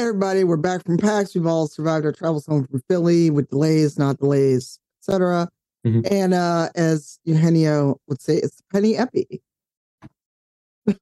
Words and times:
everybody, 0.00 0.44
we're 0.44 0.56
back 0.56 0.84
from 0.84 0.96
PAX. 0.96 1.34
We've 1.34 1.46
all 1.46 1.66
survived 1.66 2.06
our 2.06 2.12
travels 2.12 2.46
home 2.46 2.66
from 2.66 2.82
Philly 2.88 3.30
with 3.30 3.48
delays, 3.50 3.98
not 3.98 4.18
delays, 4.18 4.78
etc. 5.02 5.48
Mhm. 5.86 6.06
And 6.10 6.34
uh, 6.34 6.68
as 6.74 7.18
Eugenio 7.24 8.00
would 8.08 8.20
say, 8.20 8.36
it's 8.36 8.60
Penny 8.72 8.96
Epi. 8.96 9.42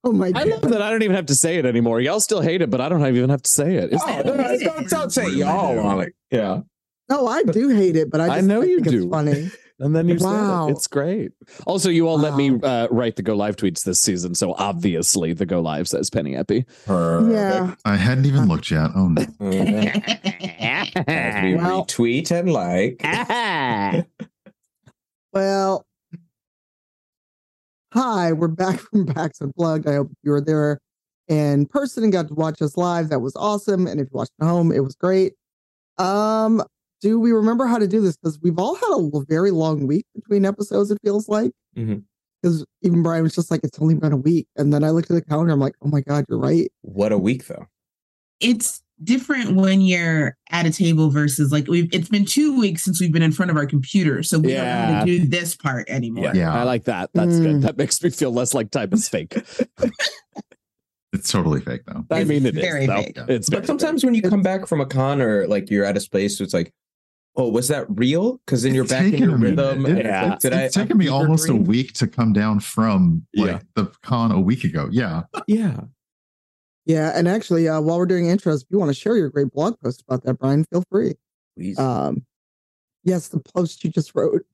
Oh 0.04 0.12
my 0.12 0.32
I 0.34 0.42
love 0.42 0.62
that 0.62 0.82
I 0.82 0.90
don't 0.90 1.02
even 1.02 1.16
have 1.16 1.26
to 1.26 1.34
say 1.34 1.56
it 1.56 1.64
anymore. 1.64 2.00
Y'all 2.00 2.20
still 2.20 2.42
hate 2.42 2.60
it, 2.60 2.68
but 2.68 2.80
I 2.80 2.88
don't 2.90 3.06
even 3.06 3.30
have 3.30 3.40
to 3.42 3.48
say 3.48 3.76
it. 3.76 3.84
It's- 3.84 4.02
Oh, 4.04 4.22
no, 4.22 4.34
no, 4.34 4.58
don't, 4.58 4.90
don't 4.90 5.10
say 5.10 5.30
y'all 5.30 5.78
on 5.78 6.00
it. 6.02 6.12
Yeah. 6.30 6.60
No, 7.08 7.26
I 7.26 7.42
do 7.44 7.68
hate 7.70 7.96
it, 7.96 8.10
but 8.10 8.20
I, 8.20 8.38
I 8.38 8.40
know 8.42 8.60
I 8.60 8.64
you 8.66 8.80
think 8.80 8.88
do. 8.88 9.08
Funny. 9.08 9.50
And 9.80 9.94
then 9.94 10.08
you 10.08 10.16
Wow. 10.20 10.66
said 10.66 10.70
it. 10.72 10.76
It's 10.76 10.86
great. 10.88 11.32
Also, 11.66 11.88
you 11.88 12.08
all 12.08 12.18
let 12.18 12.34
me 12.34 12.58
uh, 12.62 12.88
write 12.90 13.14
the 13.16 13.22
go 13.22 13.34
live 13.36 13.54
tweets 13.54 13.84
this 13.84 14.00
season, 14.00 14.34
so 14.34 14.54
obviously 14.54 15.32
the 15.32 15.46
go 15.46 15.60
live 15.60 15.86
says 15.86 16.10
Penny 16.10 16.34
Epi. 16.34 16.64
Yeah. 16.88 17.74
I 17.84 17.96
hadn't 17.96 18.26
even 18.26 18.48
looked 18.48 18.70
yet. 18.72 18.90
Oh 18.96 19.08
no. 19.08 19.22
As 21.06 21.44
we 21.44 21.54
Well- 21.54 21.84
retweet 21.86 22.30
and 22.32 22.52
like. 22.52 23.00
Well, 25.32 25.84
hi, 27.92 28.32
we're 28.32 28.48
back 28.48 28.80
from 28.80 29.06
PAX 29.06 29.40
Unplugged. 29.40 29.86
I 29.86 29.94
hope 29.96 30.10
you 30.22 30.30
were 30.30 30.40
there 30.40 30.80
in 31.28 31.66
person 31.66 32.02
and 32.02 32.12
got 32.12 32.28
to 32.28 32.34
watch 32.34 32.62
us 32.62 32.76
live. 32.76 33.10
That 33.10 33.20
was 33.20 33.36
awesome. 33.36 33.86
And 33.86 34.00
if 34.00 34.06
you 34.06 34.16
watched 34.16 34.32
at 34.40 34.46
home, 34.46 34.72
it 34.72 34.80
was 34.80 34.94
great. 34.96 35.34
Um, 35.98 36.62
do 37.00 37.18
we 37.20 37.32
remember 37.32 37.66
how 37.66 37.78
to 37.78 37.86
do 37.86 38.00
this? 38.00 38.16
Because 38.16 38.38
we've 38.42 38.58
all 38.58 38.74
had 38.74 38.88
a 38.90 39.24
very 39.28 39.50
long 39.50 39.86
week 39.86 40.06
between 40.14 40.44
episodes, 40.44 40.90
it 40.90 40.98
feels 41.04 41.28
like. 41.28 41.52
Mhm. 41.76 42.02
Because 42.42 42.64
even 42.82 43.02
Brian 43.02 43.24
was 43.24 43.34
just 43.34 43.50
like, 43.50 43.60
it's 43.64 43.78
only 43.80 43.94
been 43.94 44.12
a 44.12 44.16
week. 44.16 44.46
And 44.56 44.72
then 44.72 44.84
I 44.84 44.90
looked 44.90 45.10
at 45.10 45.14
the 45.14 45.22
calendar, 45.22 45.52
I'm 45.52 45.58
like, 45.60 45.74
oh 45.82 45.88
my 45.88 46.00
God, 46.00 46.24
you're 46.28 46.38
right. 46.38 46.70
What 46.82 47.10
a 47.12 47.18
week, 47.18 47.46
though. 47.46 47.66
it's 48.40 48.82
different 49.02 49.54
when 49.56 49.80
you're 49.80 50.36
at 50.50 50.66
a 50.66 50.70
table 50.72 51.08
versus 51.10 51.52
like 51.52 51.66
we've 51.68 51.88
it's 51.94 52.08
been 52.08 52.24
two 52.24 52.58
weeks 52.58 52.84
since 52.84 53.00
we've 53.00 53.12
been 53.12 53.22
in 53.22 53.30
front 53.30 53.48
of 53.48 53.56
our 53.56 53.64
computer 53.66 54.24
so 54.24 54.40
we 54.40 54.52
don't 54.52 54.64
have 54.64 55.04
to 55.04 55.18
do 55.18 55.24
this 55.26 55.54
part 55.56 55.88
anymore 55.88 56.32
Yeah. 56.34 56.52
I 56.52 56.64
like 56.64 56.82
that. 56.84 57.10
That's 57.14 57.34
Mm. 57.34 57.42
good. 57.44 57.62
That 57.62 57.76
makes 57.78 58.02
me 58.02 58.10
feel 58.10 58.32
less 58.32 58.54
like 58.54 58.70
time 58.72 58.92
is 58.92 59.08
fake. 59.08 59.36
It's 61.12 61.32
totally 61.32 61.60
fake 61.62 61.82
though. 61.86 62.04
I 62.10 62.20
It's 62.20 62.28
mean, 62.28 62.44
it 62.44 62.54
is. 62.56 62.60
very 62.62 62.86
though. 62.86 63.02
fake. 63.02 63.16
It's 63.28 63.48
But 63.48 63.66
sometimes 63.66 64.04
when 64.04 64.14
you 64.14 64.20
come 64.22 64.42
back 64.42 64.66
from 64.66 64.80
a 64.80 64.86
con 64.86 65.22
or 65.22 65.46
like 65.46 65.70
you're 65.70 65.84
at 65.86 65.96
a 65.96 66.00
space, 66.00 66.38
it's 66.40 66.52
like, 66.52 66.70
oh, 67.38 67.48
was 67.48 67.68
that 67.68 67.86
real? 67.88 68.38
Because 68.44 68.62
then 68.64 68.74
you're 68.74 68.84
It's 68.84 68.92
back 68.92 69.12
in 69.12 69.18
your 69.18 69.36
a 69.36 69.38
minute. 69.38 69.56
rhythm. 69.58 69.86
It- 69.86 69.90
and 69.92 69.98
Yeah. 70.00 70.28
like, 70.30 70.38
did 70.40 70.52
I? 70.52 70.62
it's 70.64 70.74
taken 70.74 70.98
me 70.98 71.04
fever 71.06 71.14
almost 71.16 71.48
a 71.48 71.54
week 71.54 71.92
to 71.94 72.06
come 72.06 72.32
down 72.32 72.60
from 72.60 73.26
like 73.34 73.46
Yeah. 73.50 73.60
the 73.76 73.86
con 74.02 74.32
a 74.32 74.40
week 74.40 74.64
ago. 74.64 74.88
Yeah. 74.90 75.22
Yeah. 75.46 75.80
Yeah. 76.84 77.12
And 77.14 77.28
actually, 77.28 77.68
uh, 77.68 77.80
while 77.80 77.98
we're 77.98 78.06
doing 78.06 78.24
intros, 78.26 78.62
if 78.62 78.66
you 78.70 78.78
want 78.78 78.90
to 78.90 78.94
share 78.94 79.16
your 79.16 79.30
great 79.30 79.50
blog 79.52 79.78
post 79.80 80.02
about 80.06 80.24
that, 80.24 80.34
Brian, 80.38 80.64
feel 80.64 80.82
free. 80.90 81.14
Please. 81.56 81.78
Um, 81.78 82.24
yes, 83.04 83.28
the 83.28 83.38
post 83.40 83.84
you 83.84 83.90
just 83.90 84.14
wrote. 84.14 84.44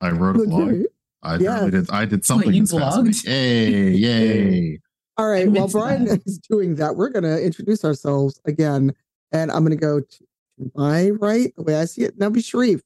I 0.00 0.10
wrote 0.10 0.36
a 0.36 0.44
blog. 0.46 0.82
I 1.22 1.36
Yeah. 1.36 1.58
really 1.60 1.70
did. 1.72 1.90
I 1.90 2.04
did 2.04 2.24
something 2.24 2.52
you 2.52 2.62
this 2.62 2.72
past 2.72 3.02
week. 3.02 3.12
blogged? 3.14 3.26
Yay! 3.26 3.90
Yay! 3.94 4.80
All 5.16 5.28
right. 5.28 5.50
While 5.50 5.68
Brian 5.68 6.04
that. 6.06 6.22
is 6.26 6.38
doing 6.38 6.76
that, 6.76 6.96
we're 6.96 7.10
going 7.10 7.24
to 7.24 7.42
introduce 7.42 7.84
ourselves 7.84 8.40
again. 8.46 8.92
And 9.32 9.50
I'm 9.52 9.64
going 9.64 9.76
to 9.78 9.80
go 9.80 10.00
to 10.00 10.24
my 10.74 11.10
right, 11.10 11.52
the 11.56 11.62
way 11.62 11.76
I 11.76 11.84
see 11.84 12.02
it. 12.02 12.18
Nabi 12.18 12.44
Sharif. 12.44 12.82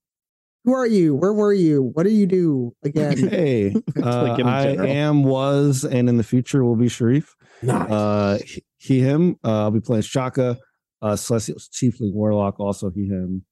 Who 0.64 0.72
are 0.72 0.86
you? 0.86 1.14
Where 1.14 1.32
were 1.32 1.52
you? 1.52 1.90
What 1.92 2.04
do 2.04 2.10
you 2.10 2.26
do 2.26 2.74
again? 2.82 3.18
Hey, 3.28 3.74
uh, 4.02 4.36
I 4.42 4.68
am, 4.86 5.22
was, 5.22 5.84
and 5.84 6.08
in 6.08 6.16
the 6.16 6.22
future 6.22 6.64
will 6.64 6.76
be 6.76 6.88
Sharif. 6.88 7.34
nice. 7.62 7.90
Uh, 7.90 8.38
he, 8.46 8.64
he, 8.78 9.00
him. 9.00 9.36
Uh, 9.44 9.64
I'll 9.64 9.70
be 9.70 9.80
playing 9.80 10.02
Shaka, 10.02 10.56
uh, 11.02 11.16
Celestial 11.16 11.58
Chiefling 11.70 12.14
Warlock. 12.14 12.58
Also, 12.60 12.90
he, 12.90 13.08
him. 13.08 13.44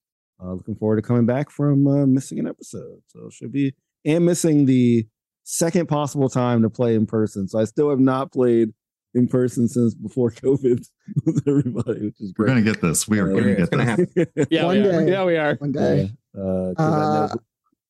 Uh, 0.43 0.55
looking 0.55 0.75
forward 0.75 0.97
to 0.97 1.03
coming 1.03 1.27
back 1.27 1.51
from 1.51 1.87
uh, 1.87 2.07
missing 2.07 2.39
an 2.39 2.49
episode. 2.49 3.01
So 3.09 3.29
should 3.31 3.53
be 3.53 3.75
and 4.05 4.25
missing 4.25 4.67
the 4.67 5.07
second 5.45 5.89
possible 5.89 6.29
time 6.29 6.63
to 6.63 6.71
play 6.71 6.95
in 6.95 7.07
person. 7.07 7.47
So 7.49 7.59
I 7.59 7.65
still 7.65 7.91
have 7.91 8.01
not 8.01 8.33
played 8.33 8.71
in 9.15 9.29
person 9.29 9.69
since 9.69 9.95
before 9.95 10.31
COVID 10.45 10.87
with 11.27 11.43
everybody, 11.47 12.07
which 12.07 12.21
is 12.21 12.33
great. 12.33 12.47
We're 12.49 12.55
gonna 12.55 12.63
get 12.63 12.81
this. 12.81 13.07
We 13.09 13.19
are 13.21 13.29
Yeah, 13.31 13.41
gonna 13.41 13.53
it's 13.53 13.69
get 13.71 13.79
gonna 13.79 13.97
this. 14.37 14.47
Yeah, 14.51 14.65
One 14.67 14.83
we 14.83 14.89
are. 14.89 15.05
day. 15.05 15.11
Yeah, 15.11 15.25
we 15.25 15.37
are. 15.37 15.55
One 15.57 15.73
Yeah, 15.75 15.81
day. 15.81 16.11
uh, 16.37 16.75
'cause 16.75 16.77
I 16.79 17.15
know 17.15 17.29
Uh, 17.31 17.35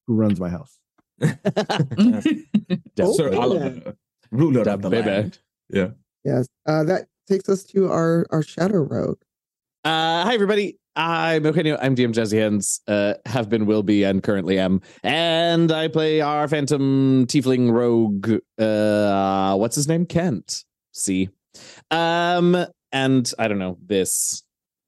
who 0.07 0.15
runs 0.17 0.41
my 0.41 0.49
house. 0.51 0.79
so 1.21 1.29
Okay. 3.27 3.37
I'll, 3.37 3.53
uh, 3.53 3.93
ruler 4.31 4.63
of 4.69 4.83
the 4.83 4.91
baby. 4.91 5.09
land. 5.11 5.39
Yeah. 5.69 5.91
Yes. 6.25 6.47
Uh, 6.67 6.85
that 6.85 7.07
takes 7.29 7.49
us 7.49 7.63
to 7.65 7.91
our, 7.91 8.27
our 8.31 8.43
Shadow 8.43 8.79
Rogue. 8.79 9.19
Uh, 9.85 10.25
hi, 10.25 10.35
everybody. 10.35 10.79
I'm 10.95 11.45
Eugenio. 11.45 11.79
I'm 11.81 11.95
DM 11.97 12.13
Jazzy 12.13 12.39
Hands. 12.39 12.81
Uh, 12.87 13.15
have 13.27 13.49
been, 13.49 13.65
will 13.67 13.83
be, 13.83 14.05
and 14.05 14.23
currently 14.23 14.59
am. 14.59 14.81
And 15.03 15.73
I 15.73 15.89
play 15.89 16.21
our 16.21 16.47
Phantom 16.49 17.27
Tiefling 17.27 17.73
Rogue. 17.73 18.41
Uh, 18.59 19.57
what's 19.57 19.75
his 19.77 19.89
name? 19.89 20.05
Kent. 20.05 20.65
See. 20.93 21.31
Um, 21.91 22.57
and 22.93 23.33
I 23.39 23.49
don't 23.49 23.59
know 23.59 23.79
this. 23.85 24.43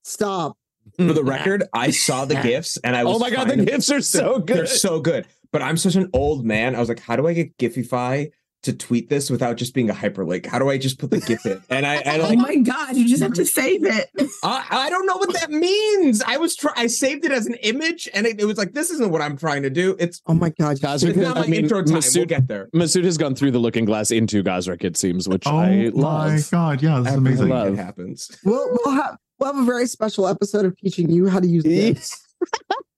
Stop. 0.05 0.57
For 0.97 1.13
the 1.13 1.25
record, 1.25 1.65
I 1.73 1.91
saw 1.91 2.25
the 2.27 2.35
gifts 2.37 2.77
and 2.85 2.95
I 2.95 3.05
was 3.05 3.17
oh 3.17 3.19
my 3.19 3.31
god, 3.31 3.45
the 3.49 3.55
trying 3.55 3.67
to- 3.67 3.73
gifts 3.73 3.91
are 3.91 4.01
so 4.03 4.39
good. 4.39 4.57
They're 4.59 4.67
so 4.67 5.01
good. 5.01 5.27
But 5.51 5.63
I'm 5.63 5.77
such 5.77 5.95
an 5.95 6.11
old 6.13 6.45
man. 6.45 6.75
I 6.77 6.81
was 6.81 6.89
like, 6.89 7.01
how 7.01 7.17
do 7.17 7.27
I 7.27 7.33
get 7.33 7.57
Gifify 7.59 8.31
to 8.65 8.73
tweet 8.73 9.09
this 9.09 9.31
without 9.31 9.57
just 9.57 9.75
being 9.75 9.89
a 9.91 9.95
hyperlink? 9.95 10.47
How 10.47 10.59
do 10.59 10.69
I 10.69 10.77
just 10.79 10.99
put 10.99 11.11
the 11.11 11.21
GIF 11.21 11.47
in? 11.47 11.63
And 11.71 11.87
I, 11.87 11.97
I 12.05 12.19
oh 12.19 12.23
like, 12.25 12.39
my 12.39 12.57
god 12.57 12.97
you 12.97 13.09
just 13.09 13.23
have 13.23 13.35
to 13.35 13.47
save 13.47 13.85
it 13.85 14.11
I, 14.43 14.67
I 14.71 14.91
don't 14.91 15.07
know 15.07 15.17
what 15.17 15.33
that 15.35 15.51
means. 15.51 16.23
I 16.23 16.37
was 16.37 16.57
try 16.57 16.73
I 16.77 16.87
saved 16.89 17.25
it 17.25 17.33
as 17.33 17.47
an 17.47 17.55
image, 17.63 18.09
and 18.13 18.27
it, 18.27 18.41
it 18.41 18.45
was 18.45 18.59
like, 18.59 18.73
this 18.73 18.91
isn't 18.91 19.11
what 19.11 19.23
I'm 19.23 19.37
trying 19.37 19.63
to 19.63 19.71
do. 19.71 19.97
It's, 19.99 20.21
Oh 20.27 20.35
my 20.35 20.51
God. 20.51 20.81
Guys, 20.81 21.03
you 21.03 21.11
it's 21.11 21.19
not 21.19 21.37
my 21.37 21.43
I 21.43 21.47
mean, 21.47 21.63
intro 21.65 21.83
time. 21.83 21.93
We'll 21.95 22.03
Masood- 22.03 22.29
get 22.29 22.49
there. 22.49 22.69
Masood 22.75 23.05
has 23.05 23.17
gone 23.17 23.35
through 23.35 23.53
the 23.53 23.59
looking 23.59 23.85
glass 23.85 24.11
into 24.11 24.43
Gosrick, 24.43 24.85
it 24.85 24.97
seems, 24.97 25.29
which 25.29 25.47
Oh 25.47 25.57
I 25.57 25.91
my 25.95 26.41
god! 26.51 26.83
Yeah, 26.83 27.01
this 27.01 27.13
is 27.13 27.19
amazing. 27.19 27.49
love. 27.49 27.73
It 27.75 27.77
happens. 27.77 28.31
We'll, 28.45 28.77
we'll, 28.85 28.95
have, 28.95 29.17
we'll 29.39 29.53
have 29.53 29.63
a 29.63 29.67
very 29.67 29.87
special 29.87 30.27
episode 30.27 30.65
of 30.65 30.77
teaching 30.79 31.11
you 31.11 31.29
how 31.29 31.41
to 31.41 31.47
use 31.47 31.65
this. 31.65 32.21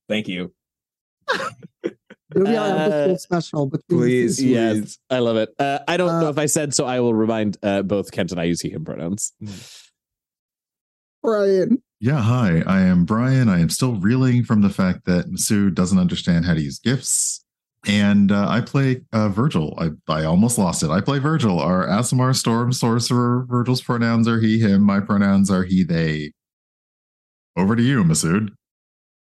Thank 0.08 0.28
you. 0.28 0.52
It'll 2.36 2.46
be 2.46 2.56
our 2.56 2.66
Uh, 2.68 2.78
episode 2.78 3.20
special. 3.20 3.66
Between 3.66 3.98
please, 4.00 4.36
seasons. 4.36 4.78
Yes, 4.84 4.98
I 5.10 5.18
love 5.20 5.36
it. 5.38 5.54
Uh, 5.58 5.78
I 5.88 5.96
don't 5.96 6.20
know 6.20 6.26
Uh, 6.26 6.30
if 6.30 6.38
I 6.38 6.46
said 6.46 6.74
so. 6.74 6.84
I 6.84 7.00
will 7.00 7.14
remind 7.14 7.56
uh, 7.62 7.82
both 7.82 8.12
Kent 8.12 8.30
and 8.30 8.40
I 8.40 8.44
use 8.44 8.60
he, 8.60 8.68
him 8.70 8.84
pronouns. 8.84 9.32
Brian. 11.22 11.82
Yeah, 11.98 12.20
hi. 12.20 12.62
I 12.66 12.80
am 12.82 13.04
Brian. 13.04 13.48
I 13.48 13.60
am 13.60 13.70
still 13.70 13.96
reeling 13.96 14.44
from 14.44 14.60
the 14.60 14.68
fact 14.68 15.06
that 15.06 15.30
Masood 15.30 15.74
doesn't 15.74 15.98
understand 15.98 16.44
how 16.44 16.54
to 16.54 16.60
use 16.60 16.78
gifts. 16.78 17.42
And 17.88 18.32
uh, 18.32 18.48
I 18.48 18.60
play 18.60 19.02
uh, 19.12 19.28
Virgil. 19.28 19.74
I, 19.78 19.90
I 20.12 20.24
almost 20.24 20.58
lost 20.58 20.82
it. 20.82 20.90
I 20.90 21.00
play 21.00 21.18
Virgil, 21.20 21.58
our 21.60 21.86
Aasimar 21.86 22.34
Storm 22.34 22.72
Sorcerer. 22.72 23.46
Virgil's 23.48 23.80
pronouns 23.80 24.26
are 24.28 24.40
he, 24.40 24.58
him. 24.58 24.82
My 24.82 25.00
pronouns 25.00 25.50
are 25.50 25.62
he, 25.62 25.84
they. 25.84 26.32
Over 27.56 27.76
to 27.76 27.82
you, 27.82 28.02
Masood. 28.04 28.50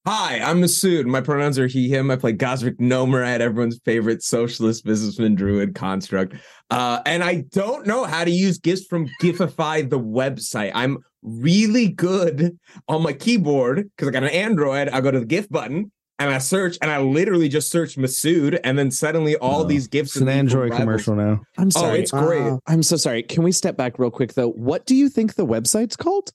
Hi, 0.09 0.39
I'm 0.39 0.61
Masood. 0.63 1.07
My 1.07 1.21
pronouns 1.21 1.59
are 1.59 1.67
he, 1.67 1.89
him. 1.89 2.13
I 2.13 2.17
play 2.17 2.33
Gosrick 2.33 2.77
Nomerad, 2.79 3.41
everyone's 3.41 3.81
favorite 3.85 4.23
socialist 4.23 4.85
businessman 4.85 5.35
druid 5.35 5.75
construct. 5.75 6.37
Uh, 6.71 7.01
and 7.05 7.25
I 7.25 7.45
don't 7.51 7.89
know 7.89 8.05
how 8.05 8.23
to 8.23 8.31
use 8.31 8.59
gifts 8.59 8.87
from 8.87 9.09
Gifify, 9.21 9.89
the 9.91 9.99
website. 9.99 10.71
I'm 10.77 10.99
really 11.23 11.89
good 11.89 12.57
on 12.87 13.03
my 13.03 13.15
keyboard 13.15 13.83
because 13.97 14.07
I 14.07 14.13
got 14.13 14.23
an 14.23 14.29
Android. 14.31 14.89
I 14.91 15.01
go 15.01 15.11
to 15.11 15.19
the 15.19 15.27
GIF 15.27 15.49
button 15.49 15.91
and 16.21 16.31
I 16.31 16.39
search, 16.39 16.79
and 16.81 16.91
I 16.91 16.99
literally 17.01 17.49
just 17.49 17.71
search 17.71 17.97
Masood, 17.97 18.59
and 18.65 18.79
then 18.79 18.91
suddenly 18.93 19.37
all 19.37 19.63
Oh, 19.63 19.65
these 19.65 19.87
gifts 19.89 20.15
It's 20.17 20.23
an 20.23 20.29
Android 20.29 20.71
rivals- 20.71 20.79
commercial 20.79 21.15
now. 21.17 21.41
I'm 21.59 21.67
Oh, 21.67 21.81
sorry. 21.81 21.99
it's 21.99 22.11
great. 22.13 22.43
Wow. 22.43 22.61
I'm 22.69 22.83
so 22.85 22.97
sorry. 22.97 23.25
Can 23.25 23.43
we 23.43 23.51
step 23.53 23.77
back 23.77 23.99
real 23.99 24.13
quick 24.13 24.35
though? 24.35 24.51
What 24.53 24.87
do 24.87 24.95
you 24.95 25.09
think 25.09 25.35
the 25.35 25.45
website's 25.47 25.97
called? 25.97 26.31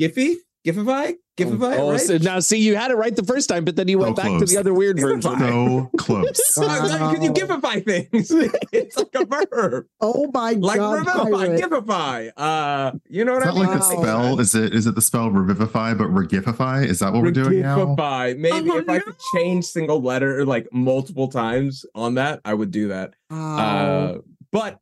Giphy? 0.00 0.34
Gifify? 0.64 1.14
Gifify? 1.36 1.76
oh, 1.78 1.90
right? 1.90 2.00
so 2.00 2.16
now 2.18 2.38
see, 2.40 2.58
you 2.58 2.74
had 2.76 2.90
it 2.90 2.94
right 2.96 3.14
the 3.14 3.24
first 3.24 3.48
time, 3.50 3.64
but 3.66 3.76
then 3.76 3.86
you 3.88 3.98
went 3.98 4.16
So 4.16 4.22
back 4.22 4.38
to 4.38 4.46
the 4.46 4.56
other 4.56 4.72
weird 4.72 4.96
Gifify. 4.96 5.22
version. 5.38 5.38
So 5.90 5.90
close. 5.98 6.54
Because 6.56 6.92
you 6.92 7.28
Wow. 7.30 7.34
Gifify 7.34 7.84
things. 7.84 8.30
it's 8.72 8.96
like 8.96 9.14
a 9.14 9.24
verb. 9.26 9.84
Oh 10.00 10.30
my 10.32 10.52
like 10.52 10.76
God. 10.78 11.04
Like 11.06 11.06
revivify, 11.06 11.30
pirate. 11.46 11.60
givify. 11.60 12.28
Uh, 12.36 12.92
you 13.08 13.24
know 13.24 13.34
what 13.34 13.42
Is 13.42 13.48
I 13.48 13.50
that 13.52 13.58
mean? 13.58 13.66
like 13.68 13.78
the 13.80 13.96
Wow. 13.96 14.02
spell? 14.02 14.40
Is 14.40 14.54
it 14.54 14.74
is 14.74 14.86
it 14.86 14.94
the 14.94 15.02
spell 15.02 15.30
revivify 15.30 15.92
but 15.94 16.08
regifify? 16.08 16.86
Is 16.86 17.00
that 17.00 17.12
what 17.12 17.22
we're 17.22 17.30
doing 17.30 17.60
now? 17.60 17.78
Regifify. 17.78 18.38
Maybe 18.38 18.70
Oh, 18.70 18.78
if 18.78 18.88
I 18.88 19.00
could 19.00 19.16
change 19.34 19.64
single 19.66 20.00
letter 20.00 20.46
like 20.46 20.68
multiple 20.72 21.28
times 21.28 21.84
on 21.94 22.14
that, 22.14 22.40
I 22.44 22.54
would 22.54 22.70
do 22.70 22.88
that. 22.88 23.14
Wow. 23.28 23.56
Uh, 23.58 24.18
but 24.52 24.78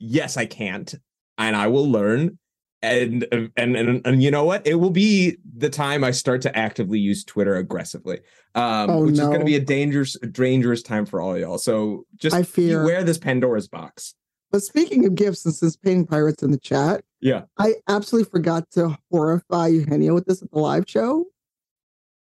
yes, 0.00 0.36
I 0.36 0.46
can't, 0.46 0.92
and 1.38 1.54
I 1.54 1.68
will 1.68 1.88
learn. 1.88 2.38
And, 2.84 3.26
and 3.56 3.76
and 3.76 4.06
and 4.06 4.22
you 4.22 4.30
know 4.30 4.44
what? 4.44 4.66
It 4.66 4.74
will 4.74 4.90
be 4.90 5.38
the 5.56 5.70
time 5.70 6.04
I 6.04 6.10
start 6.10 6.42
to 6.42 6.56
actively 6.56 6.98
use 6.98 7.24
Twitter 7.24 7.56
aggressively, 7.56 8.18
um, 8.54 8.90
Oh, 8.90 9.04
which 9.04 9.14
is 9.14 9.20
going 9.20 9.38
to 9.40 9.44
be 9.46 9.56
a 9.56 9.60
dangerous, 9.60 10.18
dangerous 10.32 10.82
time 10.82 11.06
for 11.06 11.20
all 11.20 11.38
y'all. 11.38 11.58
So 11.58 12.04
just 12.16 12.36
I 12.36 12.42
fear- 12.42 12.80
beware 12.80 13.02
this 13.02 13.18
Pandora's 13.18 13.68
box. 13.68 14.14
But 14.52 14.62
speaking 14.62 15.04
of 15.06 15.14
gifts, 15.14 15.42
since 15.42 15.76
painting 15.76 16.06
pirates 16.06 16.42
in 16.42 16.50
the 16.52 16.58
chat, 16.58 17.02
Yeah. 17.20 17.42
I 17.58 17.74
absolutely 17.88 18.30
forgot 18.30 18.70
to 18.72 18.96
horrify 19.10 19.66
Eugenio 19.68 20.14
with 20.14 20.26
this 20.26 20.42
at 20.42 20.50
the 20.52 20.58
live 20.60 20.84
show. 20.86 21.24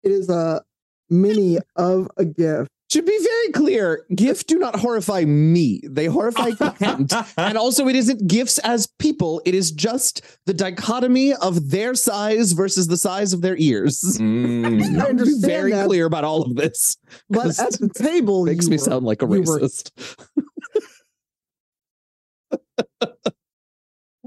It 0.03 0.13
is 0.13 0.29
a 0.29 0.63
mini 1.09 1.59
of 1.77 2.11
a 2.19 2.25
gift. 2.27 2.71
To 2.91 3.03
be 3.03 3.19
very 3.23 3.53
clear, 3.53 4.07
gifts 4.15 4.45
do 4.45 4.59
not 4.59 4.77
horrify 4.77 5.25
me. 5.25 5.83
They 5.85 6.07
horrify 6.07 6.51
Kent. 6.79 7.13
and 7.37 7.59
also, 7.59 7.87
it 7.87 7.97
isn't 7.97 8.27
gifts 8.27 8.59
as 8.61 8.87
people. 8.87 9.43
It 9.45 9.55
is 9.55 9.73
just 9.73 10.23
the 10.47 10.55
dichotomy 10.55 11.35
of 11.35 11.71
their 11.71 11.95
size 11.95 12.53
versus 12.53 12.89
the 12.89 12.97
size 12.97 13.35
of 13.35 13.43
their 13.43 13.57
ears. 13.59 14.01
Mm. 14.19 14.83
I 15.01 15.05
Be 15.05 15.09
understand 15.09 15.43
very 15.43 15.73
that, 15.73 15.87
clear 15.87 16.07
about 16.07 16.25
all 16.25 16.43
of 16.43 16.57
this. 16.57 16.97
but 17.29 17.43
'cause 17.43 17.59
at 17.59 17.73
the 17.79 17.91
table, 17.91 18.47
Makes 18.47 18.65
you 18.65 18.71
me 18.71 18.77
were- 18.77 18.83
sound 18.85 19.05
like 19.05 19.21
a 19.21 19.27
racist. 19.27 19.91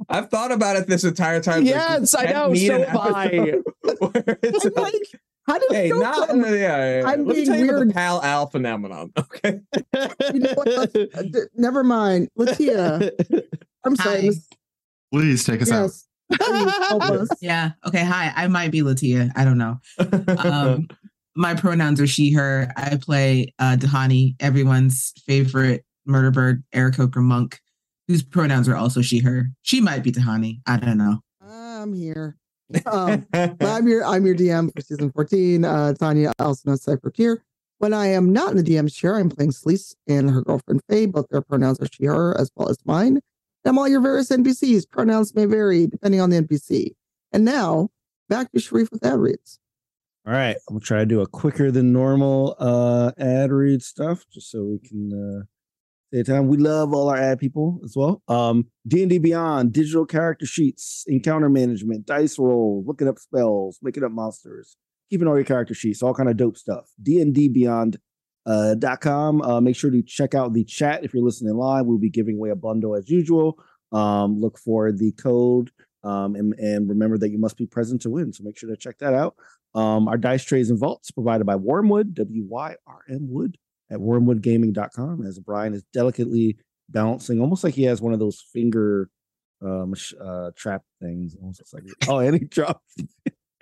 I've 0.10 0.30
thought 0.30 0.52
about 0.52 0.76
it 0.76 0.88
this 0.88 1.04
entire 1.04 1.42
time. 1.42 1.64
like, 1.64 1.74
yes, 1.74 2.14
I 2.16 2.26
know. 2.26 2.54
So 2.54 2.76
an 2.76 2.84
have 2.84 2.98
I. 2.98 3.28
where 4.00 4.40
it's 4.44 4.66
I'm 4.66 4.74
like, 4.74 4.94
like, 4.94 5.22
how 5.48 5.58
did 5.58 5.72
hey, 5.72 5.90
not 5.90 6.30
from- 6.30 6.42
yeah, 6.42 6.50
yeah, 6.52 7.00
yeah. 7.02 7.08
I'm 7.08 7.26
Let 7.26 7.28
me 7.28 7.34
being 7.36 7.46
tell 7.48 7.58
you 7.58 7.64
about 7.66 7.74
the 7.80 7.86
weird. 7.86 7.94
pal 7.96 8.22
al 8.24 8.48
phenomenon. 8.48 9.12
Okay. 9.18 9.60
You 10.34 10.40
know 10.40 10.54
what? 10.56 10.68
Let's- 10.68 10.96
uh, 11.16 11.22
d- 11.24 11.40
never 11.56 11.84
mind, 11.84 12.30
Latia. 12.38 13.12
I'm 13.84 13.96
sorry. 13.96 14.28
Hi. 14.28 14.34
Please 15.12 15.44
take 15.44 15.62
us 15.62 15.72
out. 15.72 15.84
Yes. 15.84 16.08
Please 16.40 16.78
help 16.88 17.02
us. 17.10 17.30
Yeah. 17.42 17.72
Okay. 17.88 18.04
Hi. 18.06 18.32
I 18.36 18.48
might 18.48 18.72
be 18.72 18.82
Latia. 18.82 19.32
I 19.36 19.44
don't 19.44 19.58
know. 19.58 19.80
Um, 20.38 20.88
my 21.36 21.56
pronouns 21.56 22.00
are 22.00 22.08
she, 22.08 22.32
her. 22.34 22.72
I 22.78 22.98
play 22.98 23.54
uh, 23.60 23.76
Dahani, 23.80 24.36
everyone's 24.40 25.14
favorite 25.26 25.84
murder 26.06 26.30
bird, 26.32 26.64
Aarakocra 26.74 27.22
monk, 27.24 27.60
whose 28.08 28.22
pronouns 28.24 28.68
are 28.70 28.76
also 28.76 29.02
she, 29.02 29.20
her. 29.20 29.48
She 29.64 29.82
might 29.82 30.04
be 30.04 30.12
Dahani. 30.12 30.60
I 30.68 30.78
don't 30.78 30.98
know. 30.98 31.20
I'm 31.42 31.94
here. 31.94 32.38
Um, 32.86 33.26
but 33.32 33.62
I'm 33.62 33.88
your 33.88 34.06
I'm 34.06 34.26
your 34.26 34.36
DM 34.36 34.74
for 34.74 34.82
season 34.82 35.12
14. 35.12 35.66
Uh, 35.66 35.94
Tanya, 35.94 36.34
also 36.40 36.62
known 36.70 36.74
as 36.74 36.84
Cypher 36.84 37.12
here. 37.16 37.44
When 37.78 37.94
I 37.94 38.08
am 38.08 38.32
not 38.32 38.52
in 38.52 38.58
the 38.58 38.64
DM 38.64 38.94
chair, 38.94 39.16
I'm 39.16 39.30
playing 39.30 39.52
Sleece 39.52 39.96
and 40.08 40.30
her 40.30 40.42
girlfriend 40.42 40.82
Faye. 40.88 41.08
Both 41.08 41.30
their 41.30 41.42
pronouns 41.42 41.80
are 41.80 41.88
she, 41.92 42.06
her, 42.06 42.40
as 42.40 42.52
well 42.56 42.70
as 42.70 42.78
mine. 42.86 43.22
I'm 43.66 43.78
all 43.78 43.88
your 43.88 44.02
various 44.02 44.30
NPCs. 44.30 44.90
Pronouns 44.90 45.36
may 45.36 45.46
vary 45.46 45.88
depending 45.88 46.22
on 46.22 46.30
the 46.30 46.42
NPC. 46.42 46.92
And 47.32 47.46
now 47.46 47.90
back 48.30 48.52
to 48.52 48.60
Sharif 48.60 48.92
with 48.92 49.06
ad 49.06 49.20
reads. 49.20 49.60
All 50.26 50.34
right, 50.34 50.56
I'm 50.70 50.76
gonna 50.76 50.82
try 50.82 51.00
to 51.00 51.06
do 51.06 51.22
a 51.22 51.28
quicker 51.28 51.72
than 51.72 51.92
normal 51.92 52.56
uh 52.60 53.12
ad 53.18 53.52
read 53.52 53.82
stuff, 53.82 54.26
just 54.32 54.52
so 54.52 54.64
we 54.64 54.80
can 54.80 55.12
uh 55.14 55.46
time. 56.12 56.48
We 56.48 56.58
love 56.58 56.94
all 56.94 57.10
our 57.10 57.18
ad 57.18 57.40
people 57.40 57.80
as 57.84 57.96
well. 57.96 58.22
Um, 58.28 58.68
D 58.88 59.02
and 59.02 59.10
D 59.10 59.18
Beyond, 59.18 59.74
digital 59.74 60.06
character 60.06 60.46
sheets, 60.46 61.04
encounter 61.08 61.50
management, 61.50 62.06
dice 62.06 62.38
rolls, 62.38 62.86
looking 62.88 63.08
up 63.08 63.20
spells, 63.20 63.80
making 63.82 64.04
up 64.04 64.12
monsters, 64.12 64.78
keeping 65.10 65.28
all 65.28 65.36
your 65.36 65.46
character 65.46 65.74
sheets, 65.74 66.04
all 66.04 66.14
kind 66.14 66.30
of 66.30 66.38
dope 66.38 66.58
stuff. 66.58 66.90
D 67.02 67.22
and 67.22 67.34
D 67.34 67.48
Beyond. 67.48 67.98
Uh, 68.44 68.74
dot 68.74 69.02
com. 69.02 69.40
Uh, 69.44 69.62
make 69.62 69.76
sure 69.76 69.92
to 69.92 70.02
check 70.02 70.34
out 70.34 70.52
the 70.52 70.64
chat 70.64 71.04
if 71.04 71.14
you're 71.14 71.24
listening 71.24 71.54
live. 71.54 71.86
We'll 71.86 72.00
be 72.00 72.10
giving 72.10 72.38
away 72.38 72.50
a 72.50 72.56
bundle 72.56 72.96
as 72.96 73.08
usual. 73.08 73.60
Um, 73.92 74.40
look 74.42 74.58
for 74.58 74.92
the 74.92 75.12
code 75.12 75.70
um, 76.04 76.34
and, 76.34 76.56
and 76.56 76.90
remember 76.90 77.20
that 77.20 77.30
you 77.30 77.38
must 77.38 77.56
be 77.56 77.68
present 77.68 78.02
to 78.02 78.10
win. 78.10 78.34
So 78.34 78.44
make 78.44 78.58
sure 78.58 78.68
to 78.72 78.76
check 78.76 78.98
that 78.98 79.14
out. 79.14 79.36
Um, 79.76 80.08
our 80.08 80.18
dice 80.18 80.44
trays 80.44 80.72
and 80.72 80.80
vaults 80.80 81.12
provided 81.12 81.46
by 81.46 81.54
Wyrmwood, 81.54 82.16
W 82.16 82.44
Y 82.50 82.76
R 82.88 83.02
M 83.08 83.28
Wood 83.30 83.60
at 83.92 84.00
wyrmwoodgaming.com 84.00 85.26
as 85.26 85.38
Brian 85.40 85.74
is 85.74 85.84
delicately 85.94 86.58
balancing, 86.90 87.40
almost 87.42 87.64
like 87.64 87.74
he 87.74 87.84
has 87.84 88.02
one 88.02 88.14
of 88.14 88.20
those 88.20 88.44
finger 88.54 89.10
mach- 89.62 90.14
uh 90.20 90.52
trap 90.56 90.84
things. 91.02 91.36
Almost 91.40 91.62
like 91.74 91.84
oh, 92.08 92.20
and 92.20 92.40
he 92.40 92.46
dropped 92.46 92.84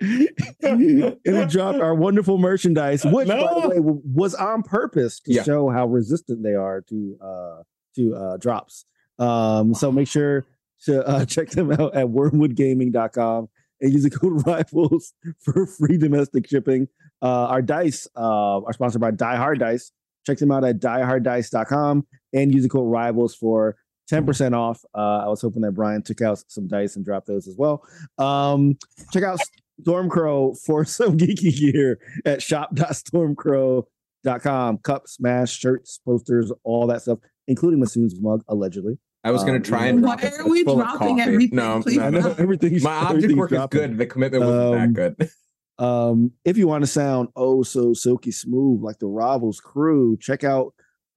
and 0.00 1.16
he 1.24 1.44
dropped 1.46 1.80
our 1.80 1.94
wonderful 1.94 2.38
merchandise, 2.38 3.04
which 3.04 3.28
by 3.28 3.36
the 3.36 3.68
way 3.68 3.76
was 3.80 4.34
on 4.34 4.62
purpose 4.62 5.20
to 5.20 5.34
Yeah. 5.34 5.42
show 5.42 5.68
how 5.68 5.86
resistant 5.86 6.42
they 6.42 6.54
are 6.54 6.80
to 6.88 7.18
uh 7.20 7.62
to 7.96 8.14
uh 8.14 8.36
drops. 8.38 8.84
Um, 9.18 9.74
so 9.74 9.92
make 9.92 10.08
sure 10.08 10.46
to 10.84 11.06
uh, 11.06 11.24
check 11.26 11.50
them 11.50 11.70
out 11.72 11.94
at 11.94 12.06
wyrmwoodgaming.com 12.06 13.48
and 13.82 13.92
use 13.92 14.02
the 14.04 14.10
code 14.10 14.42
rivals 14.46 15.12
for 15.40 15.66
free 15.66 15.98
domestic 15.98 16.48
shipping. 16.48 16.88
Uh, 17.20 17.46
our 17.48 17.60
dice 17.60 18.08
uh, 18.16 18.60
are 18.62 18.72
sponsored 18.72 19.00
by 19.02 19.10
Die 19.10 19.36
Hard 19.36 19.58
Dice. 19.58 19.92
Check 20.26 20.38
them 20.38 20.50
out 20.52 20.64
at 20.64 20.80
dieharddice.com 20.80 22.06
and 22.32 22.54
use 22.54 22.62
the 22.62 22.68
code 22.68 22.90
rivals 22.90 23.34
for 23.34 23.76
10% 24.10 24.54
off. 24.56 24.82
Uh, 24.94 25.22
I 25.24 25.28
was 25.28 25.40
hoping 25.40 25.62
that 25.62 25.72
Brian 25.72 26.02
took 26.02 26.20
out 26.20 26.42
some 26.48 26.68
dice 26.68 26.96
and 26.96 27.04
dropped 27.04 27.26
those 27.26 27.48
as 27.48 27.56
well. 27.56 27.82
Um, 28.18 28.76
check 29.12 29.22
out 29.22 29.40
Stormcrow 29.82 30.56
for 30.66 30.84
some 30.96 31.16
geeky 31.16 31.56
gear 31.58 31.98
at 32.24 32.42
shop.stormcrow.com. 32.42 34.78
Cups, 34.78 35.12
smash, 35.14 35.52
shirts, 35.56 36.00
posters, 36.04 36.52
all 36.64 36.86
that 36.88 37.02
stuff, 37.02 37.18
including 37.48 37.80
Masood's 37.80 38.20
mug, 38.20 38.42
allegedly. 38.48 38.98
I 39.22 39.32
was 39.32 39.42
gonna 39.44 39.56
Um, 39.56 39.62
try 39.62 39.86
and 39.86 40.02
Why 40.02 40.14
are 40.38 40.48
we 40.48 40.64
dropping 40.64 41.20
everything? 41.20 41.56
No, 41.56 41.82
Please 41.82 41.98
no, 41.98 42.04
I 42.04 42.10
know 42.10 42.20
no. 42.20 42.34
everything's 42.38 42.82
My 42.82 42.92
object 42.94 43.10
everything's 43.16 43.38
work 43.38 43.52
is 43.52 43.56
dropping. 43.58 43.80
good. 43.80 43.98
The 43.98 44.06
commitment 44.06 44.44
wasn't 44.44 44.82
Um, 44.82 44.92
that 44.94 45.16
good. 45.18 45.30
Um, 45.80 46.32
if 46.44 46.58
you 46.58 46.68
want 46.68 46.82
to 46.82 46.86
sound 46.86 47.30
oh 47.36 47.62
so 47.62 47.94
silky 47.94 48.30
smooth 48.30 48.82
like 48.82 48.98
the 48.98 49.06
Rivals 49.06 49.60
crew, 49.60 50.18
check 50.20 50.44
out 50.44 50.74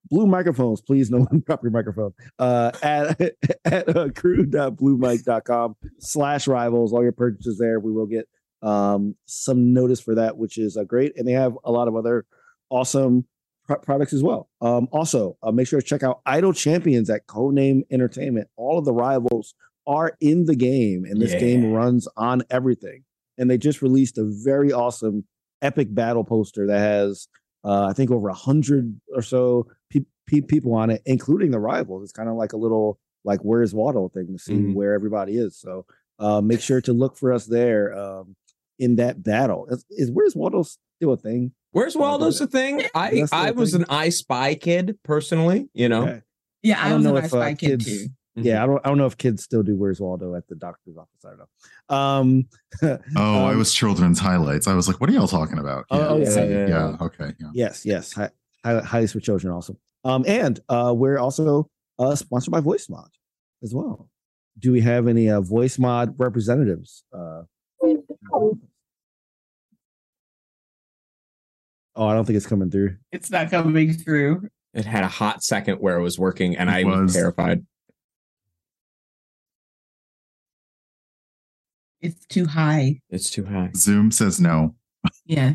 Blue 0.09 0.25
Microphones. 0.25 0.81
Please, 0.81 1.11
no 1.11 1.19
one 1.29 1.43
drop 1.45 1.61
your 1.63 1.71
microphone. 1.71 2.13
Uh, 2.39 2.71
at 2.81 3.19
at 3.65 3.95
uh, 3.95 4.09
crew.bluemic.com 4.15 5.75
slash 5.99 6.47
rivals. 6.47 6.93
All 6.93 7.03
your 7.03 7.11
purchases 7.11 7.57
there. 7.57 7.79
We 7.79 7.91
will 7.91 8.07
get 8.07 8.27
um 8.61 9.15
some 9.25 9.73
notice 9.73 9.99
for 9.99 10.15
that, 10.15 10.37
which 10.37 10.57
is 10.57 10.77
uh, 10.77 10.85
great. 10.85 11.11
And 11.17 11.27
they 11.27 11.33
have 11.33 11.57
a 11.65 11.71
lot 11.71 11.89
of 11.89 11.95
other 11.97 12.25
awesome 12.69 13.25
pro- 13.65 13.79
products 13.79 14.13
as 14.13 14.23
well. 14.23 14.49
Um, 14.61 14.87
also, 14.93 15.37
uh, 15.43 15.51
make 15.51 15.67
sure 15.67 15.81
to 15.81 15.85
check 15.85 16.03
out 16.03 16.21
Idle 16.25 16.53
Champions 16.53 17.09
at 17.09 17.27
Codename 17.27 17.81
Entertainment. 17.91 18.47
All 18.55 18.79
of 18.79 18.85
the 18.85 18.93
rivals 18.93 19.55
are 19.85 20.15
in 20.21 20.45
the 20.45 20.55
game, 20.55 21.03
and 21.03 21.21
this 21.21 21.33
game 21.33 21.73
runs 21.73 22.07
on 22.15 22.43
everything 22.49 23.03
and 23.37 23.49
they 23.49 23.57
just 23.57 23.81
released 23.81 24.17
a 24.17 24.23
very 24.43 24.71
awesome 24.71 25.25
epic 25.61 25.93
battle 25.93 26.23
poster 26.23 26.67
that 26.67 26.79
has 26.79 27.27
uh, 27.65 27.85
I 27.85 27.93
think 27.93 28.11
over 28.11 28.27
a 28.27 28.33
hundred 28.33 28.99
or 29.15 29.21
so 29.21 29.67
pe- 29.89 30.01
pe- 30.27 30.41
people 30.41 30.73
on 30.73 30.89
it, 30.89 31.01
including 31.05 31.51
the 31.51 31.59
rivals. 31.59 32.03
It's 32.03 32.11
kind 32.11 32.27
of 32.27 32.35
like 32.35 32.51
a 32.53 32.57
little 32.57 32.99
like 33.23 33.39
where's 33.41 33.73
Waddle 33.73 34.09
thing 34.09 34.27
to 34.33 34.37
see 34.37 34.53
Mhm. 34.55 34.73
where 34.73 34.93
everybody 34.93 35.37
is. 35.37 35.57
So 35.57 35.85
uh, 36.19 36.41
make 36.41 36.59
sure 36.59 36.81
to 36.81 36.91
look 36.93 37.15
for 37.17 37.31
us 37.31 37.45
there 37.45 37.97
um, 37.97 38.35
in 38.79 38.97
that 38.97 39.23
battle. 39.23 39.67
Is, 39.69 39.85
is 39.89 40.11
where's 40.11 40.35
Waddle 40.35 40.65
still 40.65 41.13
a 41.13 41.17
thing? 41.17 41.53
Where's 41.71 41.95
Waldo's 41.95 42.37
the 42.39 42.47
thing? 42.47 42.83
I 42.93 43.23
I 43.31 43.51
was 43.51 43.71
thing. 43.71 43.81
an 43.83 43.87
I 43.89 44.09
Spy 44.09 44.55
kid 44.55 44.97
personally. 45.03 45.69
You 45.73 45.87
know. 45.89 46.03
Okay. 46.03 46.21
Yeah, 46.63 46.79
I 46.81 46.87
I, 46.87 46.89
don't 46.89 46.97
was 46.97 47.05
know 47.05 47.15
an 47.15 47.25
if, 47.25 47.33
I 47.33 47.37
uh, 47.37 47.41
Spy 47.41 47.53
kid 47.55 47.79
kids- 47.79 47.85
too. 47.85 48.07
Yeah, 48.35 48.63
I 48.63 48.65
don't 48.65 48.81
I 48.83 48.89
don't 48.89 48.97
know 48.97 49.05
if 49.05 49.17
kids 49.17 49.43
still 49.43 49.61
do 49.61 49.75
where's 49.75 49.99
Waldo 50.01 50.33
at 50.35 50.47
the 50.47 50.55
doctor's 50.55 50.97
office. 50.97 51.23
I 51.23 51.29
don't 51.29 51.39
know. 51.39 51.95
Um, 51.95 52.45
Oh, 53.15 53.45
I 53.45 53.51
Um, 53.51 53.57
was 53.59 53.73
children's 53.73 54.19
highlights. 54.19 54.67
I 54.67 54.73
was 54.73 54.87
like, 54.87 54.99
what 54.99 55.09
are 55.09 55.13
y'all 55.13 55.27
talking 55.27 55.59
about? 55.59 55.85
Oh, 55.91 56.17
yeah, 56.17 56.29
yeah, 56.29 56.43
yeah, 56.43 56.45
yeah, 56.49 56.67
yeah. 56.67 56.97
okay. 57.01 57.33
Yeah. 57.39 57.47
Yes, 57.53 57.85
yes. 57.85 58.11
Hi, 58.13 58.29
hi, 58.65 58.79
highlights 58.79 59.11
for 59.13 59.19
children 59.19 59.53
also. 59.53 59.77
Um, 60.03 60.25
and 60.27 60.59
uh, 60.67 60.93
we're 60.97 61.19
also 61.19 61.69
uh, 61.99 62.15
sponsored 62.15 62.51
by 62.51 62.59
Voice 62.59 62.89
Mod 62.89 63.09
as 63.61 63.73
well. 63.73 64.09
Do 64.59 64.71
we 64.71 64.81
have 64.81 65.07
any 65.07 65.29
uh, 65.29 65.41
Voice 65.41 65.77
Mod 65.77 66.15
representatives? 66.17 67.03
Uh, 67.13 67.43
oh, 68.33 68.57
I 71.95 72.13
don't 72.13 72.25
think 72.25 72.37
it's 72.37 72.47
coming 72.47 72.71
through. 72.71 72.97
It's 73.11 73.29
not 73.31 73.51
coming 73.51 73.93
through. 73.93 74.49
It 74.73 74.85
had 74.85 75.03
a 75.03 75.07
hot 75.07 75.43
second 75.43 75.77
where 75.77 75.97
it 75.97 76.01
was 76.01 76.17
working, 76.17 76.57
and 76.57 76.69
It 76.69 76.73
I 76.73 76.83
was 76.83 77.01
was. 77.01 77.13
terrified. 77.13 77.65
It's 82.03 82.25
too 82.25 82.45
high. 82.45 82.99
It's 83.09 83.29
too 83.29 83.45
high. 83.45 83.71
Zoom 83.75 84.11
says 84.11 84.39
no. 84.39 84.75
Yeah. 85.25 85.53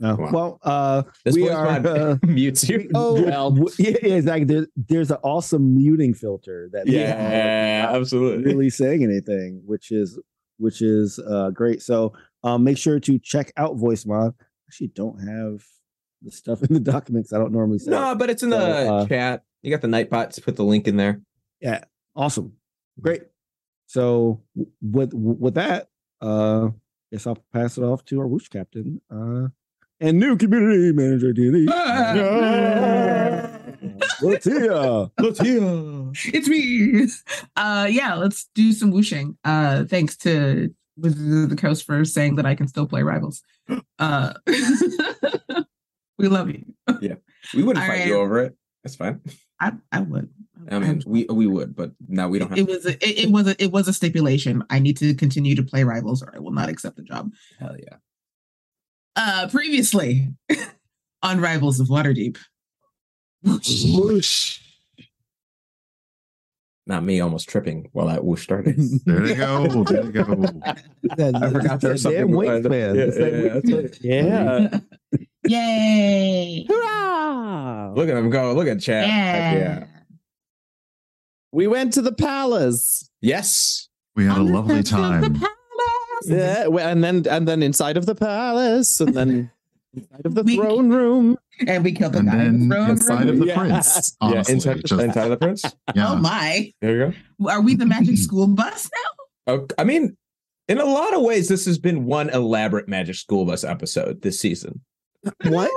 No. 0.00 0.16
Wow. 0.16 0.30
Well, 0.32 0.58
uh, 0.62 1.02
This 1.24 1.34
we 1.36 1.48
are. 1.48 1.64
mod 1.80 1.86
Uh, 1.86 2.16
mutes 2.26 2.68
you. 2.68 2.90
oh, 2.94 3.22
well. 3.22 3.56
yeah, 3.78 3.96
yeah, 4.02 4.14
exactly. 4.14 4.44
There, 4.44 4.66
there's 4.76 5.10
an 5.10 5.18
awesome 5.22 5.76
muting 5.76 6.14
filter 6.14 6.68
that 6.72 6.86
Yeah, 6.88 7.86
absolutely. 7.94 8.44
really 8.44 8.70
saying 8.70 9.04
anything, 9.04 9.62
which 9.64 9.90
is 9.92 10.18
which 10.58 10.82
is 10.82 11.18
uh, 11.20 11.50
great. 11.50 11.82
So 11.82 12.12
um, 12.42 12.64
make 12.64 12.76
sure 12.78 12.98
to 13.00 13.18
check 13.18 13.52
out 13.56 13.76
Voice 13.76 14.04
Mod. 14.04 14.34
Actually, 14.68 14.88
don't 14.88 15.18
have 15.20 15.62
the 16.22 16.30
stuff 16.32 16.62
in 16.68 16.72
the 16.74 16.80
documents. 16.80 17.32
I 17.32 17.38
don't 17.38 17.52
normally 17.52 17.78
say. 17.78 17.90
No, 17.92 18.14
but 18.16 18.28
it's 18.30 18.42
in 18.42 18.50
the 18.50 18.58
uh, 18.58 19.06
chat. 19.06 19.44
You 19.62 19.70
got 19.70 19.82
the 19.82 19.88
Nightbots. 19.88 20.42
Put 20.42 20.56
the 20.56 20.64
link 20.64 20.88
in 20.88 20.96
there. 20.96 21.20
Yeah, 21.60 21.84
awesome, 22.16 22.54
great. 23.00 23.22
So 23.90 24.40
with 24.80 25.12
with 25.12 25.54
that, 25.54 25.88
uh, 26.20 26.68
guess 27.10 27.26
I'll 27.26 27.42
pass 27.52 27.76
it 27.76 27.82
off 27.82 28.04
to 28.04 28.20
our 28.20 28.28
whoosh 28.28 28.46
captain 28.46 29.00
uh, 29.10 29.48
and 29.98 30.20
new 30.20 30.36
community 30.36 30.92
manager, 30.92 31.32
D. 31.32 31.50
Latia. 34.20 35.10
Latia. 35.18 36.12
it's 36.32 36.48
me. 36.48 37.08
Uh, 37.56 37.88
yeah, 37.90 38.14
let's 38.14 38.48
do 38.54 38.72
some 38.72 38.92
whooshing. 38.92 39.36
Uh, 39.42 39.82
thanks 39.86 40.16
to 40.18 40.72
Wizards 40.96 41.42
of 41.42 41.50
the 41.50 41.56
Coast 41.56 41.84
for 41.84 42.04
saying 42.04 42.36
that 42.36 42.46
I 42.46 42.54
can 42.54 42.68
still 42.68 42.86
play 42.86 43.02
Rivals. 43.02 43.42
Uh, 43.98 44.34
we 46.16 46.28
love 46.28 46.48
you. 46.48 46.64
Yeah, 47.00 47.14
we 47.56 47.64
wouldn't 47.64 47.82
All 47.82 47.90
fight 47.90 47.98
right. 47.98 48.06
you 48.06 48.20
over 48.20 48.38
it. 48.38 48.54
That's 48.84 48.94
fine. 48.94 49.20
I, 49.60 49.72
I 49.90 49.98
would. 49.98 50.30
I 50.70 50.78
mean, 50.78 51.02
we 51.06 51.24
we 51.24 51.46
would, 51.46 51.74
but 51.74 51.90
now 52.08 52.28
we 52.28 52.38
don't 52.38 52.50
have. 52.50 52.58
it 52.58 52.66
was 52.68 52.86
a, 52.86 52.92
it, 53.06 53.24
it 53.26 53.30
was 53.30 53.48
a, 53.48 53.62
it 53.62 53.72
was 53.72 53.88
a 53.88 53.92
stipulation. 53.92 54.62
I 54.70 54.78
need 54.78 54.96
to 54.98 55.14
continue 55.14 55.54
to 55.56 55.62
play 55.64 55.82
Rivals, 55.84 56.22
or 56.22 56.32
I 56.34 56.38
will 56.38 56.52
not 56.52 56.68
accept 56.68 56.96
the 56.96 57.02
job. 57.02 57.32
Hell 57.58 57.76
yeah. 57.78 57.96
Uh, 59.16 59.48
previously 59.50 60.28
on 61.22 61.40
Rivals 61.40 61.80
of 61.80 61.88
Waterdeep. 61.88 62.38
Whoosh. 63.42 64.60
Not 66.86 67.04
me 67.04 67.20
almost 67.20 67.48
tripping 67.48 67.88
while 67.92 68.06
that 68.08 68.24
whoosh 68.24 68.42
started. 68.42 68.76
There 69.06 69.20
they 69.20 69.34
go. 69.34 69.84
There 69.84 70.04
you 70.04 70.12
go. 70.12 70.24
That, 71.16 71.34
I 71.34 71.50
forgot 71.50 71.80
there 71.80 71.92
was 71.92 72.02
that 72.04 72.12
something 72.14 72.30
damn 72.30 72.40
behind 72.40 72.66
it. 72.66 72.70
wingspan. 72.72 72.94
Yeah, 72.96 73.02
It's 73.02 73.16
that 73.16 73.32
yeah, 73.32 73.54
that's 73.54 73.70
wingspan. 73.70 74.72
right. 74.72 74.78
Yeah. 75.48 75.48
Yay! 75.48 76.66
Hurrah! 76.68 77.92
Look 77.94 78.08
at 78.08 78.16
him 78.16 78.30
go. 78.30 78.52
Look 78.52 78.68
at 78.68 78.80
chat. 78.80 79.04
Heck 79.08 79.54
Yeah. 79.58 79.86
We 81.52 81.66
went 81.66 81.92
to 81.94 82.02
the 82.02 82.12
palace. 82.12 83.08
Yes. 83.20 83.88
We 84.16 84.26
had 84.26 84.38
a 84.38 84.42
lovely 84.42 84.76
steps 84.82 84.90
the 84.90 84.96
time. 84.96 85.34
palace. 85.34 85.48
Yeah, 86.26 86.66
and 86.68 87.02
then 87.02 87.26
and 87.28 87.48
then 87.48 87.62
inside 87.62 87.96
of 87.96 88.04
the 88.06 88.14
palace, 88.14 89.00
and 89.00 89.14
then 89.14 89.50
inside 89.94 90.26
of 90.26 90.34
the 90.34 90.42
We- 90.42 90.56
throne 90.56 90.90
room. 90.90 91.38
And 91.66 91.82
we 91.84 91.92
killed 91.92 92.12
the 92.14 92.18
And 92.20 92.28
guy 92.28 92.42
in 92.44 92.68
then 92.68 92.68
the 92.68 92.74
throne 92.74 92.90
inside 92.90 93.28
of 93.28 93.38
the 93.38 93.46
Yeah. 93.46 93.58
prince. 93.58 94.16
Honestly, 94.20 94.54
yeah. 94.54 94.54
Inside, 94.54 94.80
just- 94.84 95.02
inside 95.02 95.24
of 95.24 95.30
the 95.30 95.36
prince. 95.38 95.62
yeah. 95.94 96.10
Oh 96.12 96.16
my! 96.16 96.72
There 96.80 96.96
you 97.08 97.14
go. 97.38 97.48
Are 97.50 97.60
we 97.62 97.74
the 97.74 97.86
magic 97.86 98.16
school 98.18 98.46
bus 98.46 98.90
now? 99.46 99.54
Oh, 99.54 99.66
I 99.78 99.84
mean, 99.84 100.16
in 100.68 100.78
a 100.78 100.84
lot 100.84 101.14
of 101.14 101.22
ways, 101.22 101.48
this 101.48 101.64
has 101.64 101.78
been 101.78 102.04
one 102.04 102.28
elaborate 102.30 102.86
Magic 102.88 103.16
School 103.16 103.44
Bus 103.46 103.64
episode 103.64 104.22
this 104.22 104.38
season. 104.38 104.80
What? 105.44 105.70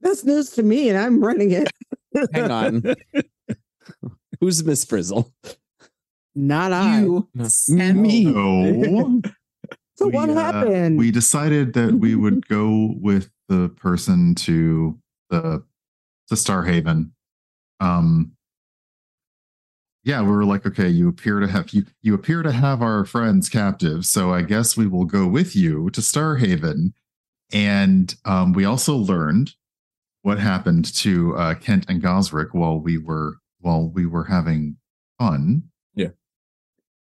That's 0.00 0.24
news 0.24 0.50
to 0.52 0.62
me, 0.62 0.88
and 0.90 0.98
I'm 0.98 1.22
running 1.24 1.50
it. 1.52 1.68
Hang 2.32 2.50
on. 2.50 2.94
Who's 4.40 4.64
Miss 4.64 4.84
Frizzle? 4.84 5.32
Not 6.34 6.72
I. 6.72 7.00
You 7.00 7.28
No. 7.34 7.48
and 7.78 8.02
me. 8.02 8.24
No. 8.24 9.20
so 9.96 10.06
we, 10.06 10.12
what 10.12 10.30
uh, 10.30 10.34
happened? 10.34 10.98
we 10.98 11.10
decided 11.10 11.74
that 11.74 11.94
we 11.94 12.14
would 12.14 12.46
go 12.48 12.94
with 13.00 13.30
the 13.48 13.68
person 13.70 14.34
to 14.36 14.98
the 15.30 15.62
to 16.28 16.34
Starhaven. 16.34 17.10
Um 17.80 18.32
yeah, 20.04 20.20
we 20.20 20.28
were 20.28 20.44
like, 20.44 20.66
okay, 20.66 20.88
you 20.88 21.08
appear 21.08 21.40
to 21.40 21.46
have 21.46 21.70
you 21.70 21.86
you 22.02 22.14
appear 22.14 22.42
to 22.42 22.52
have 22.52 22.82
our 22.82 23.04
friends 23.04 23.48
captive, 23.48 24.04
so 24.04 24.32
I 24.32 24.42
guess 24.42 24.76
we 24.76 24.86
will 24.86 25.06
go 25.06 25.26
with 25.26 25.56
you 25.56 25.88
to 25.90 26.00
Starhaven. 26.00 26.92
And 27.52 28.14
um, 28.24 28.52
we 28.52 28.64
also 28.64 28.96
learned 28.96 29.52
what 30.22 30.38
happened 30.38 30.92
to 30.96 31.36
uh, 31.36 31.54
Kent 31.54 31.86
and 31.88 32.02
Gosrick 32.02 32.48
while 32.52 32.80
we 32.80 32.98
were 32.98 33.38
while 33.64 33.88
we 33.88 34.04
were 34.06 34.24
having 34.24 34.76
fun. 35.18 35.64
Yeah. 35.94 36.08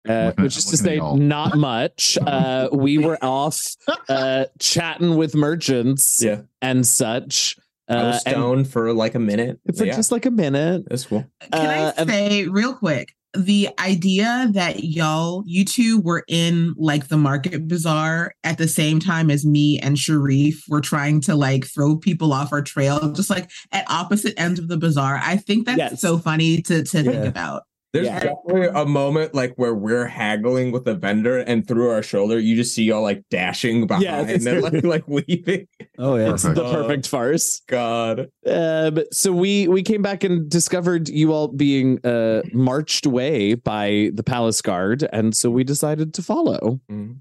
Uh, 0.07 0.33
which 0.37 0.57
is 0.57 0.65
to 0.65 0.77
say, 0.77 0.97
not 0.99 1.57
much. 1.57 2.17
Uh, 2.27 2.67
we 2.73 2.97
were 2.97 3.17
off 3.23 3.75
uh, 4.09 4.45
chatting 4.59 5.15
with 5.15 5.33
merchants 5.33 6.21
Yeah. 6.21 6.41
and 6.61 6.85
such. 6.85 7.55
I 7.87 7.93
Uh, 7.95 8.03
was 8.07 8.23
and 8.25 8.33
stoned 8.35 8.67
for 8.69 8.93
like 8.93 9.15
a 9.15 9.19
minute. 9.19 9.59
for 9.75 9.85
yeah, 9.85 9.95
just 9.95 10.11
like 10.11 10.25
a 10.25 10.31
minute. 10.31 10.83
that's 10.89 11.05
cool. 11.05 11.25
Can 11.51 11.65
Uh, 11.65 11.93
I 11.97 12.01
and- 12.01 12.09
say 12.09 12.47
real 12.47 12.73
quick? 12.73 13.13
The 13.33 13.69
idea 13.79 14.49
that 14.51 14.83
y'all, 14.83 15.43
you 15.45 15.63
two 15.63 16.01
were 16.01 16.25
in 16.27 16.73
like 16.77 17.07
the 17.07 17.15
market 17.17 17.65
bazaar 17.67 18.35
at 18.43 18.57
the 18.57 18.67
same 18.67 18.99
time 18.99 19.31
as 19.31 19.45
me 19.45 19.79
and 19.79 19.97
Sharif 19.97 20.65
were 20.67 20.81
trying 20.81 21.21
to 21.21 21.35
like 21.35 21.65
throw 21.65 21.95
people 21.95 22.33
off 22.33 22.51
our 22.51 22.61
trail, 22.61 23.13
just 23.13 23.29
like 23.29 23.49
at 23.71 23.89
opposite 23.89 24.33
ends 24.37 24.59
of 24.59 24.67
the 24.67 24.75
bazaar. 24.77 25.17
I 25.23 25.37
think 25.37 25.65
that's 25.65 25.77
Yes. 25.77 26.01
so 26.01 26.17
funny 26.17 26.61
to, 26.63 26.83
to 26.83 26.97
Yeah. 27.03 27.11
think 27.11 27.25
about. 27.25 27.63
There's 27.93 28.07
Yeah. 28.07 28.19
definitely 28.19 28.67
a 28.73 28.85
moment 28.85 29.33
like 29.35 29.53
where 29.55 29.75
we're 29.75 30.07
haggling 30.07 30.71
with 30.71 30.85
the 30.85 30.95
vendor, 30.95 31.39
and 31.39 31.67
through 31.67 31.89
our 31.89 32.01
shoulder, 32.01 32.39
you 32.39 32.55
just 32.55 32.73
see 32.73 32.83
y'all 32.83 33.01
like 33.01 33.23
dashing 33.29 33.85
behind 33.87 34.03
Yeah, 34.05 34.19
and 34.21 34.41
then 34.43 34.61
like 34.61 34.83
like 34.83 35.07
weaving. 35.07 35.67
Oh 35.97 36.15
yeah. 36.15 36.33
It's 36.33 36.43
the 36.43 36.53
perfect 36.53 37.07
farce. 37.07 37.61
God. 37.67 38.29
Um, 38.45 38.99
so 39.11 39.33
we 39.33 39.67
we 39.67 39.83
came 39.83 40.01
back 40.01 40.23
and 40.23 40.49
discovered 40.49 41.09
you 41.09 41.33
all 41.33 41.49
being 41.49 41.99
uh, 42.05 42.43
marched 42.53 43.05
away 43.05 43.55
by 43.55 44.11
the 44.13 44.23
palace 44.23 44.61
guard, 44.61 45.05
and 45.11 45.35
so 45.35 45.49
we 45.51 45.63
decided 45.65 46.13
to 46.13 46.21
follow. 46.21 46.79
Mhm. 46.89 47.17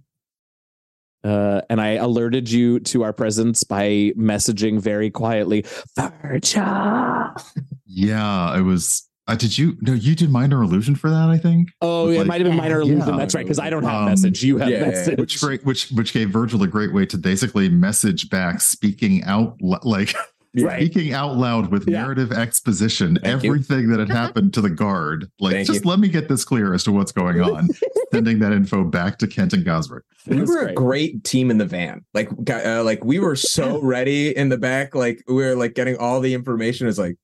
Uh, 1.23 1.61
and 1.69 1.81
I 1.83 1.91
alerted 1.97 2.51
you 2.51 2.81
to 2.81 3.03
our 3.03 3.13
presence 3.13 3.63
by 3.63 4.13
messaging 4.17 4.81
very 4.81 5.11
quietly, 5.11 5.67
Virgil. 5.99 7.35
Yeah, 7.87 8.57
it 8.59 8.63
was. 8.63 9.07
Uh, 9.31 9.37
did 9.37 9.57
you? 9.57 9.77
No, 9.81 9.93
you 9.93 10.15
did 10.17 10.29
minor 10.31 10.63
illusion 10.63 10.95
for 10.97 11.09
that. 11.09 11.29
I 11.31 11.39
think. 11.39 11.71
Oh, 11.81 12.07
With, 12.09 12.17
it 12.23 12.27
might 12.27 12.41
have 12.41 12.49
been 12.49 12.57
minor 12.57 12.81
illusion. 12.81 13.09
Yeah. 13.09 13.17
That's 13.17 13.35
right, 13.35 13.45
because 13.45 13.59
I 13.61 13.71
don't 13.71 13.85
have 13.85 14.03
Um, 14.03 14.05
message. 14.07 14.43
You 14.43 14.59
have 14.59 14.69
yeah, 14.69 14.77
yeah, 14.79 14.83
yeah. 14.85 14.89
message. 14.91 15.19
which 15.19 15.41
great 15.41 15.65
which 15.65 15.89
which 15.91 16.13
gave 16.13 16.31
Virgil 16.31 16.63
a 16.63 16.67
great 16.67 16.93
way 16.93 17.07
to 17.07 17.17
basically 17.17 17.69
message 17.69 18.29
back 18.29 18.61
speaking 18.61 19.23
out 19.25 19.57
like 19.61 20.15
Right. 20.57 20.83
speaking 20.83 21.13
out 21.15 21.37
loud 21.37 21.71
with 21.71 21.87
Yeah. 21.89 22.03
narrative 22.03 22.33
exposition 22.33 23.21
Thank 23.23 23.45
you. 23.45 23.51
everything 23.51 23.89
that 23.91 24.01
had 24.01 24.09
happened 24.09 24.53
to 24.55 24.61
the 24.61 24.69
guard 24.69 25.31
like 25.41 25.53
Thank 25.53 25.69
just 25.69 25.85
you. 25.85 25.89
let 25.91 26.01
me 26.01 26.09
get 26.09 26.29
this 26.29 26.45
clear 26.45 26.75
as 26.75 26.83
to 26.85 26.91
what's 26.93 27.13
going 27.13 27.41
on 27.41 27.69
sending 28.13 28.41
that 28.41 28.51
info 28.51 28.83
back 28.83 29.19
to 29.19 29.29
Kent 29.29 29.53
and 29.53 29.65
Gosrick 29.65 30.01
We 30.27 30.39
That's 30.39 30.51
were 30.51 30.59
a 30.63 30.65
great. 30.65 30.75
great 30.75 31.25
team 31.25 31.53
in 31.53 31.59
the 31.59 31.67
van. 31.67 32.05
Like, 32.15 32.31
uh, 32.51 32.83
like 32.83 33.05
we 33.05 33.21
were 33.21 33.37
so 33.37 33.81
ready 33.81 34.37
in 34.37 34.49
the 34.49 34.59
back. 34.59 34.97
Like 34.97 35.23
we 35.29 35.35
were 35.35 35.55
like 35.55 35.75
getting 35.75 35.97
all 35.99 36.19
the 36.19 36.35
information. 36.35 36.89
Is 36.89 36.99
like 36.99 37.15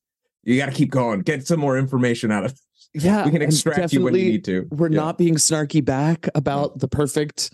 you 0.46 0.56
got 0.56 0.66
to 0.66 0.72
keep 0.72 0.90
going. 0.90 1.20
Get 1.20 1.46
some 1.46 1.60
more 1.60 1.76
information 1.76 2.30
out 2.32 2.44
of. 2.46 2.58
Yeah, 2.94 3.26
We 3.26 3.30
can 3.32 3.42
extract 3.42 3.92
you 3.92 4.00
when 4.02 4.14
you 4.14 4.22
need 4.24 4.44
to. 4.46 4.66
We're 4.70 4.90
Yeah. 4.90 4.96
not 5.00 5.18
being 5.18 5.34
snarky 5.34 5.84
back 5.84 6.28
about 6.34 6.78
the 6.78 6.88
perfect 6.88 7.50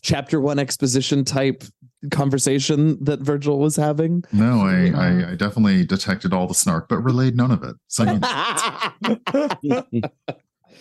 chapter 0.00 0.40
one 0.40 0.58
exposition 0.58 1.24
type 1.24 1.62
conversation 2.10 2.96
that 3.04 3.20
Virgil 3.20 3.58
was 3.58 3.74
having. 3.76 4.22
no 4.32 4.60
I, 4.60 4.92
I 4.94 5.30
I 5.32 5.34
definitely 5.34 5.84
detected 5.84 6.32
all 6.32 6.46
the 6.46 6.54
snark 6.54 6.88
but 6.88 6.98
relayed 6.98 7.36
none 7.36 7.50
of 7.50 7.64
it 7.64 7.74
so 7.88 8.04
you 8.04 8.20
know, 9.72 9.82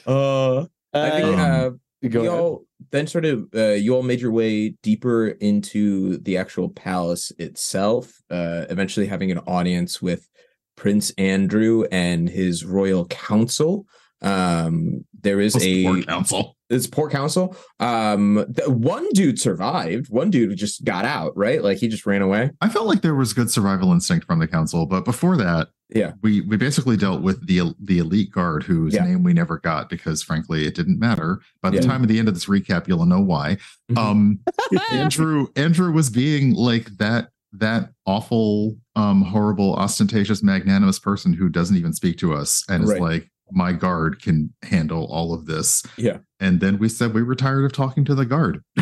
Uh, 0.06 0.66
I 0.94 1.10
think 1.10 1.38
Uh, 1.38 1.42
uh, 1.42 1.70
go 2.10 2.22
you 2.24 2.30
ahead. 2.30 2.40
all 2.42 2.66
then 2.92 3.08
sort 3.08 3.26
of 3.26 3.48
uh, 3.56 3.70
you 3.74 3.96
all 3.96 4.04
made 4.04 4.22
your 4.22 4.32
way 4.32 4.70
deeper 4.84 5.30
into 5.30 6.18
the 6.20 6.38
actual 6.38 6.70
palace 6.70 7.32
itself. 7.40 8.22
Uh, 8.30 8.66
eventually 8.70 9.08
having 9.08 9.32
an 9.32 9.40
audience 9.40 10.02
with 10.02 10.30
Prince 10.78 11.12
Andrew 11.18 11.84
and 11.92 12.30
his 12.30 12.64
royal 12.64 13.06
council. 13.08 13.86
Um, 14.22 15.06
there 15.22 15.40
is 15.42 15.56
a 15.62 16.04
council 16.04 16.54
it's 16.70 16.86
poor 16.88 17.10
council. 17.10 17.56
Um, 17.80 18.46
the, 18.50 18.70
one 18.70 19.08
dude 19.14 19.40
survived. 19.40 20.10
One 20.10 20.30
dude 20.30 20.58
just 20.58 20.84
got 20.84 21.06
out. 21.06 21.32
Right, 21.38 21.64
like 21.64 21.78
he 21.78 21.88
just 21.88 22.06
ran 22.06 22.22
away. 22.22 22.52
I 22.62 22.68
felt 22.68 22.88
like 22.88 23.02
there 23.02 23.16
was 23.16 23.32
good 23.34 23.50
survival 23.50 23.94
instinct 23.94 24.26
from 24.26 24.40
the 24.40 24.48
council 24.48 24.86
but 24.86 25.06
before 25.06 25.38
that 25.38 25.70
Yeah. 25.90 26.14
we 26.24 26.42
we 26.42 26.58
basically 26.58 26.98
dealt 26.98 27.22
with 27.22 27.46
the 27.48 27.74
the 27.80 28.00
elite 28.00 28.32
guard 28.32 28.64
whose 28.64 28.94
Yeah. 28.96 29.06
name 29.06 29.24
we 29.24 29.34
never 29.34 29.60
got 29.60 29.90
because 29.90 30.22
frankly 30.24 30.66
it 30.66 30.76
didn't 30.76 31.00
matter 31.00 31.40
by 31.62 31.70
the 31.70 31.78
Yeah. 31.78 31.84
time 31.84 32.02
of 32.02 32.10
the 32.10 32.20
end 32.20 32.28
of 32.28 32.34
this 32.34 32.48
recap 32.48 32.88
you'll 32.88 33.06
know 33.06 33.22
why 33.22 33.58
Mhm. 33.92 33.98
um 33.98 34.40
andrew 34.92 35.48
andrew 35.56 35.92
was 35.94 36.10
being 36.10 36.54
like 36.54 36.90
that 36.98 37.30
that 37.54 37.92
awful 38.06 38.76
um 38.98 39.22
horrible 39.22 39.76
ostentatious 39.76 40.42
magnanimous 40.42 40.98
person 41.00 41.32
who 41.32 41.48
doesn't 41.50 41.78
even 41.78 41.94
speak 41.94 42.18
to 42.18 42.34
us 42.34 42.64
and 42.68 42.84
is 42.84 43.00
like 43.00 43.30
my 43.52 43.72
guard 43.72 44.22
can 44.22 44.52
handle 44.64 45.06
all 45.06 45.34
of 45.34 45.46
this 45.46 45.84
Yeah. 45.98 46.18
and 46.40 46.60
then 46.60 46.80
we 46.80 46.90
said 46.90 47.14
we 47.14 47.24
were 47.24 47.36
tired 47.36 47.64
of 47.66 47.72
talking 47.74 48.04
to 48.06 48.16
the 48.16 48.26
guard 48.26 48.62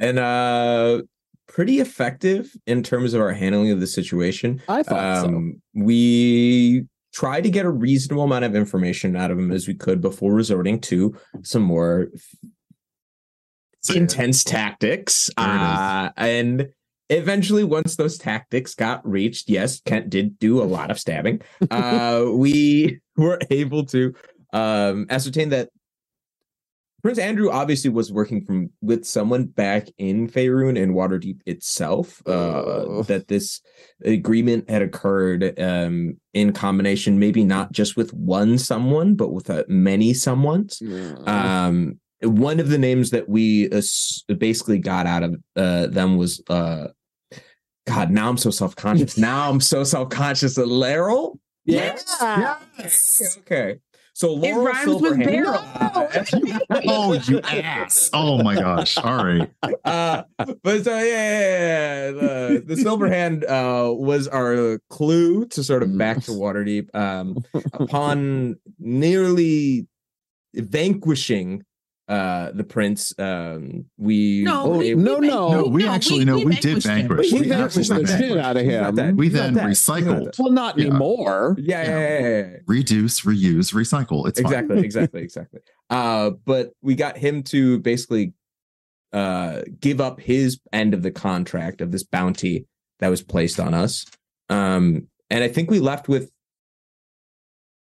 and 0.00 0.18
uh, 0.18 1.02
pretty 1.48 1.78
effective 1.80 2.52
in 2.66 2.82
terms 2.82 3.14
of 3.14 3.20
our 3.20 3.32
handling 3.32 3.70
of 3.70 3.80
the 3.80 3.86
situation. 3.86 4.60
I 4.68 4.82
thought 4.82 5.20
so. 5.22 5.28
um, 5.28 5.62
we 5.74 6.84
tried 7.12 7.42
to 7.42 7.50
get 7.50 7.64
a 7.64 7.70
reasonable 7.70 8.24
amount 8.24 8.44
of 8.44 8.56
information 8.56 9.14
out 9.14 9.30
of 9.30 9.38
him 9.38 9.52
as 9.52 9.68
we 9.68 9.74
could 9.74 10.00
before 10.00 10.32
resorting 10.34 10.80
to 10.80 11.16
some 11.42 11.62
more 11.62 12.08
intense 13.90 14.44
tactics. 14.44 15.30
There 15.36 15.46
it 15.46 15.54
is. 15.56 15.60
Uh, 15.60 16.10
and 16.16 16.68
eventually, 17.10 17.64
once 17.64 17.96
those 17.96 18.18
tactics 18.18 18.74
got 18.74 19.06
reached, 19.08 19.48
yes, 19.48 19.80
Kent 19.80 20.10
did 20.10 20.38
do 20.38 20.62
a 20.62 20.64
lot 20.64 20.90
of 20.90 20.98
stabbing. 20.98 21.40
Uh, 21.70 22.26
we 22.32 23.00
were 23.16 23.38
able 23.50 23.84
to 23.86 24.14
um, 24.52 25.06
ascertain 25.10 25.48
that 25.50 25.68
Prince 27.02 27.18
Andrew 27.18 27.50
obviously 27.50 27.90
was 27.90 28.10
working 28.10 28.42
from 28.46 28.70
with 28.80 29.04
someone 29.04 29.44
back 29.44 29.88
in 29.98 30.26
Faerun 30.26 30.82
and 30.82 30.94
Waterdeep 30.94 31.40
itself. 31.44 32.22
Uh, 32.26 32.30
Oh. 32.64 33.02
that 33.02 33.28
this 33.28 33.60
agreement 34.02 34.70
had 34.70 34.80
occurred 34.80 35.58
um, 35.60 36.18
in 36.32 36.52
combination, 36.54 37.18
maybe 37.18 37.44
not 37.44 37.72
just 37.72 37.94
with 37.96 38.14
one 38.14 38.56
someone, 38.56 39.16
but 39.16 39.32
with 39.32 39.50
uh, 39.50 39.64
many 39.68 40.12
someones. 40.14 40.80
Um, 41.28 41.98
one 42.24 42.60
of 42.60 42.68
the 42.68 42.78
names 42.78 43.10
that 43.10 43.28
we 43.28 43.70
uh, 43.70 43.82
basically 44.38 44.78
got 44.78 45.06
out 45.06 45.22
of 45.22 45.36
uh, 45.56 45.86
them 45.86 46.16
was 46.16 46.42
uh, 46.48 46.88
God. 47.86 48.10
Now 48.10 48.28
I'm 48.28 48.36
so 48.36 48.50
self 48.50 48.76
conscious. 48.76 49.18
now 49.18 49.50
I'm 49.50 49.60
so 49.60 49.84
self 49.84 50.10
conscious. 50.10 50.56
Laeral. 50.58 51.38
Yes. 51.64 52.04
Yes. 52.20 53.38
Okay. 53.40 53.62
okay. 53.62 53.80
So 54.16 54.36
Laeral 54.36 54.44
it 54.44 54.54
rhymes 54.54 55.02
with 55.02 55.12
Silverhand. 55.18 56.60
Oh, 56.86 57.14
you 57.14 57.40
ass. 57.40 58.10
Oh 58.12 58.42
my 58.42 58.54
gosh. 58.54 58.96
All 58.96 59.24
right. 59.24 59.50
uh, 59.84 60.22
but 60.62 60.84
so 60.84 60.96
yeah, 60.96 61.02
yeah, 61.02 61.40
yeah, 61.40 61.58
yeah. 61.58 62.10
The, 62.12 62.62
the 62.64 62.76
silver 62.76 63.08
hand 63.08 63.44
uh, 63.44 63.92
was 63.92 64.28
our 64.28 64.78
clue 64.88 65.46
to 65.46 65.64
sort 65.64 65.82
of 65.82 65.96
back 65.98 66.22
to 66.24 66.30
Waterdeep. 66.30 66.94
Um, 66.94 67.44
upon 67.72 68.56
nearly 68.78 69.88
vanquishing 70.54 71.64
uh, 72.06 72.50
the 72.52 72.64
prince, 72.64 73.14
um, 73.18 73.86
we 73.96 74.42
No, 74.44 74.64
Oh, 74.74 74.78
we- 74.78 74.94
no, 74.94 75.18
we- 75.18 75.26
no. 75.28 75.50
No, 75.52 75.64
we 75.68 75.84
no, 75.84 75.90
actually 75.90 76.24
no, 76.26 76.36
we, 76.36 76.54
did 76.56 76.82
vanquished 76.82 76.86
him. 76.86 77.08
vanquish. 77.08 77.32
We 77.32 77.48
vanquished 77.48 77.88
the 77.88 78.06
shit 78.06 78.36
out 78.38 78.56
of 78.58 78.62
He's 78.64 78.72
not 78.74 78.98
him. 78.98 79.16
We 79.16 79.28
then 79.28 79.54
dead. 79.54 79.68
He's 79.68 79.88
not 79.88 79.96
recycled. 80.02 80.38
Well, 80.38 80.52
not 80.52 80.78
Yeah. 80.78 80.86
anymore. 80.86 81.56
Yeah, 81.58 81.82
yeah, 81.82 81.88
yeah, 81.88 82.18
yeah, 82.18 82.36
yeah. 82.36 82.56
Reduce, 82.66 83.20
reuse, 83.22 83.72
recycle. 83.72 84.28
It's 84.28 84.38
fine. 84.40 84.52
exactly 84.52 84.80
exactly 84.84 85.22
exactly 85.22 85.60
uh 85.90 86.30
but 86.44 86.72
we 86.82 86.94
got 86.94 87.16
him 87.18 87.42
to 87.42 87.78
basically 87.80 88.32
uh 89.12 89.62
give 89.80 90.00
up 90.00 90.20
his 90.20 90.60
end 90.72 90.94
of 90.94 91.02
the 91.02 91.10
contract 91.10 91.80
of 91.80 91.92
this 91.92 92.02
bounty 92.02 92.66
that 93.00 93.08
was 93.08 93.22
placed 93.22 93.60
on 93.60 93.74
us 93.74 94.06
um 94.48 95.06
and 95.30 95.44
i 95.44 95.48
think 95.48 95.70
we 95.70 95.78
left 95.80 96.08
with 96.08 96.30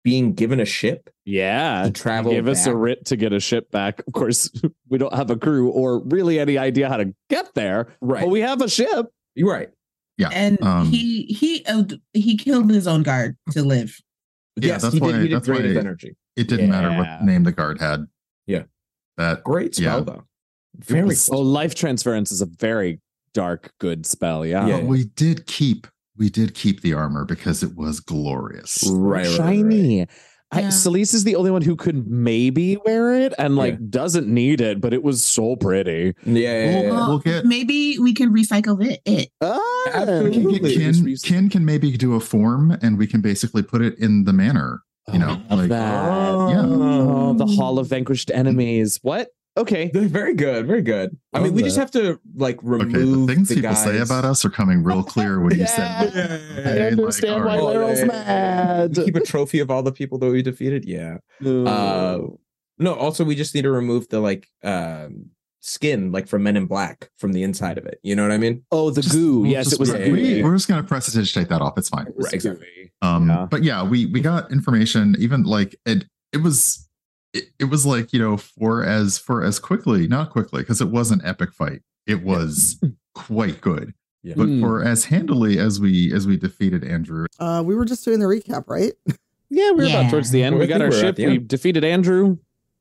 being 0.04 0.34
given 0.34 0.60
a 0.60 0.66
ship 0.66 1.10
Yeah. 1.26 1.84
to 1.86 1.92
travel 1.92 2.32
Give 2.32 2.48
us 2.48 2.66
a 2.66 2.76
writ 2.76 3.06
to 3.06 3.16
get 3.16 3.32
a 3.34 3.40
ship 3.40 3.72
back. 3.72 4.02
Of 4.06 4.14
course, 4.14 4.50
we 4.90 4.98
don't 4.98 5.14
have 5.14 5.30
a 5.30 5.36
crew 5.38 5.70
or 5.70 6.00
really 6.06 6.40
any 6.40 6.58
idea 6.58 6.90
how 6.90 6.98
to 6.98 7.14
get 7.30 7.54
there, 7.56 7.88
right 8.02 8.22
but 8.22 8.30
we 8.30 8.42
have 8.42 8.62
a 8.62 8.70
ship. 8.70 9.08
you're 9.36 9.50
right 9.52 9.70
Yeah. 10.18 10.30
And 10.32 10.62
Um, 10.62 10.88
he 10.88 11.24
he 11.24 11.66
uh, 11.66 11.84
he 12.14 12.36
killed 12.38 12.70
his 12.70 12.88
own 12.88 13.04
guard 13.04 13.38
to 13.52 13.64
live. 13.64 13.98
Yeah, 14.58 14.68
yes 14.74 14.82
that's 14.84 14.94
he 14.94 15.00
did, 15.00 15.06
why- 15.06 15.22
he 15.22 15.28
did 15.30 15.36
that's 15.38 15.48
great 15.48 15.64
with 15.64 15.76
why- 15.76 15.80
energy 15.80 16.16
It 16.36 16.48
didn't 16.48 16.70
matter 16.70 16.90
what 16.98 17.24
name 17.24 17.44
the 17.44 17.52
guard 17.52 17.80
had. 17.80 18.06
Yeah. 18.46 18.64
That 19.18 19.44
great 19.44 19.76
spell 19.76 20.00
Yeah. 20.00 20.04
though 20.04 20.24
very 20.78 21.06
was- 21.06 21.30
Oh, 21.30 21.40
life 21.40 21.76
transference 21.76 22.32
is 22.32 22.42
a 22.42 22.46
very 22.48 23.00
dark, 23.34 23.72
good 23.80 24.06
spell. 24.06 24.46
Yeah. 24.46 24.68
Yeah. 24.68 24.78
but 24.80 24.86
we 24.88 25.06
did 25.06 25.46
keep 25.48 25.88
we 26.18 26.30
did 26.30 26.54
keep 26.54 26.82
the 26.82 26.94
armor 26.94 27.26
because 27.26 27.64
it 27.64 27.76
was 27.76 28.00
glorious. 28.00 28.84
right, 28.90 29.26
right, 29.26 29.28
right, 29.28 29.40
right. 29.40 29.56
Shiny. 29.56 30.08
I, 30.52 30.60
Yeah. 30.62 30.68
Celise 30.68 31.16
is 31.16 31.24
the 31.24 31.36
only 31.36 31.50
one 31.50 31.64
who 31.64 31.76
could 31.76 32.08
maybe 32.08 32.78
wear 32.86 33.12
it 33.24 33.34
and 33.40 33.56
like 33.56 33.74
Yeah. 33.74 33.86
doesn't 33.90 34.28
need 34.28 34.62
it, 34.62 34.80
but 34.80 34.94
it 34.94 35.02
was 35.02 35.26
so 35.26 35.56
pretty. 35.56 36.14
yeah, 36.26 36.34
yeah, 36.34 36.36
yeah, 36.70 36.82
yeah. 36.84 36.90
Well, 36.92 37.10
we'll 37.10 37.20
get- 37.20 37.46
maybe 37.46 37.98
we 37.98 38.14
can 38.14 38.32
recycle 38.32 38.80
it. 38.86 39.02
it. 39.06 39.30
Ah, 39.42 39.60
Absolutely. 39.88 40.30
We 40.30 40.32
can 40.32 40.44
get 40.44 40.64
Absolutely. 40.88 41.04
Kin, 41.06 41.08
Just 41.16 41.26
Kin 41.26 41.50
can 41.50 41.66
maybe 41.66 41.98
do 41.98 42.14
a 42.14 42.20
form 42.20 42.78
and 42.84 43.00
we 43.00 43.08
can 43.08 43.22
basically 43.22 43.64
put 43.64 43.82
it 43.82 43.98
in 43.98 44.26
the 44.26 44.34
manor. 44.34 44.82
You 45.12 45.18
know, 45.20 45.42
I 45.50 45.56
love 45.56 45.60
like- 45.60 45.70
that. 45.70 46.50
Yeah. 46.52 46.62
Oh, 46.66 47.34
the 47.34 47.46
Hall 47.48 47.80
of 47.80 47.88
Vanquished 47.90 48.30
Enemies. 48.32 49.00
What? 49.02 49.30
Okay. 49.56 49.92
They're 49.94 50.08
very 50.08 50.34
good 50.34 50.66
very 50.66 50.82
good 50.82 51.16
i 51.34 51.38
Love 51.38 51.46
mean 51.48 51.54
we 51.56 51.62
just 51.64 51.78
have 51.78 51.92
to 51.92 52.20
like 52.36 52.58
remove 52.64 52.88
Okay, 52.90 52.98
remove 53.00 53.28
the 53.28 53.34
things 53.36 53.50
the 53.50 53.56
people 53.56 53.76
say 53.76 54.00
about 54.00 54.26
us 54.26 54.44
are 54.44 54.50
coming 54.50 54.84
real 54.84 55.04
clear 55.04 55.40
when 55.42 55.58
you 55.60 55.68
said 55.68 56.12
Yeah. 56.16 56.60
okay, 56.60 56.84
I 56.84 56.88
understand 56.88 57.34
all 57.36 57.40
why 57.42 57.46
right. 57.46 57.60
Oh, 57.60 57.66
Laeral's 57.68 58.00
yeah, 58.00 58.06
yeah, 58.06 58.88
mad. 58.88 58.96
keep 58.96 59.16
a 59.16 59.20
trophy 59.22 59.60
of 59.60 59.70
all 59.70 59.84
the 59.84 59.92
people 59.92 60.18
that 60.20 60.30
we 60.32 60.42
defeated 60.42 60.86
yeah 60.86 61.18
Uh, 61.46 62.20
no, 62.80 62.96
also 62.96 63.24
we 63.24 63.36
just 63.36 63.54
need 63.54 63.62
to 63.62 63.72
remove 63.72 64.10
the 64.10 64.20
like 64.20 64.48
um 64.64 65.28
skin 65.62 66.12
like 66.12 66.28
from 66.28 66.44
Men 66.44 66.58
in 66.58 66.66
Black 66.66 67.10
from 67.20 67.32
the 67.32 67.42
inside 67.44 67.78
of 67.78 67.86
it. 67.86 67.98
You 68.04 68.16
know 68.16 68.24
what 68.24 68.32
I 68.32 68.38
mean? 68.38 68.66
oh, 68.72 68.90
the 68.90 69.02
Just- 69.02 69.14
goo. 69.16 69.42
we'll 69.42 69.52
yes, 69.52 69.66
just- 69.66 69.76
it 69.76 69.80
was 69.80 69.90
yeah, 69.90 69.96
a 69.98 70.06
yeah, 70.08 70.12
we, 70.12 70.22
goo. 70.40 70.44
we're 70.44 70.56
just 70.56 70.68
gonna 70.68 70.84
press 70.84 71.08
it 71.08 71.24
to 71.26 71.32
take 71.34 71.48
that 71.50 71.62
off. 71.62 71.78
It's 71.78 71.88
fine. 71.90 72.08
It 72.08 72.14
Right, 72.18 72.34
exactly. 72.34 72.92
Um, 73.04 73.30
Yeah. 73.30 73.48
but 73.50 73.64
yeah, 73.64 73.84
we 73.88 74.08
we 74.08 74.20
got 74.20 74.52
information. 74.52 75.16
Even 75.20 75.44
like 75.44 75.76
it, 75.86 76.06
it 76.34 76.38
was, 76.42 76.83
it, 77.34 77.46
it 77.60 77.66
was 77.66 77.86
like 77.86 78.14
you 78.14 78.20
know 78.20 78.38
for 78.38 78.84
as 78.84 79.18
for 79.18 79.44
as 79.44 79.60
quickly, 79.60 80.08
not 80.08 80.30
quickly, 80.32 80.62
because 80.62 80.82
it 80.82 80.90
was 80.90 81.12
an 81.12 81.22
epic 81.24 81.52
fight. 81.54 81.82
It 82.08 82.24
was 82.24 82.80
quite 83.16 83.62
good, 83.62 83.94
Yeah. 84.24 84.34
but 84.38 84.46
Hmm. 84.48 84.60
for 84.62 84.84
as 84.84 85.06
handily 85.06 85.60
as 85.60 85.80
we 85.80 86.12
as 86.14 86.28
we 86.28 86.38
defeated 86.38 86.84
Andrew, 86.84 87.26
Uh, 87.40 87.64
we 87.66 87.76
were 87.76 87.86
just 87.86 88.04
doing 88.06 88.20
the 88.20 88.26
recap, 88.26 88.66
right? 88.68 88.94
Yeah, 89.50 89.70
we 89.72 89.78
were 89.78 89.84
Yeah. 89.84 90.00
about 90.00 90.10
towards 90.10 90.32
the 90.32 90.42
end. 90.42 90.56
I 90.56 90.58
We 90.58 90.66
got 90.66 90.82
our 90.82 90.90
we're 90.90 91.00
ship. 91.00 91.18
We 91.20 91.38
defeated 91.38 91.84
Andrew. 91.84 92.38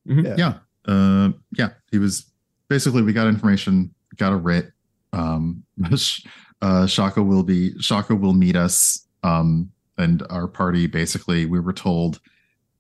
yeah, 0.07 0.61
uh, 0.87 1.33
yeah, 1.59 1.71
he 1.91 1.99
was 1.99 2.25
basically 2.69 3.03
we 3.03 3.13
got 3.13 3.27
information, 3.27 3.95
got 4.17 4.33
a 4.33 4.37
writ. 4.37 4.73
Um, 5.13 5.65
uh, 6.63 6.87
Shaka 6.87 7.23
will 7.23 7.43
be 7.43 7.79
Shaka 7.79 8.15
will 8.15 8.33
meet 8.33 8.57
us. 8.57 9.07
Um, 9.23 9.71
and 9.99 10.23
our 10.31 10.49
party 10.49 10.87
basically 10.87 11.45
we 11.45 11.61
were 11.61 11.75
told, 11.75 12.21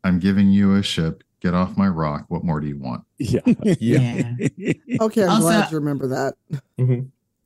"I'm 0.04 0.18
giving 0.18 0.48
you 0.48 0.74
a 0.76 0.82
ship. 0.82 1.22
Get 1.42 1.55
off 1.55 1.76
my 1.76 1.88
rock. 1.88 2.26
What 2.28 2.44
more 2.44 2.61
do 2.61 2.66
you 2.68 2.78
want?" 2.78 3.05
Yeah. 3.18 3.40
Yeah. 3.81 4.33
Okay, 5.00 5.22
I'm 5.24 5.31
Also- 5.31 5.42
glad 5.48 5.70
you 5.70 5.78
remember 5.78 6.09
that. 6.09 6.35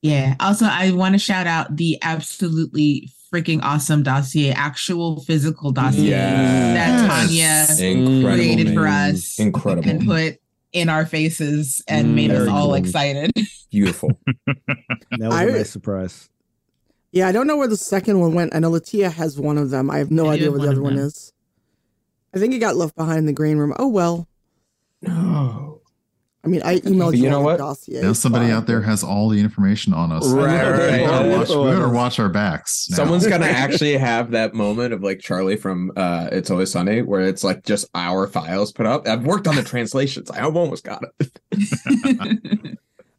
Yeah. 0.03 0.35
Also, 0.41 0.67
I 0.67 0.93
want 0.93 1.15
to 1.15 1.19
shout 1.19 1.47
out 1.47 1.77
the 1.77 1.99
absolutely 2.03 3.11
freaking 3.33 3.61
awesome 3.63 4.03
dossier, 4.03 4.51
actual 4.53 5.21
physical 5.21 5.73
dossier 5.73 6.11
Yeah. 6.11 6.75
that 6.75 7.09
Tanya 7.09 7.67
Incredible. 7.91 8.23
created 8.35 8.75
for 8.75 8.87
us 8.87 9.39
Incredible. 9.39 9.89
and 9.89 10.07
put 10.07 10.39
in 10.73 10.89
our 10.89 11.05
faces 11.07 11.83
and 11.89 12.09
Mm, 12.09 12.15
made 12.15 12.31
us 12.31 12.47
all 12.49 12.67
cool. 12.67 12.75
excited. 12.75 13.33
Beautiful. 13.71 14.11
That 14.47 15.29
was 15.29 15.33
I- 15.35 15.45
a 15.45 15.51
nice 15.53 15.71
surprise. 15.71 16.29
Yeah, 17.13 17.29
I 17.29 17.33
don't 17.33 17.47
know 17.47 17.57
where 17.57 17.69
the 17.69 17.77
second 17.79 18.21
one 18.21 18.35
went. 18.35 18.55
I 18.55 18.59
know 18.59 18.71
Latia 18.71 19.11
has 19.11 19.41
one 19.41 19.57
of 19.57 19.71
them. 19.71 19.91
I 19.91 19.99
have 19.99 20.11
no 20.11 20.25
Yeah, 20.25 20.29
you 20.29 20.35
idea 20.35 20.45
have 20.47 20.53
where 20.53 20.61
the 20.63 20.69
other 20.69 20.77
of 20.81 20.85
one 20.85 20.97
them. 20.97 21.07
is. 21.07 21.33
I 22.37 22.39
think 22.39 22.53
it 22.55 22.59
got 22.59 22.77
left 22.77 22.95
behind 22.97 23.21
in 23.21 23.27
the 23.27 23.33
green 23.33 23.57
room. 23.57 23.75
Oh 23.79 23.89
well. 23.89 24.29
No. 25.03 25.81
I 26.45 26.49
mean, 26.49 26.63
I 26.65 26.79
emailed 26.79 27.11
But 27.11 27.17
you, 27.17 27.25
you 27.25 27.31
know 27.31 27.41
what? 27.41 27.59
dossier. 27.59 28.03
Now 28.03 28.13
somebody 28.13 28.47
Fine. 28.47 28.55
out 28.55 28.67
there 28.69 28.81
has 28.83 29.03
all 29.03 29.29
the 29.29 29.41
information 29.41 29.93
on 29.93 30.13
us. 30.13 30.29
Right, 30.29 30.65
we, 30.65 30.71
right, 30.71 31.05
better 31.07 31.29
watch, 31.39 31.49
we 31.49 31.55
better 31.73 31.89
watch 32.03 32.19
our 32.21 32.29
backs. 32.29 32.89
now. 32.91 32.97
Someone's 32.99 33.27
gonna 33.27 33.47
actually 33.47 33.97
have 33.97 34.31
that 34.31 34.55
moment 34.55 34.93
of 34.93 35.03
like 35.03 35.19
Charlie 35.19 35.57
from 35.57 35.91
uh 35.97 36.29
It's 36.31 36.49
Always 36.51 36.71
Sunny 36.71 37.03
where 37.03 37.23
it's 37.23 37.43
like 37.43 37.65
just 37.65 37.89
our 37.97 38.29
files 38.29 38.71
put 38.71 38.87
up. 38.87 39.09
I've 39.09 39.25
worked 39.27 39.49
on 39.49 39.57
the 39.57 39.63
translations. 39.65 40.31
I 40.31 40.43
almost 40.43 40.85
got 40.85 41.03
it. 41.19 42.79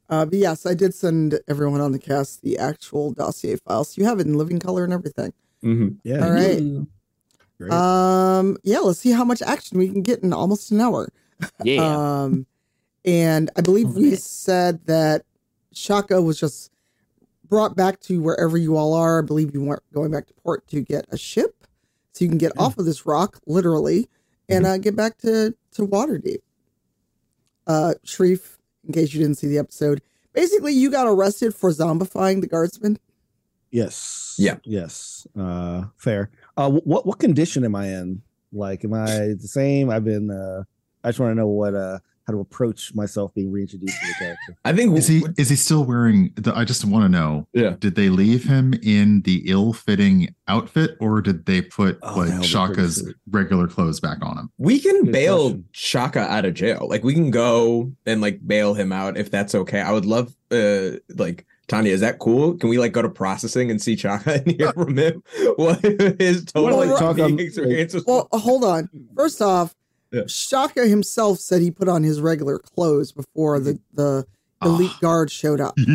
Uh, 0.10 0.23
but 0.25 0.39
yes, 0.39 0.65
I 0.65 0.73
did 0.73 0.93
send 0.93 1.38
everyone 1.49 1.82
on 1.82 1.91
the 1.91 1.99
cast 1.99 2.41
the 2.41 2.58
actual 2.58 3.12
dossier 3.12 3.58
files. 3.58 3.89
so 3.93 4.01
you 4.01 4.08
have 4.08 4.21
it 4.21 4.25
in 4.25 4.36
living 4.38 4.58
color 4.58 4.86
and 4.86 4.93
everything. 4.93 5.34
Mhm. 5.62 5.97
Yeah. 6.06 6.23
All 6.25 6.32
right. 6.32 6.62
Ooh. 6.62 6.88
Great. 7.57 7.71
Um, 7.71 8.57
yeah, 8.63 8.79
let's 8.79 8.99
see 8.99 9.11
how 9.11 9.23
much 9.23 9.41
action 9.41 9.77
we 9.77 9.89
can 9.89 10.01
get 10.01 10.21
in 10.21 10.33
almost 10.33 10.71
an 10.71 10.81
hour. 10.81 11.09
Yeah. 11.63 11.81
Um, 12.23 12.45
and 13.05 13.49
I 13.55 13.61
believe 13.61 13.95
we 13.95 14.15
said 14.17 14.85
that 14.87 15.23
Shaka 15.71 16.21
was 16.21 16.37
just 16.37 16.71
brought 17.47 17.73
back 17.73 18.01
to 18.01 18.21
wherever 18.21 18.57
you 18.57 18.75
all 18.75 18.93
are. 18.93 19.19
I 19.19 19.25
believe 19.25 19.53
you 19.53 19.63
weren't 19.63 19.83
going 19.93 20.11
back 20.11 20.27
to 20.27 20.33
port 20.33 20.67
to 20.67 20.81
get 20.81 21.05
a 21.09 21.17
ship, 21.17 21.67
so 22.11 22.25
you 22.25 22.29
can 22.29 22.37
get 22.37 22.51
off 22.57 22.77
of 22.77 22.83
this 22.85 23.05
rock, 23.05 23.39
literally, 23.47 24.09
and 24.49 24.65
uh, 24.65 24.77
get 24.77 24.95
back 24.95 25.17
to 25.19 25.55
to 25.71 25.87
Waterdeep. 25.87 26.39
Uh, 27.65 27.93
Sharif, 28.03 28.57
in 28.85 28.93
case 28.93 29.13
you 29.13 29.21
didn't 29.21 29.37
see 29.37 29.47
the 29.47 29.57
episode, 29.57 30.01
basically 30.33 30.73
you 30.73 30.91
got 30.91 31.07
arrested 31.07 31.55
for 31.55 31.71
zombifying 31.71 32.41
the 32.41 32.47
guardsman. 32.47 32.99
Yes. 33.71 34.35
Yeah. 34.37 34.57
Yes. 34.63 35.27
Uh, 35.37 35.85
fair. 35.97 36.29
Uh, 36.57 36.69
what 36.71 37.05
what 37.05 37.19
condition 37.19 37.63
am 37.63 37.75
I 37.75 37.87
in? 37.87 38.21
Like, 38.51 38.83
am 38.83 38.93
I 38.93 39.05
the 39.39 39.47
same? 39.47 39.89
I've 39.89 40.03
been. 40.05 40.31
Uh, 40.31 40.63
I 41.03 41.09
just 41.09 41.19
want 41.19 41.31
to 41.31 41.35
know 41.35 41.47
what 41.47 41.75
uh 41.75 41.99
how 42.25 42.33
to 42.33 42.39
approach 42.41 42.93
myself 42.93 43.33
being 43.33 43.49
reintroduced 43.53 43.97
to 44.01 44.07
the 44.07 44.13
character. 44.15 44.57
I 44.65 44.73
think 44.73 44.97
Is 44.97 45.07
he 45.07 45.23
is 45.37 45.49
he 45.49 45.55
still 45.55 45.85
wearing? 45.85 46.33
The, 46.35 46.53
I 46.53 46.65
just 46.65 46.83
want 46.83 47.05
to 47.05 47.09
know. 47.09 47.47
Yeah. 47.53 47.75
Did 47.79 47.95
they 47.95 48.09
leave 48.09 48.43
him 48.43 48.73
in 48.83 49.21
the 49.21 49.43
ill-fitting 49.49 50.35
outfit, 50.49 50.97
or 50.99 51.21
did 51.21 51.45
they 51.45 51.61
put 51.61 51.99
Oh, 52.01 52.15
like 52.17 52.41
be 52.41 52.45
Shaka's 52.45 53.13
regular 53.29 53.67
clothes 53.67 54.01
back 54.01 54.17
on 54.21 54.37
him? 54.37 54.49
we 54.57 54.79
can 54.79 55.05
Good 55.05 55.13
bail 55.13 55.39
question. 55.43 55.65
Shaka 55.71 56.19
out 56.19 56.43
of 56.43 56.53
jail. 56.53 56.87
Like 56.89 57.03
we 57.03 57.13
can 57.13 57.31
go 57.31 57.93
and 58.05 58.19
like 58.19 58.45
bail 58.45 58.73
him 58.73 58.91
out 58.91 59.15
if 59.17 59.31
that's 59.31 59.55
okay. 59.55 59.79
I 59.79 59.91
would 59.91 60.05
love 60.05 60.35
uh 60.51 60.97
like 61.15 61.45
Tanya, 61.67 61.91
is 61.91 61.99
that 62.01 62.19
cool? 62.19 62.56
Can 62.58 62.69
we 62.69 62.77
like 62.80 62.93
go 62.93 63.01
to 63.01 63.10
processing 63.10 63.69
and 63.69 63.82
see 63.82 63.97
Shaka 63.97 64.36
and 64.45 64.51
hear 64.51 64.71
from 64.71 64.97
him 64.97 65.21
what 65.58 65.82
his 66.19 66.45
total 66.45 66.77
Well, 66.77 66.88
like, 66.88 66.99
talk 66.99 67.17
experience 67.39 67.93
was? 67.93 68.06
Well, 68.06 68.30
hold 68.32 68.63
on. 68.63 68.89
First 69.15 69.41
off, 69.41 69.75
Shaka 70.27 70.88
himself 70.88 71.39
said 71.39 71.62
he 71.62 71.69
put 71.71 71.89
on 71.89 72.03
his 72.03 72.21
regular 72.21 72.58
clothes 72.60 73.12
before 73.12 73.60
the 73.60 73.80
the 73.93 74.25
elite 74.63 74.91
Ah. 74.95 74.99
guard 75.01 75.30
showed 75.32 75.60
up. 75.62 75.75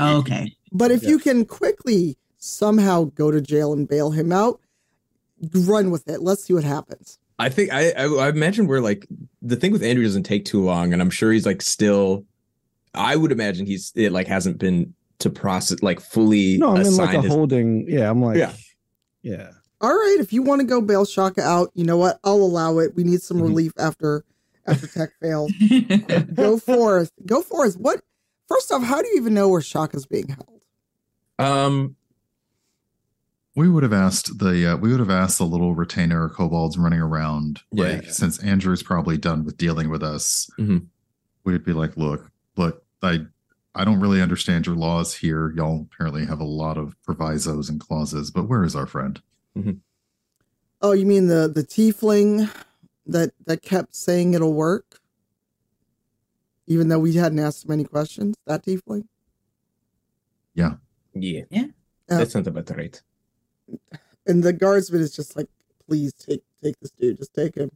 Okay. 0.00 0.54
But 0.72 0.90
if 0.90 1.02
Yeah. 1.02 1.10
you 1.10 1.18
can 1.18 1.44
quickly 1.44 2.16
somehow 2.38 3.04
go 3.14 3.30
to 3.30 3.40
jail 3.40 3.72
and 3.72 3.88
bail 3.88 4.10
him 4.10 4.32
out, 4.32 4.60
run 5.54 5.90
with 5.90 6.08
it. 6.08 6.20
Let's 6.22 6.44
see 6.44 6.52
what 6.54 6.64
happens. 6.64 7.18
I 7.38 7.48
think 7.48 7.72
I, 7.72 7.90
I 7.92 8.28
I 8.28 8.32
mentioned 8.32 8.68
where 8.68 8.80
like 8.80 9.06
the 9.40 9.54
thing 9.56 9.70
with 9.70 9.82
Andrew 9.84 10.02
doesn't 10.04 10.24
take 10.24 10.44
too 10.44 10.60
long, 10.62 10.92
and 10.92 11.00
I'm 11.00 11.10
sure 11.10 11.30
he's 11.32 11.46
like 11.46 11.62
still. 11.62 12.24
I 12.94 13.16
would 13.16 13.32
imagine 13.32 13.66
he's 13.66 13.92
it 13.94 14.12
like 14.12 14.26
hasn't 14.26 14.58
been 14.58 14.94
to 15.20 15.30
process 15.30 15.82
like 15.82 16.00
fully. 16.00 16.58
No, 16.58 16.76
I'm 16.76 16.82
in 16.86 16.96
like 16.96 17.08
a 17.08 17.18
assigned 17.18 17.24
as- 17.26 17.32
holding. 17.32 17.86
Yeah, 17.88 18.10
I'm 18.10 18.22
like, 18.22 18.36
Yeah. 18.38 18.52
yeah. 19.22 19.50
All 19.80 19.90
right, 19.90 20.16
if 20.20 20.32
you 20.32 20.42
want 20.42 20.60
to 20.60 20.66
go 20.66 20.80
bail 20.80 21.04
Shaka 21.04 21.40
out, 21.42 21.70
you 21.74 21.84
know 21.84 21.96
what? 21.96 22.18
I'll 22.24 22.34
allow 22.34 22.78
it. 22.78 22.94
We 22.96 23.04
need 23.04 23.22
some 23.22 23.38
Mhm. 23.38 23.42
relief 23.42 23.72
after 23.78 24.24
after 24.66 24.86
tech 24.86 25.10
failed. 25.20 25.50
Go 26.34 26.58
forth. 26.58 27.10
Go 27.24 27.40
forth. 27.42 27.76
What? 27.78 28.02
First 28.48 28.70
off, 28.72 28.82
how 28.82 29.00
do 29.00 29.08
you 29.08 29.16
even 29.16 29.32
know 29.34 29.48
where 29.48 29.60
Shaka's 29.62 30.04
being 30.06 30.28
held? 30.28 30.62
Um, 31.38 31.96
we 33.54 33.68
would 33.68 33.82
have 33.82 33.92
asked 33.92 34.38
the 34.38 34.72
uh, 34.72 34.76
we 34.76 34.90
would 34.90 35.00
have 35.00 35.10
asked 35.10 35.38
the 35.38 35.46
little 35.46 35.74
retainer 35.74 36.24
or 36.24 36.28
kobolds 36.28 36.76
running 36.78 37.00
around 37.00 37.60
like 37.72 38.04
Yeah. 38.04 38.10
since 38.10 38.38
andrew's 38.40 38.82
probably 38.82 39.16
done 39.18 39.44
with 39.44 39.56
dealing 39.56 39.90
with 39.90 40.02
us 40.02 40.48
Mhm. 40.58 40.86
we'd 41.44 41.64
be 41.64 41.72
like 41.72 41.96
look 41.96 42.30
look 42.58 42.84
i 43.02 43.18
i 43.74 43.84
don't 43.84 44.00
really 44.00 44.20
understand 44.20 44.66
your 44.66 44.76
laws 44.76 45.14
here 45.14 45.52
y'all 45.56 45.86
apparently 45.92 46.26
have 46.26 46.40
a 46.40 46.44
lot 46.44 46.76
of 46.76 46.94
provisos 47.02 47.68
and 47.68 47.80
clauses 47.80 48.30
but 48.30 48.48
where 48.48 48.64
is 48.64 48.74
our 48.76 48.86
friend 48.86 49.20
Oh, 50.80 50.92
you 50.92 51.04
mean 51.06 51.26
the 51.26 51.48
the 51.52 51.64
tiefling 51.64 52.48
that 53.06 53.32
that 53.46 53.62
kept 53.62 53.96
saying 53.96 54.34
it'll 54.34 54.52
work, 54.54 55.00
even 56.68 56.86
though 56.86 57.00
we 57.00 57.14
hadn't 57.14 57.40
asked 57.40 57.64
him 57.64 57.72
any 57.72 57.82
questions. 57.84 58.36
That 58.46 58.64
tiefling. 58.64 59.08
yeah, 60.54 60.74
Yeah. 61.50 61.64
that 62.06 62.30
sounds 62.30 62.46
about 62.46 62.70
right. 62.76 63.02
and 64.26 64.44
the 64.44 64.52
guardsman 64.52 65.00
is 65.00 65.16
just 65.16 65.36
like, 65.36 65.48
please 65.88 66.12
take 66.12 66.44
take 66.62 66.78
this 66.80 66.92
dude, 66.92 67.16
just 67.16 67.34
take 67.34 67.56
him. 67.56 67.70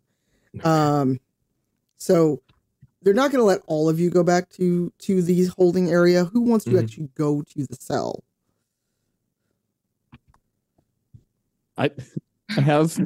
Um, 0.63 1.19
so 1.97 2.43
they're 3.03 3.15
not 3.15 3.31
going 3.31 3.41
to 3.41 3.45
let 3.47 3.61
all 3.67 3.89
of 3.89 3.99
you 4.01 4.11
go 4.11 4.23
back 4.23 4.49
to 4.51 4.93
to 5.01 5.23
the 5.23 5.47
holding 5.57 5.89
area. 5.91 6.25
Who 6.27 6.41
wants 6.43 6.65
to 6.67 6.73
Mhm. 6.73 6.83
actually 6.83 7.09
go 7.15 7.43
to 7.43 7.67
the 7.67 7.77
cell? 7.77 8.23
I 11.77 11.91
I 12.57 12.61
have 12.61 12.99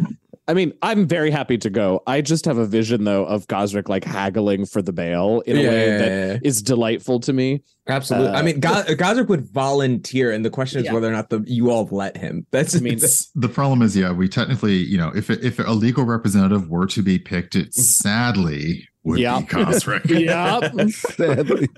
I 0.49 0.55
mean, 0.55 0.75
I'm 0.81 1.09
very 1.09 1.33
happy 1.33 1.59
to 1.59 1.71
go. 1.71 2.05
I 2.07 2.21
just 2.21 2.45
have 2.45 2.57
a 2.57 2.67
vision 2.67 3.03
though 3.03 3.25
of 3.25 3.49
Gosrick 3.49 3.89
like 3.89 4.05
haggling 4.05 4.65
for 4.65 4.81
the 4.81 4.93
bail 4.93 5.41
in 5.41 5.57
a 5.57 5.61
Yeah, 5.63 5.69
way 5.69 5.89
yeah, 5.89 5.99
that 5.99 6.09
yeah, 6.09 6.27
yeah. 6.35 6.39
is 6.45 6.63
delightful 6.63 7.19
to 7.21 7.33
me. 7.33 7.63
absolutely. 7.89 8.29
I 8.31 8.41
uh, 8.41 8.43
mean, 8.45 8.61
Go- 8.61 8.85
Gosrick 8.87 9.27
would 9.29 9.45
volunteer, 9.53 10.31
and 10.31 10.45
the 10.45 10.51
question 10.51 10.79
is 10.81 10.85
Yeah. 10.87 10.93
whether 10.95 11.09
or 11.09 11.13
not 11.13 11.31
the 11.31 11.43
you 11.47 11.71
all 11.71 11.89
let 11.91 12.17
him. 12.17 12.47
That's 12.53 12.77
I 12.77 12.79
mean, 12.81 12.99
the 13.35 13.49
problem 13.49 13.83
is 13.83 13.97
yeah 13.97 14.13
we 14.13 14.29
technically 14.29 14.77
you 14.77 14.99
know 14.99 15.11
if 15.17 15.31
if 15.31 15.59
a 15.59 15.73
legal 15.73 16.05
representative 16.05 16.69
were 16.71 16.87
to 16.87 17.03
be 17.03 17.19
picked 17.19 17.57
it 17.57 17.75
sadly 17.75 18.89
would 19.07 19.19
Yep. 19.21 19.41
be 19.41 19.47
Gosrick. 19.47 20.05
Yep. 20.09 20.91
Sadly. 21.17 21.69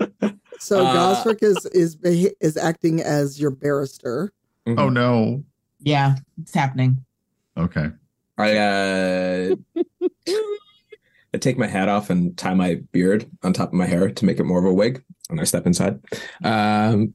So 0.59 0.85
Uh, 0.85 0.95
Gosrick 1.25 1.43
is 1.43 1.65
is 1.67 1.97
is 2.41 2.57
acting 2.57 3.01
as 3.01 3.41
your 3.41 3.51
barrister. 3.53 4.33
oh 4.67 4.89
no 4.89 5.45
Yeah, 5.81 6.17
it's 6.43 6.55
happening. 6.55 7.05
okay 7.57 7.91
I 8.37 8.57
uh, 8.57 9.57
I 11.35 11.39
take 11.39 11.59
my 11.59 11.67
hat 11.67 11.89
off 11.89 12.09
and 12.11 12.37
tie 12.39 12.55
my 12.55 12.81
beard 12.93 13.29
on 13.43 13.53
top 13.53 13.69
of 13.69 13.75
my 13.75 13.85
hair 13.87 14.09
to 14.11 14.25
make 14.25 14.39
it 14.41 14.45
more 14.45 14.59
of 14.61 14.65
a 14.65 14.73
wig, 14.73 15.03
and 15.29 15.41
I 15.41 15.45
step 15.45 15.67
inside. 15.67 16.01
Um, 16.43 17.15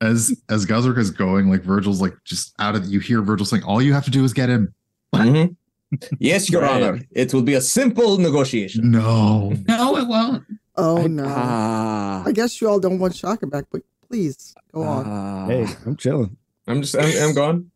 as 0.00 0.34
as 0.48 0.66
Gosrick 0.66 0.98
is 0.98 1.10
going 1.10 1.50
like 1.50 1.62
virgil's 1.62 2.00
like 2.00 2.14
just 2.24 2.54
out 2.58 2.76
of 2.76 2.86
you 2.86 3.00
hear 3.00 3.22
virgil 3.22 3.44
saying 3.46 3.64
all 3.64 3.82
you 3.82 3.92
have 3.94 4.04
to 4.04 4.10
do 4.10 4.24
is 4.24 4.32
get 4.32 4.48
him 4.48 4.72
mhm. 5.14 5.56
Yes, 6.18 6.48
Your 6.50 6.62
Right. 6.62 6.82
Honor. 6.82 7.00
It 7.10 7.34
will 7.34 7.42
be 7.42 7.54
a 7.54 7.60
simple 7.60 8.18
negotiation. 8.18 8.90
no 8.90 9.52
No, 9.68 9.96
it 9.96 10.06
won't. 10.06 10.44
Oh 10.76 10.98
I- 11.04 11.06
no! 11.08 11.24
Ah. 11.26 12.22
I 12.26 12.32
guess 12.32 12.60
you 12.60 12.68
all 12.68 12.78
don't 12.80 12.98
want 12.98 13.14
Shaka 13.16 13.46
back, 13.46 13.64
but 13.72 13.82
please 14.08 14.54
go 14.72 14.82
on. 14.82 15.04
Ah. 15.06 15.46
Hey, 15.46 15.66
I'm 15.86 15.96
chilling. 15.96 16.36
I'm 16.68 16.80
just, 16.82 16.96
I'm, 16.96 17.10
I'm 17.22 17.34
gone. 17.34 17.70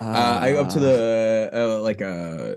Uh, 0.00 0.38
I 0.42 0.52
go 0.52 0.60
up 0.62 0.68
to 0.70 0.78
Ah. 0.78 0.82
the 0.88 1.50
uh, 1.52 1.80
like 1.82 2.00
uh, 2.02 2.54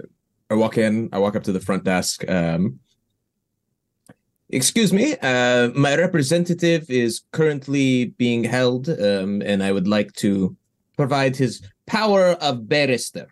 I 0.52 0.56
walk 0.56 0.78
in. 0.78 1.10
I 1.12 1.17
walk 1.19 1.36
up 1.36 1.43
to 1.43 1.52
the 1.52 1.60
front 1.60 1.84
desk. 1.86 2.24
Um, 2.30 2.80
excuse 4.50 4.91
me, 4.93 5.15
uh, 5.22 5.69
my 5.76 5.95
representative 5.95 6.89
is 6.89 7.22
currently 7.32 8.13
being 8.17 8.43
held, 8.43 8.89
um, 8.89 9.41
and 9.41 9.63
I 9.63 9.72
would 9.72 9.88
like 9.88 10.13
to 10.13 10.56
provide 10.98 11.36
his 11.38 11.62
power 11.88 12.32
of 12.41 12.67
barrister. 12.69 13.28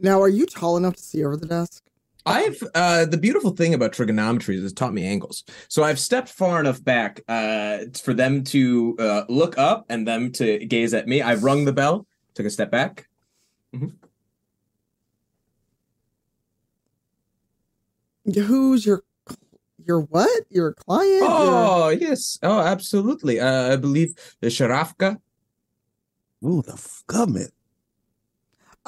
Now, 0.00 0.20
are 0.22 0.28
you 0.28 0.46
tall 0.46 0.76
enough 0.76 0.96
to 0.96 1.02
see 1.02 1.24
over 1.24 1.36
the 1.36 1.46
desk? 1.46 1.84
I've 2.26 2.62
uh, 2.74 3.06
the 3.06 3.16
beautiful 3.16 3.50
thing 3.52 3.72
about 3.72 3.92
trigonometry 3.94 4.56
is 4.56 4.64
it's 4.64 4.72
taught 4.74 4.92
me 4.92 5.06
angles. 5.06 5.42
So 5.68 5.82
I've 5.82 5.98
stepped 5.98 6.28
far 6.28 6.60
enough 6.60 6.82
back 6.84 7.22
uh, 7.28 7.78
for 8.02 8.12
them 8.12 8.44
to 8.44 8.96
uh, 8.98 9.22
look 9.28 9.56
up 9.56 9.86
and 9.88 10.06
them 10.06 10.30
to 10.32 10.58
gaze 10.66 10.92
at 10.92 11.08
me. 11.08 11.22
I've 11.22 11.42
rung 11.44 11.64
the 11.64 11.72
bell, 11.72 12.06
took 12.34 12.44
a 12.46 12.50
step 12.50 12.70
back. 12.70 13.08
Who's 18.34 18.84
your 18.86 19.02
your 19.86 20.00
what? 20.00 20.42
Your 20.50 20.74
client? 20.74 21.22
Your- 21.22 21.30
Oh 21.32 21.88
yes, 21.88 22.38
oh 22.42 22.60
absolutely. 22.60 23.40
Uh, 23.40 23.72
I 23.72 23.76
believe 23.76 24.14
the 24.40 24.48
Sharafka. 24.48 25.16
Ooh, 26.44 26.62
the 26.62 26.72
f- 26.74 27.02
government. 27.06 27.52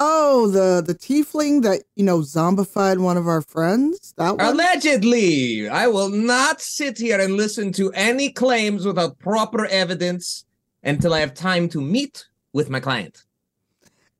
Oh, 0.05 0.47
the 0.47 0.81
the 0.85 0.93
tiefling 0.95 1.61
that 1.63 1.83
you 1.95 2.03
know 2.03 2.19
zombified 2.19 2.97
one 2.99 3.17
of 3.17 3.27
our 3.27 3.41
friends. 3.41 4.13
That 4.17 4.37
one. 4.37 4.45
Allegedly, 4.45 5.69
I 5.69 5.87
will 5.87 6.09
not 6.09 6.61
sit 6.61 6.97
here 6.97 7.19
and 7.19 7.35
listen 7.37 7.71
to 7.73 7.91
any 7.93 8.29
claims 8.31 8.85
without 8.85 9.17
proper 9.19 9.65
evidence 9.65 10.45
until 10.83 11.13
I 11.13 11.19
have 11.21 11.33
time 11.33 11.69
to 11.69 11.79
meet 11.81 12.25
with 12.53 12.69
my 12.69 12.79
client. 12.79 13.23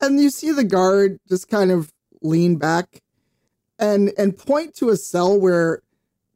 and 0.02 0.20
you 0.20 0.30
see 0.30 0.52
the 0.52 0.64
guard 0.66 1.18
just 1.30 1.48
kind 1.50 1.72
of 1.72 1.92
lean 2.22 2.58
back 2.58 3.02
and 3.80 4.12
and 4.18 4.38
point 4.38 4.76
to 4.76 4.90
a 4.90 4.98
cell 4.98 5.38
where 5.40 5.82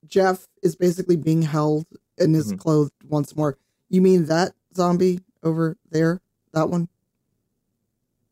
Jeff 0.08 0.48
is 0.64 0.76
basically 0.76 1.18
being 1.18 1.42
held 1.42 1.86
and 2.18 2.36
is 2.36 2.52
Mhm. 2.52 2.60
clothed 2.60 2.94
once 3.10 3.36
more. 3.36 3.58
You 3.90 4.02
mean 4.02 4.26
that 4.26 4.54
zombie 4.76 5.20
over 5.44 5.76
there? 5.92 6.22
That 6.54 6.70
one? 6.70 6.88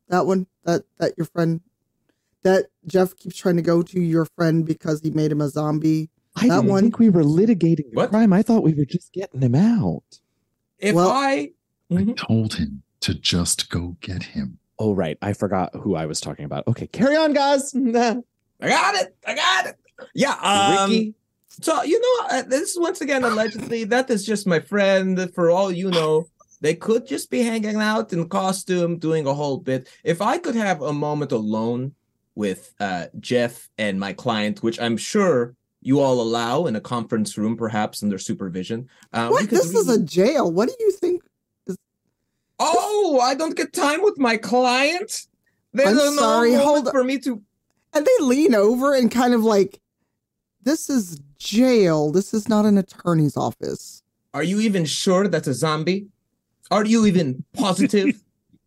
That 0.10 0.26
one? 0.26 0.48
That 0.64 0.84
that 1.00 1.14
your 1.18 1.26
friend 1.26 1.62
that 2.44 2.68
Jeff 2.86 3.16
keeps 3.16 3.36
trying 3.36 3.56
to 3.56 3.62
go 3.62 3.82
to 3.82 4.00
your 4.00 4.26
friend 4.26 4.66
because 4.66 5.02
he 5.02 5.10
made 5.12 5.32
him 5.32 5.42
a 5.42 5.50
zombie. 5.50 6.10
I 6.36 6.48
that 6.48 6.56
didn't 6.58 6.70
one- 6.70 6.84
think 6.84 7.00
we 7.00 7.10
were 7.10 7.24
litigating 7.24 7.90
the 7.92 7.96
What? 7.96 8.10
crime. 8.10 8.34
I 8.34 8.42
thought 8.44 8.64
we 8.64 8.74
were 8.74 8.86
just 8.86 9.12
getting 9.14 9.42
him 9.42 9.56
out. 9.56 10.20
If 10.80 10.94
Well- 10.94 11.10
I, 11.10 11.52
I 11.92 11.94
Mhm. 11.96 12.18
told 12.18 12.56
him 12.56 12.84
to 13.02 13.14
just 13.14 13.70
go 13.70 13.96
get 14.02 14.24
him. 14.24 14.60
Oh 14.78 14.94
right, 14.94 15.18
I 15.22 15.34
forgot 15.34 15.74
who 15.76 15.96
I 15.96 16.06
was 16.06 16.20
talking 16.20 16.44
about. 16.46 16.68
Okay, 16.68 16.88
carry 16.88 17.16
on, 17.16 17.34
guys. 17.34 17.74
I 18.62 18.70
got 18.70 18.96
it, 18.96 19.16
I 19.26 19.36
got 19.36 19.66
it. 19.68 19.76
Yeah, 20.14 20.34
um, 20.42 20.90
Ricky. 20.92 21.16
So 21.62 21.84
you 21.84 22.00
know, 22.02 22.28
uh, 22.38 22.42
this 22.44 22.72
is 22.72 22.80
once 22.80 23.00
again 23.02 23.24
allegedly 23.24 23.86
that 23.86 24.10
is 24.10 24.26
just 24.26 24.46
my 24.46 24.60
friend. 24.60 25.32
For 25.34 25.50
all 25.50 25.72
you 25.72 25.90
know, 25.90 26.28
they 26.62 26.76
could 26.76 27.06
just 27.06 27.30
be 27.30 27.42
hanging 27.42 27.78
out 27.78 28.14
in 28.14 28.30
costume, 28.30 28.98
doing 28.98 29.28
a 29.28 29.34
whole 29.34 29.58
bit. 29.58 29.90
If 30.04 30.22
I 30.22 30.38
could 30.38 30.56
have 30.56 30.82
a 30.82 30.94
moment 30.94 31.32
alone 31.32 31.94
with 32.36 32.74
uh, 32.80 33.08
Jeff 33.20 33.70
and 33.78 34.00
my 34.00 34.14
client, 34.14 34.64
which 34.64 34.80
I'm 34.80 34.98
sure 34.98 35.56
you 35.82 36.00
all 36.00 36.20
allow 36.20 36.66
in 36.66 36.76
a 36.76 36.82
conference 36.82 37.38
room, 37.38 37.56
perhaps 37.56 38.02
under 38.02 38.18
supervision. 38.18 38.90
Uh, 39.14 39.30
what? 39.30 39.50
This 39.50 39.74
is 39.74 39.88
a 39.88 40.02
jail. 40.02 40.52
What 40.52 40.68
do 40.70 40.76
you 40.80 40.92
think? 40.92 41.22
Oh, 42.58 43.20
I 43.22 43.36
don't 43.36 43.56
get 43.56 43.74
time 43.74 44.02
with 44.02 44.18
my 44.18 44.38
client. 44.38 45.28
There's 45.74 45.90
I'm 45.90 45.96
no 45.98 46.12
sorry, 46.14 46.54
hold- 46.54 46.90
for 46.90 47.04
me 47.04 47.20
to. 47.20 47.42
And 47.94 48.06
they 48.06 48.26
lean 48.26 48.56
over 48.56 48.94
and 48.94 49.12
kind 49.12 49.34
of 49.34 49.44
like, 49.44 49.80
this 50.64 50.90
is 50.90 51.20
jail. 51.38 52.12
This 52.12 52.34
is 52.34 52.50
not 52.50 52.66
an 52.66 52.78
attorney's 52.78 53.38
office. 53.38 54.02
Are 54.34 54.44
you 54.44 54.60
even 54.60 54.86
sure 54.86 55.28
that's 55.28 55.48
a 55.48 55.54
zombie? 55.54 56.08
Are 56.72 56.86
you 56.86 57.06
even 57.06 57.44
positive? 57.54 58.22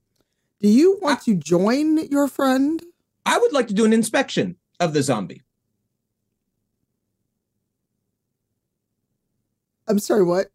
Do 0.61 0.68
you 0.68 0.98
want 1.00 1.22
to 1.22 1.34
join 1.34 1.98
your 2.08 2.28
friend? 2.28 2.82
I 3.24 3.38
would 3.38 3.52
like 3.52 3.68
to 3.68 3.74
do 3.74 3.84
an 3.84 3.92
inspection 3.92 4.56
of 4.80 4.92
the 4.92 5.02
zombie. 5.02 5.42
I'm 9.87 9.98
sorry, 9.98 10.24
what? 10.24 10.48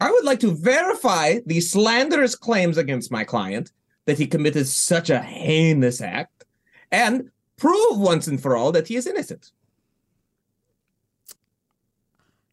I 0.00 0.10
would 0.10 0.24
like 0.24 0.40
to 0.40 0.54
verify 0.54 1.38
the 1.46 1.60
slanderous 1.60 2.34
claims 2.34 2.76
against 2.76 3.10
my 3.10 3.24
client 3.24 3.72
that 4.04 4.18
he 4.18 4.26
committed 4.26 4.66
such 4.66 5.08
a 5.10 5.20
heinous 5.20 6.00
act 6.00 6.44
and 6.92 7.30
prove 7.56 7.98
once 7.98 8.26
and 8.26 8.40
for 8.40 8.56
all 8.56 8.72
that 8.72 8.88
he 8.88 8.96
is 8.96 9.06
innocent. 9.06 9.52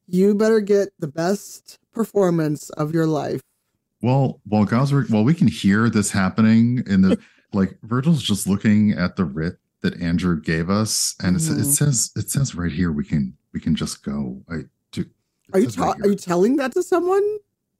You 0.08 0.36
better 0.36 0.60
get 0.60 0.90
the 1.00 1.08
best 1.08 1.80
performance 1.92 2.70
of 2.72 2.94
your 2.94 3.08
life. 3.08 3.42
Well, 4.04 4.42
while 4.46 4.66
Gosrick, 4.66 5.10
while 5.10 5.24
we 5.24 5.34
can 5.34 5.48
hear 5.48 5.90
this 5.90 6.12
happening 6.12 6.84
in 6.88 7.02
the 7.02 7.18
like, 7.54 7.78
Virgil's 7.84 8.22
just 8.22 8.46
looking 8.46 8.92
at 8.92 9.16
the 9.16 9.24
writ 9.24 9.58
that 9.82 10.00
Andrew 10.02 10.42
gave 10.42 10.70
us, 10.70 11.16
and 11.24 11.38
it, 11.38 11.40
sa- 11.40 11.54
it 11.54 11.64
says 11.64 12.12
it 12.18 12.30
says 12.30 12.54
right 12.54 12.72
here 12.72 12.92
we 12.92 13.06
can 13.06 13.36
we 13.54 13.62
can 13.62 13.76
just 13.76 14.04
go. 14.04 14.42
I 14.50 14.64
do. 14.92 15.06
Are 15.54 15.60
you 15.60 15.66
says 15.70 15.78
right 15.78 15.96
are 16.02 16.08
you 16.10 16.16
telling 16.16 16.58
that 16.58 16.74
to 16.74 16.84
someone? 16.84 17.24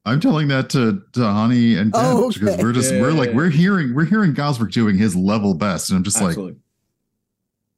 I'm 0.06 0.22
telling 0.22 0.48
that 0.48 0.70
to 0.72 1.02
to 1.12 1.26
Honey 1.26 1.76
and 1.76 1.92
Deb 1.92 2.02
Oh, 2.02 2.32
because 2.32 2.58
we're 2.58 2.72
just 2.74 2.94
we're 2.94 3.12
like 3.12 3.34
we're 3.34 3.50
hearing 3.50 3.94
we're 3.94 4.06
hearing 4.06 4.34
Gosrick 4.34 4.72
doing 4.72 4.98
his 4.98 5.18
level 5.18 5.54
best, 5.56 5.90
and 5.90 5.98
I'm 5.98 6.04
just 6.04 6.22
like, 6.22 6.38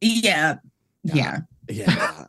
Yeah. 0.01 0.57
Yeah. 1.03 1.39
Yeah. 1.67 2.25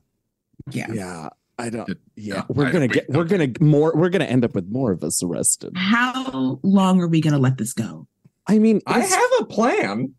Yeah. 0.70 0.92
Yeah. 0.92 1.28
I 1.58 1.70
don't. 1.70 1.88
Yeah, 2.16 2.34
no, 2.36 2.44
we're 2.50 2.66
I- 2.66 2.70
gonna 2.72 2.88
get. 2.88 3.08
We're 3.08 3.24
gonna 3.24 3.48
more. 3.60 3.92
We're 3.94 4.10
gonna 4.10 4.24
end 4.26 4.44
up 4.44 4.54
with 4.54 4.68
more 4.70 4.92
of 4.92 5.02
us 5.02 5.22
arrested. 5.22 5.72
How 5.74 6.60
long 6.62 7.00
are 7.00 7.08
we 7.08 7.20
gonna 7.20 7.38
let 7.38 7.56
this 7.58 7.72
go? 7.72 8.06
I 8.46 8.58
mean, 8.58 8.80
I 8.86 9.00
have 9.00 9.30
a 9.40 9.44
plan. 9.46 10.14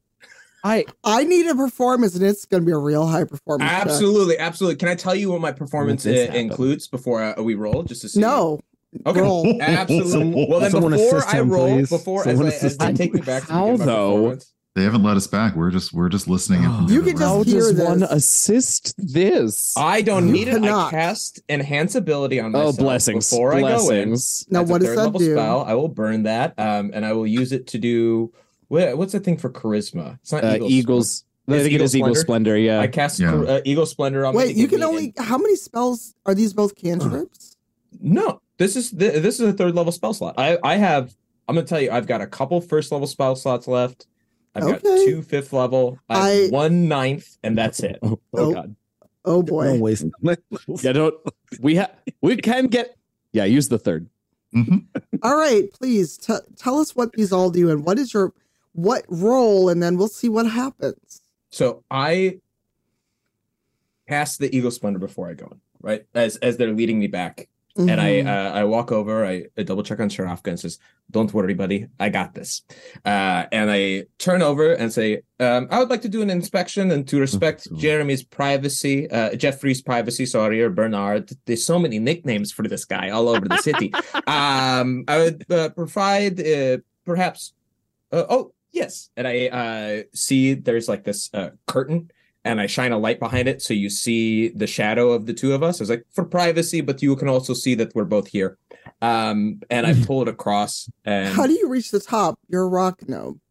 I 0.63 0.86
I 1.04 1.23
need 1.23 1.47
a 1.47 1.56
performance, 1.56 2.15
and 2.15 2.26
it's 2.26 2.45
going 2.45 2.62
to 2.63 2.65
be 2.65 2.71
a 2.73 2.78
real 2.78 3.06
high 3.08 3.23
performance. 3.23 3.69
check. 3.71 3.86
Absolutely, 3.86 4.38
absolutely. 4.39 4.76
Can 4.78 4.89
I 4.89 4.95
tell 4.95 5.15
you 5.15 5.32
what 5.32 5.39
my 5.39 5.52
performance 5.52 6.04
Let 6.04 6.12
this 6.12 6.21
uh, 6.30 6.32
happen. 6.32 6.41
includes 6.50 6.88
before 6.88 7.21
uh, 7.23 7.41
we 7.41 7.54
roll, 7.56 7.84
just 7.84 8.02
to 8.02 8.10
see? 8.10 8.19
No. 8.19 8.60
Okay. 9.06 9.21
Roll. 9.21 9.62
Absolutely. 9.62 10.47
Well, 10.50 10.60
then 10.60 10.71
Someone 10.71 10.93
before 10.93 11.17
assist 11.19 11.34
I 11.34 11.38
him, 11.38 11.50
roll, 11.52 11.69
please. 11.78 11.89
before 11.89 12.28
as 12.28 12.41
I, 12.41 12.45
as 12.47 12.54
assist 12.56 12.80
they 12.80 12.93
take 12.93 13.13
me 13.13 13.21
back 13.21 13.45
to 13.45 13.54
How, 13.54 13.65
begin 13.65 13.80
my 13.80 13.86
though? 13.86 14.38
Performance. 14.78 14.80
they 14.80 14.84
haven't 14.84 15.04
let 15.04 15.18
us 15.18 15.28
back. 15.28 15.56
We're 15.56 15.72
just 15.72 15.94
we're 15.94 16.10
just 16.10 16.28
listening. 16.28 16.63
in 16.63 16.72
from 16.74 16.88
the 16.88 16.94
You 16.94 17.02
can 17.02 17.12
just 17.18 17.22
room. 17.22 17.30
how 17.30 17.44
hear 17.44 17.60
does 17.60 17.76
this. 17.76 17.88
one 17.88 18.04
assist 18.04 18.96
this? 18.98 19.74
I 19.78 20.02
don't 20.02 20.28
You 20.28 20.34
need 20.34 20.48
it. 20.48 20.63
I 20.63 20.90
cast 20.92 21.42
enhance 21.50 21.96
ability 21.96 22.40
on 22.40 22.52
this. 22.52 22.62
oh, 22.63 22.74
blessings! 22.74 23.30
before 23.30 23.54
I 23.54 23.62
go 23.62 23.68
in. 23.68 24.10
blessings. 24.10 24.46
Now, 24.50 24.60
That's 24.60 24.70
a 24.70 24.74
what 24.74 24.82
does 24.82 24.96
that 24.96 25.04
level 25.04 25.20
do? 25.20 25.34
spell. 25.34 25.62
I 25.66 25.74
will 25.74 25.88
burn 25.90 26.24
that, 26.24 26.54
um, 26.60 26.92
and 26.94 27.06
I 27.06 27.13
will 27.13 27.28
use 27.28 27.52
it 27.52 27.68
to 27.68 27.78
do 27.78 28.32
what's 28.70 29.13
the 29.13 29.20
thing 29.20 29.38
for 29.38 29.50
charisma? 29.50 30.20
It's 30.22 30.32
not 30.32 30.44
Uh, 30.44 30.56
Eagles. 30.56 30.72
Eagles. 30.72 31.24
I 31.50 31.54
It's 31.54 31.63
think 31.63 31.72
it 31.72 31.76
Eagle 31.76 31.86
is 31.86 31.96
Eagle 31.96 32.08
Splendor? 32.16 32.20
Splendor. 32.20 32.58
Yeah. 32.58 32.80
I 32.82 32.88
cast 32.88 33.20
Yeah. 33.22 33.34
uh, 33.34 33.62
Eagle 33.63 33.86
Splendor 33.86 34.26
on. 34.26 34.36
Wait, 34.36 34.58
you 34.58 34.68
can 34.68 34.80
me 34.82 34.86
only. 34.86 35.13
How 35.18 35.38
many 35.38 35.56
spells 35.56 36.13
are 36.26 36.36
these 36.36 36.52
both 36.54 36.76
cantrips? 36.76 37.56
No, 38.02 38.42
this 38.58 38.76
is 38.76 38.92
th- 38.92 39.22
this 39.24 39.40
is 39.40 39.48
a 39.48 39.54
third 39.54 39.74
level 39.74 39.92
spell 39.94 40.13
slot. 40.13 40.36
I 40.38 40.58
I 40.63 40.76
have. 40.76 41.16
I'm 41.48 41.56
gonna 41.56 41.66
tell 41.66 41.80
you, 41.80 41.90
I've 41.92 42.08
got 42.08 42.20
a 42.20 42.28
couple 42.28 42.60
first 42.60 42.92
level 42.92 43.08
spell 43.08 43.38
slots 43.38 43.66
left. 43.70 44.06
I've 44.58 44.82
got 44.82 44.82
two 44.82 45.22
fifth 45.22 45.54
level. 45.54 46.00
I 46.10 46.17
have 46.30 46.43
I- 46.46 46.56
one 46.56 46.88
ninth, 46.88 47.38
and 47.43 47.58
that's 47.58 47.80
it. 47.82 48.00
oh, 48.04 48.20
Oh. 48.34 48.54
God. 48.54 48.76
Oh 49.26 49.43
boy. 49.43 49.65
Don't 49.65 49.80
waste. 49.82 50.06
Yeah. 50.82 50.93
Don't. 50.93 51.15
We 51.60 51.76
have. 51.76 51.91
We 52.22 52.38
can 52.38 52.67
get. 52.67 52.96
Yeah. 53.34 53.43
Use 53.46 53.67
the 53.70 53.78
third. 53.80 54.10
Mhm. 54.56 54.86
All 55.24 55.36
right, 55.36 55.70
please 55.74 56.17
t- 56.17 56.34
tell 56.56 56.80
us 56.80 56.96
what 56.96 57.12
these 57.13 57.34
all 57.34 57.50
do 57.50 57.70
and 57.70 57.84
what 57.86 58.00
is 58.00 58.13
your 58.13 58.34
what 58.72 59.04
role, 59.10 59.67
and 59.70 59.84
then 59.84 59.98
we'll 59.98 60.08
see 60.08 60.30
what 60.30 60.50
happens. 60.50 61.22
So 61.50 61.84
I 61.91 62.39
pass 64.08 64.38
the 64.38 64.56
Eagle 64.56 64.72
Splendor 64.72 65.00
before 65.00 65.30
I 65.30 65.34
go 65.34 65.48
in, 65.52 65.60
right? 65.82 66.06
As 66.15 66.38
as 66.38 66.56
they're 66.58 66.72
leading 66.74 66.98
me 67.00 67.08
back, 67.08 67.50
and 67.78 68.02
I 68.02 68.12
Mhm. 68.22 68.28
uh, 68.28 68.52
I 68.54 68.63
walk 68.63 68.92
over, 68.92 69.26
I, 69.26 69.46
I 69.58 69.63
double 69.63 69.84
check 69.84 70.00
on 70.00 70.10
Sharafka 70.10 70.48
and 70.48 70.60
says, 70.60 70.80
"Don't 71.12 71.34
worry, 71.34 71.54
buddy, 71.54 71.88
I 72.00 72.10
got 72.10 72.34
this." 72.34 72.63
Uh, 73.06 73.46
and 73.52 73.70
I 73.72 74.06
turn 74.18 74.42
over 74.42 74.74
and 74.74 74.92
say, 74.92 75.22
um, 75.40 75.68
"I 75.70 75.80
would 75.80 75.90
like 75.90 76.02
to 76.02 76.10
do 76.10 76.22
an 76.22 76.30
inspection 76.30 76.92
and 76.92 77.08
to 77.08 77.20
respect. 77.20 77.68
Jeremy's 77.78 78.24
privacy, 78.24 79.10
uh, 79.10 79.36
Jeffrey's 79.36 79.82
privacy, 79.82 80.26
sorry, 80.26 80.62
or 80.62 80.70
Bernard. 80.70 81.30
There's 81.46 81.66
so 81.66 81.78
many 81.80 82.00
nicknames 82.00 82.52
for 82.52 82.63
this 82.68 82.86
guy 82.86 83.10
all 83.10 83.30
over 83.30 83.48
the 83.48 83.58
city. 83.58 83.94
um, 84.28 85.04
I 85.08 85.18
would 85.18 85.46
uh, 85.52 85.70
provide 85.70 86.40
uh, 86.40 86.78
perhaps, 87.06 87.54
uh, 88.12 88.26
oh 88.30 88.54
yes, 88.72 89.10
and 89.16 89.28
I 89.28 89.48
uh, 89.48 90.04
see 90.13 90.54
there's 90.56 90.88
like 90.90 91.04
this 91.04 91.30
uh, 91.34 91.52
curtain." 91.68 92.10
And 92.47 92.62
I 92.62 92.67
shine 92.67 92.91
a 92.91 92.97
light 92.97 93.19
behind 93.19 93.47
it 93.47 93.62
so 93.62 93.73
you 93.73 93.89
see 93.89 94.49
the 94.49 94.67
shadow 94.67 95.12
of 95.12 95.25
the 95.25 95.33
two 95.33 95.53
of 95.53 95.63
us. 95.63 95.79
I 95.79 95.83
was 95.83 95.89
like, 95.89 96.05
for 96.12 96.25
privacy, 96.25 96.81
but 96.81 97.01
you 97.01 97.15
can 97.15 97.27
also 97.27 97.53
see 97.53 97.75
that 97.75 97.93
we're 97.95 98.05
both 98.05 98.27
here. 98.27 98.57
Um, 99.01 99.62
and 99.69 99.86
I 99.86 99.93
pull 100.05 100.21
it 100.21 100.27
across 100.27 100.89
and 101.05 101.33
How 101.33 101.45
do 101.45 101.53
you 101.53 101.67
reach 101.67 101.91
the 101.91 101.99
top? 101.99 102.39
You're 102.49 102.63
a 102.63 102.67
rock 102.67 103.07
gnome. 103.07 103.41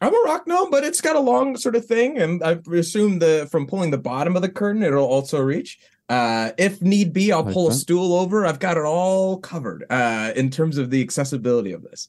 I'm 0.00 0.14
a 0.14 0.22
rock 0.26 0.46
gnome, 0.46 0.70
but 0.70 0.84
it's 0.84 1.00
got 1.00 1.16
a 1.16 1.20
long 1.20 1.56
sort 1.56 1.74
of 1.74 1.86
thing, 1.86 2.18
and 2.18 2.42
I 2.44 2.58
assume 2.74 3.18
the 3.18 3.48
from 3.50 3.66
pulling 3.66 3.90
the 3.90 3.98
bottom 3.98 4.36
of 4.36 4.42
the 4.42 4.48
curtain, 4.50 4.82
it'll 4.82 5.06
also 5.06 5.40
reach. 5.40 5.78
Uh, 6.08 6.50
if 6.58 6.82
need 6.82 7.12
be, 7.12 7.32
I'll 7.32 7.42
Like 7.42 7.54
pull 7.54 7.68
a 7.68 7.72
stool 7.72 8.14
over. 8.14 8.46
I've 8.46 8.60
got 8.60 8.76
it 8.76 8.84
all 8.84 9.38
covered 9.38 9.86
uh, 9.90 10.32
in 10.36 10.50
terms 10.50 10.76
of 10.76 10.90
the 10.90 11.00
accessibility 11.02 11.72
of 11.72 11.82
this. 11.82 12.08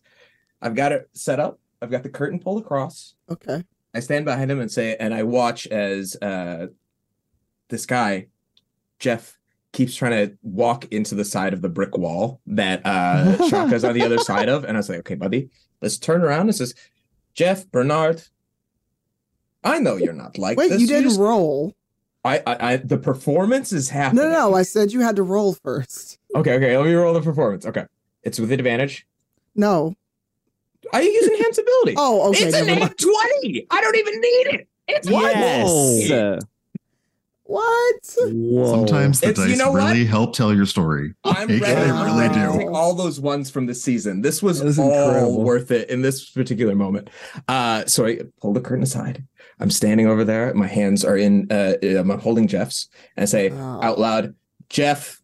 I've 0.61 0.75
got 0.75 0.91
it 0.91 1.09
set 1.13 1.39
up. 1.39 1.59
I've 1.81 1.89
got 1.89 2.03
the 2.03 2.09
curtain 2.09 2.39
pulled 2.39 2.61
across. 2.61 3.15
Okay. 3.29 3.63
I 3.97 3.99
stand 3.99 4.25
behind 4.25 4.51
him 4.51 4.59
and 4.59 4.71
say, 4.71 4.95
and 4.99 5.11
I 5.11 5.23
watch 5.23 5.65
as 5.67 6.15
uh, 6.21 6.67
this 7.69 7.87
guy, 7.87 8.27
Jeff, 8.99 9.39
keeps 9.73 9.95
trying 9.95 10.11
to 10.29 10.37
walk 10.43 10.85
into 10.91 11.15
the 11.15 11.25
side 11.25 11.51
of 11.51 11.63
the 11.63 11.69
brick 11.69 11.97
wall 11.97 12.39
that 12.45 12.85
uh, 12.85 13.35
Shaka's 13.49 13.83
on 13.83 13.95
the 13.95 14.03
other 14.03 14.19
side 14.19 14.49
of. 14.49 14.63
And 14.65 14.77
I 14.77 14.79
was 14.79 14.87
like, 14.87 14.99
okay, 14.99 15.15
buddy, 15.15 15.49
let's 15.81 15.97
turn 15.97 16.21
around. 16.21 16.41
and 16.41 16.55
says, 16.55 16.75
Jeff, 17.33 17.69
Bernard, 17.71 18.21
I 19.63 19.79
know 19.79 19.95
you're 19.95 20.13
not 20.13 20.37
like 20.37 20.59
Wait, 20.59 20.69
this. 20.69 20.79
you 20.81 20.85
didn't 20.87 21.05
just- 21.09 21.19
roll. 21.19 21.73
I, 22.23 22.43
I, 22.45 22.73
I, 22.73 22.75
the 22.77 22.97
performance 22.97 23.71
is 23.71 23.89
happening. 23.89 24.25
No, 24.25 24.29
no, 24.31 24.49
no. 24.51 24.55
I 24.55 24.61
said 24.61 24.91
you 24.91 24.99
had 25.01 25.15
to 25.15 25.23
roll 25.23 25.53
first. 25.53 26.19
Okay, 26.35 26.53
okay. 26.55 26.77
Let 26.77 26.85
me 26.85 26.93
roll 26.93 27.13
the 27.13 27.21
performance. 27.21 27.65
Okay, 27.65 27.85
it's 28.21 28.37
with 28.39 28.51
advantage. 28.51 29.07
No. 29.55 29.95
I 30.93 31.01
use 31.01 31.27
enhance 31.27 31.57
ability. 31.57 31.95
Oh, 31.97 32.29
okay. 32.29 32.45
it's 32.45 32.55
a 32.55 32.65
never 32.65 32.79
nat 32.79 32.85
mind. 32.87 32.97
twenty. 32.97 33.67
I 33.71 33.81
don't 33.81 33.95
even 33.97 34.13
need 34.21 34.47
it. 34.55 34.67
It's 34.87 35.09
Yes. 35.09 36.11
Uh, 36.11 36.39
What? 37.43 38.15
Whoa. 38.17 38.71
Sometimes 38.85 39.21
the 39.21 39.29
It's- 39.29 39.45
you 39.45 39.51
dice 39.55 39.57
know 39.59 39.71
what? 39.71 39.87
really 39.91 40.03
help 40.05 40.35
tell 40.35 40.53
your 40.53 40.65
story. 40.65 41.13
I'm 41.23 41.47
Like, 41.47 41.61
ready. 41.61 41.75
they 41.75 41.91
really 41.91 42.19
ready 42.19 42.33
do. 42.53 42.57
take 42.57 42.67
all 42.71 42.93
those 42.93 43.19
ones 43.21 43.49
from 43.49 43.65
the 43.67 43.73
season. 43.75 44.21
This 44.21 44.43
was 44.43 44.59
That 44.59 44.67
is 44.67 44.77
all 44.79 44.91
incredible. 44.91 45.43
worth 45.43 45.71
it 45.71 45.89
in 45.89 46.01
this 46.01 46.29
particular 46.29 46.75
moment. 46.75 47.09
Uh, 47.47 47.85
so 47.85 48.05
I 48.05 48.19
pull 48.41 48.51
the 48.53 48.59
curtain 48.61 48.83
aside. 48.83 49.23
I'm 49.59 49.71
standing 49.71 50.07
over 50.07 50.23
there. 50.25 50.53
My 50.53 50.67
hands 50.67 51.05
are 51.05 51.17
in. 51.17 51.49
Uh, 51.51 51.75
I'm 51.81 52.09
holding 52.19 52.47
Jeff's, 52.47 52.89
and 53.15 53.23
I 53.23 53.25
say 53.25 53.49
Oh. 53.49 53.79
out 53.81 53.97
loud, 53.97 54.35
"Jeff, 54.69 55.21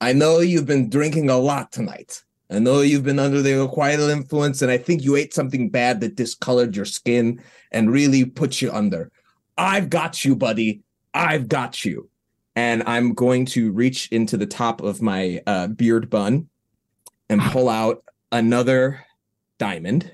I 0.00 0.12
know 0.12 0.40
you've 0.40 0.66
been 0.66 0.88
drinking 0.90 1.30
a 1.30 1.38
lot 1.38 1.72
tonight. 1.72 2.22
I 2.50 2.58
know 2.58 2.80
you've 2.80 3.04
been 3.04 3.20
under 3.20 3.42
the 3.42 3.62
acquired 3.62 4.00
influence, 4.00 4.60
and 4.60 4.70
I 4.70 4.78
think 4.78 5.04
you 5.04 5.14
ate 5.16 5.32
something 5.32 5.68
bad 5.68 6.00
that 6.00 6.16
discolored 6.16 6.74
your 6.74 6.84
skin 6.84 7.42
and 7.70 7.92
really 7.92 8.24
put 8.24 8.60
you 8.60 8.72
under. 8.72 9.12
I've 9.56 9.88
got 9.88 10.24
you, 10.24 10.34
buddy. 10.34 10.82
I've 11.14 11.48
got 11.48 11.84
you." 11.84 12.08
And 12.56 12.82
I'm 12.86 13.14
going 13.14 13.46
to 13.46 13.70
reach 13.70 14.08
into 14.10 14.36
the 14.36 14.46
top 14.46 14.82
of 14.82 15.00
my 15.00 15.40
uh, 15.46 15.68
beard 15.68 16.10
bun 16.10 16.48
and 17.28 17.40
pull 17.40 17.68
out 17.68 18.02
another 18.32 19.06
diamond. 19.58 20.10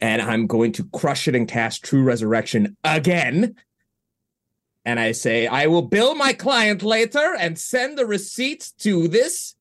And 0.00 0.22
I'm 0.22 0.46
going 0.46 0.72
to 0.72 0.84
crush 0.84 1.28
it 1.28 1.34
and 1.34 1.46
cast 1.46 1.84
True 1.84 2.02
Resurrection 2.02 2.76
again. 2.82 3.54
And 4.84 4.98
I 4.98 5.12
say, 5.12 5.46
I 5.46 5.66
will 5.66 5.82
bill 5.82 6.14
my 6.14 6.32
client 6.32 6.82
later 6.82 7.36
and 7.38 7.58
send 7.58 7.98
the 7.98 8.06
receipt 8.06 8.72
to 8.78 9.08
this 9.08 9.55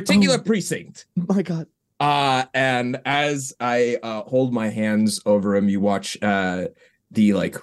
particular 0.00 0.38
precinct. 0.38 1.06
my 1.16 1.42
God. 1.42 1.66
Uh, 1.98 2.44
and 2.52 3.00
as 3.04 3.54
I 3.58 3.98
uh, 4.02 4.22
hold 4.22 4.52
my 4.52 4.68
hands 4.68 5.20
over 5.24 5.56
him, 5.56 5.68
you 5.68 5.80
watch 5.80 6.20
uh, 6.22 6.68
the 7.10 7.32
like, 7.32 7.56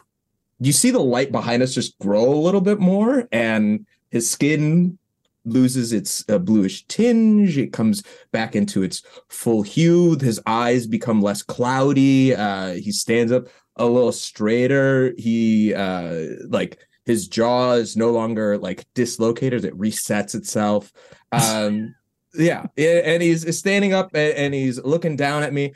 you 0.59 0.71
see 0.71 0.91
the 0.91 0.99
light 0.99 1.31
behind 1.31 1.61
us 1.61 1.73
just 1.73 1.97
grow 1.99 2.33
a 2.33 2.35
little 2.35 2.61
bit 2.61 2.79
more, 2.79 3.27
and 3.31 3.85
his 4.09 4.29
skin 4.29 4.97
loses 5.45 5.93
its 5.93 6.23
uh, 6.29 6.39
bluish 6.39 6.85
tinge. 6.87 7.57
It 7.57 7.73
comes 7.73 8.03
back 8.31 8.55
into 8.55 8.81
its 8.81 9.03
full 9.29 9.61
hue. 9.61 10.17
His 10.19 10.41
eyes 10.45 10.87
become 10.87 11.21
less 11.21 11.43
cloudy. 11.43 12.33
Uh, 12.33 12.73
he 12.73 12.91
stands 12.91 13.31
up 13.31 13.47
a 13.75 13.85
little 13.85 14.11
straighter. 14.11 15.13
He 15.17 15.73
uh, 15.73 16.25
like 16.47 16.79
his 17.05 17.27
jaw 17.27 17.73
is 17.73 17.97
no 17.97 18.11
longer 18.11 18.57
like 18.57 18.85
dislocated; 18.93 19.65
it 19.65 19.77
resets 19.77 20.35
itself. 20.35 20.91
Um, 21.33 21.95
yeah, 22.33 22.65
and 22.77 23.21
he's 23.21 23.57
standing 23.57 23.93
up 23.93 24.09
and 24.13 24.53
he's 24.53 24.81
looking 24.83 25.15
down 25.15 25.43
at 25.43 25.53
me. 25.53 25.73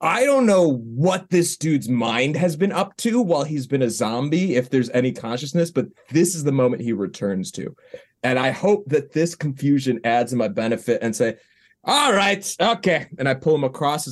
I 0.00 0.24
don't 0.24 0.44
know 0.44 0.76
what 0.76 1.30
this 1.30 1.56
dude's 1.56 1.88
mind 1.88 2.36
has 2.36 2.54
been 2.54 2.72
up 2.72 2.96
to 2.98 3.22
while 3.22 3.44
he's 3.44 3.66
been 3.66 3.82
a 3.82 3.90
zombie, 3.90 4.56
if 4.56 4.68
there's 4.68 4.90
any 4.90 5.10
consciousness, 5.10 5.70
but 5.70 5.86
this 6.10 6.34
is 6.34 6.44
the 6.44 6.52
moment 6.52 6.82
he 6.82 6.92
returns 6.92 7.50
to. 7.52 7.74
And 8.22 8.38
I 8.38 8.50
hope 8.50 8.84
that 8.88 9.12
this 9.12 9.34
confusion 9.34 10.00
adds 10.04 10.32
in 10.32 10.38
my 10.38 10.48
benefit 10.48 11.02
and 11.02 11.16
say, 11.16 11.36
all 11.84 12.12
right, 12.12 12.56
okay. 12.60 13.06
And 13.18 13.28
I 13.28 13.34
pull 13.34 13.54
him 13.54 13.64
across 13.64 14.04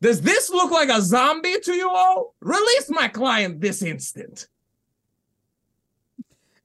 does 0.00 0.20
this 0.22 0.50
look 0.50 0.70
like 0.70 0.88
a 0.88 1.02
zombie 1.02 1.58
to 1.60 1.74
you 1.74 1.90
all? 1.90 2.34
Release 2.40 2.88
my 2.88 3.08
client 3.08 3.60
this 3.60 3.82
instant. 3.82 4.46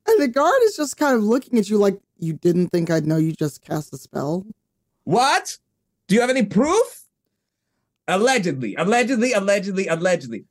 And 0.07 0.21
the 0.21 0.27
guard 0.27 0.61
is 0.63 0.75
just 0.75 0.97
kind 0.97 1.15
of 1.15 1.23
looking 1.23 1.57
at 1.57 1.69
you 1.69 1.77
like 1.77 1.99
you 2.21 2.33
didn't 2.33 2.67
think 2.69 2.89
I'd 2.89 3.05
know 3.05 3.17
you 3.17 3.33
just 3.33 3.61
cast 3.63 3.93
a 3.93 3.97
spell. 3.97 4.45
What? 5.03 5.57
Do 6.07 6.15
you 6.15 6.21
have 6.21 6.29
any 6.29 6.45
proof? 6.45 7.03
Allegedly, 8.07 8.75
allegedly, 8.75 9.33
allegedly, 9.33 9.87
allegedly. 9.87 10.45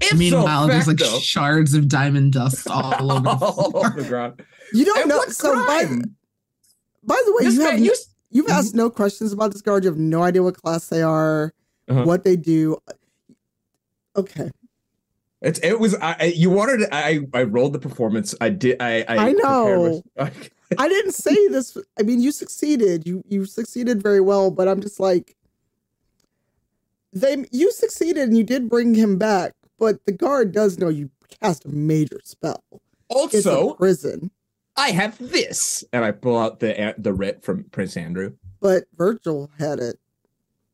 If 0.00 0.16
Meanwhile, 0.18 0.66
there's 0.68 0.86
like 0.86 0.98
facto- 0.98 1.18
shards 1.18 1.74
of 1.74 1.86
diamond 1.88 2.32
dust 2.32 2.66
all 2.70 3.12
over 3.12 3.20
the 3.22 3.28
all 3.30 3.70
floor. 3.70 3.90
the 3.96 4.04
ground. 4.04 4.42
You 4.72 4.84
don't 4.84 5.00
And 5.00 5.08
know. 5.10 5.16
what 5.18 5.32
So 5.32 5.54
by, 5.54 5.84
crime? 5.84 6.16
by 7.04 7.22
the 7.26 7.32
way, 7.38 7.44
This 7.44 7.54
you 7.54 7.60
man- 7.62 7.72
have 7.72 7.80
you- 7.80 7.94
you've 8.30 8.48
asked 8.48 8.74
no 8.74 8.88
questions 8.88 9.32
about 9.32 9.52
this 9.52 9.60
guard. 9.62 9.84
You 9.84 9.90
have 9.90 9.98
no 9.98 10.22
idea 10.22 10.42
what 10.42 10.56
class 10.56 10.86
they 10.88 11.02
are, 11.02 11.52
Uh-huh. 11.88 12.04
what 12.04 12.24
they 12.24 12.36
do. 12.36 12.78
Okay, 14.16 14.50
It's 15.42 15.60
it 15.60 15.78
was 15.78 15.94
I 15.96 16.16
I- 16.18 16.24
you 16.36 16.50
wanted 16.50 16.88
I 16.92 17.20
I 17.34 17.42
rolled 17.44 17.74
the 17.74 17.78
performance. 17.78 18.34
I 18.40 18.48
did 18.48 18.80
I 18.80 19.04
I, 19.08 19.16
I 19.28 19.32
know. 19.32 20.02
prepared 20.16 20.32
my- 20.42 20.48
I 20.78 20.88
didn't 20.88 21.12
say 21.12 21.48
this. 21.48 21.76
I 21.98 22.02
mean, 22.02 22.20
you 22.20 22.32
succeeded. 22.32 23.06
You 23.06 23.22
you 23.28 23.44
succeeded 23.44 24.02
very 24.02 24.20
well, 24.20 24.50
but 24.50 24.68
I'm 24.68 24.80
just 24.80 25.00
like 25.00 25.36
they. 27.12 27.44
You 27.50 27.72
succeeded, 27.72 28.28
and 28.28 28.36
you 28.36 28.44
did 28.44 28.68
bring 28.68 28.94
him 28.94 29.18
back. 29.18 29.54
But 29.78 30.04
the 30.06 30.12
guard 30.12 30.52
does 30.52 30.78
know 30.78 30.88
you 30.88 31.10
cast 31.40 31.64
a 31.64 31.68
major 31.68 32.20
spell. 32.24 32.62
It's 33.10 33.46
a 33.46 33.50
also, 33.50 33.74
prison. 33.74 34.30
I 34.76 34.90
have 34.90 35.18
this, 35.18 35.84
and 35.92 36.04
I 36.04 36.12
pull 36.12 36.38
out 36.38 36.60
the 36.60 36.94
the 36.96 37.12
writ 37.12 37.42
from 37.42 37.64
Prince 37.64 37.96
Andru. 37.96 38.34
But 38.60 38.84
Virgil 38.96 39.50
had 39.58 39.78
it. 39.78 39.98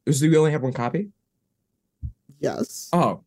Is 0.05 0.21
we 0.23 0.37
only 0.37 0.53
have 0.53 0.63
one 0.63 0.73
copy? 0.73 1.11
Yes. 2.39 2.91
Oh, 2.93 3.23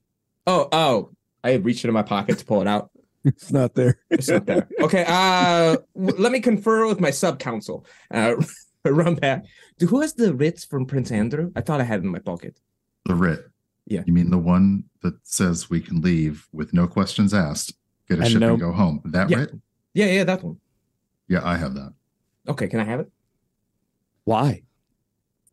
oh, 0.46 0.70
oh! 0.72 1.10
I 1.44 1.54
reached 1.54 1.84
into 1.84 1.94
my 1.94 2.04
pocket 2.04 2.38
to 2.38 2.46
pull 2.46 2.62
it 2.62 2.68
out. 2.68 2.92
It's 3.26 3.52
not 3.52 3.76
there. 3.76 4.00
It's 4.10 4.30
not 4.30 4.46
there. 4.46 4.68
Okay. 4.82 5.04
Uh, 5.08 5.78
let 5.96 6.32
me 6.32 6.40
confer 6.40 6.88
with 6.88 7.00
my 7.02 7.12
sub 7.12 7.38
counsel. 7.40 7.86
Uh, 8.10 8.36
run 8.86 9.16
back. 9.16 9.44
Do 9.78 9.88
who 9.88 10.00
has 10.02 10.14
the 10.14 10.34
writs 10.34 10.64
from 10.64 10.86
Prince 10.86 11.12
Andru? 11.12 11.52
I 11.56 11.62
thought 11.62 11.82
I 11.82 11.84
had 11.84 12.00
it 12.00 12.04
in 12.06 12.12
my 12.12 12.20
pocket. 12.20 12.60
The 13.06 13.16
writ. 13.16 13.42
Yeah. 13.86 14.04
You 14.06 14.14
mean 14.14 14.30
the 14.30 14.38
one 14.38 14.86
that 15.02 15.16
says 15.24 15.70
we 15.70 15.82
can 15.82 16.02
leave 16.02 16.48
with 16.54 16.74
no 16.74 16.88
questions 16.88 17.34
asked, 17.34 17.74
get 18.08 18.20
a 18.20 18.22
And 18.22 18.32
ship 18.32 18.40
no- 18.40 18.52
and 18.52 18.60
go 18.60 18.72
home? 18.72 19.02
That 19.06 19.30
Yeah. 19.30 19.38
writ? 19.38 19.52
Yeah, 19.94 20.06
yeah, 20.06 20.24
that 20.24 20.44
one. 20.44 20.58
Yeah, 21.28 21.42
I 21.44 21.58
have 21.58 21.74
that. 21.76 21.94
Okay, 22.48 22.68
can 22.68 22.80
I 22.80 22.84
have 22.86 23.00
it? 23.02 23.12
Why? 24.24 24.62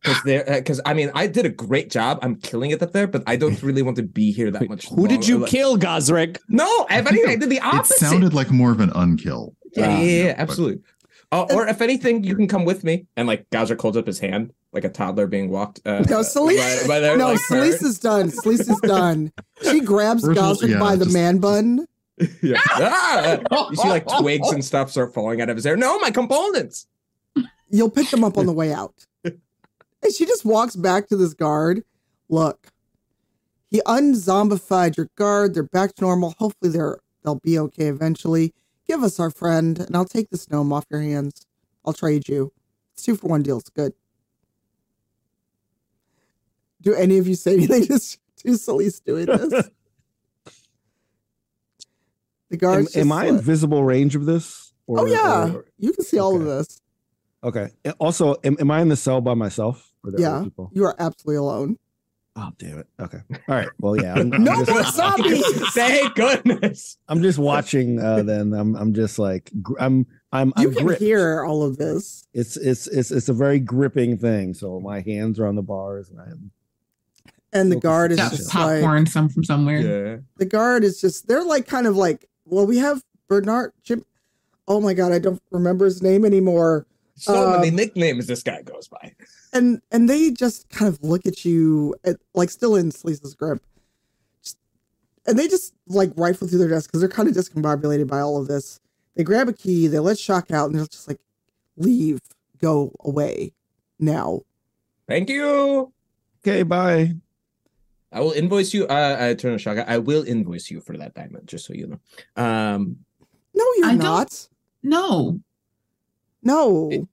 Because 0.03 0.21
there, 0.23 0.43
because 0.47 0.79
I 0.85 0.93
mean, 0.93 1.11
I 1.15 1.27
did 1.27 1.45
a 1.45 1.49
great 1.49 1.89
job. 1.89 2.19
I'm 2.21 2.35
killing 2.35 2.71
it 2.71 2.81
up 2.81 2.91
there, 2.93 3.07
but 3.07 3.23
I 3.27 3.35
don't 3.35 3.61
really 3.63 3.81
want 3.81 3.97
to 3.97 4.03
be 4.03 4.31
here 4.31 4.51
that 4.51 4.69
much. 4.69 4.87
Who 4.89 5.07
did 5.07 5.27
you 5.27 5.35
longer. 5.39 5.47
kill, 5.49 5.77
Gosrick? 5.77 6.37
No, 6.49 6.85
if 6.89 7.07
anything, 7.07 7.29
I 7.29 7.35
did 7.35 7.49
the 7.49 7.59
opposite. 7.59 7.95
It 7.95 7.99
sounded 7.99 8.33
like 8.33 8.51
more 8.51 8.71
of 8.71 8.79
an 8.79 8.91
unkill. 8.91 9.53
yeah, 9.75 9.85
yeah, 9.85 9.95
Ah. 9.95 9.99
yeah, 9.99 10.23
yeah, 10.25 10.33
But- 10.33 10.39
absolutely. 10.41 10.81
Uh, 11.29 11.45
or 11.53 11.67
if 11.67 11.81
anything, 11.81 12.23
you 12.23 12.35
can 12.37 12.47
come 12.47 12.63
with 12.63 12.85
me. 12.85 13.05
And 13.17 13.27
like 13.27 13.49
Gosrick 13.49 13.81
holds 13.81 13.97
up 13.97 14.07
his 14.07 14.17
hand 14.19 14.53
like 14.71 14.85
a 14.85 14.89
toddler 14.89 15.27
being 15.27 15.49
walked. 15.49 15.81
Uh, 15.85 16.03
No, 16.09 16.19
Celise. 16.21 16.83
by- 16.83 16.87
by 16.87 16.99
their, 17.01 17.17
no, 17.17 17.31
like, 17.31 17.39
Celise 17.41 17.83
is 17.83 17.99
done. 17.99 18.29
Celise 18.31 18.61
is 18.69 18.79
done. 18.81 19.33
She 19.63 19.81
grabs 19.81 20.23
Virgil, 20.23 20.43
Gosrick 20.43 20.69
yeah, 20.69 20.79
by 20.79 20.95
the 20.95 21.05
just- 21.05 21.13
man 21.17 21.39
bun. 21.39 21.85
Yeah. 22.41 22.59
Ah! 22.71 23.37
you 23.69 23.75
see 23.75 23.89
like 23.89 24.07
twigs 24.19 24.49
and 24.51 24.63
stuff 24.63 24.89
start 24.89 25.13
falling 25.13 25.41
out 25.41 25.49
of 25.49 25.55
his 25.57 25.65
hair. 25.65 25.75
No, 25.77 25.99
my 25.99 26.11
components. 26.11 26.87
You'll 27.69 27.89
pick 27.91 28.09
them 28.09 28.23
up 28.23 28.37
on 28.37 28.45
the 28.45 28.53
way 28.53 28.71
out. 28.73 28.93
And 30.03 30.13
she 30.13 30.25
just 30.25 30.45
walks 30.45 30.75
back 30.75 31.07
to 31.07 31.17
this 31.17 31.33
guard. 31.33 31.83
Look, 32.29 32.67
he 33.69 33.81
unzombified 33.85 34.95
your 34.97 35.09
guard. 35.15 35.53
They're 35.53 35.63
back 35.63 35.95
to 35.95 36.03
normal. 36.03 36.35
Hopefully, 36.37 36.71
they're 36.71 36.99
they'll 37.23 37.39
be 37.43 37.57
okay 37.59 37.87
eventually. 37.87 38.53
Give 38.87 39.03
us 39.03 39.19
our 39.19 39.31
friend, 39.31 39.79
and 39.79 39.95
I'll 39.95 40.05
take 40.05 40.29
this 40.29 40.49
gnome 40.49 40.71
off 40.71 40.85
your 40.89 41.01
hands. 41.01 41.45
I'll 41.85 41.93
trade 41.93 42.27
you. 42.29 42.53
It's 42.93 43.03
two 43.03 43.15
for 43.15 43.27
one 43.27 43.43
deal. 43.43 43.57
It's 43.59 43.69
good. 43.69 43.93
Do 46.81 46.93
any 46.93 47.17
of 47.17 47.27
you 47.27 47.35
say 47.35 47.55
anything 47.55 47.83
to, 47.87 47.99
to 47.99 48.47
Celise 48.57 49.03
doing 49.03 49.25
this? 49.25 49.69
The 52.49 52.55
guard. 52.55 52.87
Am, 52.95 53.01
am 53.01 53.11
I 53.11 53.25
in 53.25 53.41
visible 53.41 53.83
range 53.83 54.15
of 54.15 54.25
this? 54.25 54.71
Or, 54.85 55.01
Oh 55.01 55.05
yeah, 55.05 55.53
or- 55.53 55.65
you 55.77 55.91
can 55.91 56.05
see 56.05 56.17
all 56.17 56.33
of 56.37 56.45
this. 56.45 56.81
Okay. 57.43 57.69
Also, 57.99 58.35
am, 58.43 58.57
am 58.59 58.71
I 58.71 58.81
in 58.81 58.89
the 58.89 58.95
cell 58.95 59.21
by 59.21 59.33
myself? 59.33 59.91
Or 60.03 60.11
there 60.11 60.21
Yeah, 60.21 60.43
People? 60.43 60.69
you 60.73 60.85
are 60.85 60.95
absolutely 60.99 61.37
alone. 61.37 61.77
Oh 62.39 62.51
damn 62.59 62.77
it. 62.79 62.87
Okay. 62.99 63.17
All 63.49 63.55
right. 63.55 63.69
Well, 63.79 63.95
yeah. 63.99 64.13
I'm, 64.13 64.31
I'm 64.33 64.43
No 64.43 64.63
just, 64.63 64.69
more 64.69 64.83
zombies. 64.83 65.43
Thank 65.73 66.13
goodness. 66.13 66.97
I'm 67.07 67.23
just 67.23 67.39
watching. 67.39 67.99
Uh, 67.99 68.21
then 68.21 68.53
I'm. 68.53 68.75
I'm 68.75 68.93
just 68.93 69.17
like. 69.17 69.51
I'm. 69.79 70.05
I'm. 70.31 70.53
You 70.57 70.69
I'm 70.69 70.75
can 70.75 70.85
gripped. 70.85 71.01
hear 71.01 71.43
all 71.43 71.63
of 71.63 71.77
this. 71.77 72.27
It's. 72.35 72.55
It's. 72.55 72.85
It's. 72.87 73.09
It's 73.09 73.27
a 73.29 73.33
very 73.33 73.59
gripping 73.59 74.19
thing. 74.19 74.53
So 74.53 74.79
my 74.79 74.99
hands 75.01 75.39
are 75.39 75.47
on 75.47 75.55
the 75.55 75.63
bars, 75.63 76.11
and 76.11 76.19
I'm. 76.19 76.51
And 77.53 77.71
the 77.71 77.77
guard 77.77 78.11
is 78.11 78.17
Got 78.17 78.27
attention. 78.33 78.45
just 78.45 78.55
like 78.55 78.81
popcorn 78.81 79.05
some 79.07 79.29
from 79.29 79.43
somewhere. 79.43 79.79
Yeah. 79.79 80.17
the 80.35 80.45
guard 80.45 80.83
is 80.83 81.01
just 81.01 81.27
they're 81.27 81.43
like 81.45 81.65
kind 81.65 81.87
of 81.87 81.95
like 81.97 82.29
well 82.45 82.67
we 82.67 82.77
have 82.77 83.03
Bernard 83.27 83.71
Jim. 83.81 84.05
Oh 84.67 84.79
my 84.79 84.93
god, 84.93 85.11
I 85.11 85.17
don't 85.17 85.41
remember 85.49 85.85
his 85.85 86.03
name 86.03 86.23
anymore. 86.23 86.85
So 87.19 87.51
many 87.51 87.69
Um, 87.69 87.75
nicknames 87.75 88.27
this 88.27 88.43
guy 88.43 88.61
goes 88.61 88.87
by. 88.87 89.15
And 89.51 89.81
and 89.91 90.07
they 90.09 90.31
just 90.31 90.69
kind 90.69 90.87
of 90.87 91.03
look 91.03 91.25
at 91.25 91.43
you 91.43 91.95
at, 92.03 92.17
like 92.35 92.49
still 92.51 92.75
in 92.75 92.91
Slisa's 92.91 93.33
grip. 93.33 93.61
Just, 94.43 94.57
and 95.25 95.37
they 95.37 95.47
just 95.47 95.73
like 95.87 96.11
rifle 96.15 96.47
through 96.47 96.59
their 96.59 96.69
desk 96.69 96.89
because 96.89 96.99
they're 97.01 97.09
kind 97.09 97.27
of 97.27 97.35
discombobulated 97.35 98.07
by 98.07 98.19
all 98.19 98.39
of 98.39 98.47
this. 98.47 98.79
They 99.15 99.23
grab 99.23 99.49
a 99.49 99.53
key, 99.53 99.87
they 99.87 99.97
let 99.97 100.19
Shock 100.19 100.51
out, 100.51 100.69
and 100.69 100.77
they're 100.77 100.85
just 100.85 101.07
like, 101.07 101.19
leave, 101.75 102.19
go 102.61 102.93
away 102.99 103.51
now. 103.99 104.41
Thank 105.07 105.29
you. 105.29 105.91
Okay. 106.45 106.61
Bye. 106.61 107.15
I 108.11 108.21
will 108.21 108.31
invoice 108.31 108.73
you. 108.73 108.85
Uh, 108.85 109.17
I 109.19 109.33
turn 109.33 109.53
to 109.53 109.57
Shaka. 109.59 109.89
I 109.89 109.97
will 109.97 110.23
invoice 110.23 110.69
you 110.69 110.81
for 110.81 110.95
that 110.97 111.13
diamond, 111.15 111.47
just 111.47 111.65
so 111.65 111.73
you 111.73 111.87
know. 111.87 111.99
Um, 112.41 112.97
No, 113.55 113.65
you're 113.77 113.87
I 113.87 113.95
not. 113.95 114.47
No. 114.83 115.39
No. 116.43 116.89
It- 116.91 117.07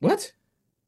what? 0.00 0.32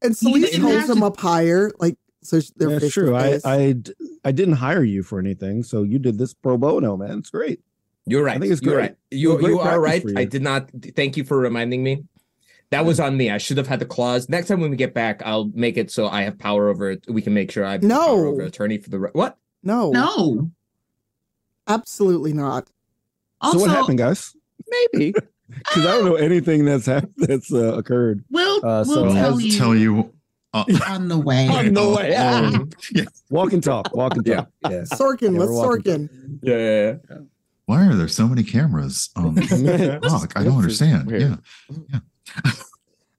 and 0.01 0.17
You 0.23 0.31
holds 0.63 0.79
have 0.79 0.89
them 0.89 1.01
to- 1.01 1.07
up 1.07 1.17
higher, 1.19 1.71
like 1.79 1.97
so 2.23 2.41
they're 2.57 2.79
That's 2.81 2.93
true. 2.93 3.15
I. 3.17 3.31
face. 3.33 3.45
I. 3.45 3.73
d- 3.73 3.93
I 4.25 4.31
didn't 4.33 4.55
hire 4.55 4.85
you 4.85 5.03
for 5.03 5.19
anything, 5.19 5.65
so 5.65 5.83
you 5.83 5.99
did 5.99 6.17
this 6.19 6.33
pro 6.33 6.57
bono, 6.57 6.97
man. 6.97 7.19
It's 7.19 7.31
great. 7.31 7.61
You're 8.07 8.23
right. 8.25 8.37
I 8.37 8.41
think 8.41 8.53
it's 8.53 8.63
You're 8.63 8.75
great. 8.75 8.83
right. 8.83 8.97
You 9.11 9.33
It's 9.33 9.41
great 9.43 9.51
you 9.51 9.59
are 9.61 9.81
right. 9.81 10.05
you. 10.05 10.15
I 10.17 10.25
did 10.25 10.43
not. 10.43 10.71
Thank 10.97 11.17
you 11.17 11.25
for 11.25 11.39
reminding 11.39 11.83
me. 11.83 12.05
That 12.71 12.85
was 12.85 12.99
on 13.01 13.17
me. 13.17 13.31
I 13.31 13.39
should 13.39 13.59
have 13.59 13.67
had 13.67 13.81
the 13.81 13.85
clause. 13.85 14.29
Next 14.29 14.47
time 14.49 14.61
when 14.61 14.71
we 14.71 14.77
get 14.77 14.95
back, 14.95 15.23
I'll 15.27 15.51
make 15.55 15.77
it 15.77 15.91
so 15.91 16.07
I 16.09 16.23
have 16.23 16.39
power 16.39 16.69
over 16.69 16.93
it. 16.93 17.05
We 17.09 17.21
can 17.21 17.35
make 17.35 17.51
sure 17.51 17.65
I 17.65 17.73
have 17.73 17.83
No. 17.83 17.99
power 17.99 18.27
over 18.27 18.43
attorney 18.43 18.79
for 18.79 18.89
the 18.91 18.99
re- 19.01 19.11
what? 19.13 19.37
no, 19.65 19.91
No. 19.91 20.51
absolutely 21.69 22.33
not. 22.33 22.69
Also, 23.41 23.59
so 23.59 23.65
what 23.65 23.71
happened, 23.77 23.99
guys? 23.99 24.35
Maybe. 24.95 25.15
Because 25.59 25.87
I 25.87 25.93
don't 25.93 26.05
know 26.05 26.15
anything 26.17 26.65
that's 26.65 26.87
hap- 26.87 27.11
that's 27.17 27.53
uh, 27.53 27.75
occurred. 27.77 28.25
we'll, 28.31 28.65
Uh, 28.65 28.85
so- 28.85 29.05
we'll 29.05 29.15
tell 29.15 29.41
you, 29.41 29.59
tell 29.59 29.75
you. 29.75 30.13
Uh, 30.55 30.65
on 30.89 31.09
the 31.09 31.19
way. 31.19 31.49
On 31.49 31.73
the 31.73 31.89
way. 31.89 32.15
oh, 32.19 32.67
yeah. 32.95 33.05
Walk 33.31 33.53
and 33.55 33.63
talk. 33.65 33.95
Walk 33.95 34.17
and 34.17 34.27
talk. 34.27 34.51
Yeah. 34.69 34.83
Sorkin, 34.83 35.33
Yeah, 35.35 35.41
let's 35.41 35.53
Sorkin. 35.53 36.09
Yeah, 36.43 36.57
yeah, 36.57 36.95
yeah. 37.11 37.17
Why 37.67 37.87
are 37.87 37.95
there 37.95 38.09
so 38.09 38.27
many 38.29 38.43
cameras 38.43 39.09
on 39.17 39.35
the 39.37 39.99
clock? 40.03 40.33
I 40.37 40.45
don't 40.45 40.57
understand. 40.59 41.07
Weird. 41.07 41.39
Yeah. 41.89 42.51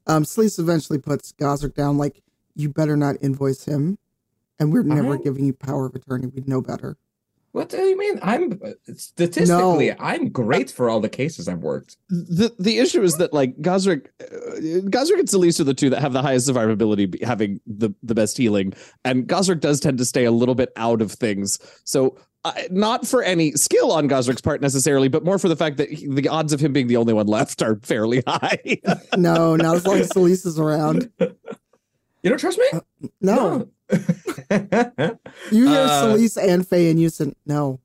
Um, 0.05 0.25
Sleece 0.25 0.59
eventually 0.59 0.99
puts 0.99 1.31
Gosrick 1.31 1.73
down, 1.75 1.97
like, 1.97 2.21
you 2.55 2.69
better 2.69 2.95
not 2.97 3.15
invoice 3.21 3.63
him. 3.65 3.97
And 4.59 4.71
we're 4.71 4.83
never 4.83 5.07
Alright. 5.07 5.23
giving 5.23 5.45
you 5.45 5.53
power 5.53 5.87
of 5.87 5.95
attorney. 5.95 6.27
We'd 6.27 6.47
know 6.47 6.61
better. 6.61 6.97
What 7.53 7.69
do 7.69 7.77
you 7.77 7.95
mean? 7.95 8.19
I'm 8.23 8.59
statistically, 8.97 9.89
No. 9.89 9.95
I'm 9.99 10.29
great 10.29 10.71
for 10.71 10.89
all 10.89 10.99
the 10.99 11.07
cases 11.07 11.47
I've 11.47 11.59
worked. 11.59 11.97
the 12.09 12.51
the 12.57 12.79
issue 12.79 13.03
is 13.03 13.17
that 13.17 13.31
like 13.31 13.55
Gosrick, 13.61 14.07
uh, 14.19 14.55
Gosrick 14.89 15.19
and 15.19 15.27
Celise 15.27 15.59
are 15.59 15.63
the 15.63 15.75
two 15.75 15.91
that 15.91 16.01
have 16.01 16.13
the 16.13 16.21
highest 16.23 16.49
survivability, 16.49 17.23
having 17.23 17.61
the 17.67 17.91
the 18.01 18.15
best 18.15 18.37
healing, 18.37 18.73
and 19.05 19.27
Gosrick 19.27 19.59
does 19.59 19.79
tend 19.79 19.99
to 19.99 20.05
stay 20.05 20.25
a 20.25 20.31
little 20.31 20.55
bit 20.55 20.73
out 20.75 21.01
of 21.01 21.11
things. 21.11 21.59
So. 21.85 22.17
Uh, 22.45 22.51
not 22.71 23.07
for 23.07 23.23
any 23.23 23.53
skill 23.53 23.89
on 23.93 24.09
Gosrick's 24.09 24.41
part 24.41 24.59
necessarily, 24.59 25.07
but 25.07 25.23
more 25.23 25.39
for 25.39 25.47
the 25.47 25.55
fact 25.55 25.77
that 25.77 25.89
he, 25.89 26.07
the 26.09 26.27
odds 26.27 26.51
of 26.51 26.59
him 26.59 26.73
being 26.73 26.87
the 26.87 26.97
only 26.97 27.13
one 27.13 27.25
left 27.25 27.61
are 27.61 27.79
fairly 27.83 28.21
high. 28.27 28.81
No, 29.15 29.55
not 29.55 29.77
as 29.77 29.87
long 29.87 29.99
as 29.99 30.09
Celise 30.09 30.45
is 30.45 30.59
around. 30.59 31.09
You 32.21 32.29
don't 32.29 32.37
trust 32.39 32.57
me? 32.57 32.79
No. 33.21 33.59
No. 33.59 33.69
You 35.51 35.67
hear 35.67 35.79
Uh, 35.87 36.03
Celise 36.15 36.37
and 36.37 36.67
Faye 36.67 36.89
and 36.89 36.99
you 36.99 37.09
said, 37.09 37.33
no, 37.45 37.79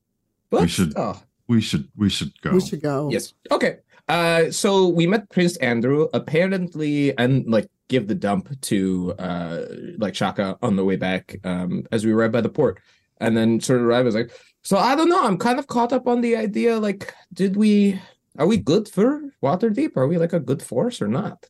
What? 0.50 0.68
should- 0.70 0.94
Oh. 0.96 1.20
We 1.48 1.62
should. 1.62 1.88
We 1.96 2.10
should 2.10 2.38
go. 2.42 2.50
we 2.52 2.60
should 2.60 2.82
go. 2.82 3.08
Yes. 3.10 3.32
Okay. 3.50 3.78
Uh, 4.06 4.50
so 4.50 4.86
we 4.88 5.06
met 5.06 5.30
Prince 5.30 5.56
Andru 5.58 6.08
apparently, 6.12 7.16
and 7.16 7.46
like 7.46 7.68
give 7.88 8.06
the 8.06 8.14
dump 8.14 8.48
to 8.68 9.14
uh 9.18 9.64
like 9.96 10.14
Shaka 10.14 10.58
on 10.60 10.76
the 10.76 10.84
way 10.84 10.96
back 10.96 11.36
um 11.44 11.84
as 11.90 12.04
we 12.04 12.12
arrived 12.12 12.34
by 12.34 12.42
the 12.42 12.50
port, 12.50 12.80
and 13.18 13.34
then 13.34 13.60
sort 13.60 13.80
of 13.80 13.86
arrived. 13.86 14.04
I 14.04 14.12
was 14.12 14.14
like, 14.14 14.30
so 14.62 14.76
I 14.76 14.94
don't 14.94 15.08
know. 15.08 15.24
I'm 15.24 15.38
kind 15.38 15.58
of 15.58 15.68
caught 15.68 15.92
up 15.94 16.06
on 16.06 16.20
the 16.20 16.36
idea. 16.36 16.78
Like, 16.78 17.14
did 17.32 17.56
we? 17.56 17.98
Are 18.38 18.46
we 18.46 18.58
good 18.58 18.86
for 18.86 19.22
Waterdeep? 19.42 19.96
Are 19.96 20.06
we 20.06 20.18
like 20.18 20.34
a 20.34 20.40
good 20.40 20.62
force 20.62 21.00
or 21.00 21.08
not? 21.08 21.46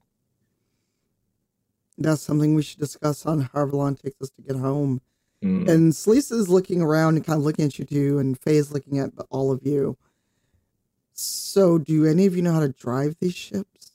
That's 1.99 2.23
something 2.23 2.55
we 2.55 2.63
should 2.63 2.79
discuss 2.79 3.27
on 3.27 3.51
however 3.53 3.77
long 3.77 3.95
it 3.95 4.03
takes 4.03 4.23
us 4.23 4.31
to 4.31 4.43
get 4.43 4.57
home. 4.57 5.01
Hmm. 5.43 5.69
And 5.69 5.93
Sleece 5.93 6.33
is 6.33 6.49
looking 6.49 6.81
around 6.81 7.17
and 7.17 7.25
kind 7.25 7.39
of 7.39 7.45
looking 7.45 7.65
at 7.65 7.79
you 7.79 7.85
two, 7.85 8.19
and 8.19 8.39
Faye 8.39 8.57
is 8.57 8.73
looking 8.73 8.99
at 8.99 9.11
all 9.31 9.51
of 9.51 9.61
you. 9.65 9.97
So, 11.13 11.79
do 11.79 12.07
any 12.07 12.27
of 12.27 12.37
you 12.37 12.43
know 12.43 12.53
how 12.53 12.61
to 12.61 12.69
drive 12.69 13.17
these 13.21 13.35
ships? 13.35 13.93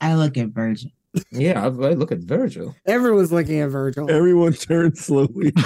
I 0.00 0.14
look 0.14 0.36
at 0.36 0.48
Virgil. 0.48 0.90
Yeah, 1.30 1.62
I, 1.62 1.66
I 1.66 1.68
look 1.68 2.12
at 2.12 2.18
Virgil. 2.18 2.74
Everyone's 2.86 3.32
looking 3.32 3.60
at 3.60 3.70
Virgil. 3.70 4.10
Everyone 4.10 4.52
turns 4.52 5.04
slowly. 5.04 5.52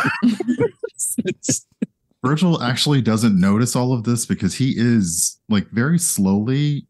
Virgil 2.24 2.62
actually 2.62 3.02
doesn't 3.02 3.38
notice 3.38 3.74
all 3.74 3.92
of 3.92 4.04
this 4.04 4.24
because 4.26 4.54
he 4.54 4.74
is 4.76 5.40
like 5.48 5.68
very 5.70 5.98
slowly 5.98 6.86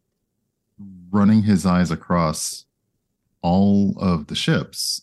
running 1.11 1.41
his 1.43 1.65
eyes 1.65 1.91
across 1.91 2.65
all 3.43 3.95
of 3.99 4.27
the 4.27 4.35
ships. 4.35 5.01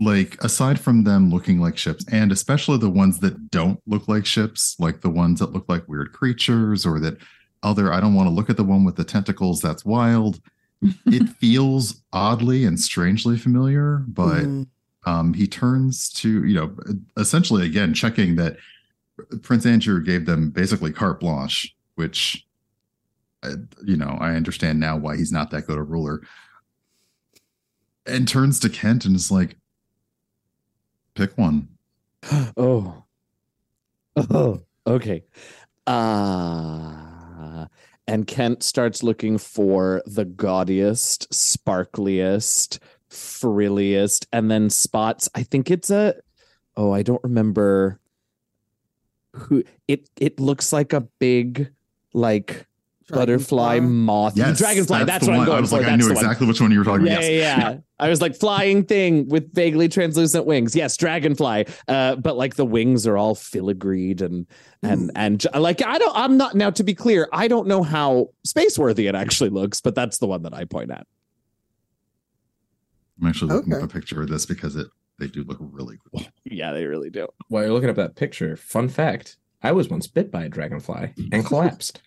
Like, 0.00 0.42
aside 0.42 0.80
from 0.80 1.04
them 1.04 1.30
looking 1.30 1.60
like 1.60 1.76
ships, 1.76 2.04
and 2.10 2.32
especially 2.32 2.78
the 2.78 2.90
ones 2.90 3.20
that 3.20 3.50
don't 3.50 3.80
look 3.86 4.08
like 4.08 4.26
ships, 4.26 4.74
like 4.80 5.00
the 5.02 5.10
ones 5.10 5.38
that 5.38 5.52
look 5.52 5.66
like 5.68 5.86
weird 5.86 6.12
creatures, 6.12 6.84
or 6.84 6.98
that 7.00 7.18
other, 7.62 7.92
I 7.92 8.00
don't 8.00 8.14
want 8.14 8.26
to 8.26 8.34
look 8.34 8.50
at 8.50 8.56
the 8.56 8.64
one 8.64 8.84
with 8.84 8.96
the 8.96 9.04
tentacles, 9.04 9.60
that's 9.60 9.84
wild. 9.84 10.40
it 11.06 11.28
feels 11.28 12.02
oddly 12.12 12.64
and 12.64 12.80
strangely 12.80 13.38
familiar, 13.38 14.02
but 14.08 14.44
Mhm. 14.44 14.66
um, 15.04 15.34
he 15.34 15.46
turns 15.46 16.10
to 16.10 16.44
you 16.44 16.54
know 16.54 16.74
essentially 17.16 17.66
again 17.66 17.92
checking 17.94 18.36
that 18.36 18.56
prince 19.42 19.64
andru 19.66 20.04
gave 20.04 20.26
them 20.26 20.50
basically 20.50 20.92
carte 20.92 21.18
blanche 21.20 21.74
which 21.96 22.46
uh, 23.42 23.56
you 23.84 23.96
know 23.96 24.16
i 24.20 24.34
understand 24.34 24.78
now 24.78 24.96
why 24.96 25.16
he's 25.16 25.32
not 25.32 25.50
that 25.50 25.66
good 25.66 25.76
a 25.76 25.82
ruler 25.82 26.22
and 28.06 28.26
turns 28.26 28.58
to 28.60 28.68
kent 28.68 29.04
and 29.04 29.16
is 29.16 29.30
like 29.30 29.56
pick 31.14 31.36
one 31.36 31.68
oh. 32.56 33.04
Oh, 34.14 34.62
okay. 34.86 35.24
Uh 35.86 37.66
and 38.06 38.26
Kent 38.26 38.62
starts 38.62 39.02
looking 39.02 39.38
for 39.38 40.02
the 40.06 40.24
gaudiest, 40.24 41.30
sparkliest, 41.30 42.78
frilliest, 43.08 44.26
and 44.32 44.50
then 44.50 44.70
spots. 44.70 45.28
I 45.34 45.42
think 45.42 45.70
it's 45.70 45.90
a 45.90 46.14
oh, 46.76 46.92
I 46.92 47.02
don't 47.02 47.22
remember 47.22 48.00
who 49.34 49.62
it 49.88 50.08
it 50.20 50.40
looks 50.40 50.72
like 50.72 50.92
a 50.92 51.00
big 51.00 51.70
like 52.12 52.66
butterfly 53.12 53.78
moth 53.80 54.36
yes 54.36 54.58
dragonfly 54.58 55.04
that's, 55.04 55.24
the 55.26 55.30
what 55.30 55.34
i'm 55.34 55.38
one. 55.40 55.46
going 55.46 55.58
i 55.58 55.60
was 55.60 55.70
for 55.70 55.76
like 55.78 55.86
i 55.86 55.96
knew 55.96 56.04
the 56.08 56.14
one. 56.14 56.24
exactly 56.24 56.46
which 56.46 56.60
one 56.60 56.70
you 56.70 56.78
were 56.78 56.84
talking 56.84 57.06
yeah, 57.06 57.12
about 57.12 57.24
yeah, 57.24 57.30
yes. 57.30 57.58
yeah. 57.58 57.76
I 58.00 58.08
was 58.08 58.20
like 58.20 58.34
flying 58.34 58.84
thing 58.84 59.28
with 59.28 59.54
vaguely 59.54 59.88
translucent 59.88 60.44
wings. 60.44 60.74
Yes, 60.74 60.96
dragonfly. 60.96 61.66
Uh, 61.86 62.16
but 62.16 62.36
like 62.36 62.56
the 62.56 62.64
wings 62.66 63.06
are 63.06 63.16
all 63.16 63.36
filigreed 63.36 64.20
and 64.20 64.44
and 64.82 65.12
and 65.14 65.46
like 65.54 65.86
I 65.86 65.98
don't. 65.98 66.16
I'm 66.16 66.36
not 66.36 66.56
now. 66.56 66.70
To 66.70 66.82
be 66.82 66.94
clear, 66.94 67.28
I 67.32 67.46
don't 67.46 67.68
know 67.68 67.84
how 67.84 68.30
space 68.44 68.76
worthy 68.76 69.06
it 69.06 69.14
actually 69.14 69.50
looks, 69.50 69.80
but 69.80 69.94
that's 69.94 70.18
the 70.18 70.26
one 70.26 70.42
that 70.42 70.52
I 70.52 70.64
point 70.64 70.90
at. 70.90 71.06
i'm 73.20 73.28
actually 73.28 73.54
looking 73.54 73.72
Okay. 73.74 73.84
up 73.84 73.88
a 73.88 73.92
picture 73.92 74.20
of 74.22 74.28
this 74.28 74.46
because 74.46 74.74
it 74.74 74.88
they 75.20 75.28
do 75.28 75.44
look 75.44 75.58
really 75.60 75.98
cool 76.10 76.24
Yeah, 76.44 76.72
they 76.72 76.86
really 76.86 77.10
do. 77.10 77.28
While 77.48 77.62
you're 77.62 77.72
looking 77.72 77.90
up 77.90 77.96
that 77.96 78.16
picture, 78.16 78.56
fun 78.56 78.88
fact: 78.88 79.36
I 79.62 79.70
was 79.70 79.88
once 79.88 80.08
bit 80.08 80.32
by 80.32 80.44
a 80.44 80.48
dragonfly 80.48 81.14
and 81.30 81.44
collapsed. 81.50 82.02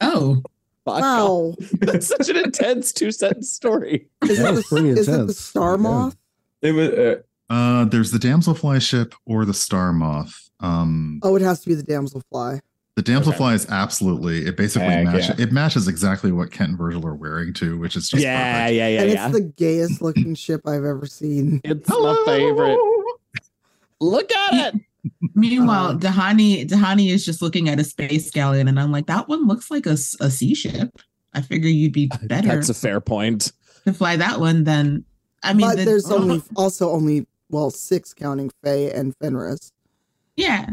Oh, 0.00 0.42
Fuck 0.84 1.00
Wow. 1.02 1.54
that's 1.80 2.06
such 2.06 2.28
an 2.30 2.36
intense 2.38 2.92
two 2.92 3.12
sentence 3.12 3.52
story. 3.52 4.08
Is, 4.22 4.38
That 4.38 4.48
it 4.48 4.52
was 4.52 4.68
the, 4.68 4.76
pretty 4.76 4.88
is 4.90 5.08
it 5.08 5.10
the 5.10 5.18
intense. 5.20 5.38
star 5.38 5.72
Yeah. 5.72 5.76
moth? 5.76 6.16
It 6.62 6.72
was. 6.72 6.88
Uh, 6.90 7.16
uh 7.52 7.84
there's 7.86 8.10
the 8.12 8.18
damselfly 8.18 8.80
ship 8.80 9.14
or 9.26 9.44
the 9.44 9.52
star 9.54 9.92
moth 9.92 10.48
um 10.60 11.18
Oh, 11.22 11.34
it 11.36 11.42
has 11.42 11.60
to 11.62 11.68
be 11.68 11.74
the 11.74 11.82
damselfly. 11.82 12.60
The 12.96 13.02
damselfly 13.02 13.54
is 13.54 13.68
absolutely 13.70 14.46
it 14.46 14.56
basically 14.56 14.88
Heck 14.88 15.04
matches 15.04 15.28
yeah. 15.28 15.44
it 15.44 15.52
matches 15.52 15.88
exactly 15.88 16.32
what 16.32 16.50
Kent 16.50 16.70
and 16.70 16.78
Virgil 16.78 17.06
are 17.06 17.14
wearing 17.14 17.52
too, 17.52 17.78
which 17.78 17.96
is 17.96 18.08
just 18.08 18.22
yeah, 18.22 18.62
perfect. 18.64 18.74
yeah, 18.76 18.88
yeah, 18.88 19.00
and 19.02 19.10
yeah. 19.12 19.26
it's 19.26 19.34
the 19.34 19.42
gayest 19.56 20.00
looking 20.02 20.34
ship 20.34 20.60
I've 20.66 20.84
ever 20.84 21.06
seen. 21.06 21.60
It's 21.64 21.88
my 21.88 22.22
favorite. 22.26 22.78
Look 24.00 24.32
at 24.32 24.74
it. 24.74 24.80
Meanwhile, 25.34 25.88
Uh, 25.90 25.96
Dahani 25.98 26.66
Dahani 26.68 27.08
is 27.10 27.24
just 27.24 27.42
looking 27.42 27.68
at 27.68 27.78
a 27.80 27.84
space 27.84 28.30
galleon, 28.30 28.68
and 28.68 28.78
I'm 28.78 28.92
like, 28.92 29.06
that 29.06 29.28
one 29.28 29.46
looks 29.46 29.70
like 29.70 29.86
a, 29.86 29.92
a 30.20 30.30
sea 30.30 30.54
ship. 30.54 30.90
I 31.32 31.40
figure 31.42 31.70
you'd 31.70 31.92
be 31.92 32.10
better 32.24 32.48
That's 32.48 32.68
a 32.68 32.74
fair 32.74 33.00
point. 33.00 33.52
to 33.84 33.92
fly 33.92 34.16
that 34.16 34.40
one 34.40 34.64
then 34.64 35.04
I 35.42 35.52
mean, 35.54 35.66
but 35.68 35.76
the- 35.78 35.84
there's 35.84 36.10
only 36.10 36.42
also 36.56 36.90
only 36.90 37.26
well 37.50 37.70
six 37.70 38.12
counting 38.12 38.50
Faye 38.64 38.90
and 38.92 39.14
Fenris. 39.16 39.72
Yeah. 40.36 40.70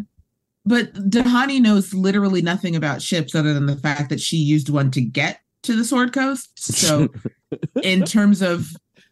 But 0.65 0.93
Dahani 0.93 1.61
knows 1.61 1.93
literally 1.93 2.41
nothing 2.41 2.75
about 2.75 3.01
ships 3.01 3.34
other 3.36 3.53
than 3.53 3.67
the 3.67 3.78
fact 3.78 4.09
that 4.09 4.19
she 4.19 4.36
used 4.38 4.69
one 4.69 4.91
to 4.91 5.01
get 5.01 5.39
to 5.63 5.75
the 5.75 5.86
Sword 5.86 6.11
Coast. 6.11 6.49
So 6.59 7.07
in 7.84 8.03
terms 8.03 8.41
of 8.41 8.69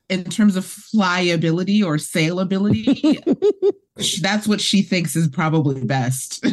in 0.10 0.24
terms 0.26 0.56
of 0.56 0.64
flyability 0.66 1.84
or 1.84 1.98
sailability, 1.98 3.20
that's 4.22 4.48
what 4.48 4.62
she 4.62 4.82
thinks 4.82 5.16
is 5.16 5.28
probably 5.28 5.84
best. 5.84 6.46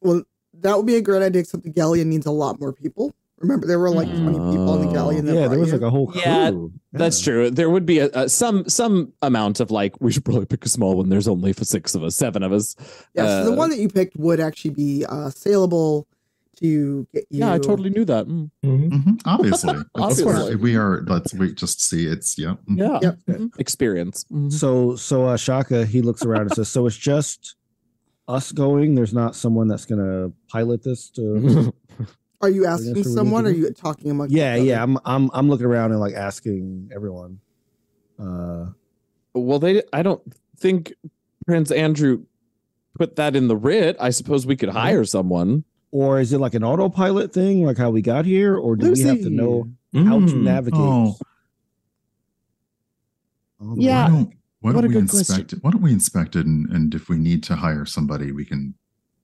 Well, 0.00 0.22
that 0.54 0.76
would 0.76 0.86
be 0.86 0.96
a 0.96 1.02
great 1.02 1.22
idea, 1.22 1.40
except 1.42 1.62
the 1.64 1.70
galleon 1.70 2.08
needs 2.08 2.26
a 2.26 2.30
lot 2.30 2.60
more 2.60 2.72
people. 2.72 3.14
Remember, 3.38 3.66
there 3.66 3.78
were 3.80 3.90
like 3.90 4.06
20 4.08 4.26
people 4.30 4.70
on 4.70 4.86
the 4.86 4.92
galleon. 4.92 5.24
That 5.26 5.34
yeah, 5.34 5.48
there 5.48 5.58
was 5.58 5.68
you. 5.68 5.74
like 5.74 5.82
a 5.82 5.90
whole 5.90 6.06
crew. 6.06 6.20
Yeah, 6.24 6.52
That's 6.92 7.20
true. 7.20 7.50
There 7.50 7.68
would 7.70 7.84
be 7.84 7.98
a, 7.98 8.08
a 8.14 8.28
some 8.28 8.68
some 8.68 9.12
amount 9.20 9.58
of 9.58 9.72
like 9.72 10.00
we 10.00 10.12
should 10.12 10.24
probably 10.24 10.46
pick 10.46 10.64
a 10.64 10.68
small 10.68 10.96
one. 10.96 11.08
There's 11.08 11.26
only 11.26 11.52
for 11.52 11.64
six 11.64 11.96
of 11.96 12.04
us, 12.04 12.14
seven 12.14 12.44
of 12.44 12.52
us. 12.52 12.76
Yeah, 13.14 13.26
so 13.26 13.44
the 13.46 13.52
Uh, 13.52 13.56
one 13.56 13.70
that 13.70 13.80
you 13.80 13.88
picked 13.88 14.16
would 14.16 14.38
actually 14.38 14.70
be 14.74 15.04
uh, 15.08 15.30
saleable 15.30 16.06
to 16.62 17.06
get 17.12 17.24
you. 17.30 17.40
Yeah, 17.40 17.52
I 17.54 17.58
totally 17.58 17.90
knew 17.90 18.04
that. 18.06 18.26
Mm. 18.26 18.50
Mhm, 18.64 19.20
Obviously. 19.24 19.74
Of 19.76 19.86
Obviously. 19.94 20.24
course. 20.24 20.54
We 20.56 20.76
are 20.76 21.02
let's 21.06 21.34
wait 21.34 21.56
just 21.56 21.80
see 21.82 22.06
it's 22.06 22.38
yeah. 22.38 22.54
mhm. 22.68 22.78
Yeah, 22.78 22.98
Yep. 23.02 23.18
Mhm. 23.28 23.58
experience. 23.58 24.24
Mhm. 24.32 24.52
So 24.52 24.96
so 24.96 25.24
uh 25.26 25.36
Shaka, 25.36 25.84
he 25.86 26.00
looks 26.02 26.24
around 26.24 26.42
and 26.42 26.52
says, 26.52 26.68
So 26.68 26.86
it's 26.86 26.96
just 26.96 27.56
us 28.28 28.52
going. 28.52 28.94
There's 28.94 29.12
not 29.14 29.34
someone 29.36 29.68
that's 29.68 29.84
gonna 29.84 30.32
pilot 30.48 30.82
this 30.82 31.10
to 31.10 31.72
Are 32.40 32.50
you 32.50 32.66
asking 32.66 32.88
what 32.90 32.96
we 32.96 33.02
need 33.02 33.14
someone? 33.14 33.46
Or 33.46 33.50
are 33.50 33.52
you 33.52 33.70
talking 33.70 34.10
among? 34.10 34.30
Yeah, 34.30 34.56
yeah. 34.56 34.82
other? 34.82 34.92
I'm 34.92 34.98
I'm 35.04 35.30
I'm 35.32 35.48
looking 35.48 35.66
around 35.66 35.92
and 35.92 36.00
like 36.00 36.14
asking 36.14 36.90
everyone. 36.94 37.38
Uh 38.18 38.66
well, 39.34 39.58
they. 39.58 39.82
I 39.92 40.02
don't 40.02 40.20
think 40.58 40.92
Prince 41.46 41.70
Andru 41.72 42.24
put 42.98 43.16
that 43.16 43.34
in 43.34 43.48
the 43.48 43.56
writ. 43.56 43.96
I 43.98 44.10
suppose 44.10 44.44
we 44.46 44.56
could 44.56 44.68
hire 44.68 45.04
someone. 45.04 45.64
Or 45.92 46.18
is 46.18 46.32
it 46.32 46.38
like 46.38 46.54
an 46.54 46.64
autopilot 46.64 47.32
thing, 47.32 47.64
like 47.64 47.76
how 47.78 47.90
we 47.90 48.02
got 48.02 48.24
here, 48.24 48.56
or 48.56 48.74
do 48.74 48.90
we 48.92 49.00
have 49.02 49.18
to 49.18 49.24
Lucy. 49.24 49.30
know 49.30 49.70
how 49.94 50.18
to 50.18 50.26
Mm. 50.26 50.42
navigate? 50.42 50.80
Oh, 50.80 51.16
Oh, 53.60 53.74
Yeah. 53.76 54.04
why 54.04 54.08
don't, 54.08 54.24
why 54.24 54.32
What 54.60 54.72
don't 54.72 54.84
a 54.84 54.88
we 54.88 54.92
good 54.94 55.02
inspect 55.02 55.26
question. 55.28 55.58
it? 55.58 55.64
Why 55.64 55.70
don't 55.70 55.82
we 55.82 55.92
inspect 55.92 56.34
it 56.36 56.46
and, 56.46 56.68
and 56.70 56.94
if 56.94 57.08
we 57.08 57.16
need 57.16 57.42
to 57.44 57.54
hire 57.56 57.84
somebody, 57.86 58.32
we 58.32 58.44
can 58.44 58.74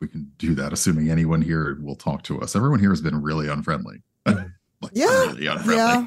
we 0.00 0.06
can 0.06 0.30
do 0.38 0.54
that, 0.54 0.72
assuming 0.72 1.10
anyone 1.10 1.42
here 1.42 1.76
will 1.82 1.96
talk 1.96 2.22
to 2.22 2.40
us. 2.40 2.54
Everyone 2.54 2.78
here 2.78 2.90
has 2.90 3.00
been 3.00 3.20
really 3.20 3.48
unfriendly. 3.48 4.02
Like, 4.80 4.92
Yeah, 4.94 5.06
really 5.32 5.46
unfriendly. 5.48 5.74
Yeah. 5.74 6.06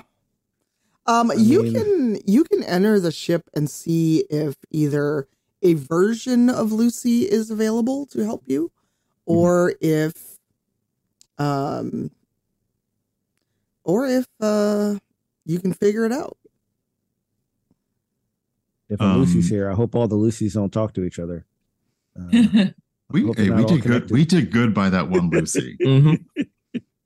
Um, 1.07 1.29
I 1.31 1.33
you 1.33 1.73
can 1.73 2.17
you 2.25 2.45
can 2.45 2.63
enter 2.63 3.01
the 3.01 3.11
ship 3.11 3.49
and 3.53 3.69
see 3.69 4.19
if 4.29 4.55
either 4.69 5.27
a 5.61 5.73
version 5.73 6.49
of 6.49 6.71
Lucy 6.71 7.23
is 7.23 7.51
available 7.51 8.05
to 8.07 8.23
help 8.23 8.43
you, 8.47 8.71
Mm-hmm. 9.27 9.37
or 9.37 9.73
if, 9.81 10.30
um, 11.41 12.11
or 13.83 14.05
if 14.07 14.27
uh 14.39 14.95
you 15.45 15.59
can 15.59 15.73
figure 15.73 16.05
it 16.05 16.11
out. 16.11 16.37
If 18.89 18.99
a 18.99 19.05
Lucy's 19.05 19.49
Um, 19.49 19.55
here, 19.55 19.71
I 19.71 19.73
hope 19.73 19.95
all 19.95 20.07
the 20.07 20.15
Lucy's 20.15 20.53
don't 20.53 20.71
talk 20.71 20.93
to 20.93 21.03
each 21.03 21.19
other. 21.19 21.45
Uh, 22.17 22.65
We 23.09 23.23
hey, 23.35 23.43
we 23.43 23.49
not 23.49 23.59
all 23.63 23.67
did 23.75 23.81
good. 23.83 24.09
We 24.09 24.23
did 24.23 24.51
good 24.51 24.73
by 24.73 24.89
that 24.89 25.09
one 25.09 25.29
Lucy. 25.29 25.77
Mhm. 25.85 26.23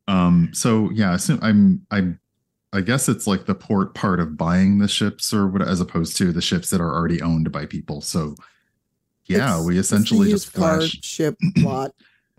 Um, 0.08 0.50
so 0.54 0.92
yeah, 0.92 1.12
I 1.12 1.16
assume 1.16 1.40
I'm 1.42 1.86
I'm 1.90 2.20
I 2.72 2.82
guess 2.82 3.10
it's 3.10 3.26
like 3.26 3.46
the 3.48 3.56
port 3.56 3.96
part 3.96 4.20
of 4.20 4.38
buying 4.38 4.78
the 4.78 4.88
ships 4.88 5.34
or 5.34 5.48
what 5.48 5.64
as 5.64 5.82
opposed 5.82 6.16
to 6.18 6.32
the 6.32 6.42
ships 6.42 6.70
that 6.70 6.80
are 6.80 6.94
already 6.94 7.22
owned 7.24 7.52
by 7.52 7.66
people. 7.66 8.02
So 8.02 8.36
yeah, 9.26 9.38
It's- 9.56 9.66
we 9.66 9.80
it's 9.80 9.90
the 9.90 9.96
essentially 9.96 10.30
just 10.30 10.46
used 10.46 10.56
flash 10.56 11.00
ship 11.02 11.38
plot. 11.58 11.96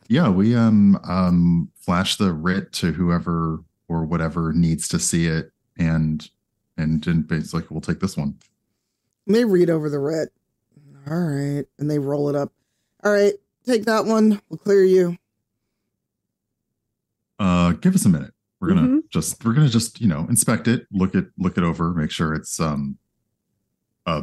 Yeah, 0.08 0.28
we 0.28 0.54
um 0.54 0.96
um 1.04 1.70
flash 1.74 2.16
the 2.16 2.32
writ 2.32 2.72
to 2.74 2.92
whoever 2.92 3.60
or 3.88 4.04
whatever 4.04 4.52
needs 4.52 4.88
to 4.88 4.98
see 4.98 5.26
it 5.26 5.50
and 5.78 6.28
and 6.76 7.06
and 7.06 7.30
it's 7.32 7.54
like 7.54 7.70
we'll 7.70 7.80
take 7.80 8.00
this 8.00 8.16
one. 8.16 8.36
And 9.26 9.34
they 9.34 9.44
read 9.44 9.70
over 9.70 9.88
the 9.90 9.98
writ. 9.98 10.30
All 11.08 11.20
right, 11.20 11.64
and 11.78 11.90
they 11.90 11.98
roll 11.98 12.28
it 12.28 12.34
up. 12.34 12.52
All 13.04 13.12
right, 13.12 13.34
take 13.64 13.84
that 13.84 14.04
one. 14.06 14.40
We'll 14.48 14.58
clear 14.58 14.84
you. 14.84 15.16
Uh, 17.38 17.72
give 17.72 17.94
us 17.94 18.04
a 18.04 18.08
minute. 18.08 18.32
We're 18.60 18.68
gonna 18.68 18.82
Mm-hmm. 18.82 18.98
just 19.10 19.44
we're 19.44 19.52
gonna 19.52 19.68
just 19.68 20.00
you 20.00 20.08
know 20.08 20.26
inspect 20.28 20.66
it, 20.68 20.86
look 20.90 21.14
it 21.14 21.26
look 21.38 21.58
it 21.58 21.64
over, 21.64 21.92
make 21.92 22.10
sure 22.10 22.34
it's 22.34 22.58
um 22.58 22.96
uh 24.06 24.22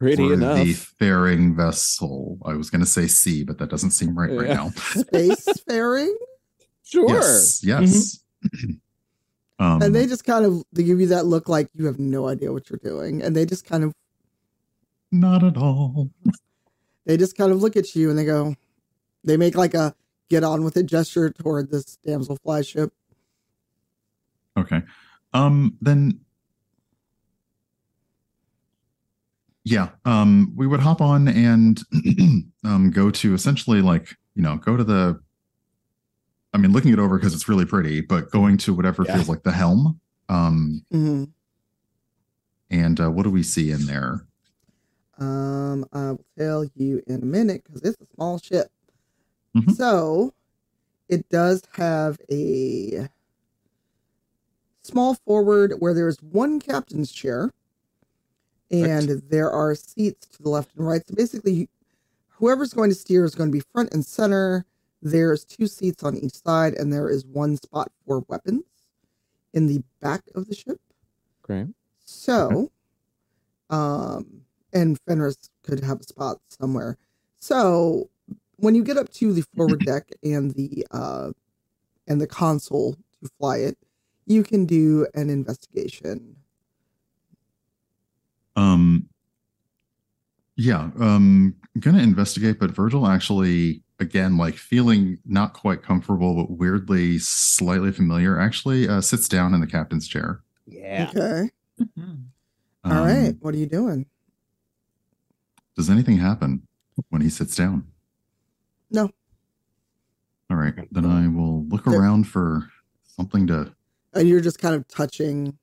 Pretty 0.00 0.16
for 0.28 0.32
enough. 0.32 0.56
the 0.64 0.72
faring 0.72 1.54
vessel. 1.54 2.38
I 2.44 2.54
was 2.54 2.70
gonna 2.70 2.86
say 2.86 3.06
sea, 3.06 3.44
but 3.44 3.58
that 3.58 3.68
doesn't 3.70 3.90
seem 3.90 4.18
right 4.18 4.30
right 4.30 4.48
Yeah. 4.48 4.54
now. 4.54 4.68
Spacefaring, 4.94 6.12
Sure. 6.82 7.08
Yes, 7.08 7.62
yes. 7.62 8.18
um, 9.58 9.82
and 9.82 9.94
they 9.94 10.06
just 10.06 10.24
kind 10.24 10.44
of 10.46 10.64
they 10.72 10.82
give 10.82 11.00
you 11.00 11.06
that 11.08 11.26
look 11.26 11.48
like 11.48 11.68
you 11.74 11.84
have 11.86 11.98
no 11.98 12.26
idea 12.28 12.50
what 12.52 12.68
you're 12.70 12.80
doing, 12.82 13.22
and 13.22 13.36
they 13.36 13.44
just 13.46 13.64
kind 13.66 13.84
of 13.84 13.92
not 15.12 15.44
at 15.44 15.56
all. 15.58 16.10
they 17.04 17.16
just 17.16 17.36
kind 17.36 17.52
of 17.52 17.60
look 17.60 17.76
at 17.76 17.94
you 17.94 18.08
and 18.10 18.18
they 18.18 18.24
go, 18.24 18.54
they 19.24 19.36
make 19.36 19.54
like 19.54 19.74
a 19.74 19.94
get 20.30 20.44
on 20.44 20.64
with 20.64 20.76
it 20.76 20.86
gesture 20.86 21.28
toward 21.30 21.70
this 21.70 21.98
damselfly 22.06 22.66
ship. 22.66 22.92
Okay. 24.56 24.82
Um 25.32 25.76
then 25.80 26.20
yeah, 29.64 29.90
um 30.04 30.52
we 30.56 30.66
would 30.66 30.80
hop 30.80 31.00
on 31.00 31.28
and 31.28 31.82
um 32.64 32.90
go 32.90 33.10
to 33.10 33.34
essentially 33.34 33.82
like, 33.82 34.16
you 34.34 34.42
know, 34.42 34.56
go 34.56 34.76
to 34.76 34.84
the 34.84 35.20
I 36.52 36.58
mean 36.58 36.72
looking 36.72 36.92
it 36.92 36.98
over 36.98 37.18
because 37.18 37.34
it's 37.34 37.48
really 37.48 37.64
pretty, 37.64 38.00
but 38.00 38.30
going 38.30 38.56
to 38.58 38.74
whatever 38.74 39.04
Yeah. 39.04 39.14
feels 39.14 39.28
like 39.28 39.42
the 39.42 39.52
helm. 39.52 40.00
Um 40.28 40.84
hmm 40.90 41.24
and 42.72 43.00
uh, 43.00 43.10
what 43.10 43.24
do 43.24 43.30
we 43.30 43.42
see 43.42 43.72
in 43.72 43.86
there? 43.86 44.24
Um, 45.18 45.84
I 45.92 46.12
will 46.12 46.24
tell 46.38 46.64
you 46.76 47.02
in 47.08 47.16
a 47.22 47.26
minute 47.26 47.64
because 47.64 47.82
it's 47.82 48.00
a 48.00 48.06
small 48.14 48.38
ship. 48.38 48.68
Mhm. 49.56 49.72
So 49.72 50.32
it 51.08 51.28
does 51.28 51.62
have 51.72 52.18
a 52.30 53.08
small 54.82 55.14
forward 55.26 55.74
where 55.80 55.94
there's 55.94 56.16
one 56.22 56.60
captain's 56.60 57.10
chair, 57.10 57.50
and 58.70 59.22
there 59.28 59.50
are 59.50 59.74
seats 59.74 60.26
to 60.28 60.42
the 60.42 60.48
left 60.48 60.76
and 60.76 60.86
right. 60.86 61.02
So 61.06 61.14
basically, 61.14 61.68
whoever's 62.28 62.72
going 62.72 62.90
to 62.90 62.96
steer 62.96 63.24
is 63.24 63.34
going 63.34 63.50
to 63.50 63.56
be 63.56 63.64
front 63.72 63.92
and 63.92 64.04
center. 64.04 64.64
There's 65.02 65.44
two 65.44 65.66
seats 65.66 66.02
on 66.02 66.16
each 66.16 66.34
side, 66.34 66.74
and 66.74 66.92
there 66.92 67.08
is 67.08 67.24
one 67.24 67.56
spot 67.56 67.90
for 68.06 68.24
weapons 68.28 68.64
in 69.52 69.66
the 69.66 69.82
back 70.00 70.22
of 70.34 70.46
the 70.46 70.54
ship. 70.54 70.80
Great. 71.42 71.68
So, 72.04 72.70
um, 73.70 74.42
and 74.72 74.98
Fenris 75.06 75.50
could 75.62 75.82
have 75.82 76.00
a 76.00 76.04
spot 76.04 76.38
somewhere. 76.48 76.96
So, 77.38 78.10
when 78.56 78.74
you 78.74 78.84
get 78.84 78.98
up 78.98 79.08
to 79.14 79.32
the 79.32 79.44
forward 79.56 79.80
deck 79.86 80.10
and 80.22 80.52
the 80.52 80.86
uh, 80.90 81.30
and 82.06 82.20
the 82.20 82.26
console 82.26 82.94
to 83.22 83.30
fly 83.38 83.58
it, 83.58 83.78
you 84.26 84.42
can 84.42 84.66
do 84.66 85.06
an 85.14 85.30
investigation. 85.30 86.36
Um 88.60 89.08
yeah, 90.56 90.90
um 90.98 91.54
gonna 91.78 92.02
investigate, 92.02 92.58
but 92.58 92.70
Virgil 92.70 93.06
actually 93.06 93.82
again 93.98 94.36
like 94.36 94.56
feeling 94.56 95.18
not 95.24 95.52
quite 95.54 95.82
comfortable 95.82 96.34
but 96.34 96.50
weirdly 96.58 97.18
slightly 97.18 97.92
familiar 97.92 98.38
actually 98.38 98.88
uh, 98.88 99.00
sits 99.00 99.28
down 99.28 99.54
in 99.54 99.60
the 99.60 99.66
captain's 99.66 100.06
chair. 100.08 100.42
Yeah. 100.66 101.08
Okay. 101.10 101.50
Mhm. 101.98 102.24
All 102.84 102.92
Um, 102.92 103.06
right. 103.06 103.36
What 103.40 103.54
are 103.54 103.58
you 103.58 103.66
doing? 103.66 104.06
Does 105.76 105.88
anything 105.88 106.18
happen 106.18 106.66
when 107.08 107.22
he 107.22 107.30
sits 107.30 107.54
down? 107.56 107.86
No. 108.90 109.10
All 110.50 110.56
right, 110.56 110.74
then 110.92 111.06
I 111.06 111.28
will 111.28 111.64
look 111.66 111.84
There- 111.84 111.98
around 112.00 112.24
for 112.26 112.68
something 113.04 113.46
to 113.46 113.72
And 114.12 114.28
you're 114.28 114.40
just 114.40 114.58
kind 114.58 114.74
of 114.74 114.86
touching. 114.88 115.56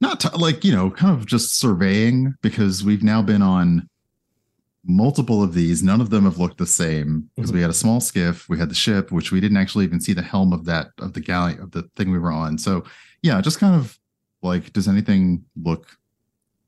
Not 0.00 0.20
t- 0.20 0.28
like 0.36 0.64
you 0.64 0.72
know 0.72 0.90
kind 0.90 1.16
of 1.16 1.26
just 1.26 1.58
surveying 1.58 2.34
because 2.42 2.84
we've 2.84 3.02
now 3.02 3.22
been 3.22 3.42
on 3.42 3.88
multiple 4.84 5.42
of 5.42 5.54
these. 5.54 5.82
None 5.82 6.00
of 6.00 6.10
them 6.10 6.24
have 6.24 6.38
looked 6.38 6.58
the 6.58 6.66
same 6.66 7.28
because 7.34 7.50
mm-hmm. 7.50 7.58
we 7.58 7.62
had 7.62 7.70
a 7.70 7.74
small 7.74 8.00
skiff 8.00 8.48
we 8.48 8.58
had 8.58 8.70
the 8.70 8.74
ship 8.74 9.12
which 9.12 9.30
we 9.30 9.40
didn't 9.40 9.58
actually 9.58 9.84
even 9.84 10.00
see 10.00 10.12
the 10.12 10.22
helm 10.22 10.52
of 10.52 10.64
that 10.64 10.88
of 10.98 11.12
the 11.12 11.20
galley 11.20 11.56
of 11.58 11.70
the 11.72 11.82
thing 11.96 12.10
we 12.10 12.18
were 12.18 12.32
on. 12.32 12.58
So 12.58 12.84
yeah 13.22 13.40
just 13.40 13.58
kind 13.58 13.74
of 13.74 13.98
like 14.42 14.72
does 14.72 14.88
anything 14.88 15.44
look 15.62 15.98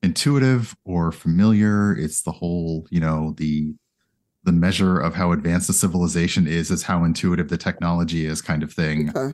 intuitive 0.03 0.77
or 0.85 1.13
familiar? 1.13 1.97
It's 1.97 2.23
the 2.23 2.33
whole 2.33 2.87
you 2.91 3.01
know 3.01 3.35
the 3.37 3.75
the 4.45 4.53
measure 4.53 4.99
of 4.99 5.15
how 5.15 5.33
advanced 5.33 5.69
the 5.69 5.73
civilization 5.73 6.47
is 6.47 6.71
is 6.71 6.83
how 6.83 7.05
intuitive 7.05 7.49
the 7.49 7.57
technology 7.57 8.27
is 8.27 8.43
kind 8.43 8.63
of 8.63 8.73
thing. 8.73 9.11
Okay. 9.11 9.33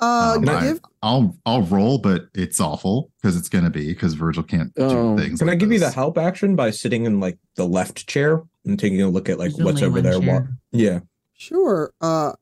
Uh, 0.00 0.34
Um, 0.38 0.48
I- 0.48 0.60
give 0.62 0.80
I'll 1.02 1.36
I'll 1.46 1.62
roll, 1.62 1.98
but 1.98 2.26
it's 2.34 2.60
awful 2.60 3.10
because 3.20 3.36
it's 3.36 3.48
gonna 3.48 3.70
be 3.70 3.88
because 3.88 4.14
Virgil 4.14 4.42
can't 4.42 4.74
do 4.74 4.82
Oh. 4.82 5.16
things. 5.16 5.38
Can 5.38 5.48
I 5.48 5.52
like 5.52 5.58
give 5.60 5.72
you 5.72 5.78
the 5.78 5.90
help 5.90 6.16
action 6.18 6.56
by 6.56 6.70
sitting 6.70 7.04
in 7.04 7.20
like 7.20 7.38
the 7.56 7.66
left 7.66 8.06
chair 8.06 8.42
and 8.64 8.78
taking 8.78 9.00
a 9.02 9.08
look 9.08 9.28
at 9.28 9.38
like 9.38 9.52
There's 9.54 9.64
what's 9.64 9.82
over 9.82 10.00
there? 10.00 10.18
chair. 10.20 10.40
Wa- 10.40 10.46
Yeah. 10.78 11.00
sure. 11.34 11.92
Uh, 12.00 12.32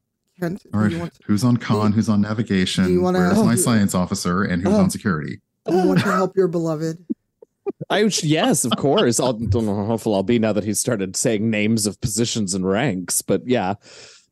Kent, 0.40 0.62
All 0.72 0.78
do 0.80 0.84
right, 0.84 0.92
you 0.92 0.98
want 1.00 1.14
to, 1.14 1.20
who's 1.26 1.42
on 1.42 1.56
con? 1.56 1.90
do- 1.90 1.96
Who's 1.96 2.08
on 2.08 2.22
do 2.22 2.28
navigation? 2.28 2.88
you 2.92 3.00
wanna- 3.00 3.18
Where's 3.18 3.38
my 3.38 3.52
oh. 3.54 3.56
science 3.56 3.92
officer? 3.94 4.42
And 4.44 4.62
who's 4.62 4.72
Oh. 4.74 4.78
on 4.80 4.90
security? 4.90 5.40
I 5.66 5.84
want 5.84 5.98
to 6.00 6.04
help 6.06 6.36
your 6.36 6.46
beloved? 6.48 6.98
I 7.90 8.08
yes, 8.22 8.64
of 8.64 8.72
course. 8.76 9.18
I'll 9.20 9.32
don't 9.34 9.66
know 9.66 9.74
how 9.76 9.84
hopeful 9.86 10.14
I'll 10.14 10.22
be 10.22 10.38
now 10.38 10.52
that 10.52 10.62
he's 10.64 10.78
started 10.78 11.16
saying 11.16 11.50
names 11.50 11.86
of 11.86 12.00
positions 12.00 12.54
and 12.54 12.64
ranks. 12.66 13.20
But 13.22 13.46
yeah, 13.46 13.74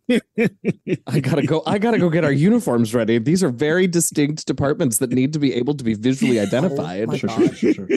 I 0.09 1.21
gotta 1.21 1.43
go. 1.45 1.63
I 1.67 1.79
gotta 1.79 1.99
go 1.99 2.09
get 2.11 2.25
our 2.25 2.33
uniforms 2.33 2.95
ready. 2.95 3.19
These 3.19 3.43
are 3.43 3.49
very 3.49 3.87
distinct 3.87 4.47
departments 4.47 4.99
that 4.99 5.11
need 5.11 5.33
to 5.33 5.39
be 5.39 5.55
able 5.55 5.75
to 5.75 5.85
be 5.85 5.95
visually 5.95 6.39
identified. 6.47 7.09
my 7.09 7.17
Sure, 7.17 7.29
sure, 7.29 7.55
sure, 7.55 7.75
sure. 7.75 7.89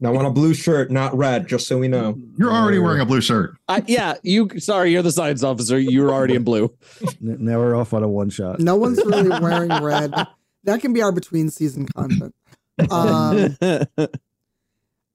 now 0.00 0.08
I 0.08 0.12
want 0.12 0.26
a 0.26 0.30
blue 0.30 0.54
shirt, 0.54 0.90
not 0.90 1.16
red, 1.16 1.46
just 1.46 1.68
so 1.68 1.78
we 1.78 1.88
know. 1.88 2.18
You're 2.36 2.52
already 2.52 2.78
wearing 2.78 3.00
a 3.00 3.06
blue 3.06 3.20
shirt. 3.20 3.56
I, 3.68 3.84
yeah, 3.86 4.14
you. 4.22 4.48
Sorry, 4.58 4.92
you're 4.92 5.02
the 5.02 5.12
science 5.12 5.42
officer. 5.42 5.78
You're 5.78 6.10
already 6.10 6.34
in 6.34 6.42
blue. 6.42 6.74
Now 7.20 7.58
we're 7.58 7.76
off 7.76 7.92
on 7.94 8.02
a 8.02 8.08
one 8.08 8.30
shot. 8.30 8.58
No 8.58 8.76
one's 8.76 8.98
really 9.04 9.28
wearing 9.40 9.70
red. 9.82 10.12
That 10.64 10.80
can 10.80 10.92
be 10.92 11.00
our 11.00 11.12
between 11.12 11.48
season 11.48 11.86
content. 11.86 12.34
Um, 12.90 13.56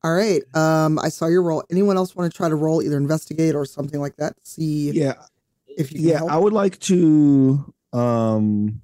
all 0.04 0.14
right. 0.14 0.41
Um, 0.56 0.97
I 0.97 1.10
saw 1.10 1.28
your 1.28 1.43
roll. 1.43 1.64
Anyone 1.70 1.97
else 1.97 2.16
want 2.16 2.32
to 2.32 2.36
try 2.36 2.49
to 2.49 2.56
roll 2.56 2.82
either 2.82 2.97
investigate 2.97 3.54
or 3.54 3.66
something 3.66 3.99
like 3.99 4.16
that? 4.16 4.36
See 4.43 4.91
Yeah, 4.91 5.16
if 5.78 5.91
yeah. 5.91 6.17
help. 6.17 6.32
I 6.32 6.38
would 6.38 6.53
like 6.53 6.80
to. 6.82 7.74
Um, 7.93 8.82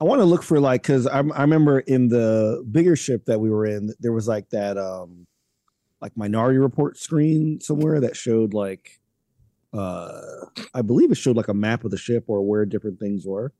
I 0.00 0.04
want 0.04 0.20
to 0.20 0.24
look 0.24 0.42
for 0.42 0.60
like 0.60 0.82
because 0.82 1.06
I 1.06 1.18
I 1.18 1.42
remember 1.42 1.80
in 1.80 2.08
the 2.08 2.64
bigger 2.70 2.96
ship 2.96 3.24
that 3.26 3.40
we 3.40 3.50
were 3.50 3.66
in, 3.66 3.92
there 4.00 4.12
was 4.12 4.28
like 4.28 4.50
that 4.50 4.78
um, 4.78 5.26
like 6.00 6.16
Minority 6.16 6.58
Report 6.58 6.96
screen 6.96 7.60
somewhere 7.60 8.00
that 8.00 8.16
showed 8.16 8.54
like, 8.54 9.00
uh, 9.72 10.20
I 10.74 10.82
believe 10.82 11.10
it 11.10 11.16
showed 11.16 11.36
like 11.36 11.48
a 11.48 11.54
map 11.54 11.84
of 11.84 11.90
the 11.90 11.98
ship 11.98 12.24
or 12.28 12.42
where 12.42 12.64
different 12.64 13.00
things 13.00 13.26
were. 13.26 13.52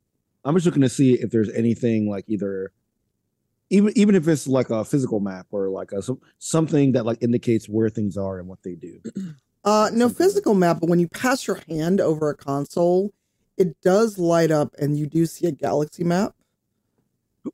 I'm 0.44 0.54
just 0.54 0.66
looking 0.66 0.82
to 0.82 0.88
see 0.88 1.14
if 1.14 1.30
there's 1.30 1.50
anything 1.50 2.08
like 2.08 2.24
either 2.28 2.72
even 3.70 3.92
even 3.96 4.14
if 4.14 4.26
it's 4.28 4.46
like 4.46 4.70
a 4.70 4.84
physical 4.84 5.20
map 5.20 5.46
or 5.50 5.68
like 5.68 5.92
a 5.92 6.02
something 6.38 6.92
that 6.92 7.04
like 7.04 7.18
indicates 7.22 7.68
where 7.68 7.88
things 7.88 8.16
are 8.16 8.38
and 8.38 8.48
what 8.48 8.62
they 8.62 8.74
do. 8.74 9.00
Uh, 9.68 9.90
no 9.92 10.08
physical 10.08 10.54
map, 10.54 10.80
but 10.80 10.88
when 10.88 10.98
you 10.98 11.06
pass 11.08 11.46
your 11.46 11.60
hand 11.68 12.00
over 12.00 12.30
a 12.30 12.34
console, 12.34 13.12
it 13.58 13.78
does 13.82 14.16
light 14.18 14.50
up, 14.50 14.74
and 14.78 14.98
you 14.98 15.06
do 15.06 15.26
see 15.26 15.46
a 15.46 15.52
galaxy 15.52 16.02
map. 16.04 16.34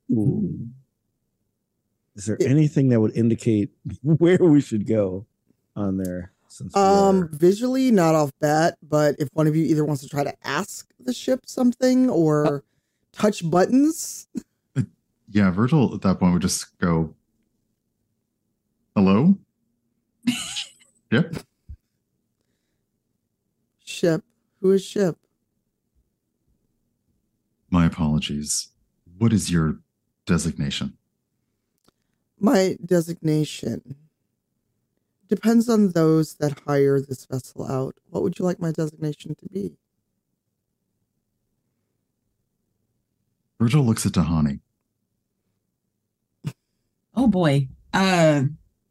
Ooh. 0.09 0.69
Is 2.15 2.27
there 2.27 2.37
It- 2.39 2.49
anything 2.49 2.87
that 2.89 3.01
would 3.01 3.11
indicate 3.17 3.71
where 4.01 4.37
we 4.37 4.61
should 4.61 4.87
go 4.87 5.25
on 5.75 5.97
there? 5.97 6.31
Since 6.47 6.73
Um, 6.73 7.27
visually, 7.33 7.91
not 7.91 8.15
off 8.15 8.31
bat, 8.39 8.77
but 8.81 9.17
if 9.19 9.27
one 9.33 9.45
of 9.47 9.57
you 9.57 9.65
either 9.65 9.83
wants 9.83 10.01
to 10.03 10.07
try 10.07 10.23
to 10.23 10.33
ask 10.47 10.89
the 10.97 11.11
ship 11.11 11.41
something 11.45 12.09
or 12.09 12.63
touch 13.11 13.49
buttons, 13.49 14.27
Yeah, 15.27 15.49
Virgil 15.51 15.93
at 15.93 16.01
that 16.03 16.19
point 16.19 16.31
would 16.31 16.41
just 16.43 16.77
go, 16.77 17.13
"Hello." 18.95 19.37
yep. 21.11 21.35
Ship, 23.95 24.23
who 24.61 24.71
is 24.71 24.83
ship? 24.85 25.17
My 27.69 27.85
apologies. 27.85 28.69
What 29.17 29.33
is 29.33 29.49
your 29.51 29.79
designation? 30.25 30.97
My 32.39 32.77
designation 32.85 33.95
depends 35.27 35.69
on 35.69 35.89
those 35.91 36.35
that 36.35 36.59
hire 36.67 36.99
this 36.99 37.25
vessel 37.25 37.65
out. 37.69 37.95
What 38.09 38.23
would 38.23 38.37
you 38.37 38.45
like 38.45 38.59
my 38.59 38.71
designation 38.71 39.35
to 39.35 39.45
be? 39.51 39.71
Virgil 43.59 43.83
looks 43.83 44.05
at 44.05 44.11
Tahani. 44.13 44.59
Oh 47.17 47.27
boy. 47.27 47.69
Uh, 47.93 48.43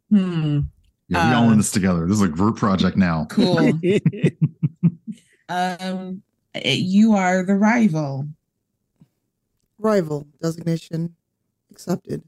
hmm. 0.08 0.60
Yeah, 1.08 1.28
we 1.28 1.34
all 1.34 1.44
in 1.48 1.52
Uh, 1.52 1.56
this 1.56 1.70
together. 1.70 2.06
This 2.06 2.16
is 2.16 2.22
a 2.22 2.28
group 2.28 2.56
project 2.56 2.96
now. 2.96 3.26
Cool. 3.28 3.58
um, 5.48 6.22
Eh, 6.54 6.74
You 6.74 7.14
are 7.14 7.44
the 7.44 7.56
rival. 7.56 8.28
Rival 9.78 10.26
designation 10.40 11.16
accepted. 11.70 12.22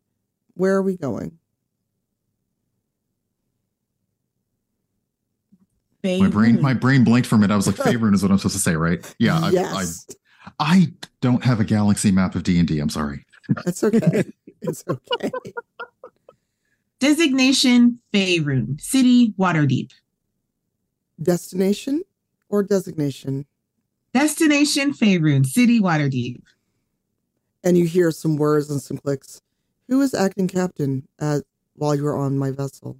Where 0.54 0.74
are 0.74 0.82
we 0.82 0.96
going? 0.96 1.38
My 6.02 6.28
brain, 6.28 6.62
my 6.62 6.72
brain 6.72 7.02
blinked 7.02 7.28
for 7.28 7.34
a 7.34 7.38
minute. 7.38 7.52
I 7.52 7.56
was 7.56 7.66
like, 7.66 7.76
Favorite 7.76 8.14
is 8.14 8.22
what 8.22 8.30
I'm 8.30 8.38
supposed 8.38 8.54
to 8.54 8.60
say, 8.62 8.76
right? 8.76 9.14
Yeah. 9.18 9.40
I, 9.40 9.50
yes. 9.50 10.06
I, 10.46 10.52
I 10.60 10.92
don't 11.20 11.42
have 11.42 11.58
a 11.58 11.64
galaxy 11.64 12.12
map 12.12 12.36
of 12.36 12.44
D 12.44 12.60
and 12.60 12.68
D. 12.68 12.78
I'm 12.78 12.88
sorry. 12.88 13.26
That's 13.64 13.82
okay. 13.82 14.22
it's 14.62 14.84
okay. 14.88 15.32
Designation 17.00 17.98
Faerun. 18.12 18.80
City 18.80 19.32
Waterdeep. 19.36 19.90
Destination 21.20 22.02
or 22.48 22.62
designation? 22.62 23.46
Destination 24.12 24.92
Faerun. 24.92 25.44
City 25.44 25.80
Waterdeep. 25.80 26.40
And 27.64 27.76
you 27.76 27.86
hear 27.86 28.10
some 28.10 28.36
words 28.36 28.70
and 28.70 28.80
some 28.80 28.98
clicks. 28.98 29.42
Who 29.88 30.00
is 30.00 30.14
acting 30.14 30.48
captain 30.48 31.06
at 31.20 31.42
while 31.74 31.94
you're 31.94 32.16
on 32.16 32.38
my 32.38 32.50
vessel? 32.50 32.96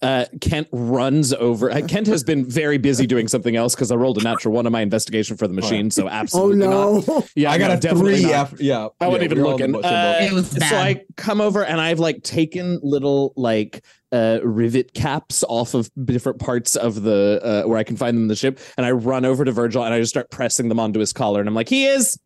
Uh, 0.00 0.26
Kent 0.40 0.68
runs 0.70 1.32
over. 1.32 1.72
Uh, 1.72 1.80
Kent 1.86 2.06
has 2.06 2.22
been 2.22 2.44
very 2.46 2.78
busy 2.78 3.04
doing 3.04 3.26
something 3.26 3.56
else 3.56 3.74
because 3.74 3.90
I 3.90 3.96
rolled 3.96 4.18
a 4.18 4.22
natural 4.22 4.54
one 4.54 4.64
on 4.64 4.70
my 4.70 4.80
investigation 4.80 5.36
for 5.36 5.48
the 5.48 5.54
machine. 5.54 5.90
So 5.90 6.04
Oh 6.06 6.08
absolutely 6.08 6.58
not. 6.58 7.08
no. 7.08 7.26
Yeah, 7.34 7.50
I 7.50 7.58
got 7.58 7.68
no, 7.68 7.74
a 7.74 7.80
definitely 7.80 8.22
three. 8.22 8.32
After, 8.32 8.62
yeah, 8.62 8.88
I 9.00 9.08
wasn't 9.08 9.22
yeah, 9.22 9.24
even 9.24 9.42
we're 9.42 9.50
looking. 9.50 9.74
Uh. 9.74 10.18
It 10.20 10.32
was 10.32 10.50
so. 10.50 10.76
I 10.76 11.04
come 11.16 11.40
over 11.40 11.64
and 11.64 11.80
I've 11.80 11.98
like 11.98 12.22
taken 12.22 12.78
little 12.80 13.32
like 13.34 13.84
uh 14.10 14.38
rivet 14.42 14.94
caps 14.94 15.44
off 15.48 15.74
of 15.74 15.90
different 16.04 16.38
parts 16.38 16.76
of 16.76 17.02
the 17.02 17.40
uh 17.42 17.68
where 17.68 17.78
I 17.78 17.84
can 17.84 17.96
find 17.96 18.16
them 18.16 18.24
in 18.24 18.28
the 18.28 18.36
ship 18.36 18.58
and 18.76 18.86
I 18.86 18.92
run 18.92 19.24
over 19.24 19.44
to 19.44 19.52
Virgil 19.52 19.84
and 19.84 19.92
I 19.92 20.00
just 20.00 20.10
start 20.10 20.30
pressing 20.30 20.68
them 20.68 20.80
onto 20.80 20.98
his 20.98 21.12
collar 21.12 21.40
and 21.40 21.48
I'm 21.48 21.54
like 21.54 21.68
he 21.68 21.84
is 21.86 22.18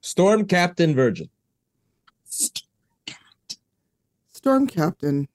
Storm 0.00 0.46
Captain 0.46 0.94
Virgil. 0.94 1.28
Storm 4.32 4.66
captain. 4.66 5.28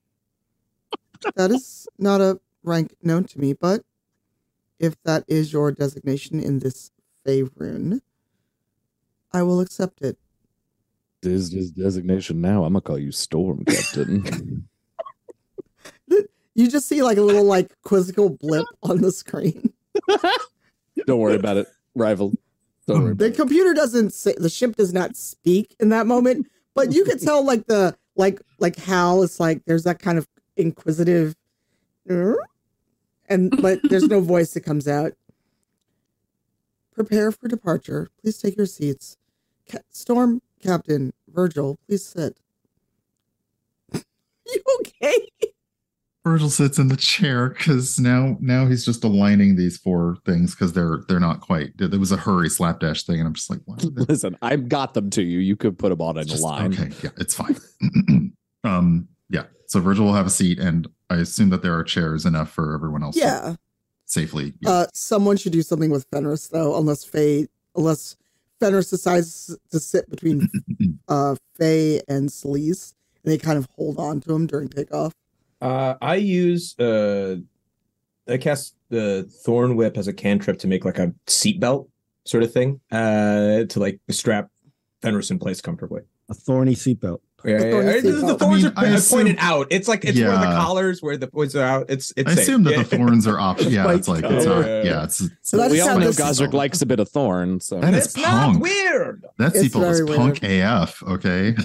That 1.36 1.52
is 1.52 1.88
not 1.98 2.20
a 2.20 2.40
rank 2.64 2.94
known 3.02 3.24
to 3.26 3.40
me, 3.40 3.54
but 3.54 3.84
if 4.80 5.02
that 5.04 5.24
is 5.28 5.54
your 5.54 5.72
designation 5.72 6.42
in 6.42 6.60
this 6.60 6.92
Faerun, 7.26 8.02
I 9.32 9.44
will 9.44 9.62
accept 9.62 10.02
it. 10.02 10.18
it. 11.22 11.32
is 11.32 11.52
his 11.52 11.72
designation 11.72 12.42
now 12.42 12.66
I'm 12.66 12.74
gonna 12.74 12.82
call 12.82 13.00
you 13.00 13.12
Storm 13.14 13.64
Captain 13.64 14.68
You 16.56 16.68
just 16.70 16.88
see 16.88 17.04
like 17.04 17.18
a 17.18 17.22
little 17.22 17.44
like 17.44 17.72
quizzical 17.84 18.30
blip 18.30 18.66
on 18.84 19.02
the 19.02 19.12
screen. 19.12 19.72
don't 21.06 21.20
worry 21.20 21.36
about 21.36 21.58
it 21.58 21.68
rival 21.96 22.34
don't 22.88 23.04
worry 23.04 23.14
The 23.14 23.26
about 23.26 23.34
it. 23.34 23.36
computer 23.36 23.74
doesn't 23.74 24.12
say 24.14 24.34
the 24.38 24.50
ship 24.50 24.76
does 24.76 24.94
not 24.94 25.16
speak 25.16 25.76
in 25.80 25.90
that 25.90 26.08
moment, 26.08 26.48
but 26.74 26.94
you 26.94 27.04
can 27.06 27.20
tell 27.20 27.44
like 27.46 27.68
the 27.68 27.96
like 28.16 28.42
like 28.60 28.76
Hal 28.78 29.22
is 29.24 29.40
like 29.40 29.66
there's 29.66 29.84
that 29.84 30.00
kind 30.00 30.18
of 30.18 30.28
inquisitive 30.56 31.36
and 32.08 33.52
but 33.62 33.80
there's 33.84 34.08
no 34.08 34.22
voice 34.34 34.54
that 34.54 34.62
comes 34.62 34.88
out. 34.88 35.14
Prepare 36.96 37.32
for 37.32 37.48
departure. 37.48 38.10
Please 38.22 38.38
take 38.40 38.58
your 38.58 38.66
seats. 38.66 39.18
Ca- 39.70 39.80
Storm 39.92 40.42
Captain 40.64 41.14
Virgil, 41.30 41.78
please 41.88 42.04
sit. 42.06 42.40
you 43.94 44.62
okay? 44.80 45.28
Virgil 46.28 46.50
sits 46.50 46.78
in 46.78 46.88
the 46.90 46.96
chair 46.98 47.50
because 47.50 48.00
now 48.00 48.38
now 48.40 48.66
he's 48.68 48.86
just 48.86 49.04
aligning 49.04 49.56
these 49.56 49.78
four 49.78 50.18
things 50.26 50.54
because 50.54 50.74
they're 50.74 51.00
they're 51.08 51.20
not 51.20 51.42
quite. 51.42 51.78
There 51.78 52.00
was 52.00 52.12
a 52.12 52.18
hurry 52.18 52.50
slapdash 52.50 53.04
thing, 53.04 53.20
and 53.20 53.28
I'm 53.28 53.34
just 53.34 53.50
like, 53.50 53.60
what? 53.66 53.84
Listen, 54.10 54.38
I've 54.42 54.70
got 54.70 54.94
them 54.94 55.10
to 55.12 55.24
you. 55.24 55.40
You 55.40 55.56
could 55.56 55.78
put 55.78 55.90
them 55.90 56.02
on 56.02 56.18
in 56.18 56.24
a 56.24 56.26
Just- 56.26 56.44
line. 56.44 56.74
Okay, 56.74 56.92
yeah, 57.04 57.10
it's 57.18 57.34
fine. 57.34 57.56
um, 58.64 59.08
yeah. 59.30 59.44
So 59.68 59.80
Virgil 59.80 60.06
will 60.06 60.14
have 60.14 60.26
a 60.28 60.30
seat, 60.32 60.60
and 60.60 60.88
I 61.10 61.16
assume 61.18 61.50
that 61.50 61.62
there 61.62 61.74
are 61.78 61.84
chairs 61.84 62.26
enough 62.26 62.52
for 62.52 62.74
everyone 62.74 63.04
else. 63.04 63.16
to 63.16 63.22
Yeah. 63.22 63.56
safely. 64.06 64.54
Yeah. 64.62 64.70
Uh, 64.70 64.88
someone 64.94 65.38
should 65.38 65.52
do 65.54 65.62
something 65.62 65.90
with 65.90 66.06
Fenris 66.12 66.48
though, 66.50 66.78
unless 66.78 67.04
Faye, 67.04 67.48
unless 67.76 68.16
Fenris 68.60 68.90
decides 68.90 69.56
to 69.72 69.80
sit 69.80 70.10
between 70.10 70.50
uh 71.08 71.36
Faye 71.58 72.02
and 72.08 72.30
Sleaze, 72.30 72.94
and 73.24 73.32
they 73.32 73.38
kind 73.38 73.58
of 73.58 73.68
hold 73.76 73.98
on 74.00 74.22
to 74.22 74.34
him 74.34 74.48
during 74.48 74.68
takeoff. 74.70 75.14
Uh, 75.62 75.96
I 76.02 76.16
use 76.16 76.78
uh, 76.80 77.38
I 78.28 78.38
cast 78.38 78.76
the 78.90 79.24
Thorn 79.44 79.76
Whip 79.76 79.98
as 79.98 80.08
a 80.08 80.14
cantrip 80.14 80.60
to 80.60 80.68
make 80.68 80.86
like 80.86 81.00
a 81.00 81.14
seatbelt 81.26 81.88
sort 82.26 82.44
of 82.44 82.52
thing. 82.54 82.80
Uh, 82.92 83.64
to 83.66 83.80
like 83.80 84.00
strap 84.10 84.50
Fenris 85.02 85.32
in 85.32 85.40
place 85.40 85.62
comfortably. 85.62 86.02
A 86.30 86.34
thorny 86.34 86.76
seatbelt. 86.76 87.20
Yeah, 87.46 87.60
yeah, 87.64 87.80
yeah. 87.82 88.02
The, 88.02 88.12
the 88.12 88.38
thorns 88.38 88.66
I 88.66 88.68
mean, 88.70 88.78
are 88.78 88.84
I 88.84 88.86
I 88.86 88.90
assume- 88.96 89.20
pointed 89.20 89.36
out. 89.40 89.68
It's 89.70 89.88
like 89.88 90.04
it's 90.04 90.20
one 90.20 90.30
of 90.32 90.40
the 90.42 90.46
collars 90.48 91.02
where 91.02 91.16
the 91.18 91.28
points 91.28 91.56
are 91.56 91.64
out. 91.64 91.86
It's 91.88 92.12
it's 92.18 92.30
I 92.32 92.34
safe. 92.36 92.44
assume 92.44 92.64
that 92.64 92.72
Yeah. 92.76 92.84
the 92.84 92.98
thorns 92.98 93.28
are 93.28 93.40
optional. 93.40 93.72
Yeah, 93.72 93.94
it's 93.94 94.08
like 94.08 94.24
it's 94.26 94.46
color. 94.46 94.62
not. 94.62 94.86
Yeah, 94.86 95.04
it's 95.04 95.18
So 95.44 95.56
that's 95.58 95.72
we 95.72 95.78
just 95.78 95.90
all 95.90 96.00
know 96.00 96.08
this- 96.08 96.20
Gosrick 96.20 96.54
likes 96.54 96.82
a 96.82 96.86
bit 96.88 97.00
of 97.00 97.08
thorn, 97.10 97.60
so 97.62 97.80
That 97.80 97.94
is 97.94 98.06
It's 98.08 98.18
not 98.18 98.52
punk. 98.54 98.64
weird. 98.64 99.26
that 99.38 99.56
It's 99.56 99.74
seatbelt 99.74 99.90
is 99.92 100.00
very 100.02 100.18
punk 100.18 100.40
AF. 100.44 101.02
Okay. 101.04 101.56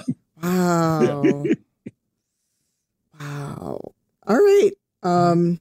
Wow. 0.43 1.45
wow. 3.23 3.93
All 4.27 4.37
right. 4.37 4.73
Um 5.03 5.61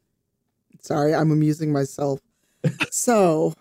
sorry, 0.81 1.13
I'm 1.13 1.31
amusing 1.31 1.71
myself. 1.71 2.19
So 2.91 3.53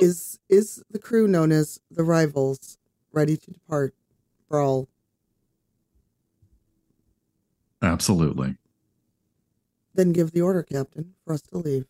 is 0.00 0.38
is 0.48 0.82
the 0.90 0.98
crew 0.98 1.26
known 1.28 1.52
as 1.52 1.80
the 1.90 2.04
rivals 2.04 2.78
ready 3.12 3.36
to 3.36 3.50
depart? 3.50 3.94
Bral. 4.50 4.86
Absolutely. 7.82 8.56
Then 9.94 10.12
give 10.12 10.30
the 10.32 10.42
order, 10.42 10.62
Captain, 10.62 11.14
for 11.24 11.34
us 11.34 11.42
to 11.42 11.58
leave. 11.58 11.86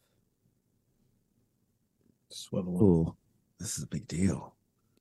Swivel. 2.30 2.82
Ooh, 2.82 3.16
this 3.58 3.76
is 3.76 3.84
a 3.84 3.86
big 3.86 4.08
deal. 4.08 4.54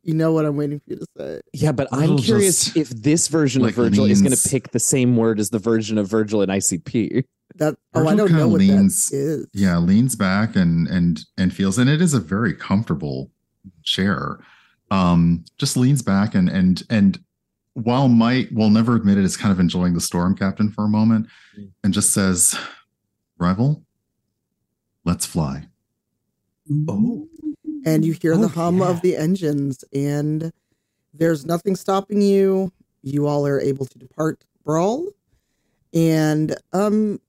You 0.04 0.14
know 0.14 0.32
what 0.32 0.45
I'm 0.45 0.56
waiting 0.56 0.80
for 0.80 0.91
you 0.91 0.95
to 0.98 1.06
say. 1.18 1.41
Yeah, 1.54 1.72
but 1.72 1.88
I'm 1.91 2.12
Virgil 2.12 2.18
curious 2.24 2.76
if 2.76 2.89
this 2.89 3.28
version 3.28 3.62
like, 3.62 3.72
of 3.72 3.76
Virgil 3.76 4.06
is 4.06 4.22
going 4.22 4.36
to 4.36 4.50
pick 4.50 4.72
the 4.72 4.80
same 4.80 5.16
word 5.18 5.39
as 5.39 5.50
the 5.50 5.60
version 5.60 5.98
of 5.98 6.08
Virgil 6.08 6.41
in 6.41 6.50
ICP. 6.50 7.24
That 7.56 7.76
oh, 7.93 8.02
I 8.08 8.16
don't 8.16 8.18
know 8.18 8.28
kinda 8.28 8.48
what 8.48 8.60
leans- 8.60 9.10
that 9.10 9.18
is. 9.18 9.48
Yeah, 9.54 9.78
leans 9.80 10.16
back 10.16 10.56
and 10.56 10.88
and 10.88 11.24
and 11.38 11.54
feels, 11.54 11.78
and 11.78 11.89
it 11.89 12.02
is 12.02 12.14
a 12.14 12.20
very 12.20 12.54
comfortable 12.54 13.32
chair. 13.84 14.39
Um, 14.91 15.43
just 15.58 15.76
leans 15.76 16.02
back 16.02 16.36
and 16.36 16.50
and 16.50 16.84
and 16.89 17.20
while 17.74 18.08
might 18.10 18.52
will 18.54 18.70
never 18.70 18.95
admit 18.95 19.18
it, 19.18 19.24
is 19.26 19.38
kind 19.38 19.52
of 19.52 19.60
enjoying 19.60 19.93
the 19.93 20.02
storm 20.02 20.36
captain 20.36 20.70
for 20.72 20.86
a 20.86 20.89
moment, 20.89 21.28
Mm. 21.58 21.72
and 21.84 21.93
just 21.93 22.12
says, 22.14 22.56
"Rival, 23.38 23.84
let's 25.04 25.26
fly." 25.26 25.68
Oh. 26.88 27.28
And 27.88 28.03
you 28.05 28.13
hear 28.13 28.33
Oh, 28.33 28.38
the 28.38 28.47
hum 28.49 28.79
yeah. 28.79 28.89
of 28.89 29.01
the 29.01 29.15
engines 29.15 29.83
and 29.93 30.51
there's 31.13 31.45
nothing 31.45 31.75
stopping 31.75 32.21
you 32.21 32.71
you 33.01 33.25
all 33.25 33.47
are 33.47 33.59
able 33.61 33.85
to 33.85 33.97
depart 33.97 34.43
Bral 34.65 35.07
and 35.93 36.55
um 36.73 37.19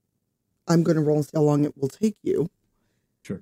i'm 0.66 0.82
going 0.82 0.96
to 0.96 1.02
roll 1.02 1.16
and 1.18 1.24
see 1.24 1.30
how 1.34 1.42
long 1.42 1.64
it 1.64 1.74
will 1.78 1.88
take 1.88 2.16
you 2.22 2.50
Sure. 3.22 3.40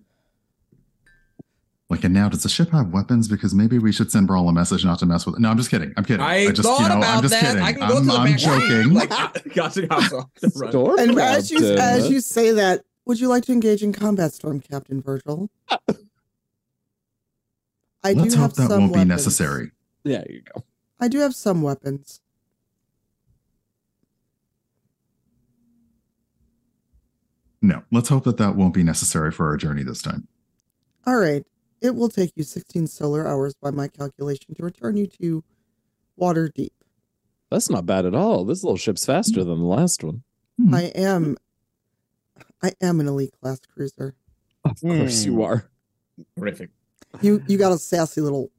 Like, 1.89 2.05
and 2.05 2.13
now 2.13 2.29
does 2.29 2.43
the 2.43 2.49
ship 2.49 2.71
have 2.73 2.93
weapons? 2.93 3.29
Because 3.29 3.55
maybe 3.55 3.79
we 3.79 3.93
should 3.93 4.11
send 4.11 4.29
Bral 4.29 4.49
a 4.49 4.53
message 4.53 4.85
not 4.85 4.99
to 4.99 5.07
mess 5.07 5.25
with. 5.25 5.37
It. 5.37 5.41
No, 5.41 5.51
I'm 5.51 5.57
just 5.57 5.71
kidding. 5.71 5.93
I'm 5.97 6.05
kidding. 6.05 6.21
I, 6.21 6.47
just, 6.51 6.63
thought 6.63 6.81
you 6.81 6.89
know, 6.89 6.99
about 6.99 7.17
I'm 7.17 7.23
just 7.23 7.33
that. 7.35 7.43
kidding. 7.45 7.63
I 7.63 7.73
can 7.73 7.89
go 7.89 7.97
I'm, 7.99 8.03
to 8.03 8.07
the 8.07 8.19
I'm 8.19 8.31
back. 8.33 8.39
joking. 8.41 8.95
Like, 8.95 9.11
Gosrick 9.55 9.91
hops 9.93 10.13
off 10.13 10.29
the 10.41 10.51
front. 10.51 10.75
And 11.01 11.19
as 11.19 11.51
you 11.51 11.77
as 11.77 12.11
you 12.11 12.21
say 12.21 12.51
that 12.53 12.83
would 13.07 13.21
you 13.21 13.29
like 13.29 13.45
to 13.45 13.53
engage 13.53 13.83
in 13.85 13.93
combat 13.93 14.33
storm 14.33 14.59
captain 14.61 15.01
virgil 15.01 15.49
i 18.09 18.13
Let's 18.13 18.35
do 18.35 18.41
hope 18.41 18.51
have 18.51 18.57
that 18.57 18.69
some 18.71 18.81
won't 18.81 18.93
be 18.93 18.99
weapons. 18.99 19.11
uh, 19.11 19.15
necessary. 19.15 19.71
yeah, 20.05 20.25
you 20.29 20.43
go. 20.55 20.65
i 21.01 21.09
do 21.09 21.19
have 21.21 21.35
some 21.35 21.63
weapons 21.63 22.21
No, 27.63 27.83
let's 27.91 28.09
hope 28.09 28.25
that 28.25 28.37
that 28.37 28.55
won't 28.55 28.75
be 28.75 28.83
necessary 28.83 29.33
for 29.33 29.47
our 29.49 29.57
journey 29.57 29.83
this 29.83 30.03
time. 30.03 30.29
all 31.07 31.17
right 31.19 31.45
it 31.83 31.95
will 31.95 32.09
take 32.09 32.33
you 32.37 32.43
16 32.43 32.87
solar 32.87 33.27
hours 33.29 33.55
by 33.55 33.71
my 33.71 33.87
calculation 33.89 34.55
to 34.55 34.63
return 34.63 34.97
you 34.97 35.07
to 35.07 35.45
Waterdeep 36.19 36.71
That's 37.51 37.69
not 37.69 37.85
bad 37.87 38.07
at 38.07 38.15
all. 38.15 38.45
This 38.47 38.65
little 38.65 38.79
ship's 38.79 39.05
faster 39.05 39.45
than 39.45 39.59
the 39.59 39.67
last 39.67 40.03
one. 40.03 40.23
Hmm. 40.59 40.75
I 40.75 40.83
am 40.95 41.37
I 42.63 42.73
am 42.81 42.99
an 43.01 43.09
elite 43.09 43.35
class 43.41 43.61
cruiser. 43.61 44.15
Of 44.65 44.81
course 44.81 45.25
you 45.27 45.43
are. 45.43 45.69
Horrific. 46.39 46.71
You 47.23 47.43
you 47.47 47.59
got 47.59 47.73
a 47.73 47.79
sassy 47.79 48.21
little 48.21 48.51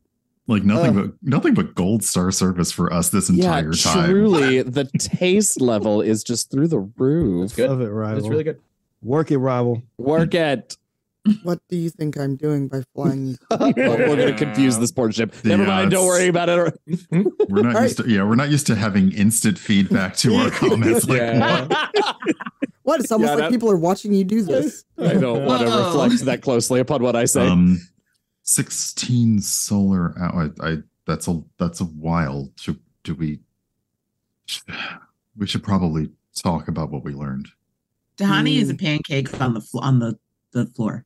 Like 0.48 0.64
nothing 0.64 0.98
Ugh. 0.98 1.14
but 1.22 1.30
nothing 1.30 1.54
but 1.54 1.76
gold 1.76 2.04
star 2.04 2.32
service 2.32 2.72
for 2.72 2.92
us 2.94 3.10
this 3.10 3.30
Yeah, 3.30 3.46
entire 3.58 3.72
time. 3.74 4.10
truly, 4.10 4.62
the 4.78 4.86
taste 5.00 5.60
level 5.62 6.02
is 6.02 6.24
just 6.24 6.52
through 6.52 6.68
the 6.70 6.80
roof. 6.80 7.50
That's 7.50 7.56
good. 7.56 7.70
Love 7.70 7.82
it, 7.82 7.90
rival. 7.90 8.20
It's 8.20 8.28
really 8.28 8.44
good. 8.44 8.60
Work 9.04 9.32
it, 9.32 9.38
rival. 9.38 9.84
Work 9.98 10.34
it. 10.34 10.76
What 11.44 11.60
do 11.68 11.76
you 11.76 11.90
think 11.90 12.18
I'm 12.18 12.38
doing 12.38 12.70
by 12.70 12.84
flying 12.96 13.26
these? 13.26 13.38
Well, 13.52 13.74
we're 13.76 14.16
going 14.16 14.34
to 14.34 14.34
confuse 14.34 14.78
this 14.80 14.94
poor 14.94 15.12
ship. 15.12 15.36
Never 15.44 15.64
Yeah, 15.64 15.68
mind. 15.68 15.92
Don't 15.92 16.06
worry 16.08 16.30
about 16.30 16.48
it. 16.48 16.80
We're 17.50 17.64
not 17.64 17.76
All 17.76 17.84
used 17.84 17.98
to 17.98 18.10
yeah, 18.10 18.24
we're 18.24 18.36
not 18.36 18.50
used 18.50 18.66
to 18.68 18.76
having 18.76 19.12
instant 19.12 19.60
feedback 19.60 20.16
to 20.18 20.36
our 20.36 20.50
comments. 20.52 21.06
Like, 21.06 21.20
Yeah. 21.20 21.68
What? 22.84 23.02
It's 23.02 23.12
almost 23.12 23.28
Yeah, 23.32 23.36
like 23.36 23.44
that- 23.44 23.52
people 23.52 23.70
are 23.70 23.76
watching 23.78 24.14
you 24.14 24.24
do 24.24 24.42
this. 24.42 24.86
I 24.98 25.16
don't 25.16 25.44
want 25.46 25.68
to 25.68 25.68
reflect 25.68 26.24
that 26.26 26.42
closely 26.42 26.80
upon 26.80 27.04
what 27.04 27.18
I 27.18 27.26
say. 27.26 27.46
um 27.46 27.82
16 28.52 29.42
solar 29.42 30.16
hour 30.18 30.54
I, 30.62 30.68
I 30.72 30.78
that's 31.06 31.28
a 31.28 31.42
that's 31.60 31.82
a 31.82 31.86
while. 31.86 32.50
Should 32.58 32.80
do 33.04 33.14
we 33.14 33.40
we 35.38 35.46
should 35.46 35.64
probably 35.64 36.12
talk 36.36 36.68
about 36.70 36.90
what 36.92 37.04
we 37.04 37.14
learned. 37.14 37.48
Dahani 38.18 38.58
is 38.62 38.70
a 38.70 38.74
Mm. 38.74 38.80
pancake 38.82 39.42
on 39.42 39.54
the 39.54 39.62
flo- 39.62 39.82
on 39.82 40.00
the, 40.00 40.18
the 40.54 40.66
floor. 40.68 41.06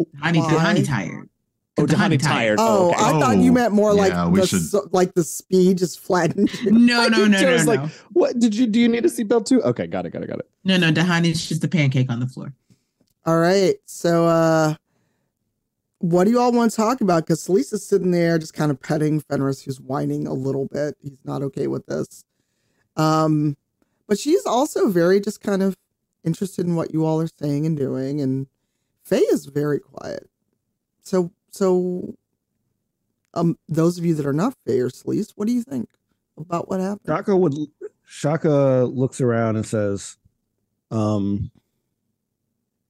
Dahani, 0.00 0.38
Why? 0.40 0.52
Dahani 0.52 0.86
tired. 0.86 1.30
oh, 1.78 1.86
Dahani 1.86 2.20
tired. 2.20 2.56
Oh, 2.60 2.90
okay. 2.90 2.96
I 3.04 3.10
thought 3.20 3.38
you 3.38 3.50
Oh, 3.50 3.54
meant 3.54 3.72
more 3.72 3.94
like 3.94 4.12
yeah, 4.12 4.28
the 4.32 4.46
should- 4.46 4.92
like 4.92 5.14
the 5.14 5.24
speed 5.24 5.78
just 5.78 6.00
flattened. 6.00 6.50
No, 6.64 7.00
I 7.04 7.08
no, 7.08 7.18
no, 7.18 7.26
no, 7.28 7.40
Joe's 7.40 7.64
no. 7.66 7.74
like- 7.74 7.90
What 8.12 8.38
did 8.40 8.54
you 8.54 8.66
do? 8.66 8.80
You 8.80 8.88
need 8.88 9.04
a 9.04 9.08
seatbelt 9.08 9.46
too? 9.46 9.62
Okay, 9.62 9.86
got 9.86 10.06
it, 10.06 10.10
got 10.10 10.22
it, 10.22 10.26
got 10.28 10.40
it. 10.40 10.50
no, 10.64 10.76
no. 10.76 10.90
Dahani's 10.92 11.48
just 11.48 11.62
a 11.64 11.68
pancake 11.68 12.10
on 12.10 12.18
the 12.20 12.26
floor. 12.26 12.52
All 13.24 13.38
right. 13.38 13.76
So 13.86 14.26
uh 14.26 14.74
what 16.00 16.24
do 16.24 16.30
you 16.30 16.40
all 16.40 16.50
want 16.50 16.70
to 16.70 16.76
talk 16.76 17.02
about? 17.02 17.26
Because 17.26 17.48
Lisa's 17.48 17.86
sitting 17.86 18.10
there 18.10 18.38
just 18.38 18.54
kind 18.54 18.70
of 18.70 18.80
petting 18.80 19.20
Fenris, 19.20 19.62
who's 19.62 19.80
whining 19.80 20.26
a 20.26 20.32
little 20.32 20.66
bit. 20.66 20.96
He's 21.02 21.18
not 21.24 21.42
okay 21.42 21.66
with 21.66 21.86
this. 21.86 22.24
Um, 22.96 23.56
but 24.08 24.18
she's 24.18 24.44
also 24.46 24.88
very 24.88 25.20
just 25.20 25.42
kind 25.42 25.62
of 25.62 25.76
interested 26.24 26.66
in 26.66 26.74
what 26.74 26.92
you 26.92 27.04
all 27.04 27.20
are 27.20 27.28
saying 27.38 27.66
and 27.66 27.76
doing. 27.76 28.20
And 28.20 28.46
Faye 29.02 29.18
is 29.18 29.46
very 29.46 29.78
quiet. 29.78 30.28
So 31.02 31.32
so 31.50 32.14
um 33.34 33.58
those 33.68 33.98
of 33.98 34.04
you 34.04 34.14
that 34.14 34.26
are 34.26 34.32
not 34.32 34.56
Faye 34.66 34.80
or 34.80 34.88
Sleece, 34.90 35.32
what 35.36 35.46
do 35.46 35.52
you 35.52 35.62
think 35.62 35.88
about 36.36 36.68
what 36.68 36.80
happened? 36.80 37.06
Shaka 37.06 37.36
would 37.36 37.54
Shaka 38.06 38.84
looks 38.84 39.20
around 39.20 39.56
and 39.56 39.66
says, 39.66 40.16
um 40.90 41.50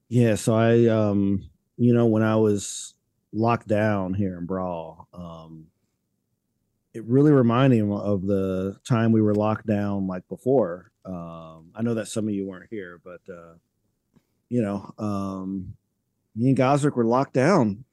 yeah, 0.07 0.35
so 0.35 0.55
I 0.55 0.87
um 0.87 1.49
you 1.77 1.93
know 1.93 2.05
when 2.05 2.23
I 2.23 2.35
was 2.37 2.95
locked 3.33 3.67
down 3.67 4.13
here 4.13 4.37
in 4.37 4.45
Bral, 4.47 5.05
um 5.13 5.67
it 6.93 7.05
really 7.05 7.31
reminded 7.31 7.77
him 7.79 7.91
of 7.91 8.25
the 8.27 8.77
time 8.85 9.11
we 9.13 9.21
were 9.21 9.33
locked 9.35 9.65
down 9.65 10.07
like 10.07 10.27
before. 10.27 10.91
Um 11.05 11.71
I 11.75 11.81
know 11.81 11.93
that 11.93 12.07
some 12.07 12.27
of 12.27 12.33
you 12.33 12.45
weren't 12.45 12.69
here, 12.69 12.99
but 13.03 13.21
uh 13.33 13.53
you 14.49 14.61
know, 14.61 14.93
um 14.97 15.73
me 16.35 16.49
and 16.49 16.57
Gosrick 16.57 16.95
were 16.95 17.05
locked 17.05 17.33
down. 17.33 17.85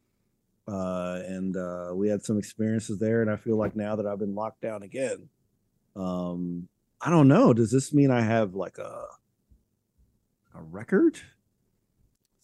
Uh 0.67 1.21
and 1.27 1.57
uh 1.57 1.91
we 1.95 2.09
had 2.09 2.25
some 2.25 2.39
experiences 2.39 2.99
there 2.99 3.23
and 3.23 3.31
I 3.31 3.37
feel 3.37 3.57
like 3.57 3.77
now 3.77 3.97
that 3.97 4.07
I've 4.07 4.19
been 4.19 4.35
locked 4.35 4.61
down 4.61 4.83
again, 4.83 5.29
um 5.97 6.69
i 7.01 7.11
don't 7.11 7.29
know 7.29 7.53
does 7.55 7.71
this 7.71 7.93
mean 7.95 8.11
i 8.11 8.21
have 8.21 8.55
like 8.57 8.77
a 8.79 9.05
a 10.55 10.61
record 10.63 11.17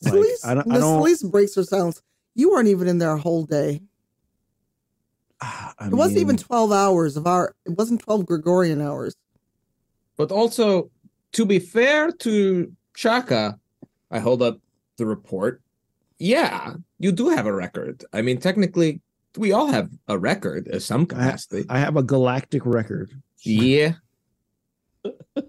Like, 0.02 0.14
I 0.44 0.54
don't- 0.54 0.70
I 0.70 0.78
don't- 0.78 1.00
breaks 1.32 1.54
her 1.56 1.64
silence. 1.64 2.00
You 2.34 2.50
weren't 2.50 2.68
even 2.68 2.88
in 2.88 2.98
there 2.98 3.12
a 3.12 3.18
whole 3.18 3.44
day. 3.44 3.82
Ah, 5.40 5.74
I 5.78 5.86
It 5.86 5.94
wasn't 5.94 6.18
even 6.18 6.36
12 6.36 6.72
hours 6.72 7.16
of 7.16 7.26
our, 7.26 7.54
it 7.64 7.76
wasn't 7.76 8.00
12 8.00 8.26
Gregorian 8.26 8.80
hours. 8.80 9.14
But 10.16 10.30
also, 10.30 10.90
to 11.32 11.44
be 11.44 11.58
fair 11.58 12.10
to 12.10 12.72
Shaka, 12.94 13.58
I 14.10 14.18
hold 14.20 14.42
up 14.42 14.60
the 14.96 15.06
report. 15.06 15.60
Yeah, 16.18 16.74
you 16.98 17.12
do 17.12 17.28
have 17.30 17.46
a 17.46 17.52
record. 17.52 18.04
I 18.12 18.22
mean, 18.22 18.38
technically, 18.38 19.00
we 19.36 19.52
all 19.52 19.66
have 19.66 19.90
a 20.08 20.18
record 20.18 20.68
of 20.68 20.82
some 20.82 21.06
capacity. 21.06 21.64
i 21.68 21.78
have 21.78 21.96
a 21.96 22.02
galactic 22.02 22.64
record 22.64 23.10
yeah. 23.40 23.94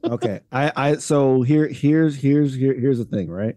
okay 0.04 0.42
i 0.52 0.72
i 0.76 0.96
so 0.96 1.42
here 1.42 1.68
here's 1.68 2.16
here's 2.16 2.54
here, 2.54 2.74
here's 2.74 2.98
the 2.98 3.06
thing 3.06 3.30
right 3.30 3.56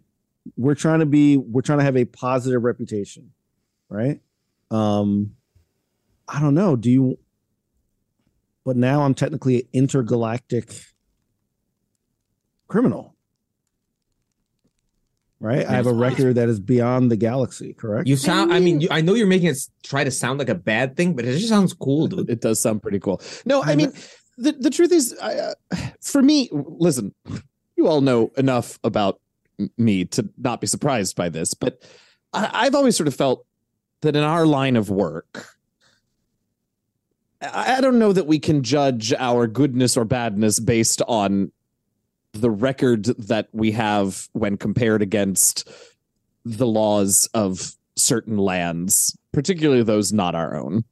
we're 0.57 0.74
trying 0.74 1.01
to 1.01 1.07
be 1.07 1.36
we're 1.36 1.62
trying 1.62 1.78
to 1.78 1.84
have 1.84 1.97
a 1.97 2.05
positive 2.05 2.62
reputation 2.62 3.32
right? 3.89 4.20
Um 4.70 5.34
i 6.26 6.41
don't 6.41 6.55
know. 6.55 6.76
Do 6.76 6.91
you 6.91 7.18
but 8.64 8.76
now 8.76 9.03
i'm 9.03 9.14
technically 9.14 9.62
an 9.62 9.68
intergalactic 9.72 10.72
criminal 12.66 13.14
right? 15.41 15.66
I 15.66 15.72
have 15.72 15.86
a 15.86 15.93
record 15.93 16.34
that 16.34 16.49
is 16.49 16.61
beyond 16.61 17.11
the 17.11 17.16
galaxy 17.16 17.72
correct? 17.72 18.09
You 18.09 18.16
sound, 18.16 18.53
I 18.53 18.61
mean, 18.61 18.80
you, 18.80 18.89
I 18.91 19.01
know 19.01 19.14
you're 19.14 19.26
making 19.26 19.49
it 19.49 19.59
try 19.82 20.05
to 20.05 20.11
sound 20.11 20.39
like 20.39 20.49
a 20.49 20.55
bad 20.55 20.97
thing, 20.97 21.14
but 21.14 21.24
it 21.24 21.36
just 21.36 21.49
sounds 21.49 21.72
cool, 21.72 22.09
dude. 22.09 22.28
It 22.28 22.41
does 22.41 22.61
sound 22.61 22.82
pretty 22.82 22.99
cool. 22.99 23.22
No, 23.47 23.62
I 23.62 23.72
I 23.72 23.76
mean, 23.76 23.93
the, 24.36 24.53
the 24.53 24.70
truth 24.70 24.93
is, 24.93 25.16
I, 25.22 25.34
uh, 25.34 25.55
for 26.01 26.22
me, 26.22 26.49
listen, 26.53 27.14
you 27.76 27.86
all 27.86 28.01
know 28.01 28.32
enough 28.36 28.78
about 28.82 29.14
m- 29.14 29.20
me 29.76 30.04
to 30.06 30.28
not 30.38 30.61
be 30.61 30.66
surprised 30.66 31.16
by 31.16 31.28
this, 31.28 31.54
but 31.54 31.82
I, 32.32 32.50
I've 32.52 32.74
always 32.74 32.96
sort 32.96 33.09
of 33.09 33.14
felt 33.14 33.44
that 34.02 34.16
in 34.16 34.22
our 34.22 34.46
line 34.46 34.76
of 34.76 34.90
work, 34.90 35.56
I, 37.40 37.76
I 37.76 37.80
don't 37.80 37.98
know 37.98 38.12
that 38.12 38.26
we 38.26 38.38
can 38.38 38.62
judge 38.62 39.12
our 39.14 39.46
goodness 39.46 39.96
or 39.96 40.04
badness 40.04 40.61
based 40.61 41.02
on 41.09 41.52
the 42.32 42.50
record 42.50 43.04
that 43.04 43.48
we 43.52 43.72
have 43.72 44.28
when 44.32 44.56
compared 44.56 45.02
against 45.02 45.68
the 46.44 46.66
laws 46.66 47.28
of 47.34 47.74
certain 47.96 48.36
lands, 48.36 49.16
particularly 49.32 49.82
those 49.82 50.12
not 50.12 50.34
our 50.34 50.56
own. 50.56 50.84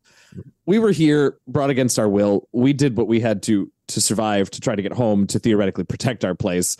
We 0.66 0.78
were 0.78 0.90
here, 0.90 1.38
brought 1.46 1.70
against 1.70 1.98
our 1.98 2.08
will. 2.08 2.48
We 2.52 2.72
did 2.72 2.96
what 2.96 3.06
we 3.06 3.20
had 3.20 3.42
to 3.44 3.70
to 3.88 4.00
survive, 4.00 4.50
to 4.50 4.60
try 4.60 4.74
to 4.74 4.82
get 4.82 4.92
home, 4.92 5.26
to 5.28 5.38
theoretically 5.38 5.84
protect 5.84 6.24
our 6.24 6.34
place. 6.34 6.76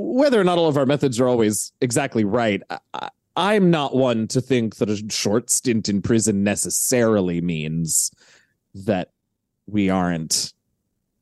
Whether 0.00 0.40
or 0.40 0.44
not 0.44 0.58
all 0.58 0.68
of 0.68 0.76
our 0.76 0.86
methods 0.86 1.18
are 1.18 1.26
always 1.26 1.72
exactly 1.80 2.24
right, 2.24 2.62
I, 2.70 2.78
I, 2.94 3.08
I'm 3.36 3.70
not 3.70 3.96
one 3.96 4.28
to 4.28 4.40
think 4.40 4.76
that 4.76 4.88
a 4.88 5.10
short 5.10 5.50
stint 5.50 5.88
in 5.88 6.02
prison 6.02 6.44
necessarily 6.44 7.40
means 7.40 8.12
that 8.74 9.10
we 9.66 9.90
aren't 9.90 10.52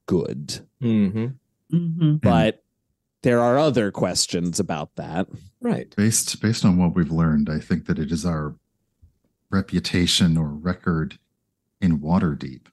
good. 0.06 0.60
Mm-hmm. 0.82 1.26
Mm-hmm. 1.74 2.16
But 2.16 2.62
there 3.22 3.40
are 3.40 3.58
other 3.58 3.90
questions 3.90 4.60
about 4.60 4.94
that. 4.96 5.26
Right. 5.60 5.94
Based 5.96 6.40
based 6.40 6.64
on 6.64 6.76
what 6.76 6.94
we've 6.94 7.10
learned, 7.10 7.48
I 7.50 7.58
think 7.58 7.86
that 7.86 7.98
it 7.98 8.12
is 8.12 8.24
our 8.24 8.54
reputation 9.50 10.36
or 10.36 10.48
record 10.48 11.18
in 11.80 11.98
Waterdeep 11.98 12.66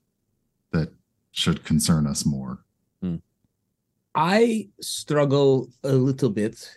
that 0.71 0.93
should 1.31 1.63
concern 1.63 2.07
us 2.07 2.25
more. 2.25 2.59
I 4.15 4.69
struggle 4.79 5.69
a 5.83 5.93
little 5.93 6.29
bit 6.29 6.69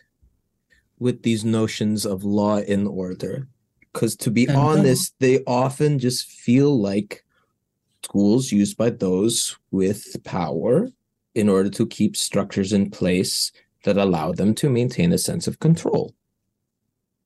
with 0.99 1.22
these 1.22 1.45
notions 1.45 2.07
of 2.07 2.24
law 2.24 2.59
and 2.59 2.89
order 2.89 3.49
because, 3.93 4.16
to 4.16 4.30
be 4.30 4.49
honest, 4.49 5.14
they 5.20 5.45
often 5.47 5.99
just 5.99 6.26
feel 6.26 6.80
like 6.80 7.24
tools 8.03 8.53
used 8.53 8.76
by 8.76 8.91
those 8.91 9.57
with 9.70 10.22
power 10.24 10.89
in 11.34 11.49
order 11.49 11.68
to 11.70 11.87
keep 11.87 12.16
structures 12.16 12.72
in 12.72 12.91
place 12.91 13.53
that 13.84 13.99
allow 13.99 14.32
them 14.32 14.55
to 14.55 14.70
maintain 14.70 15.12
a 15.12 15.18
sense 15.18 15.47
of 15.47 15.61
control. 15.61 16.14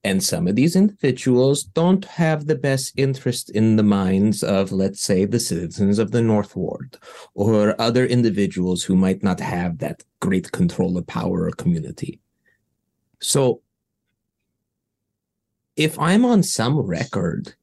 And 0.03 0.23
some 0.23 0.49
of 0.49 0.57
these 0.57 0.77
individuals 0.77 1.63
don't 1.63 2.05
have 2.07 2.47
the 2.47 2.55
best 2.55 2.95
interest 2.97 3.51
in 3.51 3.77
the 3.77 3.83
minds 3.83 4.43
of, 4.43 4.73
let's 4.73 5.03
say, 5.03 5.27
the 5.27 5.41
citizens 5.41 5.99
of 5.99 6.11
the 6.11 6.23
North 6.23 6.57
Ward 6.57 6.97
or 7.35 7.79
other 7.79 8.07
individuals 8.07 8.83
who 8.83 8.97
might 8.97 9.23
not 9.23 9.41
have 9.41 9.79
that 9.79 10.03
great 10.21 10.53
control 10.53 10.97
of 10.97 11.07
power 11.07 11.45
or 11.45 11.51
community. 11.51 12.19
So, 13.21 13.61
if 15.77 15.99
I'm 15.99 16.25
on 16.25 16.43
some 16.43 16.79
record 16.79 17.55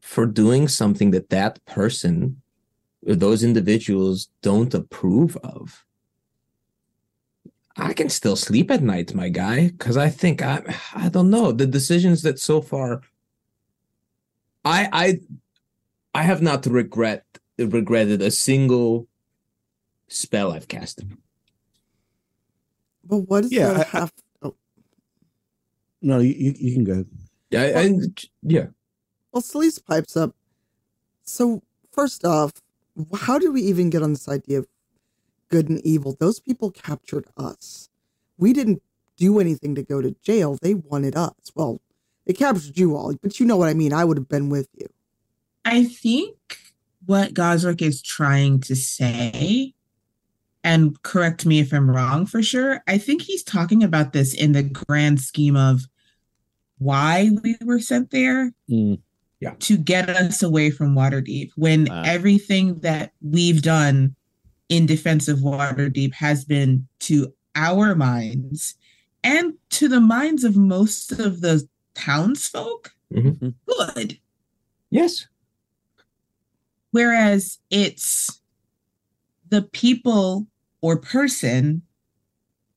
for 0.00 0.26
doing 0.26 0.68
something 0.68 1.10
that 1.10 1.30
that 1.30 1.64
person 1.64 2.42
or 3.06 3.16
those 3.16 3.42
individuals 3.42 4.28
don't 4.42 4.72
approve 4.72 5.36
of, 5.38 5.85
I 7.78 7.92
can 7.92 8.08
still 8.08 8.36
sleep 8.36 8.70
at 8.70 8.82
night, 8.82 9.14
my 9.14 9.28
guy, 9.28 9.68
because 9.68 9.96
I 9.96 10.08
think 10.08 10.40
I 10.42 10.62
I 10.94 11.08
don't 11.08 11.30
know 11.30 11.52
the 11.52 11.66
decisions 11.66 12.22
that 12.22 12.38
so 12.38 12.60
far 12.62 13.02
I 14.64 14.88
I 14.92 15.20
I 16.14 16.22
have 16.22 16.40
not 16.42 16.66
regret 16.66 17.24
regretted 17.58 18.22
a 18.22 18.30
single 18.30 19.06
spell 20.08 20.52
I've 20.52 20.68
casted. 20.68 21.16
But 23.04 23.18
what 23.28 23.42
does 23.42 23.52
Yeah, 23.52 23.72
that 23.74 23.86
I- 23.94 23.98
have? 23.98 24.12
Oh, 24.42 24.56
no 26.02 26.18
you, 26.20 26.32
you 26.34 26.54
you 26.58 26.74
can 26.74 26.84
go 26.84 26.92
ahead. 26.92 27.08
Yeah, 27.50 27.78
and 27.80 28.24
yeah. 28.42 28.66
well, 29.32 29.42
Celeste 29.42 29.84
pipes 29.86 30.16
up. 30.16 30.34
So 31.22 31.62
first 31.92 32.24
off, 32.24 32.52
how 33.14 33.38
did 33.38 33.52
we 33.52 33.62
even 33.62 33.90
get 33.90 34.02
on 34.02 34.12
this 34.12 34.28
idea 34.28 34.58
of 34.60 34.66
good 35.48 35.68
and 35.68 35.80
evil? 35.84 36.16
Those 36.18 36.40
people 36.40 36.70
captured 36.70 37.26
us. 37.36 37.88
We 38.38 38.52
didn't 38.52 38.82
do 39.16 39.38
anything 39.40 39.74
to 39.74 39.82
go 39.82 40.02
to 40.02 40.14
jail. 40.22 40.58
They 40.60 40.74
wanted 40.74 41.16
us. 41.16 41.34
Well, 41.54 41.80
They 42.26 42.32
captured 42.32 42.76
you 42.76 42.96
all, 42.96 43.14
but 43.22 43.38
you 43.38 43.46
know 43.46 43.56
what 43.56 43.68
I 43.68 43.74
mean. 43.74 43.92
I 43.92 44.04
would 44.04 44.16
have 44.16 44.28
been 44.28 44.48
with 44.50 44.68
you. 44.74 44.88
I 45.64 45.84
think 45.84 46.34
what 47.06 47.34
Gosrick 47.34 47.80
is 47.80 48.02
trying 48.02 48.58
to 48.62 48.74
say, 48.74 49.74
and 50.64 51.00
correct 51.02 51.46
me 51.46 51.60
if 51.60 51.72
I'm 51.72 51.88
wrong 51.88 52.26
for 52.26 52.42
sure, 52.42 52.82
I 52.88 52.98
think 52.98 53.22
he's 53.22 53.44
talking 53.44 53.84
about 53.84 54.12
this 54.12 54.34
in 54.34 54.50
the 54.52 54.64
grand 54.64 55.20
scheme 55.20 55.56
of 55.56 55.82
why 56.78 57.30
we 57.44 57.56
were 57.64 57.78
sent 57.80 58.10
there 58.10 58.52
Mm. 58.68 58.98
Yeah. 59.40 59.54
to 59.60 59.76
get 59.76 60.10
us 60.10 60.42
away 60.42 60.70
from 60.70 60.94
Waterdeep 60.96 61.50
when 61.56 61.88
Ah. 61.90 62.02
everything 62.04 62.80
that 62.80 63.12
we've 63.20 63.62
done 63.62 64.16
in 64.68 64.86
defense 64.86 65.28
of 65.28 65.38
Waterdeep 65.40 66.12
has 66.14 66.44
been 66.44 66.86
to 67.00 67.32
our 67.54 67.94
minds 67.94 68.74
and 69.22 69.54
to 69.70 69.88
the 69.88 70.00
minds 70.00 70.44
of 70.44 70.56
most 70.56 71.12
of 71.12 71.40
the 71.40 71.66
townsfolk 71.94 72.92
Mhm. 73.12 73.54
good. 73.66 74.18
Yes. 74.90 75.26
Whereas 76.90 77.58
it's 77.70 78.40
the 79.48 79.62
people 79.62 80.46
or 80.80 80.96
person 80.98 81.82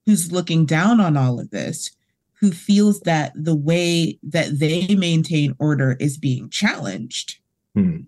who's 0.05 0.31
looking 0.31 0.65
down 0.65 0.99
on 0.99 1.17
all 1.17 1.39
of 1.39 1.49
this 1.51 1.91
who 2.39 2.51
feels 2.51 3.01
that 3.01 3.33
the 3.35 3.55
way 3.55 4.17
that 4.23 4.59
they 4.59 4.95
maintain 4.95 5.55
order 5.59 5.97
is 5.99 6.17
being 6.17 6.49
challenged, 6.49 7.37
Hmm. 7.75 8.01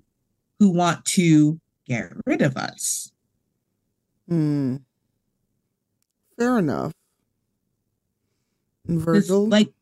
who 0.59 0.69
want 0.69 1.03
to 1.05 1.59
get 1.85 2.13
rid 2.25 2.41
of 2.41 2.55
us. 2.55 3.11
Hmm. 4.27 4.77
Fair 6.37 6.59
enough. 6.59 6.93
And 8.87 8.97
'Cause, 8.99 9.27
Virgil, 9.27 9.47
like, 9.47 9.73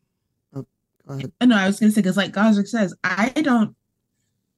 go 0.52 0.66
ahead. 1.08 1.32
I 1.40 1.46
know 1.46 1.56
I 1.56 1.66
was 1.66 1.80
gonna 1.80 1.92
say 1.92 2.00
because, 2.02 2.16
like 2.16 2.32
Gosrick 2.32 2.68
says, 2.68 2.94
I 3.02 3.30
don't, 3.30 3.74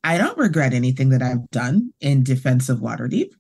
I 0.04 0.18
don't 0.18 0.36
regret 0.38 0.72
anything 0.72 1.10
that 1.10 1.22
I've 1.22 1.48
done 1.50 1.92
in 2.00 2.22
defense 2.24 2.68
of 2.68 2.80
Waterdeep. 2.80 3.30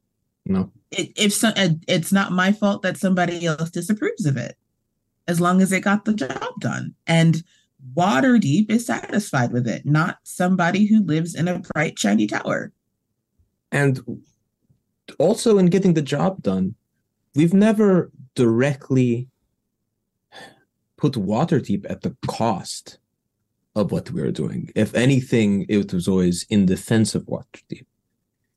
No. 0.44 0.72
it, 0.90 1.12
if 1.16 1.32
so, 1.32 1.48
uh, 1.56 1.70
it's 1.88 2.12
not 2.12 2.32
my 2.32 2.52
fault 2.52 2.82
that 2.82 2.96
somebody 2.96 3.46
else 3.46 3.70
disapproves 3.70 4.26
of 4.26 4.36
it, 4.36 4.56
as 5.28 5.40
long 5.40 5.60
as 5.62 5.72
it 5.72 5.80
got 5.80 6.04
the 6.04 6.14
job 6.14 6.60
done. 6.60 6.94
And 7.06 7.42
Waterdeep 7.96 8.70
is 8.70 8.86
satisfied 8.86 9.52
with 9.52 9.66
it, 9.68 9.84
not 9.86 10.18
somebody 10.24 10.86
who 10.86 11.04
lives 11.04 11.34
in 11.34 11.48
a 11.48 11.60
bright 11.74 11.98
shiny 11.98 12.26
tower. 12.26 12.72
And 13.70 14.00
also 15.18 15.58
in 15.58 15.66
getting 15.66 15.94
the 15.94 16.02
job 16.02 16.42
done, 16.42 16.74
we've 17.34 17.54
never 17.54 18.10
directly 18.34 19.28
put 20.96 21.14
Waterdeep 21.14 21.90
at 21.90 22.02
the 22.02 22.16
cost 22.26 22.98
of 23.74 23.90
what 23.90 24.10
we 24.10 24.22
were 24.22 24.30
doing. 24.30 24.70
If 24.74 24.94
anything, 24.94 25.66
it 25.68 25.92
was 25.92 26.06
always 26.06 26.44
in 26.50 26.66
defense 26.66 27.14
of 27.14 27.26
Waterdeep. 27.26 27.86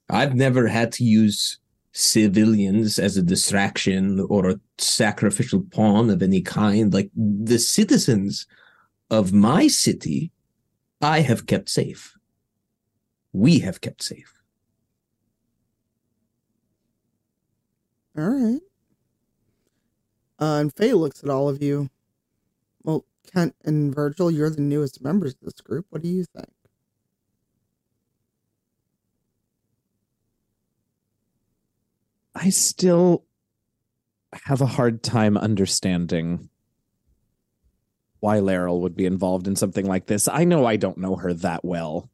I've 0.10 0.36
never 0.36 0.68
had 0.68 0.92
to 0.94 1.04
use 1.04 1.60
civilians 1.92 3.00
as 3.00 3.16
a 3.16 3.24
distraction 3.24 4.20
or 4.30 4.50
a 4.50 4.60
sacrificial 4.78 5.64
pawn 5.72 6.10
of 6.10 6.22
any 6.22 6.42
kind. 6.42 6.94
Like 6.94 7.10
the 7.16 7.58
citizens 7.58 8.46
of 9.10 9.32
my 9.32 9.68
city, 9.68 10.32
I 11.02 11.22
have 11.22 11.48
kept 11.48 11.70
safe. 11.70 12.14
We 13.32 13.60
have 13.60 13.82
kept 13.82 14.04
safe. 14.04 14.34
All 18.18 18.30
right. 18.30 18.62
Uh, 20.40 20.60
and 20.60 20.74
Faye 20.74 20.94
looks 20.94 21.24
at 21.24 21.30
all 21.30 21.50
of 21.50 21.62
you. 21.62 21.90
Well, 22.84 23.06
Kent 23.34 23.56
and 23.64 23.94
Virgil, 23.94 24.32
you're 24.32 24.50
the 24.50 24.62
newest 24.62 25.02
members 25.02 25.34
of 25.34 25.40
this 25.42 25.62
group. 25.62 25.86
What 25.90 26.02
do 26.02 26.08
you 26.08 26.26
think? 26.26 26.50
I 32.36 32.50
still 32.50 33.26
have 34.44 34.62
a 34.62 34.66
hard 34.66 35.02
time 35.02 35.38
understanding 35.38 36.50
why 38.20 38.40
Laeral 38.40 38.82
would 38.82 38.96
be 38.96 39.06
involved 39.06 39.48
in 39.48 39.56
something 39.56 39.86
like 39.86 40.08
this. 40.08 40.28
I 40.28 40.44
know 40.44 40.66
I 40.66 40.76
don't 40.76 40.98
know 40.98 41.16
her 41.16 41.34
that 41.34 41.64
well, 41.64 42.10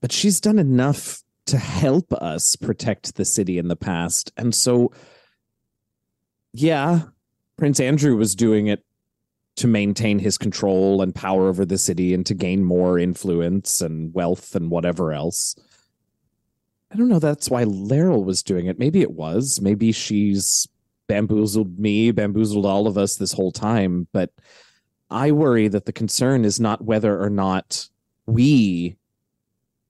but 0.00 0.10
she's 0.10 0.40
done 0.40 0.58
enough 0.58 1.22
to 1.46 1.58
help 1.58 2.12
us 2.12 2.56
protect 2.56 3.16
the 3.16 3.24
city 3.24 3.58
in 3.58 3.68
the 3.68 3.76
past. 3.76 4.32
And 4.36 4.54
so, 4.54 4.92
yeah, 6.52 7.02
Prince 7.56 7.80
Andru 7.80 8.16
was 8.16 8.34
doing 8.34 8.68
it 8.68 8.84
to 9.56 9.66
maintain 9.66 10.18
his 10.18 10.38
control 10.38 11.02
and 11.02 11.14
power 11.14 11.48
over 11.48 11.64
the 11.64 11.78
city 11.78 12.14
and 12.14 12.24
to 12.26 12.34
gain 12.34 12.64
more 12.64 12.98
influence 12.98 13.82
and 13.82 14.14
wealth 14.14 14.54
and 14.54 14.70
whatever 14.70 15.12
else. 15.12 15.56
I 16.92 16.96
don't 16.96 17.08
know. 17.08 17.18
That's 17.18 17.50
why 17.50 17.64
Laeral 17.64 18.24
was 18.24 18.42
doing 18.42 18.66
it. 18.66 18.78
Maybe 18.78 19.00
it 19.00 19.12
was. 19.12 19.60
Maybe 19.60 19.92
she's 19.92 20.66
bamboozled 21.08 21.78
me, 21.78 22.10
bamboozled 22.10 22.66
all 22.66 22.86
of 22.86 22.96
us 22.96 23.16
this 23.16 23.32
whole 23.32 23.52
time. 23.52 24.08
But 24.12 24.30
I 25.10 25.32
worry 25.32 25.68
that 25.68 25.84
the 25.84 25.92
concern 25.92 26.44
is 26.44 26.58
not 26.58 26.84
whether 26.84 27.20
or 27.20 27.30
not 27.30 27.88
we 28.26 28.96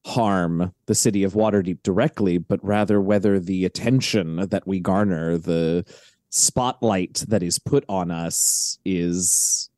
harm 0.07 0.73
the 0.87 0.95
city 0.95 1.23
of 1.25 1.35
Waterdeep 1.35 1.83
directly, 1.83 2.39
but 2.39 2.65
rather 2.65 3.01
whether 3.01 3.39
the 3.39 3.65
attention 3.65 4.37
that 4.49 4.67
we 4.67 4.81
garner, 4.81 5.37
the 5.37 5.85
spotlight 6.31 7.25
that 7.29 7.43
is 7.43 7.59
put 7.59 7.85
on 7.89 8.11
us, 8.11 8.79
is 8.85 9.69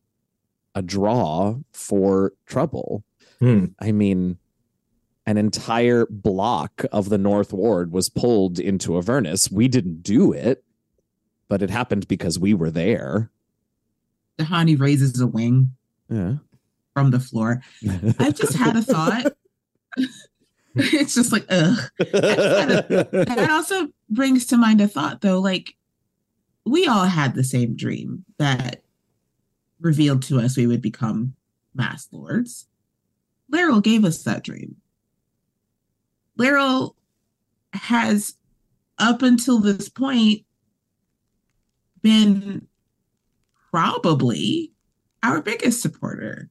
a 0.74 0.82
draw 0.82 1.56
for 1.72 2.32
trouble. 2.46 3.04
Hmm. 3.40 3.66
I 3.80 3.92
mean, 3.92 4.38
an 5.26 5.36
entire 5.36 6.06
block 6.06 6.84
of 6.92 7.08
the 7.08 7.18
North 7.18 7.52
Ward 7.52 7.92
was 7.92 8.08
pulled 8.08 8.58
into 8.58 8.96
Avernus. 8.96 9.50
We 9.50 9.68
didn't 9.68 10.02
do 10.02 10.32
it, 10.32 10.64
but 11.48 11.62
it 11.62 11.70
happened 11.70 12.08
because 12.08 12.38
we 12.38 12.54
were 12.54 12.70
there. 12.70 13.30
Dahani 14.38 14.78
raises 14.80 15.20
a 15.20 15.26
wing 15.26 15.72
Yeah. 16.08 16.36
from 16.94 17.10
the 17.10 17.20
floor. 17.20 17.62
I've 18.18 18.34
just 18.36 18.54
had 18.54 18.76
a 18.76 18.82
thought. 18.82 19.32
it's 20.74 21.14
just 21.14 21.32
like, 21.32 21.46
ugh. 21.48 21.78
That 21.98 23.48
also 23.50 23.88
brings 24.08 24.46
to 24.46 24.56
mind 24.56 24.80
a 24.80 24.88
thought, 24.88 25.20
though. 25.20 25.40
Like, 25.40 25.74
we 26.64 26.86
all 26.86 27.04
had 27.04 27.34
the 27.34 27.44
same 27.44 27.76
dream 27.76 28.24
that 28.38 28.82
revealed 29.80 30.22
to 30.22 30.38
us 30.38 30.56
we 30.56 30.66
would 30.66 30.82
become 30.82 31.34
mass 31.74 32.08
lords. 32.12 32.68
Laeral 33.52 33.82
gave 33.82 34.04
us 34.04 34.22
that 34.22 34.44
dream. 34.44 34.76
Laeral 36.38 36.94
has, 37.72 38.34
up 38.98 39.22
until 39.22 39.58
this 39.58 39.88
point, 39.88 40.44
been 42.00 42.66
probably 43.70 44.72
our 45.22 45.40
biggest 45.40 45.82
supporter. 45.82 46.50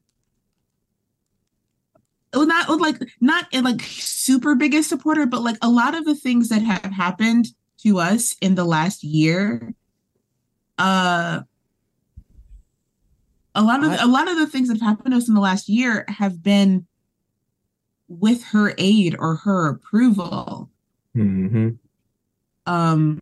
Well, 2.34 2.46
not 2.46 2.70
like 2.80 2.98
not 3.20 3.54
like 3.54 3.82
super 3.82 4.56
biggest 4.56 4.90
supporter, 4.90 5.26
but 5.26 5.42
like 5.42 5.58
a 5.62 5.70
lot 5.70 5.96
of 5.96 6.06
the 6.06 6.16
things 6.16 6.50
that 6.50 6.62
have 6.62 6.92
happened 6.92 7.48
to 7.84 8.00
us 8.00 8.36
in 8.42 8.56
the 8.56 8.64
last 8.64 9.04
year, 9.04 9.74
uh, 10.78 11.42
a 13.54 13.62
lot 13.62 13.84
of 13.84 13.92
I- 13.92 14.04
a 14.04 14.08
lot 14.08 14.30
of 14.30 14.38
the 14.38 14.48
things 14.48 14.70
that 14.70 14.80
have 14.80 14.88
happened 14.98 15.12
to 15.14 15.18
us 15.18 15.28
in 15.28 15.34
the 15.34 15.42
last 15.42 15.68
year 15.68 16.06
have 16.08 16.42
been 16.42 16.88
with 18.08 18.44
her 18.46 18.74
aid 18.78 19.16
or 19.20 19.36
her 19.38 19.68
approval. 19.70 20.70
hmm 21.14 21.70
Um, 22.66 23.20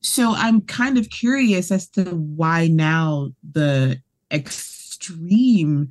so 0.00 0.34
I'm 0.36 0.60
kind 0.60 0.98
of 0.98 1.10
curious 1.10 1.72
as 1.72 1.88
to 1.90 2.04
why 2.14 2.68
now 2.68 3.32
the 3.48 4.00
extreme 4.30 5.90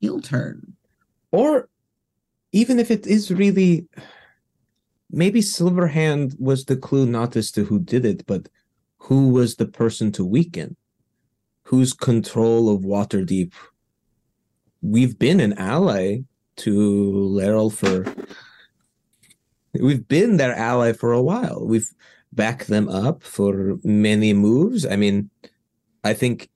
heel 0.00 0.20
turn. 0.20 0.74
Or 1.34 1.68
even 2.52 2.78
if 2.78 2.92
it 2.92 3.08
is 3.08 3.32
really, 3.32 3.88
maybe 5.10 5.40
Silverhand 5.40 6.38
was 6.38 6.64
the 6.64 6.76
clue 6.76 7.06
not 7.06 7.34
as 7.34 7.50
to 7.52 7.64
who 7.64 7.80
did 7.80 8.04
it, 8.04 8.24
but 8.24 8.48
who 8.98 9.30
was 9.30 9.56
the 9.56 9.66
person 9.66 10.12
to 10.12 10.24
weaken, 10.24 10.76
whose 11.64 11.92
control 11.92 12.68
of 12.72 12.82
Waterdeep. 12.82 13.52
We've 14.80 15.18
been 15.18 15.40
an 15.40 15.54
ally 15.54 16.18
to 16.58 16.72
Laeral 17.36 17.72
for. 17.72 18.06
We've 19.72 20.06
been 20.06 20.36
their 20.36 20.54
ally 20.54 20.92
for 20.92 21.10
a 21.10 21.22
while. 21.22 21.66
We've 21.66 21.92
backed 22.32 22.68
them 22.68 22.88
up 22.88 23.24
for 23.24 23.78
many 23.82 24.34
moves. 24.34 24.86
I 24.86 24.94
mean, 24.94 25.30
I 26.04 26.14
think 26.14 26.48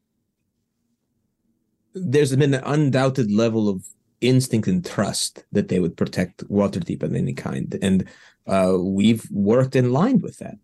there's 1.94 2.36
been 2.36 2.54
an 2.54 2.62
undoubted 2.64 3.32
level 3.32 3.68
of 3.68 3.82
instinct 4.20 4.68
and 4.68 4.84
trust 4.84 5.44
that 5.52 5.68
they 5.68 5.80
would 5.80 5.96
protect 5.96 6.46
Waterdeep 6.48 7.02
of 7.02 7.14
any 7.14 7.32
kind, 7.34 7.78
and 7.82 8.04
uh, 8.46 8.76
we've 8.78 9.30
worked 9.30 9.76
in 9.76 9.92
line 9.92 10.20
with 10.20 10.38
that. 10.38 10.58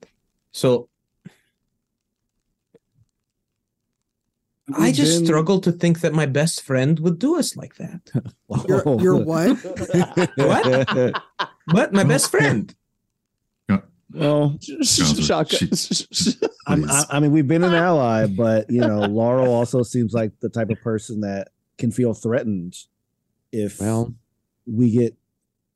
So 0.52 0.88
I 4.74 4.86
We've 4.86 4.94
just 4.94 5.18
been- 5.18 5.26
struggle 5.26 5.60
to 5.60 5.72
think 5.72 6.00
that 6.00 6.14
my 6.14 6.24
best 6.26 6.62
friend 6.62 6.98
would 7.00 7.18
do 7.18 7.38
us 7.38 7.54
like 7.56 7.74
that. 7.76 8.00
You're, 8.68 9.00
you're 9.00 9.16
what? 9.22 9.58
what? 11.66 11.92
My 11.92 12.04
best 12.04 12.30
friend. 12.30 12.74
well, 14.10 14.56
Shaka. 14.82 15.58
I'm, 16.66 16.88
I, 16.88 17.04
I 17.10 17.20
mean, 17.20 17.32
we've 17.32 17.48
been 17.48 17.64
an 17.64 17.74
ally, 17.74 18.26
but 18.26 18.70
you 18.70 18.80
know, 18.80 19.00
Laeral 19.00 19.48
also 19.48 19.82
seems 19.82 20.14
like 20.14 20.32
the 20.40 20.48
type 20.48 20.70
of 20.70 20.80
person 20.80 21.20
that 21.20 21.48
can 21.76 21.90
feel 21.90 22.14
threatened 22.14 22.78
if 23.54 23.80
well, 23.80 24.12
we 24.66 24.90
get 24.90 25.14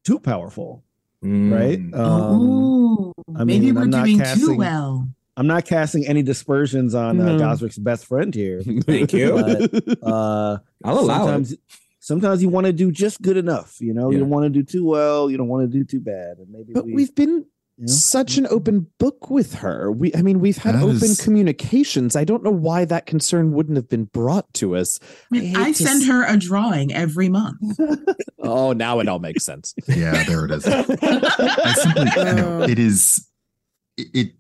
too 0.05 0.19
powerful, 0.19 0.83
Mm. 1.25 1.53
right? 1.53 1.79
Um, 2.01 2.41
oh, 2.41 3.13
I 3.37 3.45
maybe 3.45 3.73
we're 3.73 3.83
I'm 3.83 3.91
not 3.91 4.05
doing 4.05 4.23
too 4.37 4.57
well. 4.57 5.09
I'm 5.37 5.47
not 5.47 5.65
casting 5.65 6.07
any 6.07 6.23
dispersions 6.23 6.95
on 6.95 7.21
uh, 7.21 7.39
Gosrick's 7.39 7.79
best 7.79 8.07
friend 8.07 8.35
here. 8.35 8.61
Thank 8.87 9.13
you. 9.13 9.33
But, 9.33 9.99
uh, 10.03 10.59
I'll 10.85 10.99
allow 10.99 11.19
sometimes, 11.25 11.53
it. 11.53 11.61
sometimes 12.01 12.43
you 12.43 12.49
want 12.49 12.67
to 12.67 12.73
do 12.73 12.91
just 12.91 13.23
good 13.23 13.37
enough. 13.37 13.81
You 13.81 13.95
know, 13.95 14.11
you 14.11 14.19
don't 14.19 14.31
want 14.31 14.45
to 14.47 14.51
do 14.51 14.63
too 14.65 14.85
well. 14.85 15.31
You 15.31 15.37
don't 15.37 15.49
want 15.49 15.71
to 15.71 15.79
do 15.79 15.85
too 15.85 16.01
bad, 16.01 16.39
and 16.39 16.51
maybe 16.51 16.73
but 16.73 16.85
we, 16.87 16.93
we've 16.95 17.15
been 17.15 17.47
you 17.79 17.89
such 17.89 18.37
an 18.39 18.47
open 18.49 18.87
book 18.99 19.31
with 19.31 19.55
her. 19.55 19.91
We, 19.93 20.15
I 20.15 20.23
mean, 20.23 20.41
we've 20.41 20.57
had 20.59 20.75
That 20.75 20.83
open 20.83 20.97
is- 20.97 21.21
communications. 21.21 22.17
I 22.17 22.25
don't 22.25 22.43
know 22.43 22.51
why 22.51 22.85
that 22.87 23.07
concern 23.07 23.53
wouldn't 23.53 23.77
have 23.77 23.89
been 23.89 24.05
brought 24.05 24.53
to 24.55 24.77
us. 24.77 24.99
I, 25.33 25.39
mean, 25.39 25.57
I 25.57 25.67
I 25.67 25.73
send 25.73 26.03
s- 26.03 26.09
her 26.09 26.25
a 26.25 26.37
drawing 26.37 26.93
every 26.93 27.29
month. 27.29 27.59
Oh, 28.41 28.73
now 28.73 28.99
it 29.01 29.09
all 29.09 29.19
makes 29.19 29.45
sense. 29.45 29.75
Yeah, 29.89 30.23
there 30.25 30.45
it 30.47 30.51
is. 30.53 30.65
I 30.67 31.75
simply 31.75 32.05
no, 32.35 32.63
Uh. 32.63 32.67
it 32.69 32.79
is 32.79 33.29
it, 33.97 34.07
it 34.15 34.33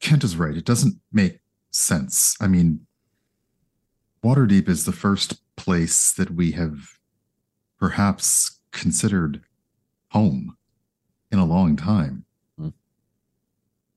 Kent 0.00 0.24
is 0.24 0.36
right. 0.36 0.56
It 0.56 0.64
doesn't 0.64 0.94
make 1.12 1.40
sense. 1.70 2.36
I 2.40 2.46
mean, 2.46 2.86
Waterdeep 4.24 4.68
is 4.68 4.84
the 4.84 4.92
first 4.92 5.34
place 5.56 6.12
that 6.12 6.30
we 6.30 6.52
have 6.52 6.98
perhaps 7.78 8.58
considered 8.72 9.42
home 10.12 10.56
in 11.30 11.38
a 11.38 11.44
long 11.44 11.76
time. 11.76 12.24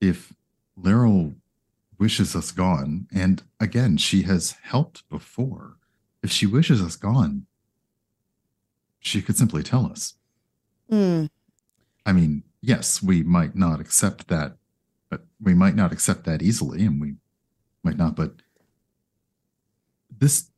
If 0.02 0.34
Laeral 0.80 1.36
wishes 1.98 2.36
us 2.36 2.52
gone, 2.52 3.08
and 3.12 3.44
again, 3.60 3.98
she 3.98 4.24
has 4.24 4.56
helped 4.64 5.08
before. 5.10 5.78
If 6.24 6.32
she 6.32 6.46
wishes 6.46 6.82
us 6.82 6.96
gone, 6.96 7.46
she 9.00 9.22
could 9.22 9.38
simply 9.38 9.64
tell 9.64 9.86
us. 9.86 10.16
Hmm. 10.90 11.26
I 12.06 12.14
mean, 12.14 12.44
yes, 12.62 13.04
we 13.04 13.24
might 13.24 13.56
not 13.56 13.80
accept 13.80 14.28
that, 14.30 14.58
but 15.10 15.26
we 15.42 15.54
might 15.54 15.76
not 15.76 15.92
accept 15.92 16.24
that 16.26 16.42
easily, 16.42 16.86
and 16.86 17.00
we 17.00 17.16
might 17.84 17.98
not. 17.98 18.16
But 18.16 18.42
this 20.18 20.50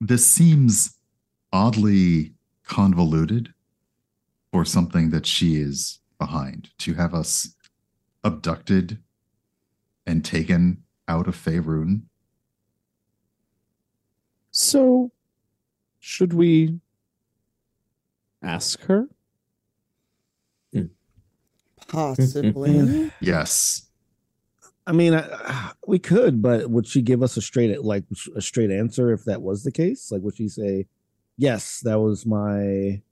this 0.00 0.26
seems 0.26 0.96
oddly 1.52 2.34
convoluted 2.64 3.52
for 4.52 4.64
something 4.64 5.10
that 5.10 5.26
she 5.26 5.56
is 5.56 6.00
behind 6.18 6.70
to 6.78 6.94
have 6.94 7.14
us 7.14 7.54
abducted 8.24 8.98
and 10.06 10.24
taken 10.24 10.82
out 11.08 11.26
of 11.28 11.36
Faerun. 11.36 12.02
So, 14.50 15.12
should 15.98 16.32
we 16.32 16.80
ask 18.42 18.80
her? 18.82 19.08
Possibly. 21.88 23.10
Yes, 23.20 23.90
I 24.86 24.92
mean, 24.92 25.14
I, 25.14 25.72
we 25.86 25.98
could, 25.98 26.40
but 26.42 26.70
would 26.70 26.86
she 26.86 27.02
give 27.02 27.22
us 27.22 27.36
a 27.36 27.42
straight 27.42 27.82
like 27.82 28.04
a 28.34 28.40
straight 28.40 28.70
answer 28.70 29.12
if 29.12 29.24
that 29.24 29.42
was 29.42 29.62
the 29.62 29.72
case? 29.72 30.10
Like, 30.10 30.22
would 30.22 30.36
she 30.36 30.48
say, 30.48 30.86
"Yes, 31.36 31.80
that 31.80 32.00
was 32.00 32.26
my"? 32.26 33.02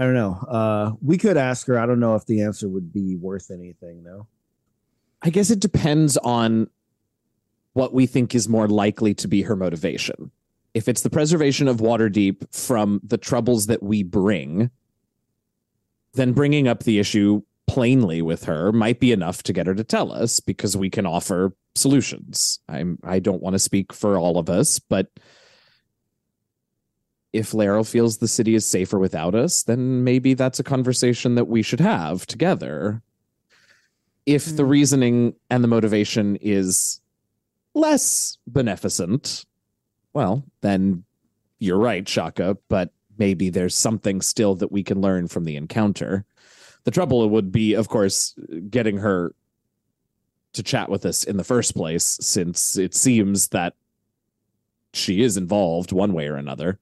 I 0.00 0.04
don't 0.04 0.14
know. 0.14 0.32
Uh, 0.48 0.92
we 1.02 1.18
could 1.18 1.36
ask 1.36 1.66
her. 1.66 1.78
I 1.78 1.84
don't 1.84 2.00
know 2.00 2.14
if 2.14 2.24
the 2.24 2.40
answer 2.40 2.70
would 2.70 2.90
be 2.90 3.16
worth 3.16 3.50
anything. 3.50 4.02
though. 4.02 4.26
I 5.20 5.28
guess 5.28 5.50
it 5.50 5.60
depends 5.60 6.16
on 6.16 6.70
what 7.74 7.92
we 7.92 8.06
think 8.06 8.34
is 8.34 8.48
more 8.48 8.66
likely 8.66 9.12
to 9.12 9.28
be 9.28 9.42
her 9.42 9.54
motivation. 9.54 10.30
If 10.72 10.88
it's 10.88 11.02
the 11.02 11.10
preservation 11.10 11.68
of 11.68 11.78
Waterdeep 11.78 12.54
from 12.54 13.02
the 13.04 13.18
troubles 13.18 13.66
that 13.66 13.82
we 13.82 14.02
bring, 14.02 14.70
then 16.14 16.32
bringing 16.32 16.66
up 16.66 16.84
the 16.84 16.98
issue 16.98 17.42
plainly 17.68 18.22
with 18.22 18.44
her 18.44 18.72
might 18.72 19.00
be 19.00 19.12
enough 19.12 19.42
to 19.42 19.52
get 19.52 19.66
her 19.66 19.74
to 19.74 19.84
tell 19.84 20.12
us 20.12 20.40
because 20.40 20.78
we 20.78 20.88
can 20.88 21.04
offer 21.04 21.54
solutions. 21.74 22.58
I'm 22.70 22.98
I 23.04 23.18
don't 23.18 23.42
want 23.42 23.52
to 23.52 23.58
speak 23.58 23.92
for 23.92 24.16
all 24.18 24.38
of 24.38 24.48
us, 24.48 24.78
but 24.78 25.08
if 27.32 27.52
Laeral 27.52 27.88
feels 27.88 28.18
the 28.18 28.28
city 28.28 28.54
is 28.54 28.66
safer 28.66 28.98
without 28.98 29.34
us, 29.34 29.62
then 29.62 30.02
maybe 30.04 30.34
that's 30.34 30.58
a 30.58 30.64
conversation 30.64 31.34
that 31.36 31.46
we 31.46 31.62
should 31.62 31.80
have 31.80 32.26
together 32.26 33.02
if 34.26 34.44
the 34.56 34.64
Hmm. 34.64 34.70
reasoning 34.70 35.34
and 35.48 35.64
the 35.64 35.68
motivation 35.68 36.36
is 36.36 37.00
less 37.74 38.38
beneficent, 38.46 39.44
well, 40.12 40.44
then 40.60 41.04
you're 41.58 41.78
right, 41.78 42.08
Shaka, 42.08 42.56
but 42.68 42.92
maybe 43.18 43.50
there's 43.50 43.76
something 43.76 44.20
still 44.20 44.54
that 44.56 44.72
we 44.72 44.82
can 44.82 45.00
learn 45.00 45.28
from 45.28 45.44
the 45.44 45.56
encounter. 45.56 46.24
The 46.84 46.90
trouble 46.90 47.28
would 47.28 47.52
be, 47.52 47.74
of 47.74 47.88
course, 47.88 48.34
getting 48.68 48.98
her 48.98 49.34
to 50.52 50.62
chat 50.62 50.88
with 50.88 51.06
us 51.06 51.24
in 51.24 51.36
the 51.36 51.44
first 51.44 51.74
place, 51.74 52.18
since 52.20 52.76
it 52.76 52.94
seems 52.94 53.48
that 53.48 53.74
she 54.92 55.22
is 55.22 55.36
involved 55.36 55.92
one 55.92 56.12
way 56.12 56.26
or 56.26 56.36
another. 56.36 56.78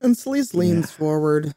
And 0.00 0.14
Celise 0.14 0.54
leans 0.54 0.90
forward. 0.90 1.54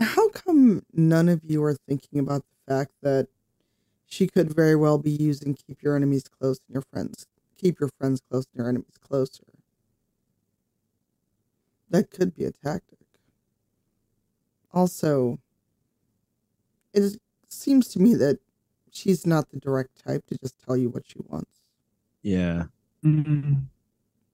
How 0.00 0.28
come 0.30 0.82
none 0.92 1.28
of 1.28 1.40
you 1.44 1.62
are 1.64 1.76
thinking 1.88 2.18
about 2.18 2.42
the 2.42 2.72
fact 2.74 2.92
that 3.02 3.28
she 4.06 4.26
could 4.26 4.54
very 4.54 4.74
well 4.76 4.98
be 4.98 5.10
using 5.10 5.54
keep 5.54 5.82
your 5.82 5.96
enemies 5.96 6.24
close 6.24 6.60
and 6.66 6.74
your 6.74 6.84
friends 6.92 7.26
keep 7.56 7.80
your 7.80 7.90
friends 7.98 8.22
close 8.30 8.46
and 8.52 8.60
your 8.60 8.68
enemies 8.68 8.96
closer? 9.00 9.44
That 11.90 12.10
could 12.10 12.34
be 12.34 12.44
a 12.44 12.52
tactic. 12.52 12.98
Also, 14.72 15.38
it 16.92 17.02
is, 17.02 17.18
seems 17.48 17.88
to 17.88 18.00
me 18.00 18.14
that 18.14 18.38
she's 18.90 19.26
not 19.26 19.50
the 19.50 19.58
direct 19.58 20.04
type 20.04 20.26
to 20.26 20.38
just 20.38 20.58
tell 20.64 20.76
you 20.76 20.88
what 20.90 21.04
she 21.06 21.18
wants. 21.26 21.60
Yeah. 22.22 22.64
Mm. 23.04 23.62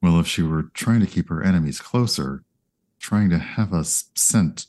Well, 0.05 0.21
if 0.21 0.27
she 0.27 0.43
were 0.43 0.65
trying 0.75 1.01
to 1.01 1.07
keep 1.07 1.31
her 1.31 1.43
enemies 1.43 1.81
closer, 1.81 2.45
trying 3.01 3.31
to 3.31 3.39
have 3.39 3.73
us 3.73 4.11
sent 4.15 4.67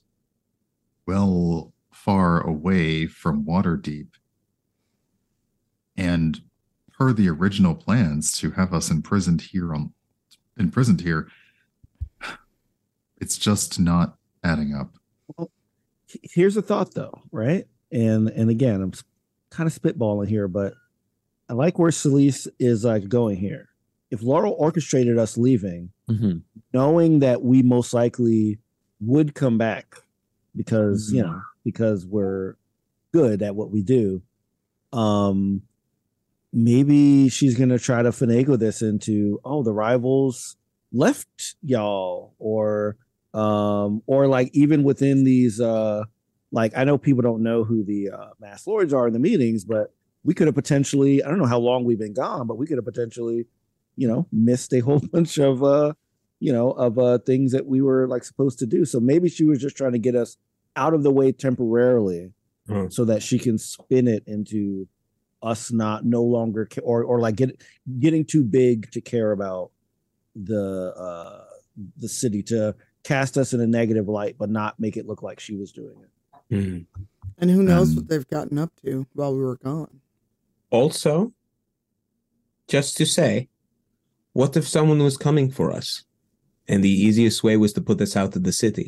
well 1.05 1.73
far 1.91 2.39
away 2.39 3.05
from 3.07 3.43
Waterdeep, 3.43 4.07
and 5.97 6.39
per 6.97 7.11
the 7.11 7.27
original 7.27 7.75
plans 7.75 8.38
to 8.38 8.51
have 8.51 8.73
us 8.73 8.89
imprisoned 8.89 9.41
here 9.41 9.75
on 9.75 9.91
imprisoned 10.57 11.01
here, 11.01 11.27
it's 13.19 13.38
just 13.38 13.77
not 13.77 14.15
adding 14.41 14.73
up. 14.73 14.95
Well, 15.36 15.51
here's 16.23 16.55
a 16.55 16.61
thought 16.61 16.93
though, 16.93 17.23
right? 17.33 17.65
And 17.91 18.29
and 18.29 18.49
again, 18.49 18.81
I'm 18.81 18.93
kind 19.49 19.67
of 19.67 19.73
spitballing 19.73 20.29
here, 20.29 20.47
but 20.47 20.75
I 21.49 21.53
like 21.55 21.77
where 21.77 21.91
Celise 21.91 22.47
is 22.57 22.86
like 22.86 23.09
going 23.09 23.36
here. 23.36 23.67
If 24.11 24.21
Laeral 24.21 24.55
orchestrated 24.57 25.17
us 25.17 25.37
leaving, 25.37 25.89
knowing 26.73 27.19
that 27.19 27.41
we 27.41 27.63
most 27.63 27.93
likely 27.93 28.59
would 29.01 29.33
come 29.35 29.57
back 29.57 29.95
because 30.55 31.11
you 31.11 31.21
know 31.23 31.41
because 31.63 32.05
we're 32.05 32.55
good 33.11 33.41
at 33.41 33.55
what 33.55 33.71
we 33.71 33.81
do, 33.81 34.21
um, 34.93 35.63
maybe 36.53 37.29
she's 37.29 37.57
gonna 37.57 37.79
try 37.79 38.01
to 38.01 38.09
finagle 38.11 38.57
this 38.59 38.81
into 38.81 39.39
oh 39.43 39.63
the 39.63 39.73
rivals 39.73 40.55
left 40.93 41.55
y'all 41.61 42.33
or 42.39 42.95
um 43.33 44.01
or 44.07 44.27
like 44.27 44.49
even 44.53 44.83
within 44.83 45.25
these 45.25 45.59
uh 45.59 46.03
like 46.51 46.71
I 46.77 46.85
know 46.85 46.97
people 46.97 47.21
don't 47.21 47.43
know 47.43 47.65
who 47.65 47.83
the 47.83 48.11
uh, 48.11 48.29
mass 48.39 48.65
lords 48.65 48.93
are 48.93 49.07
in 49.07 49.13
the 49.13 49.19
meetings, 49.19 49.65
but 49.65 49.93
we 50.23 50.33
could 50.33 50.47
have 50.47 50.55
potentially 50.55 51.21
I 51.21 51.27
don't 51.27 51.39
know 51.39 51.45
how 51.45 51.59
long 51.59 51.83
we've 51.83 51.99
been 51.99 52.13
gone, 52.13 52.47
but 52.47 52.57
we 52.57 52.65
could 52.65 52.77
have 52.77 52.85
potentially, 52.85 53.45
you 53.95 54.07
know, 54.07 54.27
missed 54.31 54.73
a 54.73 54.79
whole 54.79 54.99
bunch 55.11 55.37
of 55.37 55.63
uh, 55.63 55.93
you 56.39 56.51
know, 56.51 56.71
of 56.71 56.99
uh 56.99 57.17
things 57.19 57.51
that 57.53 57.65
we 57.65 57.81
were 57.81 58.07
like 58.07 58.23
supposed 58.23 58.59
to 58.59 58.65
do. 58.65 58.85
So 58.85 58.99
maybe 58.99 59.29
she 59.29 59.45
was 59.45 59.59
just 59.59 59.75
trying 59.77 59.93
to 59.93 59.99
get 59.99 60.15
us 60.15 60.37
out 60.75 60.93
of 60.93 61.03
the 61.03 61.11
way 61.11 61.31
temporarily, 61.31 62.31
Hmm. 62.67 62.87
so 62.89 63.05
that 63.05 63.21
she 63.21 63.37
can 63.37 63.57
spin 63.59 64.07
it 64.07 64.23
into 64.25 64.87
us 65.43 65.71
not 65.71 66.03
no 66.03 66.23
longer 66.23 66.65
ca- 66.65 66.81
or 66.81 67.03
or 67.03 67.19
like 67.19 67.35
get 67.35 67.61
getting 67.99 68.25
too 68.25 68.43
big 68.43 68.89
to 68.91 69.01
care 69.01 69.31
about 69.31 69.69
the 70.35 70.91
uh 70.97 71.43
the 71.97 72.09
city 72.09 72.41
to 72.43 72.73
cast 73.03 73.37
us 73.37 73.53
in 73.53 73.61
a 73.61 73.67
negative 73.67 74.07
light, 74.07 74.35
but 74.39 74.49
not 74.49 74.79
make 74.79 74.97
it 74.97 75.05
look 75.05 75.21
like 75.21 75.39
she 75.39 75.55
was 75.55 75.71
doing 75.71 75.95
it. 76.01 76.09
Hmm. 76.55 76.79
And 77.37 77.51
who 77.51 77.61
knows 77.61 77.89
Um, 77.91 77.95
what 77.97 78.07
they've 78.07 78.27
gotten 78.27 78.57
up 78.57 78.71
to 78.83 79.05
while 79.13 79.33
we 79.35 79.41
were 79.43 79.57
gone? 79.57 79.99
Also, 80.71 81.33
just 82.67 82.97
to 82.97 83.05
say, 83.05 83.49
what 84.36 84.55
if 84.57 84.67
someone 84.67 85.01
was 85.01 85.17
coming 85.17 85.49
for 85.49 85.71
us? 85.79 86.03
And 86.67 86.83
the 86.83 86.89
easiest 87.07 87.43
way 87.43 87.55
was 87.57 87.73
to 87.73 87.81
put 87.81 88.01
us 88.01 88.15
out 88.21 88.36
of 88.36 88.43
the 88.43 88.51
city. 88.51 88.88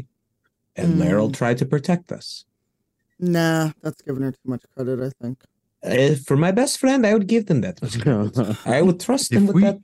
And 0.76 0.88
Mm. 0.96 1.00
Laeral 1.02 1.32
tried 1.34 1.58
to 1.60 1.66
protect 1.66 2.12
us. 2.12 2.46
Nah, 3.20 3.72
that's 3.82 4.02
giving 4.02 4.24
her 4.24 4.32
too 4.32 4.48
much 4.54 4.64
credit, 4.76 5.00
I 5.00 5.12
think. 5.24 5.38
Uh, 5.84 6.16
for 6.28 6.36
my 6.38 6.52
best 6.52 6.80
friend, 6.80 7.06
I 7.06 7.14
would 7.14 7.28
give 7.28 7.46
them 7.46 7.62
that. 7.62 7.78
I 8.66 8.82
would 8.82 9.00
trust 9.00 9.32
them 9.32 9.44
If 9.44 9.48
with 9.48 9.56
we- 9.56 9.62
that. 9.64 9.80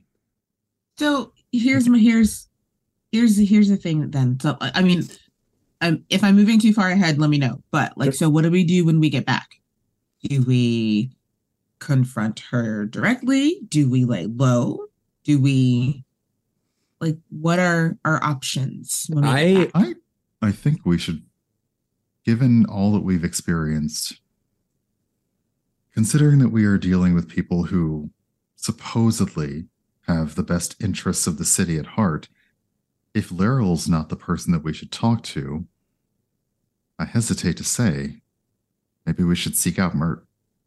So 0.98 1.32
here's 1.50 1.88
my 1.88 1.98
here's 1.98 2.48
here's 3.10 3.36
the 3.36 3.44
here's 3.44 3.68
the 3.68 3.76
thing 3.76 4.10
then. 4.10 4.38
So 4.40 4.56
I 4.60 4.70
I 4.76 4.82
mean, 4.82 5.02
um, 5.80 6.04
if 6.10 6.22
I'm 6.22 6.36
moving 6.36 6.60
too 6.60 6.72
far 6.74 6.90
ahead, 6.90 7.18
let 7.18 7.30
me 7.30 7.38
know. 7.38 7.62
But 7.72 7.96
like, 7.98 8.12
so 8.14 8.28
what 8.28 8.42
do 8.44 8.50
we 8.50 8.64
do 8.64 8.84
when 8.84 9.00
we 9.00 9.08
get 9.10 9.24
back? 9.26 9.48
Do 10.28 10.42
we 10.42 11.10
confront 11.80 12.38
her 12.50 12.86
directly? 12.86 13.60
Do 13.68 13.88
we 13.90 14.04
lay 14.04 14.26
low? 14.26 14.86
Do 15.24 15.40
we 15.40 16.04
like 17.00 17.16
what 17.30 17.58
are 17.58 17.96
our 18.04 18.22
options? 18.22 19.06
When 19.10 19.24
we 19.24 19.28
I? 19.30 19.70
I 19.74 19.94
I 20.42 20.52
think 20.52 20.84
we 20.84 20.98
should, 20.98 21.22
given 22.24 22.66
all 22.66 22.92
that 22.92 23.00
we've 23.02 23.24
experienced, 23.24 24.20
considering 25.92 26.38
that 26.40 26.50
we 26.50 26.64
are 26.66 26.76
dealing 26.78 27.14
with 27.14 27.28
people 27.28 27.64
who 27.64 28.10
supposedly 28.56 29.64
have 30.06 30.34
the 30.34 30.42
best 30.42 30.76
interests 30.82 31.26
of 31.26 31.38
the 31.38 31.44
city 31.46 31.78
at 31.78 31.86
heart, 31.86 32.28
if 33.14 33.30
Laeral's 33.30 33.88
not 33.88 34.10
the 34.10 34.16
person 34.16 34.52
that 34.52 34.62
we 34.64 34.74
should 34.74 34.92
talk 34.92 35.22
to, 35.22 35.64
I 36.98 37.06
hesitate 37.06 37.56
to 37.56 37.64
say, 37.64 38.20
maybe 39.06 39.24
we 39.24 39.34
should 39.36 39.56
seek 39.56 39.78
out 39.78 39.94
Mert. 39.94 40.26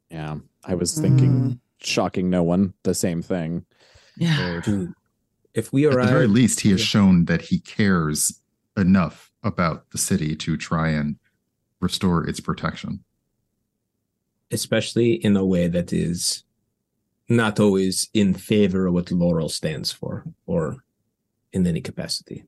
yeah, 0.10 0.38
I 0.66 0.74
was 0.74 0.98
thinking, 1.00 1.32
Mm. 1.32 1.60
shocking 1.80 2.30
no 2.32 2.42
one, 2.42 2.74
the 2.84 2.96
same 2.96 3.22
thing. 3.22 3.66
Yeah. 4.18 4.62
Dude, 4.64 4.94
if 5.54 5.72
we 5.74 5.86
At 5.88 5.94
the 5.94 6.04
very 6.08 6.28
least, 6.28 6.60
he 6.62 6.72
has 6.72 6.80
Yeah. 6.82 6.86
shown 6.86 7.26
that 7.26 7.42
he 7.44 7.60
cares 7.60 8.42
enough 8.76 9.32
about 9.44 9.90
the 9.92 9.98
city 9.98 10.36
to 10.36 10.58
try 10.58 10.90
and 10.90 11.18
restore 11.80 12.28
its 12.28 12.40
protection. 12.40 13.04
especially 14.50 15.12
in 15.26 15.36
a 15.36 15.44
way 15.46 15.68
that 15.68 15.92
is 15.92 16.44
not 17.28 17.60
always 17.60 18.08
in 18.14 18.34
favor 18.34 18.88
of 18.88 18.94
what 18.94 19.08
Laeral 19.12 19.50
stands 19.52 19.92
for 19.92 20.24
or 20.46 20.78
in 21.52 21.68
any 21.68 21.82
capacity. 21.82 22.46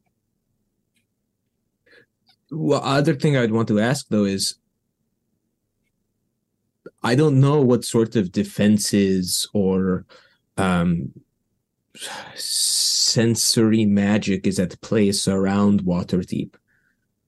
Well, 2.50 2.82
other 2.82 3.14
thing 3.16 3.36
I'd 3.36 3.52
want 3.52 3.68
to 3.68 3.82
ask 3.82 4.08
though 4.08 4.24
is 4.24 4.56
I 7.04 7.16
don't 7.16 7.42
know 7.42 7.62
what 7.62 7.84
sort 7.84 8.16
of 8.16 8.32
defenses 8.32 9.46
or 9.54 10.06
um, 10.58 11.12
sensory 12.36 13.86
magic 13.86 14.46
is 14.46 14.60
at 14.60 14.80
place 14.82 15.28
around 15.28 15.84
Waterdeep, 15.84 16.56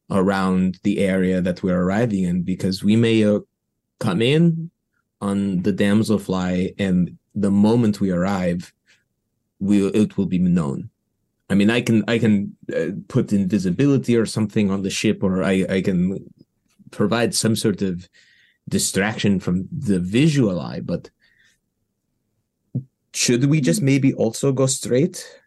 around 0.09 0.80
the 0.84 0.99
area 0.99 1.41
that 1.41 1.64
we're 1.64 1.82
arriving 1.82 2.24
in, 2.24 2.43
because 2.43 2.84
we 2.84 2.95
may 2.95 3.24
uh, 3.24 3.39
come 3.99 4.22
in 4.22 4.72
on 5.22 5.62
the 5.62 5.74
damselfly 5.74 6.74
and 6.80 7.18
the 7.36 7.51
moment 7.51 8.01
we 8.01 8.12
arrive 8.12 8.74
we 9.59 9.86
it 9.88 10.18
will 10.18 10.26
be 10.26 10.39
known. 10.39 10.89
I 11.49 11.53
mean 11.53 11.70
i 11.70 11.82
can 11.82 12.03
i 12.07 12.18
can 12.18 12.55
uh, 12.74 12.91
put 13.09 13.34
invisibility 13.34 14.16
or 14.16 14.26
something 14.26 14.72
on 14.72 14.84
the 14.84 14.89
ship 14.89 15.22
or 15.22 15.43
i 15.43 15.66
i 15.70 15.82
can 15.82 15.99
provide 16.91 17.36
some 17.36 17.55
sort 17.57 17.82
of 17.82 18.07
distraction 18.70 19.39
from 19.39 19.68
the 19.72 19.99
visual 19.99 20.62
eye 20.62 20.80
but 20.80 21.09
should 23.14 23.45
we 23.45 23.62
just 23.62 23.82
maybe 23.82 24.14
also 24.14 24.51
go 24.51 24.66
straight 24.66 25.39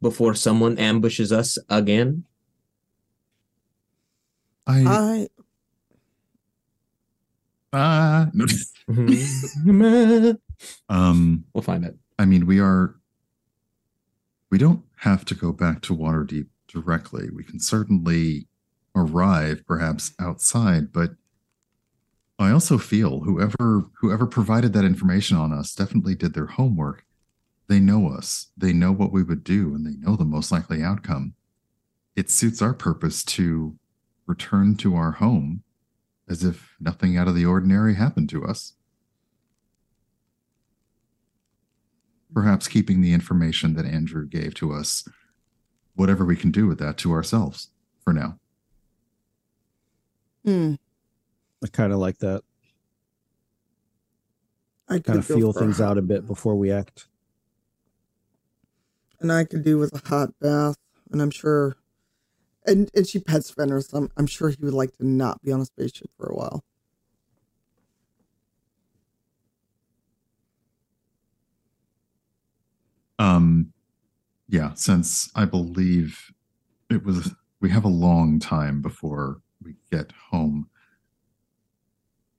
before 0.00 0.34
someone 0.34 0.78
ambushes 0.78 1.32
us 1.32 1.58
again 1.68 2.24
I 4.66 4.84
I 4.86 5.28
ah 7.72 8.30
no. 8.34 8.46
we'll 8.88 10.36
um 10.88 11.44
find 11.62 11.84
it 11.84 11.96
I 12.18 12.24
mean 12.24 12.46
we 12.46 12.60
are 12.60 12.94
we 14.50 14.58
don't 14.58 14.82
have 14.96 15.24
to 15.26 15.34
go 15.34 15.52
back 15.52 15.82
to 15.82 15.96
Waterdeep 15.96 16.46
directly. 16.68 17.28
We 17.30 17.44
can 17.44 17.60
certainly 17.60 18.46
arrive 18.94 19.64
perhaps 19.66 20.12
outside, 20.18 20.92
but 20.92 21.10
I 22.38 22.50
also 22.50 22.78
feel 22.78 23.20
whoever 23.20 23.86
whoever 24.00 24.26
provided 24.26 24.72
that 24.72 24.84
information 24.84 25.36
on 25.36 25.52
us 25.52 25.74
definitely 25.74 26.14
did 26.14 26.34
their 26.34 26.46
homework. 26.46 27.04
They 27.68 27.80
know 27.80 28.08
us. 28.08 28.48
They 28.56 28.72
know 28.72 28.92
what 28.92 29.12
we 29.12 29.22
would 29.22 29.42
do 29.42 29.74
and 29.74 29.84
they 29.84 29.96
know 29.96 30.16
the 30.16 30.24
most 30.24 30.52
likely 30.52 30.82
outcome. 30.82 31.34
It 32.14 32.30
suits 32.30 32.62
our 32.62 32.74
purpose 32.74 33.24
to 33.24 33.76
return 34.26 34.76
to 34.76 34.94
our 34.94 35.12
home 35.12 35.64
as 36.28 36.44
if 36.44 36.76
nothing 36.78 37.16
out 37.16 37.28
of 37.28 37.34
the 37.34 37.46
ordinary 37.46 37.94
happened 37.94 38.28
to 38.30 38.44
us. 38.44 38.74
Perhaps 42.32 42.68
keeping 42.68 43.00
the 43.00 43.12
information 43.12 43.74
that 43.74 43.86
Andru 43.86 44.28
gave 44.28 44.54
to 44.54 44.72
us, 44.72 45.08
whatever 45.94 46.24
we 46.24 46.36
can 46.36 46.50
do 46.50 46.66
with 46.66 46.78
that 46.78 46.98
to 46.98 47.12
ourselves 47.12 47.70
for 48.04 48.12
now. 48.12 48.38
hmm, 50.44 50.74
I 51.62 51.66
kind 51.68 51.92
of 51.92 51.98
like 51.98 52.18
that. 52.18 52.42
I 54.88 55.00
Kind 55.00 55.18
of 55.18 55.26
feel 55.26 55.52
things 55.52 55.80
out 55.80 55.98
a 55.98 56.02
bit 56.02 56.26
before 56.26 56.56
we 56.56 56.70
act. 56.70 57.08
and 59.20 59.32
I 59.32 59.44
could 59.44 59.64
do 59.64 59.78
with 59.78 59.92
a 59.94 60.08
hot 60.08 60.38
bath, 60.40 60.76
and 61.10 61.20
I'm 61.20 61.30
sure, 61.30 61.76
and 62.66 62.90
and 62.94 63.06
she 63.06 63.18
pets 63.18 63.50
Fenrir, 63.50 63.80
so 63.80 63.98
I'm, 63.98 64.10
I'm 64.16 64.26
sure 64.26 64.48
he 64.50 64.56
would 64.60 64.72
like 64.74 64.96
to 64.98 65.06
not 65.06 65.42
be 65.42 65.52
on 65.52 65.60
a 65.60 65.64
spaceship 65.64 66.10
for 66.16 66.26
a 66.26 66.34
while. 66.36 66.64
Um, 73.18 73.72
yeah, 74.48 74.74
since 74.74 75.30
I 75.34 75.44
believe 75.44 76.30
it 76.90 77.04
was, 77.04 77.34
we 77.60 77.70
have 77.70 77.84
a 77.84 77.88
long 77.88 78.38
time 78.38 78.80
before 78.80 79.42
we 79.62 79.76
get 79.90 80.12
home. 80.30 80.70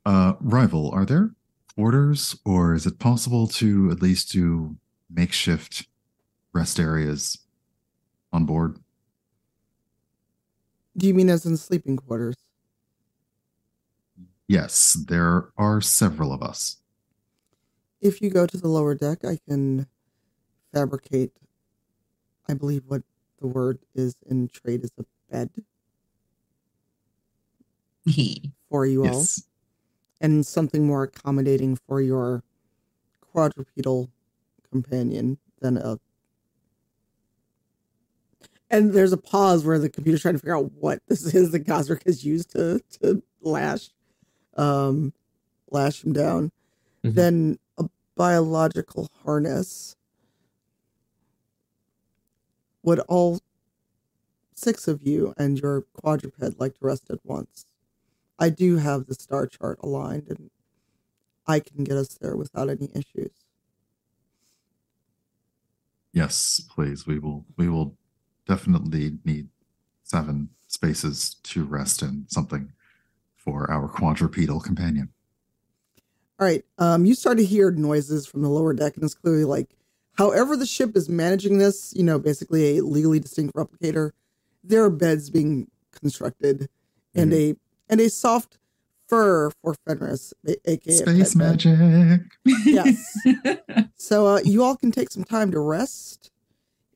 Uh, 0.09 0.33
rival, 0.39 0.89
are 0.89 1.05
there 1.05 1.35
orders, 1.77 2.35
or 2.43 2.73
is 2.73 2.87
it 2.87 2.97
possible 2.97 3.45
to 3.45 3.91
at 3.91 4.01
least 4.01 4.31
do 4.31 4.75
makeshift 5.07 5.85
rest 6.51 6.79
areas 6.79 7.37
on 8.33 8.43
board? 8.43 8.79
Do 10.97 11.05
you 11.05 11.13
mean 11.13 11.29
as 11.29 11.45
in 11.45 11.57
sleeping 11.57 11.95
quarters? 11.95 12.37
Yes, 14.47 14.97
there 15.07 15.51
are 15.59 15.79
several 15.79 16.33
of 16.33 16.41
us. 16.41 16.77
If 18.01 18.19
you 18.19 18.31
go 18.31 18.47
to 18.47 18.57
the 18.57 18.67
lower 18.67 18.95
deck, 18.95 19.23
I 19.23 19.37
can 19.47 19.85
fabricate. 20.73 21.33
I 22.47 22.55
believe 22.55 22.81
what 22.87 23.03
the 23.39 23.45
word 23.45 23.77
is 23.93 24.15
in 24.25 24.47
trade 24.47 24.83
is 24.83 24.91
a 24.97 25.05
bed 25.29 25.51
for 28.71 28.87
you 28.87 29.05
all. 29.05 29.23
And 30.21 30.45
something 30.45 30.85
more 30.85 31.03
accommodating 31.03 31.75
for 31.75 32.01
your 32.01 32.43
quadrupedal 33.21 34.09
companion 34.71 35.39
than 35.61 35.77
a. 35.77 35.99
And 38.69 38.93
there's 38.93 39.11
a 39.13 39.17
pause 39.17 39.65
where 39.65 39.79
the 39.79 39.89
computer's 39.89 40.21
trying 40.21 40.35
to 40.35 40.39
figure 40.39 40.57
out 40.57 40.71
what 40.73 41.01
this 41.07 41.33
is 41.33 41.51
that 41.51 41.65
Gosrick 41.65 42.03
has 42.05 42.23
used 42.25 42.51
to 42.51 42.81
to 43.01 43.23
lash, 43.41 43.89
um, 44.57 45.13
lash 45.71 46.03
him 46.03 46.13
down. 46.13 46.51
Mhm. 47.05 47.15
Then 47.15 47.59
a 47.77 47.89
biological 48.15 49.09
harness. 49.23 49.95
Would 52.83 52.99
all 53.07 53.39
six 54.53 54.87
of 54.87 55.01
you 55.01 55.33
and 55.37 55.59
your 55.59 55.81
quadruped 55.93 56.39
like 56.59 56.73
to 56.75 56.85
rest 56.85 57.09
at 57.09 57.23
once? 57.25 57.65
I 58.39 58.49
do 58.49 58.77
have 58.77 59.05
the 59.05 59.13
star 59.13 59.45
chart 59.47 59.79
aligned 59.83 60.27
and 60.29 60.49
I 61.45 61.59
can 61.59 61.83
get 61.83 61.97
us 61.97 62.17
there 62.19 62.35
without 62.35 62.69
any 62.69 62.89
issues. 62.95 63.31
Yes, 66.13 66.61
please. 66.73 67.05
We 67.05 67.19
will 67.19 67.45
we 67.57 67.69
will 67.69 67.95
definitely 68.47 69.17
need 69.25 69.49
seven 70.03 70.49
spaces 70.67 71.35
to 71.43 71.65
rest 71.65 72.01
in 72.01 72.25
something 72.29 72.71
for 73.35 73.69
our 73.69 73.87
quadrupedal 73.87 74.59
companion. 74.61 75.09
All 76.39 76.47
right. 76.47 76.63
Um, 76.77 77.05
you 77.05 77.15
start 77.15 77.37
to 77.37 77.45
hear 77.45 77.69
noises 77.71 78.25
from 78.25 78.41
the 78.41 78.49
lower 78.49 78.73
deck, 78.73 78.95
and 78.95 79.03
it's 79.03 79.13
clearly 79.13 79.43
like, 79.43 79.75
however, 80.17 80.55
the 80.55 80.65
ship 80.65 80.95
is 80.95 81.09
managing 81.09 81.57
this, 81.57 81.93
you 81.95 82.03
know, 82.03 82.17
basically 82.17 82.77
a 82.77 82.83
legally 82.83 83.19
distinct 83.19 83.55
replicator, 83.55 84.11
there 84.63 84.83
are 84.83 84.89
beds 84.89 85.29
being 85.29 85.69
constructed 85.91 86.69
and 87.15 87.33
a 87.33 87.55
and 87.89 87.99
a 87.99 88.09
soft 88.09 88.57
fur 89.07 89.49
for 89.61 89.75
Fenris, 89.85 90.33
aka 90.65 90.93
Space 90.93 91.35
magic. 91.35 92.21
Yes. 92.65 93.17
So 94.01 94.27
uh, 94.27 94.39
you 94.45 94.63
all 94.63 94.77
can 94.77 94.91
take 94.91 95.11
some 95.11 95.25
time 95.25 95.51
to 95.51 95.59
rest 95.59 96.31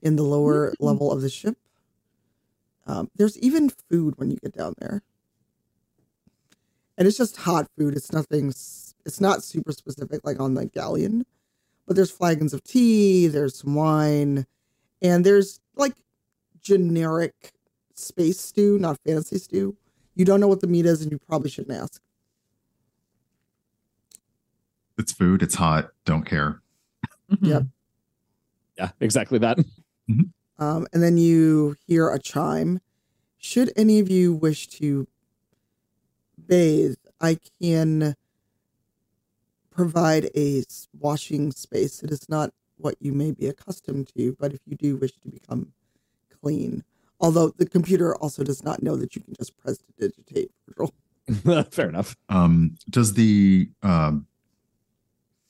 in 0.02 0.16
the 0.16 0.24
lower 0.24 0.74
level 0.80 1.12
of 1.12 1.22
the 1.22 1.30
ship. 1.30 1.58
Um, 2.88 3.10
there's 3.16 3.38
even 3.40 3.70
food 3.90 4.14
when 4.18 4.32
you 4.32 4.38
get 4.38 4.54
down 4.54 4.74
there, 4.80 5.04
and 6.98 7.08
it's 7.08 7.18
just 7.18 7.38
hot 7.38 7.68
food. 7.78 7.96
It's 7.96 8.14
nothing. 8.14 8.50
It's 8.50 9.20
not 9.20 9.44
super 9.44 9.74
specific 9.74 10.22
like 10.24 10.40
on 10.40 10.54
the 10.54 10.66
galleon, 10.66 11.26
but 11.86 11.98
there's 11.98 12.10
flagons 12.10 12.54
of 12.54 12.64
tea. 12.64 13.28
There's 13.28 13.60
some 13.60 13.76
wine, 13.76 14.46
and 15.02 15.26
there's 15.26 15.60
like 15.76 15.96
generic 16.62 17.52
space 17.96 18.40
stew, 18.40 18.80
not 18.80 18.98
fancy 19.06 19.38
stew. 19.38 19.76
You 20.16 20.26
don't 20.26 20.40
know 20.40 20.48
what 20.48 20.62
the 20.62 20.68
meat 20.68 20.86
is, 20.86 21.02
and 21.02 21.12
you 21.12 21.20
probably 21.20 21.50
shouldn't 21.50 21.76
ask. 21.78 22.02
It's 24.98 25.12
food. 25.12 25.42
It's 25.42 25.56
hot. 25.56 25.90
Don't 26.06 26.24
care. 26.24 26.62
Yep. 27.42 27.64
Yeah, 28.78 28.90
exactly 29.00 29.40
that. 29.40 29.58
Um, 30.60 30.88
and 30.94 31.02
then 31.02 31.18
you 31.18 31.76
hear 31.88 32.10
a 32.10 32.20
chime. 32.20 32.80
Should 33.38 33.72
any 33.76 34.00
of 34.00 34.10
you 34.10 34.34
wish 34.34 34.68
to 34.70 35.08
bathe, 36.48 36.96
I 37.20 37.40
can 37.62 38.16
provide 39.72 40.30
a 40.36 40.64
washing 40.98 41.52
space. 41.52 42.04
It 42.04 42.12
is 42.12 42.30
not 42.30 42.52
what 42.78 42.96
you 43.00 43.14
may 43.14 43.32
be 43.32 43.48
accustomed 43.48 44.12
to, 44.16 44.38
but 44.40 44.54
if 44.54 44.60
you 44.66 44.76
do 44.76 44.98
wish 44.98 45.14
to 45.22 45.28
become 45.28 45.74
clean, 46.42 46.84
although 47.24 47.50
the 47.58 47.66
computer 47.66 48.16
also 48.18 48.44
does 48.44 48.64
not 48.64 48.84
know 48.84 48.98
that 48.98 49.16
you 49.16 49.22
can 49.22 49.34
just 49.36 49.58
press 49.58 49.78
to 49.78 49.86
digitate. 49.98 50.52
Virgil. 50.68 50.94
Fair 51.72 51.88
enough. 51.88 52.16
Um, 52.28 52.76
does 52.90 53.14
the 53.14 53.70
um, 53.82 54.28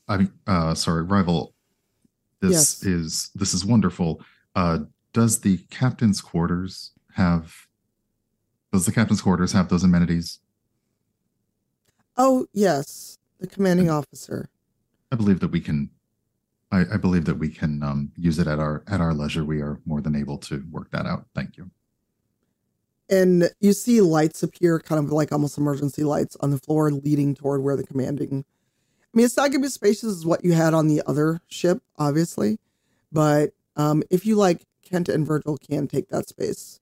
I 0.07 0.17
mean, 0.17 0.31
uh, 0.45 0.75
sorry, 0.75 1.01
rival. 1.03 1.53
This 2.41 2.51
Yes. 2.51 2.83
is 2.83 3.31
this 3.33 3.53
is 3.55 3.65
wonderful. 3.65 4.21
Uh, 4.55 4.79
does 5.13 5.39
the 5.39 5.57
captain's 5.71 6.21
quarters 6.21 6.91
have? 7.15 7.55
Does 8.71 8.85
the 8.85 8.91
captain's 8.91 9.21
quarters 9.21 9.51
have 9.53 9.69
those 9.69 9.83
amenities? 9.83 10.39
Oh 12.17 12.45
yes, 12.53 13.17
the 13.39 13.47
commanding 13.47 13.89
officer. 13.89 14.49
I 15.11 15.15
believe 15.15 15.39
that 15.39 15.49
we 15.49 15.59
can. 15.61 15.89
I, 16.73 16.95
I 16.95 16.97
believe 16.97 17.25
that 17.25 17.35
we 17.37 17.49
can 17.49 17.83
um, 17.83 18.11
use 18.17 18.39
it 18.39 18.47
at 18.47 18.59
our 18.59 18.83
at 18.87 18.99
our 19.01 19.13
leisure. 19.13 19.43
We 19.43 19.61
are 19.61 19.79
more 19.85 20.01
than 20.01 20.15
able 20.15 20.37
to 20.39 20.63
work 20.71 20.91
that 20.91 21.05
out. 21.05 21.25
Thank 21.35 21.57
you. 21.57 21.69
and 23.09 23.49
you 23.59 23.73
see 23.73 24.01
lights 24.01 24.43
appear, 24.43 24.79
kind 24.79 25.03
of 25.03 25.11
like 25.11 25.31
almost 25.31 25.57
emergency 25.57 26.03
lights 26.03 26.35
on 26.39 26.51
the 26.51 26.57
floor, 26.57 26.89
leading 26.91 27.35
toward 27.35 27.61
where 27.61 27.75
the 27.75 27.85
commanding. 27.85 28.45
I 29.13 29.17
mean, 29.17 29.25
it's 29.25 29.37
not 29.37 29.51
going 29.51 29.61
to 29.61 29.67
be 29.67 29.69
spacious 29.69 30.05
as 30.05 30.25
what 30.25 30.43
you 30.43 30.53
had 30.53 30.73
on 30.73 30.87
the 30.87 31.03
other 31.05 31.41
ship, 31.47 31.83
obviously, 31.97 32.59
but 33.11 33.51
um, 33.75 34.03
if 34.09 34.25
you 34.25 34.35
like, 34.35 34.65
Kent 34.81 35.09
and 35.09 35.25
Virgil 35.25 35.57
can 35.57 35.87
take 35.87 36.09
that 36.09 36.27
space 36.27 36.79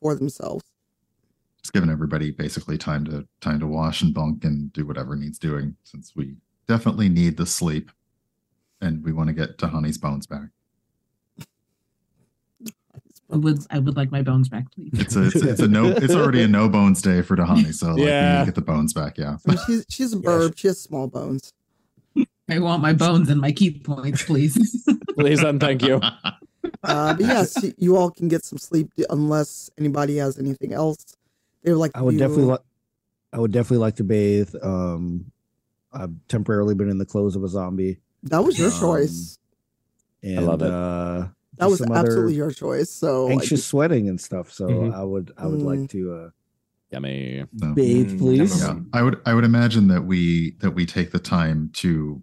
for 0.00 0.14
themselves. 0.14 0.64
Just 1.62 1.72
giving 1.72 1.90
everybody 1.90 2.30
basically 2.30 2.76
time 2.76 3.04
to 3.06 3.26
time 3.40 3.60
to 3.60 3.66
wash 3.66 4.02
and 4.02 4.12
bunk 4.12 4.44
and 4.44 4.72
do 4.72 4.84
whatever 4.84 5.16
needs 5.16 5.38
doing, 5.38 5.76
since 5.84 6.12
we 6.14 6.34
definitely 6.68 7.08
need 7.08 7.36
the 7.38 7.46
sleep, 7.46 7.90
and 8.80 9.04
we 9.04 9.12
want 9.12 9.28
to 9.28 9.32
get 9.34 9.58
to 9.58 9.66
Honey's 9.68 9.98
bones 9.98 10.26
back. 10.26 10.48
I 13.30 13.36
would 13.36 13.58
I 13.70 13.78
would 13.78 13.96
like 13.96 14.10
my 14.12 14.22
bones 14.22 14.48
back, 14.48 14.70
please. 14.72 14.90
It's 14.92 15.16
a 15.16 15.24
it's, 15.26 15.36
a- 15.42 15.50
it's 15.50 15.60
a 15.60 15.68
no 15.68 15.86
it's 15.86 16.14
already 16.14 16.42
a 16.42 16.48
no 16.48 16.68
bones 16.68 17.00
day 17.02 17.22
for 17.22 17.36
Dahani, 17.36 17.72
so 17.74 17.86
like 17.88 17.96
we 17.96 18.02
need 18.02 18.08
Yeah. 18.10 18.38
to 18.40 18.44
get 18.46 18.54
the 18.54 18.60
bones 18.60 18.92
back. 18.92 19.16
Yeah. 19.18 19.38
I 19.48 19.50
mean, 19.50 19.60
she's 19.66 19.86
she's 19.88 20.12
a 20.12 20.16
burb. 20.18 20.56
She 20.58 20.68
has 20.68 20.80
small 20.80 21.06
bones. 21.08 21.52
I 22.48 22.58
want 22.58 22.82
my 22.82 22.92
bones 22.92 23.30
and 23.30 23.40
my 23.40 23.52
key 23.52 23.70
points, 23.78 24.24
please. 24.24 24.86
Please 25.16 25.42
and 25.44 25.60
thank 25.60 25.80
you. 25.82 26.00
Uh, 26.82 27.14
but 27.14 27.20
yes, 27.20 27.56
you 27.78 27.96
all 27.96 28.10
can 28.10 28.26
get 28.26 28.44
some 28.44 28.58
sleep 28.58 28.90
unless 29.08 29.70
anybody 29.78 30.16
has 30.16 30.40
anything 30.40 30.72
else. 30.72 30.98
They 31.62 31.70
would 31.70 31.78
like. 31.78 31.92
I 31.94 32.02
would 32.02 32.12
to- 32.12 32.18
definitely 32.18 32.44
like. 32.46 32.60
I 33.32 33.38
would 33.38 33.52
definitely 33.52 33.78
like 33.78 33.94
to 33.96 34.04
bathe. 34.04 34.52
Um, 34.60 35.30
I've 35.92 36.10
temporarily 36.28 36.74
been 36.74 36.90
in 36.90 36.98
the 36.98 37.04
clothes 37.06 37.36
of 37.36 37.44
a 37.44 37.48
zombie. 37.48 37.98
That 38.24 38.42
was 38.44 38.58
your 38.58 38.70
um, 38.72 38.80
choice. 38.80 39.38
And, 40.22 40.46
love 40.46 40.62
it. 40.62 40.70
Uh, 40.70 41.28
That 41.58 41.68
was 41.70 41.80
absolutely 41.82 42.34
your 42.34 42.50
choice. 42.50 42.90
So 42.90 43.28
I 43.28 43.32
anxious 43.32 43.64
sweating 43.64 44.08
and 44.08 44.20
stuff. 44.20 44.50
So 44.52 44.66
Mhm. 44.66 44.94
I 44.94 45.04
would. 45.04 45.32
I 45.36 45.46
would 45.46 45.60
Mm. 45.60 45.80
like 45.80 45.90
to 45.90 46.12
uh, 46.12 46.30
Yummy. 46.90 47.44
No. 47.52 47.74
bathe, 47.74 48.12
Mm, 48.12 48.18
please. 48.18 48.60
Yeah, 48.60 48.78
I 48.92 49.02
would 49.02 49.20
I 49.26 49.34
would 49.34 49.44
imagine 49.44 49.88
that 49.88 50.04
we 50.04 50.56
that 50.60 50.72
we 50.72 50.86
take 50.86 51.10
the 51.12 51.18
time 51.18 51.70
to 51.74 52.22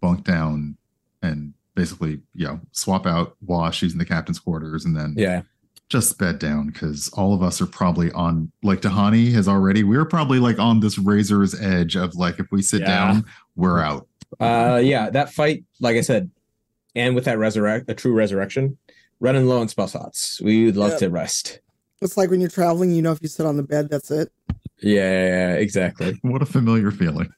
bunk 0.00 0.24
down 0.24 0.76
and 1.22 1.54
basically 1.74 2.20
you 2.34 2.46
know 2.46 2.60
swap 2.72 3.06
out 3.06 3.36
wash 3.44 3.82
using 3.82 3.98
the 3.98 4.04
captain's 4.04 4.38
quarters 4.38 4.84
and 4.84 4.96
then 4.96 5.14
Yeah. 5.16 5.42
just 5.88 6.18
bed 6.18 6.38
down 6.38 6.68
because 6.68 7.08
all 7.14 7.34
of 7.34 7.42
us 7.42 7.60
are 7.60 7.66
probably 7.66 8.10
on 8.12 8.50
like 8.62 8.80
Dahani 8.82 9.32
has 9.32 9.48
already 9.48 9.82
we're 9.82 10.04
probably 10.04 10.38
like 10.38 10.58
on 10.58 10.80
this 10.80 10.98
razor's 10.98 11.54
edge 11.60 11.96
of 11.96 12.14
like 12.14 12.38
if 12.38 12.46
we 12.52 12.62
sit 12.62 12.80
Yeah. 12.82 12.86
down 13.12 13.24
we're 13.56 13.80
out. 13.80 14.06
Uh, 14.40 14.80
yeah, 14.82 15.10
that 15.10 15.32
fight, 15.32 15.64
like 15.80 15.96
I 15.96 16.00
said, 16.00 16.30
and 16.94 17.14
with 17.14 17.24
that 17.24 17.38
resurrect, 17.38 17.88
a 17.90 17.94
true 17.94 18.12
resurrection, 18.12 18.78
running 19.20 19.46
low 19.46 19.60
on 19.60 19.68
spell 19.68 19.88
slots. 19.88 20.40
We 20.40 20.66
would 20.66 20.76
love 20.76 20.90
Yep. 20.92 20.98
to 21.00 21.10
rest. 21.10 21.60
It's 22.00 22.16
like 22.16 22.30
when 22.30 22.40
you're 22.40 22.50
traveling, 22.50 22.92
you 22.92 23.02
know, 23.02 23.12
if 23.12 23.20
you 23.22 23.28
sit 23.28 23.46
on 23.46 23.56
the 23.56 23.62
bed, 23.62 23.88
that's 23.90 24.10
it. 24.10 24.30
Yeah, 24.80 25.00
yeah, 25.10 25.26
yeah, 25.26 25.54
exactly. 25.54 26.18
What 26.22 26.42
a 26.42 26.46
familiar 26.46 26.90
feeling. 26.90 27.32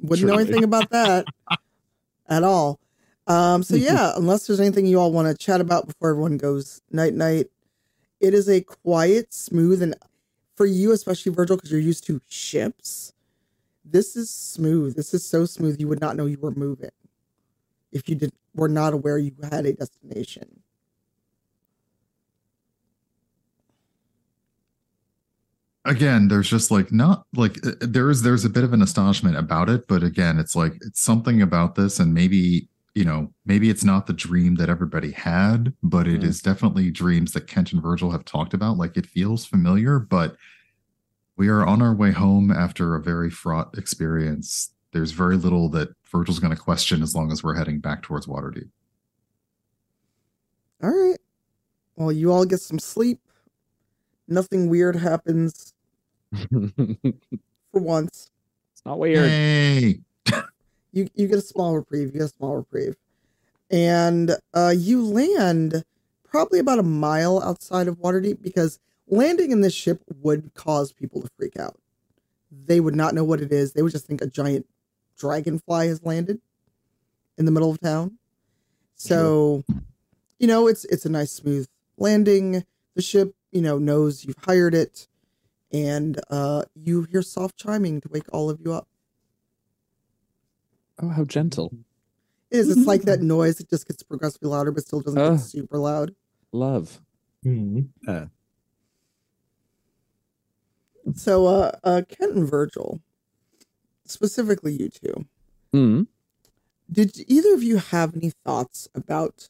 Wouldn't 0.00 0.26
know 0.28 0.38
anything 0.38 0.64
about 0.64 0.90
that 0.90 1.26
at 2.28 2.44
all. 2.44 2.80
Um, 3.26 3.62
so 3.62 3.74
yeah, 3.76 4.12
unless 4.16 4.46
there's 4.46 4.60
anything 4.60 4.86
you 4.86 4.98
all 5.00 5.12
want 5.12 5.28
to 5.28 5.44
chat 5.44 5.60
about 5.60 5.86
before 5.88 6.10
everyone 6.10 6.38
goes 6.38 6.80
night 6.90 7.14
night, 7.14 7.46
it 8.20 8.32
is 8.32 8.48
a 8.48 8.60
quiet, 8.62 9.34
smooth, 9.34 9.82
and 9.82 9.94
for 10.54 10.64
you 10.64 10.92
especially 10.92 11.32
Virgil, 11.32 11.56
because 11.56 11.70
you're 11.70 11.80
used 11.80 12.06
to 12.06 12.20
ships. 12.28 13.12
This 13.88 14.16
is 14.16 14.30
smooth. 14.30 14.96
This 14.96 15.14
is 15.14 15.24
so 15.28 15.44
smooth 15.46 15.80
you 15.80 15.88
would 15.88 16.00
not 16.00 16.16
know 16.16 16.26
you 16.26 16.38
were 16.38 16.50
moving 16.50 16.90
if 17.92 18.08
you 18.08 18.14
did 18.16 18.32
were 18.54 18.68
not 18.68 18.92
aware 18.92 19.18
you 19.18 19.32
had 19.50 19.66
a 19.66 19.72
destination. 19.72 20.62
again 25.84 26.28
there's 26.28 26.48
just 26.48 26.70
like 26.70 26.90
not 26.90 27.26
like 27.36 27.64
uh, 27.66 27.72
there's 27.80 28.22
there's 28.22 28.44
a 28.44 28.50
bit 28.50 28.64
of 28.64 28.72
an 28.72 28.82
astonishment 28.82 29.36
about 29.36 29.68
it 29.68 29.86
but 29.86 30.02
again 30.02 30.38
it's 30.38 30.56
like 30.56 30.72
it's 30.80 31.00
something 31.00 31.40
about 31.40 31.74
this 31.76 32.00
and 32.00 32.12
maybe 32.12 32.68
you 32.94 33.04
know 33.04 33.32
maybe 33.44 33.70
it's 33.70 33.84
not 33.84 34.06
the 34.06 34.12
dream 34.12 34.56
that 34.56 34.68
everybody 34.68 35.12
had 35.12 35.72
but 35.82 36.08
it 36.08 36.22
Mhm. 36.22 36.24
is 36.24 36.42
definitely 36.42 36.90
dreams 36.90 37.32
that 37.32 37.46
kent 37.46 37.72
and 37.72 37.80
virgil 37.82 38.10
have 38.10 38.24
talked 38.24 38.52
about 38.52 38.76
like 38.78 38.96
it 38.96 39.06
feels 39.06 39.44
familiar 39.44 39.98
but 40.00 40.36
we 41.36 41.48
are 41.48 41.64
on 41.66 41.82
our 41.82 41.94
way 41.94 42.12
home 42.12 42.50
after 42.50 42.94
a 42.94 43.00
very 43.00 43.30
fraught 43.30 43.76
experience 43.78 44.70
there's 44.92 45.12
very 45.12 45.36
little 45.36 45.68
that 45.68 45.88
virgil's 46.10 46.38
going 46.38 46.54
to 46.54 46.60
question 46.60 47.02
as 47.02 47.14
long 47.14 47.30
as 47.30 47.42
we're 47.42 47.54
heading 47.54 47.78
back 47.78 48.02
towards 48.02 48.26
waterdeep 48.26 48.68
All 50.82 50.90
right. 50.90 51.18
Well, 51.96 52.12
you 52.12 52.30
all 52.32 52.44
get 52.44 52.60
some 52.60 52.78
sleep. 52.78 53.20
Nothing 54.28 54.68
weird 54.68 54.96
happens 54.96 55.72
for 56.50 57.80
once. 57.80 58.30
It's 58.72 58.84
not 58.84 58.98
weird. 58.98 59.28
hey 59.28 60.00
you 60.92 61.08
you 61.14 61.28
get 61.28 61.38
a 61.38 61.42
small 61.42 61.74
reprieve. 61.74 62.08
You 62.08 62.20
get 62.20 62.22
a 62.22 62.28
small 62.28 62.56
reprieve, 62.56 62.96
and 63.70 64.32
uh, 64.52 64.74
you 64.76 65.02
land 65.04 65.84
probably 66.24 66.58
about 66.58 66.78
a 66.78 66.82
mile 66.82 67.40
outside 67.42 67.88
of 67.88 67.98
Waterdeep 67.98 68.42
because 68.42 68.78
landing 69.08 69.50
in 69.52 69.60
this 69.60 69.74
ship 69.74 70.02
would 70.22 70.52
cause 70.54 70.92
people 70.92 71.20
to 71.22 71.28
freak 71.36 71.58
out. 71.58 71.78
They 72.50 72.80
would 72.80 72.94
not 72.96 73.14
know 73.14 73.24
what 73.24 73.40
it 73.40 73.52
is. 73.52 73.72
They 73.72 73.82
would 73.82 73.92
just 73.92 74.06
think 74.06 74.20
a 74.22 74.26
giant 74.26 74.66
dragonfly 75.18 75.88
has 75.88 76.02
landed 76.04 76.40
in 77.38 77.44
the 77.44 77.50
middle 77.50 77.70
of 77.70 77.80
town. 77.80 78.18
So, 78.94 79.64
you 80.38 80.46
know, 80.46 80.66
it's 80.68 80.84
it's 80.86 81.04
a 81.04 81.10
nice 81.10 81.32
smooth 81.32 81.66
landing. 81.98 82.64
The 82.94 83.02
ship, 83.02 83.34
you 83.52 83.60
know, 83.60 83.78
knows 83.78 84.24
you've 84.24 84.36
hired 84.42 84.74
it, 84.74 85.06
and 85.72 86.18
uh, 86.30 86.62
you 86.74 87.02
hear 87.10 87.20
soft 87.22 87.56
chiming 87.58 88.00
to 88.00 88.08
wake 88.08 88.24
all 88.32 88.48
of 88.48 88.58
you 88.64 88.72
up. 88.72 88.88
Oh, 91.02 91.08
how 91.10 91.24
gentle. 91.24 91.72
It 92.50 92.58
is. 92.58 92.70
It's 92.74 92.86
like 92.86 93.02
that 93.02 93.20
noise. 93.36 93.60
It 93.60 93.68
just 93.68 93.86
gets 93.86 94.02
progressively 94.02 94.48
louder, 94.48 94.70
but 94.72 94.84
still 94.84 95.00
doesn't 95.02 95.20
Uh. 95.20 95.30
get 95.32 95.40
super 95.40 95.76
loud. 95.78 96.14
Love. 96.52 97.00
So, 101.14 101.46
uh, 101.46 101.72
uh, 101.84 102.02
Kent 102.08 102.34
and 102.36 102.48
Virgil, 102.48 103.00
specifically 104.04 104.72
you 104.74 104.88
two, 104.88 105.26
Mm. 105.72 106.06
did 106.90 107.24
either 107.28 107.54
of 107.54 107.62
you 107.62 107.76
have 107.78 108.14
any 108.16 108.30
thoughts 108.44 108.88
about, 108.94 109.48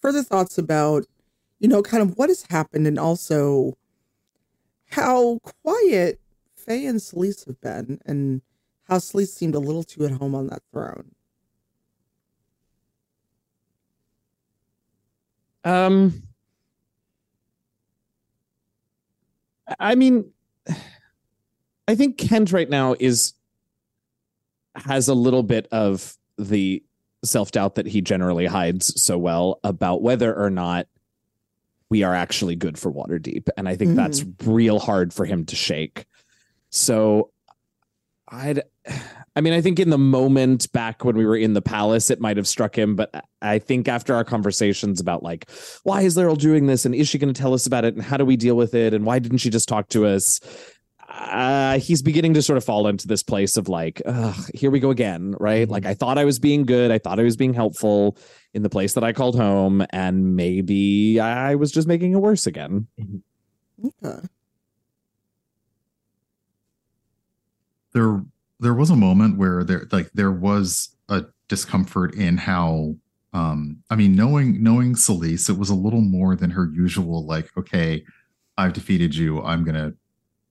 further 0.00 0.22
thoughts 0.22 0.58
about, 0.58 1.06
you 1.58 1.68
know, 1.68 1.82
kind 1.82 2.02
of 2.02 2.16
what 2.18 2.28
has 2.28 2.42
happened 2.50 2.86
and 2.86 2.98
also 2.98 3.76
how 4.90 5.38
quiet 5.62 6.20
Faye 6.54 6.86
and 6.86 7.00
Celise 7.00 7.46
have 7.46 7.60
been, 7.60 8.00
and 8.04 8.42
how 8.84 8.98
Celise 8.98 9.28
seemed 9.32 9.54
a 9.54 9.58
little 9.60 9.84
too 9.84 10.04
at 10.04 10.12
home 10.12 10.34
on 10.34 10.48
that 10.48 10.62
throne. 10.72 11.14
Um, 15.64 16.22
I 19.78 19.94
mean, 19.94 20.32
I 21.88 21.94
think 21.94 22.18
Kent 22.18 22.52
right 22.52 22.68
now 22.68 22.94
is 22.98 23.34
has 24.76 25.08
a 25.08 25.14
little 25.14 25.42
bit 25.42 25.66
of 25.72 26.16
the 26.38 26.82
self 27.24 27.50
doubt 27.50 27.74
that 27.74 27.86
he 27.86 28.00
generally 28.00 28.46
hides 28.46 29.00
so 29.02 29.18
well 29.18 29.60
about 29.64 30.02
whether 30.02 30.34
or 30.34 30.50
not 30.50 30.86
we 31.90 32.04
are 32.04 32.14
actually 32.14 32.54
good 32.54 32.78
for 32.78 32.92
Waterdeep, 32.92 33.48
and 33.56 33.68
I 33.68 33.74
think 33.74 33.96
that's 33.96 34.20
mm. 34.20 34.34
real 34.46 34.78
hard 34.78 35.12
for 35.12 35.24
him 35.24 35.44
to 35.46 35.56
shake. 35.56 36.06
So, 36.70 37.32
I'd. 38.28 38.62
I 39.36 39.40
mean, 39.40 39.52
I 39.52 39.60
think 39.60 39.78
in 39.78 39.90
the 39.90 39.98
moment 39.98 40.70
back 40.72 41.04
when 41.04 41.16
we 41.16 41.24
were 41.24 41.36
in 41.36 41.54
the 41.54 41.62
palace, 41.62 42.10
it 42.10 42.20
might 42.20 42.36
have 42.36 42.48
struck 42.48 42.76
him. 42.76 42.96
But 42.96 43.24
I 43.40 43.58
think 43.58 43.86
after 43.86 44.14
our 44.14 44.24
conversations 44.24 45.00
about 45.00 45.22
like, 45.22 45.48
why 45.84 46.02
is 46.02 46.16
Laeral 46.16 46.36
doing 46.36 46.66
this, 46.66 46.84
and 46.84 46.94
is 46.94 47.08
she 47.08 47.18
going 47.18 47.32
to 47.32 47.40
tell 47.40 47.54
us 47.54 47.66
about 47.66 47.84
it, 47.84 47.94
and 47.94 48.02
how 48.02 48.16
do 48.16 48.24
we 48.24 48.36
deal 48.36 48.56
with 48.56 48.74
it, 48.74 48.92
and 48.92 49.04
why 49.04 49.18
didn't 49.18 49.38
she 49.38 49.50
just 49.50 49.68
talk 49.68 49.88
to 49.90 50.06
us? 50.06 50.40
Uh, 51.08 51.78
he's 51.78 52.02
beginning 52.02 52.34
to 52.34 52.42
sort 52.42 52.56
of 52.56 52.64
fall 52.64 52.86
into 52.86 53.06
this 53.06 53.22
place 53.22 53.56
of 53.56 53.68
like, 53.68 54.00
Ugh, 54.06 54.50
here 54.54 54.70
we 54.70 54.80
go 54.80 54.90
again, 54.90 55.34
right? 55.38 55.68
Like 55.68 55.86
I 55.86 55.94
thought 55.94 56.18
I 56.18 56.24
was 56.24 56.38
being 56.38 56.64
good, 56.64 56.90
I 56.90 56.98
thought 56.98 57.20
I 57.20 57.24
was 57.24 57.36
being 57.36 57.54
helpful 57.54 58.16
in 58.54 58.62
the 58.62 58.70
place 58.70 58.94
that 58.94 59.04
I 59.04 59.12
called 59.12 59.36
home, 59.36 59.84
and 59.90 60.36
maybe 60.36 61.20
I 61.20 61.54
was 61.54 61.72
just 61.72 61.88
making 61.88 62.12
it 62.12 62.18
worse 62.18 62.46
again. 62.46 62.86
Okay. 63.84 64.26
there 67.92 68.22
there 68.60 68.74
was 68.74 68.90
a 68.90 68.96
moment 68.96 69.38
where 69.38 69.64
there 69.64 69.86
like 69.90 70.10
there 70.12 70.30
was 70.30 70.96
a 71.08 71.24
discomfort 71.48 72.14
in 72.14 72.36
how 72.36 72.94
um 73.32 73.78
I 73.90 73.96
mean 73.96 74.14
knowing 74.14 74.62
knowing 74.62 74.94
Celise 74.94 75.48
it 75.48 75.58
was 75.58 75.70
a 75.70 75.74
little 75.74 76.00
more 76.00 76.36
than 76.36 76.50
her 76.50 76.70
usual 76.72 77.26
like 77.26 77.50
okay 77.56 78.04
I've 78.56 78.74
defeated 78.74 79.14
you. 79.14 79.42
I'm 79.42 79.64
to 79.74 79.94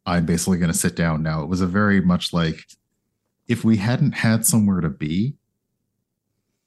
I'm 0.05 0.25
basically 0.25 0.57
to 0.71 0.77
sit 0.77 0.95
down 0.95 1.21
now. 1.21 1.43
It 1.43 1.47
was 1.47 1.61
a 1.61 1.67
very 1.67 2.01
much 2.01 2.33
like 2.33 2.65
if 3.47 3.63
we 3.63 3.77
hadn't 3.77 4.13
had 4.13 4.45
somewhere 4.45 4.81
to 4.81 4.89
be 4.89 5.35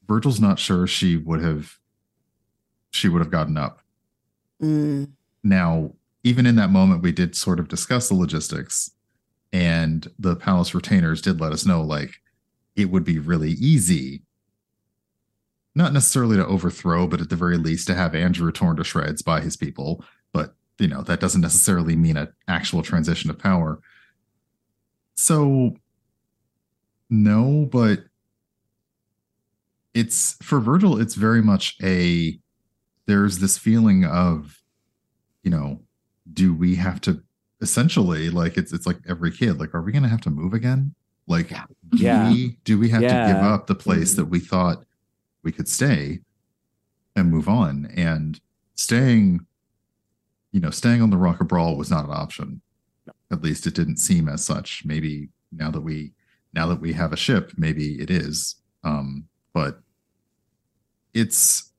Virgil's 0.06 0.40
not 0.40 0.58
sure 0.58 0.86
she 0.86 1.16
would 1.16 1.42
have 1.42 1.78
she 2.90 3.08
would 3.08 3.20
have 3.20 3.30
gotten 3.30 3.56
up. 3.56 3.80
Mm, 4.60 5.12
now, 5.42 5.92
even 6.22 6.46
in 6.46 6.56
that 6.56 6.70
moment, 6.70 7.02
we 7.02 7.10
did 7.10 7.34
sort 7.34 7.58
of 7.58 7.68
discuss 7.68 8.08
the 8.08 8.14
logistics, 8.14 8.90
and 9.52 10.10
the 10.18 10.36
palace 10.36 10.74
retainers 10.74 11.20
did 11.20 11.40
let 11.40 11.52
us 11.52 11.66
know 11.66 11.82
like 11.82 12.14
it 12.74 12.90
would 12.90 13.04
be 13.04 13.18
really 13.18 13.50
easy, 13.52 14.22
not 15.74 15.92
necessarily 15.92 16.36
to 16.36 16.46
overthrow, 16.46 17.06
but 17.06 17.20
at 17.20 17.28
the 17.28 17.36
very 17.36 17.58
least 17.58 17.86
to 17.86 17.94
have 17.94 18.12
Andru 18.12 18.52
torn 18.52 18.76
to 18.76 18.84
shreds 18.84 19.22
by 19.22 19.40
his 19.40 19.56
people. 19.56 20.04
But 20.32 20.54
you 20.78 20.88
know 20.88 21.02
that 21.02 21.20
doesn't 21.20 21.40
necessarily 21.40 21.96
mean 21.96 22.16
an 22.16 22.32
actual 22.48 22.82
transition 22.82 23.30
of 23.30 23.38
power. 23.38 23.80
So, 25.14 25.76
no, 27.10 27.68
but 27.70 28.04
it's 29.94 30.36
for 30.42 30.60
Virgil. 30.60 30.98
It's 30.98 31.14
very 31.14 31.42
much 31.42 31.76
a 31.82 32.38
there's 33.06 33.38
this 33.38 33.58
feeling 33.58 34.04
of 34.04 34.62
you 35.42 35.50
know 35.50 35.80
do 36.32 36.54
we 36.54 36.76
have 36.76 37.00
to 37.02 37.22
essentially 37.62 38.28
like 38.28 38.56
it's 38.58 38.72
it's 38.72 38.86
like 38.86 38.98
every 39.08 39.30
kid 39.30 39.58
like 39.58 39.74
are 39.74 39.80
we 39.82 39.92
going 39.92 40.02
to 40.02 40.08
have 40.08 40.20
to 40.22 40.30
move 40.30 40.52
again? 40.52 40.94
Like 41.26 41.48
do 41.48 41.56
Yeah. 41.98 42.30
we 42.30 42.58
do 42.64 42.78
we 42.78 42.88
have 42.90 43.00
to 43.02 43.06
give 43.06 43.36
Mm-hmm. 43.36 43.46
up 43.46 43.66
the 43.68 43.74
place 43.74 44.14
that 44.14 44.26
we 44.26 44.40
thought 44.40 44.84
we 45.42 45.52
could 45.52 45.68
stay 45.68 46.20
and 47.16 47.30
move 47.30 47.48
on? 47.48 47.86
And 47.96 48.40
staying 48.74 49.46
you 50.50 50.60
know 50.60 50.70
staying 50.70 51.00
on 51.00 51.10
the 51.10 51.16
rock 51.16 51.40
of 51.40 51.46
Bral 51.48 51.76
was 51.76 51.90
not 51.90 52.04
an 52.04 52.10
option. 52.10 52.60
At 53.30 53.42
least 53.42 53.66
it 53.66 53.74
didn't 53.74 53.96
seem 53.98 54.28
as 54.28 54.44
such. 54.44 54.82
Maybe 54.84 55.28
now 55.52 55.70
that 55.70 55.80
we 55.80 56.12
now 56.52 56.66
that 56.66 56.80
we 56.80 56.92
have 56.92 57.12
a 57.12 57.16
ship 57.16 57.52
maybe 57.56 58.00
it 58.00 58.10
is. 58.10 58.56
Um 58.84 59.28
but 59.54 59.80
it's 61.14 61.70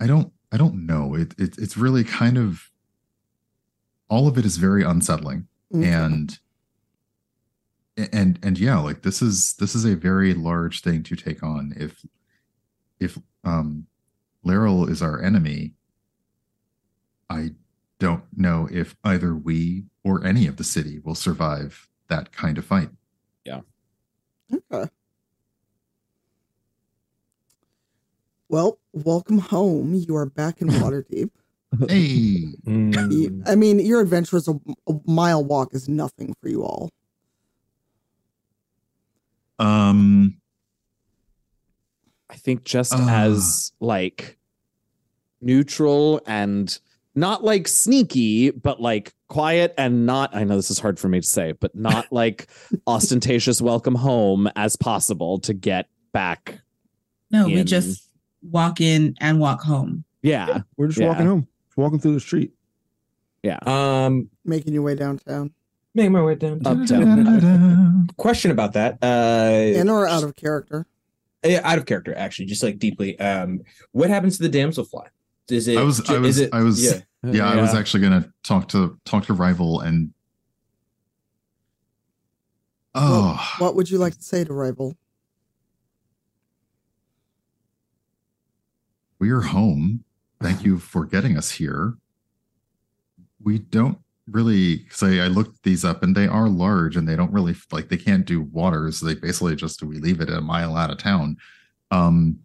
I 0.00 0.06
don't 0.06 0.32
I 0.52 0.56
don't 0.56 0.86
know. 0.86 1.14
It, 1.14 1.34
it 1.38 1.56
it's 1.58 1.76
really 1.76 2.04
kind 2.04 2.36
of 2.36 2.69
all 4.10 4.28
of 4.28 4.36
it 4.36 4.44
is 4.44 4.58
very 4.58 4.82
unsettling 4.82 5.46
okay. 5.74 5.88
and 5.88 6.38
and 7.96 8.38
and 8.42 8.58
yeah, 8.58 8.78
like 8.78 9.02
this 9.02 9.22
is 9.22 9.54
this 9.54 9.74
is 9.74 9.84
a 9.84 9.96
very 9.96 10.34
large 10.34 10.82
thing 10.82 11.02
to 11.04 11.16
take 11.16 11.42
on 11.42 11.72
if 11.76 12.04
if 12.98 13.18
um 13.44 13.86
Laeral 14.44 14.88
is 14.88 15.00
our 15.02 15.22
enemy. 15.22 15.74
I 17.28 17.50
don't 17.98 18.24
know 18.36 18.68
if 18.72 18.96
either 19.04 19.34
we 19.34 19.84
or 20.02 20.24
any 20.26 20.46
of 20.46 20.56
the 20.56 20.64
city 20.64 20.98
will 20.98 21.14
survive 21.14 21.88
that 22.08 22.32
kind 22.32 22.58
of 22.58 22.64
fight. 22.64 22.90
Yeah 23.44 23.60
okay. 24.52 24.90
Well, 28.48 28.78
welcome 28.92 29.38
home. 29.38 29.94
You 29.94 30.16
are 30.16 30.26
back 30.26 30.60
in 30.60 30.68
Waterdeep. 30.68 31.30
Hey, 31.88 32.46
Mm. 32.66 33.42
I 33.46 33.54
mean, 33.54 33.78
your 33.78 34.00
adventure 34.00 34.36
is 34.36 34.48
a, 34.48 34.54
a 34.88 34.94
mile 35.06 35.44
walk 35.44 35.72
is 35.74 35.88
nothing 35.88 36.34
for 36.40 36.48
you 36.48 36.62
all. 36.64 36.90
um 39.58 40.36
I 42.30 42.36
think 42.36 42.64
just 42.64 42.94
Ah. 42.94 43.24
as 43.24 43.72
like 43.80 44.38
neutral 45.42 46.20
and 46.26 46.78
not 47.14 47.44
like 47.44 47.68
sneaky, 47.68 48.50
but 48.52 48.80
like 48.80 49.12
quiet 49.28 49.74
and 49.76 50.06
not, 50.06 50.34
I 50.34 50.44
know 50.44 50.56
this 50.56 50.70
is 50.70 50.78
hard 50.78 50.98
for 50.98 51.08
me 51.08 51.20
to 51.20 51.26
say, 51.26 51.52
but 51.52 51.74
not 51.74 52.06
like 52.12 52.48
ostentatious 52.86 53.60
welcome 53.60 53.96
home 53.96 54.48
as 54.56 54.76
possible 54.76 55.38
to 55.40 55.52
get 55.52 55.88
back. 56.12 56.60
No, 57.30 57.46
we 57.46 57.62
just 57.64 58.08
walk 58.42 58.80
in 58.80 59.14
and 59.20 59.38
walk 59.40 59.60
home. 59.62 60.04
Yeah. 60.22 60.60
We're 60.76 60.86
just 60.88 61.00
Yeah. 61.00 61.08
walking 61.08 61.26
home, 61.26 61.48
walking 61.80 61.98
through 61.98 62.14
the 62.14 62.20
street. 62.20 62.52
Yeah. 63.42 63.58
Um, 63.66 64.28
Making 64.44 64.74
your 64.74 64.82
way 64.82 64.94
downtown. 64.94 65.52
making 65.94 66.12
my 66.12 66.22
way 66.22 66.34
down. 66.34 66.60
Uptown. 66.64 68.08
Question 68.16 68.50
about 68.50 68.74
that. 68.74 68.98
Uh, 69.02 69.78
In 69.78 69.88
or 69.88 70.06
out 70.06 70.22
of 70.22 70.36
character. 70.36 70.86
yeah, 71.44 71.60
out 71.64 71.78
of 71.78 71.86
character, 71.86 72.14
actually, 72.14 72.44
just 72.46 72.62
like 72.62 72.78
deeply. 72.78 73.18
Um, 73.18 73.62
what 73.92 74.10
happens 74.10 74.36
to 74.38 74.46
the 74.48 74.58
damselfly? 74.58 75.06
Is 75.48 75.66
it? 75.68 75.78
I 75.78 75.82
was- 75.82 76.00
I 76.08 76.14
is 76.14 76.20
was- 76.20 76.38
it- 76.38 76.50
I 76.54 76.62
was- 76.62 76.84
Yeah. 76.84 77.00
yeah, 77.24 77.48
I 77.50 77.60
was 77.60 77.74
actually 77.74 78.02
gonna 78.02 78.32
talk 78.44 78.68
to 78.68 78.98
talk 79.04 79.24
to 79.26 79.32
rival 79.34 79.80
and 79.80 80.12
oh 82.94 83.54
What 83.58 83.74
would 83.74 83.90
you 83.90 83.98
like 83.98 84.14
to 84.16 84.22
say 84.22 84.44
to 84.44 84.52
Rival? 84.52 84.96
we're 89.18 89.40
home. 89.42 90.04
Thank 90.40 90.64
you 90.64 90.78
for 90.78 91.04
getting 91.04 91.36
us 91.36 91.50
here. 91.50 91.94
We 93.42 93.58
don't 93.58 93.98
really 94.26 94.86
say 94.90 95.20
I 95.20 95.26
looked 95.26 95.62
these 95.64 95.84
up 95.84 96.02
and 96.02 96.16
they 96.16 96.26
are 96.26 96.48
large 96.48 96.96
and 96.96 97.08
they 97.08 97.16
don't 97.16 97.32
really 97.32 97.54
like 97.72 97.88
they 97.88 97.96
can't 97.96 98.24
do 98.24 98.42
water, 98.42 98.90
so 98.92 99.06
they 99.06 99.14
basically 99.14 99.56
just 99.56 99.82
we 99.82 99.98
leave 99.98 100.20
it 100.20 100.30
a 100.30 100.40
mile 100.40 100.76
out 100.76 100.90
of 100.90 100.98
town. 100.98 101.36
Um 101.90 102.38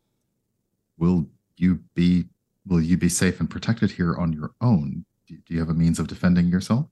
will 0.97 1.27
you 1.57 1.79
be 1.93 2.25
will 2.67 2.81
you 2.81 2.97
be 2.97 3.09
safe 3.09 3.39
and 3.39 3.49
protected 3.49 3.91
here 3.91 4.15
on 4.15 4.33
your 4.33 4.51
own? 4.61 5.05
Do, 5.27 5.37
do 5.45 5.53
you 5.53 5.59
have 5.59 5.69
a 5.69 5.73
means 5.73 5.99
of 5.99 6.07
defending 6.07 6.47
yourself? 6.47 6.87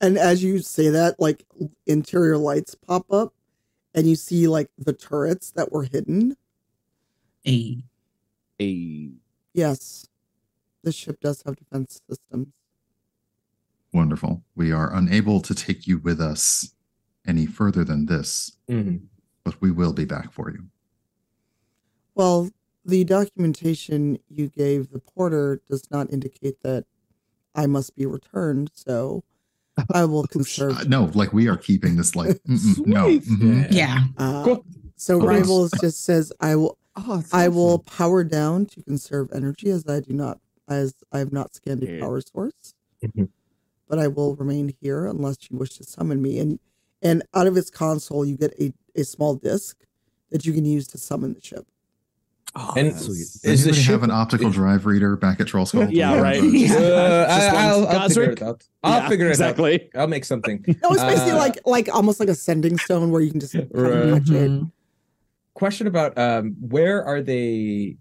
And 0.00 0.16
as 0.16 0.44
you 0.44 0.60
say 0.60 0.90
that, 0.90 1.18
like 1.18 1.44
interior 1.86 2.38
lights 2.38 2.74
pop 2.74 3.10
up 3.10 3.34
and 3.94 4.06
you 4.06 4.14
see 4.14 4.46
like 4.46 4.70
the 4.78 4.92
turrets 4.92 5.50
that 5.52 5.72
were 5.72 5.84
hidden. 5.84 6.36
A 7.46 7.82
A, 8.60 9.10
Yes. 9.54 10.06
The 10.82 10.92
ship 10.92 11.18
does 11.20 11.42
have 11.44 11.56
defense 11.56 12.00
systems. 12.08 12.48
Wonderful. 13.92 14.42
We 14.54 14.70
are 14.72 14.94
unable 14.94 15.40
to 15.40 15.54
take 15.54 15.86
you 15.86 15.98
with 15.98 16.20
us 16.20 16.74
any 17.26 17.46
further 17.46 17.84
than 17.84 18.06
this, 18.06 18.56
Mhm. 18.68 19.06
but 19.44 19.60
we 19.60 19.70
will 19.70 19.92
be 19.92 20.04
back 20.04 20.32
for 20.32 20.50
you. 20.50 20.68
Well, 22.14 22.50
the 22.84 23.04
documentation 23.04 24.18
you 24.28 24.48
gave 24.48 24.90
the 24.90 25.00
porter 25.00 25.60
does 25.68 25.90
not 25.90 26.12
indicate 26.12 26.62
that 26.62 26.84
I 27.54 27.66
must 27.66 27.96
be 27.96 28.06
returned, 28.06 28.70
so 28.74 29.24
I 29.92 30.04
will 30.04 30.26
conserve. 30.26 30.78
Uh, 30.78 30.84
no, 30.84 31.04
like 31.14 31.32
we 31.32 31.48
are 31.48 31.56
keeping 31.56 31.96
this 31.96 32.14
like 32.16 32.40
no. 32.46 33.04
Sweet. 33.20 33.24
mhm. 33.24 33.68
yeah. 33.70 34.04
Uh, 34.16 34.44
Cool. 34.44 34.64
So 34.96 35.16
Okay. 35.18 35.26
rivals 35.26 35.70
just 35.80 36.02
says 36.04 36.32
I 36.40 36.56
will 36.56 36.78
Oh, 36.96 37.20
it's 37.20 37.32
I 37.32 37.42
awesome. 37.46 37.54
will 37.54 37.78
power 37.80 38.24
down 38.24 38.66
to 38.66 38.82
conserve 38.82 39.30
energy 39.32 39.70
as 39.70 39.86
I 39.86 40.00
do 40.00 40.12
not 40.12 40.40
as 40.68 40.94
I 41.12 41.18
have 41.18 41.32
not 41.32 41.54
scanned 41.54 41.82
a 41.82 41.98
power 42.00 42.20
source. 42.20 42.74
Mhm. 43.04 43.28
but 43.88 43.98
I 43.98 44.06
will 44.08 44.34
remain 44.36 44.74
here 44.82 45.06
unless 45.06 45.50
you 45.50 45.56
wish 45.56 45.76
to 45.78 45.84
summon 45.84 46.20
me. 46.20 46.38
And 46.40 46.58
and 47.00 47.22
out 47.32 47.46
of 47.46 47.56
its 47.56 47.70
console, 47.70 48.24
you 48.24 48.36
get 48.36 48.52
a, 48.60 48.72
a 48.96 49.04
small 49.04 49.34
disc 49.36 49.78
that 50.30 50.44
you 50.44 50.52
can 50.52 50.64
use 50.64 50.86
to 50.88 50.98
summon 50.98 51.32
the 51.32 51.40
ship. 51.40 51.64
Oh, 52.56 52.74
And 52.76 52.88
that's 52.88 53.04
sweet. 53.06 53.12
Is 53.20 53.40
Does 53.42 53.62
the 53.64 53.68
anybody 53.70 53.82
have 53.92 54.02
an 54.02 54.10
optical 54.10 54.50
drive 54.50 54.84
reader 54.84 55.14
back 55.16 55.38
at 55.40 55.46
Trollskull? 55.46 55.88
Yeah, 55.92 56.20
right. 56.20 56.42
Yeah. 56.42 56.74
Uh, 56.74 57.26
I, 57.30 57.38
Just 57.38 57.52
one 57.54 57.64
I'll, 57.64 57.88
I'll 57.88 58.08
figure 58.08 58.30
it 58.32 58.42
out. 58.42 58.68
I'll 58.82 59.00
Yeah, 59.02 59.08
figure 59.08 59.26
it 59.26 59.28
out. 59.28 59.32
exactly. 59.32 59.90
I'll 59.94 60.06
make 60.08 60.24
something. 60.24 60.64
No, 60.82 60.90
it's 60.92 61.02
basically 61.02 61.32
Uh, 61.32 61.36
like 61.36 61.58
like 61.64 61.88
almost 61.94 62.20
like 62.20 62.28
a 62.28 62.34
sending 62.34 62.76
stone 62.78 63.10
where 63.10 63.20
you 63.22 63.30
can 63.30 63.38
just 63.40 63.52
kind 63.54 63.70
of 63.72 63.80
Right. 63.80 64.10
touch 64.10 64.30
it. 64.30 64.50
Mhm. 64.50 64.72
Question 65.54 65.86
about 65.86 66.18
um, 66.18 66.56
where 66.60 67.04
are 67.04 67.22
they? 67.22 67.96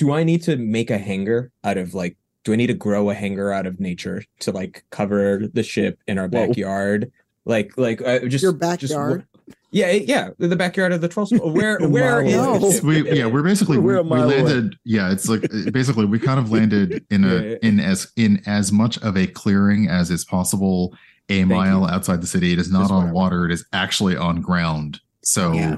Do 0.00 0.12
I 0.12 0.24
need 0.24 0.42
to 0.44 0.56
make 0.56 0.90
a 0.90 0.96
hanger 0.98 1.52
out 1.62 1.76
of 1.76 1.92
like? 1.94 2.16
Do 2.44 2.54
I 2.54 2.56
need 2.56 2.68
to 2.68 2.74
grow 2.74 3.10
a 3.10 3.14
hanger 3.14 3.52
out 3.52 3.66
of 3.66 3.78
nature 3.80 4.24
to 4.40 4.50
like 4.50 4.82
cover 4.90 5.46
the 5.52 5.62
ship 5.62 5.98
in 6.08 6.16
our 6.18 6.26
Whoa. 6.26 6.46
backyard? 6.46 7.12
Like, 7.44 7.76
like 7.76 8.00
uh, 8.00 8.20
just 8.20 8.42
Your 8.42 8.52
just- 8.54 8.60
backyard? 8.94 9.26
yeah, 9.72 9.90
yeah, 9.92 10.30
the 10.38 10.56
backyard 10.56 10.92
of 10.92 11.02
the 11.02 11.08
troll. 11.08 11.26
School. 11.26 11.52
Where, 11.52 11.76
A 11.80 11.86
where 11.88 12.22
mile 12.22 12.64
is 12.64 12.80
away. 12.82 13.02
the 13.02 13.02
No. 13.02 13.10
we 13.10 13.18
yeah 13.18 13.26
we're 13.26 13.42
basically 13.42 13.76
we, 13.76 13.84
We're 13.84 13.96
a 13.98 14.02
we 14.02 14.08
mile 14.08 14.24
away. 14.30 14.42
landed 14.42 14.76
yeah 14.84 15.12
it's 15.12 15.28
like 15.28 15.42
basically 15.70 16.06
we 16.06 16.18
kind 16.18 16.40
of 16.40 16.50
landed 16.50 17.04
in 17.10 17.24
a 17.24 17.34
Yeah, 17.34 17.40
yeah. 17.50 17.56
in 17.62 17.78
as 17.80 18.10
in 18.16 18.42
as 18.46 18.72
much 18.72 18.96
of 19.02 19.16
a 19.18 19.26
clearing 19.26 19.88
as 19.88 20.10
is 20.10 20.24
possible 20.24 20.96
a 21.28 21.44
mile 21.44 21.82
you. 21.82 21.88
outside 21.88 22.20
the 22.22 22.26
city 22.26 22.52
it 22.54 22.58
is 22.58 22.70
not 22.72 22.80
Just 22.84 22.90
on 22.92 22.96
whatever. 23.02 23.14
water 23.14 23.44
it 23.46 23.52
is 23.52 23.64
actually 23.72 24.16
on 24.16 24.40
ground 24.40 25.00
so 25.22 25.52
Yeah. 25.52 25.76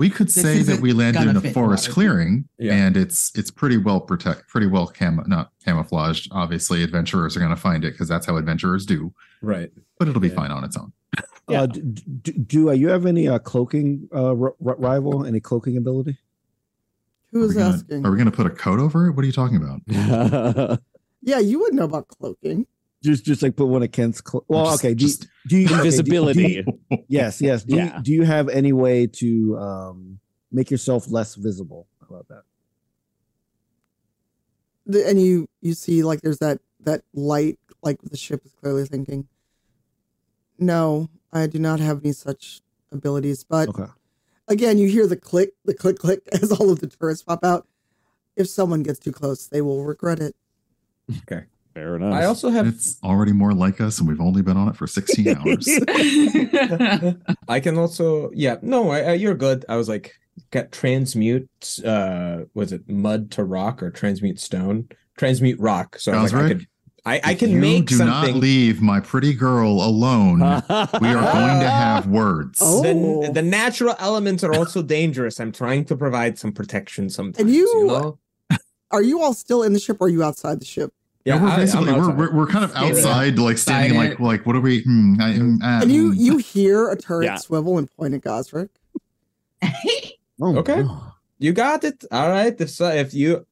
We 0.00 0.10
could 0.10 0.26
This 0.26 0.34
say 0.34 0.54
that 0.54 0.72
isn't 0.72 0.80
we 0.80 0.92
landed 0.92 1.28
in 1.28 1.36
a 1.36 1.40
forest 1.52 1.84
water. 1.88 1.92
clearing 1.94 2.48
Yeah. 2.58 2.72
and 2.74 2.96
it's 2.96 3.30
it's 3.36 3.50
pretty 3.50 3.76
well 3.76 4.00
protect 4.00 4.48
pretty 4.48 4.66
well 4.66 4.86
cam 4.88 5.22
not 5.28 5.52
camouflaged 5.64 6.28
obviously 6.32 6.82
adventurers 6.82 7.36
are 7.36 7.40
going 7.40 7.54
to 7.54 7.60
find 7.60 7.84
it 7.84 7.92
because 7.92 8.08
that's 8.08 8.26
how 8.26 8.36
adventurers 8.36 8.84
do 8.86 9.12
Right. 9.42 9.70
but 9.98 10.08
it'll 10.08 10.20
be 10.20 10.28
Yeah. 10.28 10.34
fine 10.34 10.50
on 10.50 10.64
its 10.64 10.76
own 10.76 10.92
Yeah. 11.48 11.62
Uh, 11.62 11.66
do, 11.66 11.80
do, 11.82 12.32
do 12.32 12.68
uh, 12.70 12.72
you 12.72 12.88
have 12.88 13.04
any 13.06 13.28
uh, 13.28 13.38
cloaking 13.40 14.08
uh, 14.14 14.28
r- 14.34 14.54
r- 14.64 14.76
rival? 14.88 15.24
Any 15.26 15.40
cloaking 15.40 15.76
ability? 15.76 16.16
Who's 17.32 17.44
Are 17.44 17.48
we 17.48 17.54
gonna- 17.62 17.74
asking? 17.74 18.06
are 18.06 18.10
we 18.10 18.16
going 18.16 18.30
to 18.30 18.36
put 18.36 18.46
a 18.46 18.50
coat 18.50 18.78
over 18.80 19.06
it 19.08 19.12
what 19.12 19.22
are 19.24 19.26
you 19.26 19.32
talking 19.32 19.56
about 19.56 19.80
yeah, 21.22 21.38
you 21.40 21.58
would 21.60 21.74
know 21.74 21.84
about 21.84 22.08
cloaking. 22.08 22.66
Just 23.02 23.24
just 23.24 23.42
like 23.42 23.56
put 23.56 23.66
one 23.68 23.82
of 23.82 23.90
Kent's. 23.92 24.20
Clo- 24.20 24.44
well, 24.48 24.66
Just- 24.66 24.84
okay. 24.84 24.94
Do, 24.94 25.06
just- 25.06 25.26
do 25.48 25.56
you 25.56 25.64
okay, 25.66 25.68
do- 25.68 25.80
do 25.80 25.84
Invisibility. 25.86 26.64
you- 26.90 27.04
yes, 27.08 27.40
yes. 27.40 27.64
Do, 27.64 27.76
Yeah. 27.76 27.96
you, 27.98 28.02
do 28.02 28.12
you 28.12 28.22
have 28.24 28.48
any 28.50 28.72
way 28.72 29.06
to 29.06 29.56
um, 29.58 30.20
make 30.52 30.70
yourself 30.70 31.10
less 31.10 31.34
visible? 31.34 31.86
How 32.00 32.08
about 32.16 32.28
that? 32.28 32.42
The, 34.86 35.06
and 35.08 35.20
you 35.20 35.48
you 35.60 35.74
see 35.74 36.02
like 36.02 36.20
there's 36.20 36.38
that 36.38 36.60
that 36.80 37.02
light 37.14 37.58
like 37.82 38.00
the 38.02 38.16
ship 38.16 38.44
is 38.44 38.52
clearly 38.52 38.84
thinking. 38.84 39.28
No, 40.58 41.08
I 41.32 41.46
do 41.46 41.58
not 41.58 41.80
have 41.80 42.00
any 42.04 42.12
such 42.12 42.60
abilities. 42.92 43.44
But 43.44 43.68
Okay. 43.70 43.86
again, 44.48 44.76
you 44.78 44.88
hear 44.88 45.06
the 45.06 45.16
click, 45.16 45.52
the 45.64 45.72
click, 45.74 45.98
click 45.98 46.20
as 46.32 46.52
all 46.52 46.70
of 46.70 46.80
the 46.80 46.86
turrets 46.88 47.22
pop 47.22 47.42
out. 47.44 47.66
If 48.36 48.48
someone 48.48 48.82
gets 48.82 48.98
too 48.98 49.12
close, 49.12 49.46
they 49.46 49.62
will 49.62 49.84
regret 49.84 50.20
it. 50.20 50.36
Fair 51.80 51.96
enough. 51.96 52.12
I 52.12 52.24
also 52.26 52.50
have. 52.50 52.66
it's 52.66 52.98
already 53.02 53.32
more 53.32 53.54
like 53.54 53.80
us 53.80 53.98
and 53.98 54.06
we've 54.06 54.20
only 54.20 54.42
been 54.42 54.58
on 54.58 54.68
it 54.68 54.76
for 54.76 54.86
16 54.86 55.28
hours 55.36 55.66
I 57.48 57.58
can 57.60 57.78
also. 57.78 58.30
Yeah. 58.34 58.56
No, 58.60 58.90
I, 58.90 59.00
I, 59.00 59.12
you're 59.14 59.34
good. 59.34 59.64
I 59.66 59.76
was 59.76 59.88
like, 59.88 60.14
got 60.50 60.72
transmute. 60.72 61.48
Uh, 61.82 62.40
was 62.52 62.72
it 62.72 62.86
mud 62.88 63.30
to 63.32 63.44
rock 63.44 63.82
or 63.82 63.90
transmute 63.90 64.38
stone? 64.38 64.88
Transmute 65.16 65.58
rock. 65.58 65.98
So 65.98 66.12
I 66.12 66.22
was 66.22 66.34
like, 66.34 66.44
I 66.44 66.48
could. 66.48 66.66
I, 67.06 67.20
I 67.24 67.34
can 67.34 67.50
you 67.52 67.60
make 67.60 67.86
do 67.86 67.96
something. 67.96 68.34
not 68.34 68.40
leave 68.40 68.82
my 68.82 69.00
pretty 69.00 69.32
girl 69.32 69.82
alone. 69.82 70.40
we 70.40 70.44
are 70.44 70.86
going 70.90 71.60
to 71.60 71.70
have 71.70 72.06
words. 72.20 72.58
Oh. 72.60 72.82
the, 72.82 73.32
the 73.32 73.42
natural 73.42 73.94
elements 73.98 74.44
are 74.44 74.52
also 74.52 74.82
dangerous. 74.82 75.40
I'm 75.40 75.50
trying 75.50 75.86
to 75.86 75.96
provide 75.96 76.38
some 76.38 76.52
protection 76.52 77.08
sometimes. 77.08 77.38
And 77.38 77.54
you- 77.54 77.86
know? 77.86 78.18
Are 78.90 79.02
you 79.02 79.22
all 79.22 79.32
still 79.34 79.62
in 79.62 79.72
the 79.72 79.78
ship 79.78 79.98
or 80.00 80.08
are 80.08 80.10
you 80.10 80.22
outside 80.22 80.60
the 80.60 80.64
ship? 80.66 80.92
Yeah, 81.24 81.40
we're 81.42 81.48
I- 81.48 81.54
I'm 81.54 81.60
basically 81.60 81.92
we're, 81.92 82.14
we're 82.14 82.34
we're 82.34 82.46
kind 82.46 82.64
of 82.64 82.70
Standing 82.70 82.96
outside, 82.96 83.38
like 83.38 83.58
standing, 83.58 83.98
like 83.98 84.18
like 84.20 84.46
what 84.46 84.56
are 84.56 84.60
we? 84.60 84.82
Hmm, 84.82 85.20
I, 85.20 85.34
um, 85.34 85.60
uh, 85.62 85.80
And 85.82 85.92
you 85.92 86.12
hmm. 86.12 86.18
you 86.18 86.36
hear 86.38 86.88
a 86.88 86.96
turret 86.96 87.24
Yeah. 87.26 87.36
swivel 87.36 87.76
and 87.78 87.90
point 87.94 88.14
at 88.14 88.22
Gosrick. 88.22 88.70
Oh, 90.42 90.56
Okay. 90.56 90.82
no. 90.82 91.02
You 91.38 91.52
got 91.52 91.84
it. 91.84 92.02
All 92.10 92.30
right. 92.30 92.58
if 92.58 92.80
uh, 92.80 92.84
if 92.86 93.12
you 93.12 93.46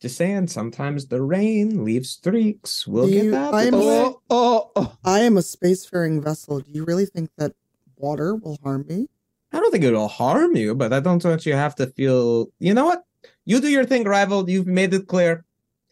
just 0.00 0.16
saying, 0.16 0.46
sometimes 0.48 1.06
the 1.08 1.20
rain 1.20 1.84
leaves 1.84 2.10
streaks. 2.10 2.86
We'll 2.86 3.06
Do 3.06 3.12
get 3.12 3.30
that. 3.32 3.52
I 3.52 3.64
am- 3.64 3.74
Oh, 3.74 4.20
oh, 4.30 4.70
oh. 4.76 4.96
I 5.04 5.20
am 5.20 5.36
a 5.36 5.40
spacefaring 5.40 6.22
vessel. 6.22 6.60
Do 6.60 6.70
you 6.70 6.84
really 6.84 7.04
think 7.06 7.30
that 7.36 7.52
water 7.96 8.34
will 8.36 8.58
harm 8.62 8.86
me? 8.88 9.08
I 9.52 9.60
don't 9.60 9.70
think 9.70 9.84
it'll 9.84 10.08
harm 10.08 10.56
you, 10.56 10.74
but 10.74 10.92
I 10.92 11.00
don't 11.00 11.22
want 11.24 11.44
you 11.44 11.54
have 11.54 11.74
to 11.76 11.86
feel. 11.88 12.48
You 12.58 12.72
know 12.74 12.86
what? 12.86 13.04
You 13.44 13.60
do 13.60 13.68
your 13.68 13.84
thing, 13.84 14.04
rival. 14.04 14.48
You've 14.48 14.66
made 14.66 14.94
it 14.94 15.08
clear. 15.08 15.44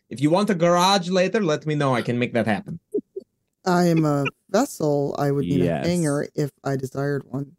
If 0.08 0.20
you 0.20 0.30
want 0.30 0.50
a 0.50 0.54
garage 0.54 1.08
later, 1.08 1.42
let 1.42 1.66
me 1.66 1.74
know. 1.74 1.94
I 1.94 2.02
can 2.02 2.18
make 2.18 2.32
that 2.34 2.46
happen. 2.46 2.78
I 3.64 3.84
am 3.86 4.04
a 4.04 4.24
vessel. 4.50 5.14
I 5.18 5.30
would 5.32 5.44
need 5.44 5.60
Yes. 5.64 5.84
a 5.84 5.88
hanger 5.88 6.28
if 6.34 6.50
I 6.62 6.76
desired 6.76 7.24
one. 7.28 7.52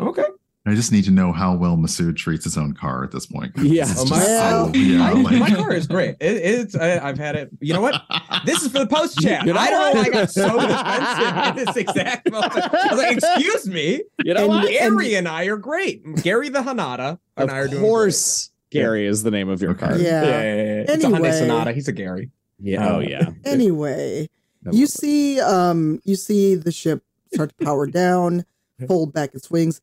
Okay. 0.00 0.22
I 0.66 0.74
just 0.74 0.92
need 0.92 1.04
to 1.04 1.10
know 1.10 1.32
how 1.32 1.56
well 1.56 1.76
Masood 1.78 2.16
treats 2.16 2.44
his 2.44 2.58
own 2.58 2.74
car 2.74 3.02
at 3.02 3.10
this 3.10 3.24
point. 3.24 3.52
Yeah. 3.56 3.86
Oh, 3.96 4.04
my- 4.04 4.18
so- 4.20 4.70
yeah, 4.74 4.98
my, 4.98 5.12
like- 5.12 5.38
my 5.40 5.50
car 5.56 5.72
is 5.72 5.86
great. 5.86 6.16
It, 6.20 6.36
it's. 6.36 6.76
I, 6.76 6.98
I've 7.08 7.16
had 7.18 7.36
it. 7.36 7.48
You 7.60 7.72
know 7.72 7.80
what? 7.80 8.00
This 8.44 8.62
is 8.62 8.70
for 8.70 8.80
the 8.80 8.86
post 8.86 9.18
chat. 9.18 9.46
You 9.46 9.54
know 9.54 9.58
I 9.58 9.70
don't 9.70 9.94
know 9.94 10.00
why 10.02 10.06
I 10.06 10.10
got 10.10 10.30
so 10.30 10.60
defensive 10.60 11.58
in 11.58 11.64
this 11.66 11.76
exact 11.76 12.30
moment. 12.30 12.52
I 12.54 12.86
was 12.90 12.98
like, 12.98 13.16
"Excuse 13.16 13.66
me." 13.66 14.02
You 14.24 14.34
know 14.34 14.40
And- 14.42 14.48
what? 14.48 14.68
Gary 14.68 15.14
and 15.14 15.26
I 15.26 15.44
are 15.46 15.56
great. 15.56 16.04
Gary 16.22 16.50
the 16.50 16.60
Hanada 16.60 17.18
and 17.36 17.50
I 17.50 17.58
are 17.60 17.68
doing 17.68 17.82
course, 17.82 18.50
Gary 18.70 19.06
is 19.06 19.22
the 19.22 19.30
name 19.30 19.48
of 19.48 19.60
your 19.62 19.70
Okay. 19.72 19.86
card. 19.86 20.00
Yeah. 20.00 20.20
great. 20.20 20.30
Yeah, 20.30 20.42
yeah, 20.42 20.54
yeah, 20.54 20.74
yeah. 20.86 20.92
It's 20.94 21.04
a 21.04 21.08
Hyundai 21.08 21.38
Sonata. 21.38 21.72
He's 21.72 21.88
a 21.88 21.92
Gary. 21.92 22.30
Yeah. 22.60 22.94
Oh 22.96 23.00
yeah. 23.00 23.30
Anyway, 23.44 24.28
you 24.70 24.86
see 24.86 25.40
um 25.40 26.00
you 26.04 26.16
see 26.16 26.54
the 26.54 26.72
ship 26.72 27.02
start 27.32 27.56
to 27.58 27.64
power 27.64 27.86
down, 28.02 28.44
fold 28.86 29.12
back 29.12 29.34
its 29.34 29.50
wings. 29.50 29.80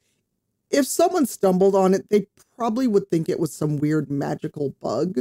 If 0.72 0.86
someone 0.88 1.26
stumbled 1.26 1.76
on 1.76 1.94
it, 1.94 2.10
they 2.10 2.28
probably 2.58 2.88
would 2.88 3.10
think 3.10 3.30
it 3.30 3.40
was 3.40 3.54
some 3.54 3.78
weird 3.78 4.10
magical 4.10 4.76
bug 4.82 5.18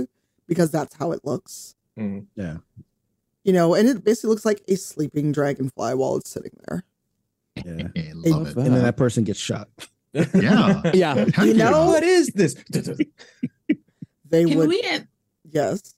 because 0.46 0.70
that's 0.70 0.96
how 0.96 1.12
it 1.12 1.20
looks. 1.24 1.74
Mhm. 1.98 2.26
Yeah. 2.34 2.58
You 3.44 3.52
know, 3.52 3.74
and 3.74 3.88
it 3.88 4.02
basically 4.04 4.30
looks 4.30 4.44
like 4.44 4.62
a 4.68 4.74
sleeping 4.76 5.30
dragonfly 5.32 5.94
while 5.94 6.16
it's 6.16 6.30
sitting 6.30 6.58
there. 6.66 6.84
Yeah. 7.56 7.88
I 7.96 8.12
love 8.30 8.48
it. 8.48 8.56
And 8.56 8.74
then 8.74 8.82
that 8.82 8.96
person 8.96 9.22
gets 9.24 9.38
shot. 9.38 9.68
Yeah. 10.14 10.82
Yeah. 10.94 11.14
Heck 11.34 11.36
You 11.46 11.52
yeah. 11.54 11.70
know- 11.70 11.86
what 11.86 12.02
is 12.02 12.28
this? 12.28 12.54
They 14.30 14.44
Can 14.46 14.58
would 14.58 14.68
we? 14.68 14.80
At, 14.82 15.06
yes. 15.50 15.94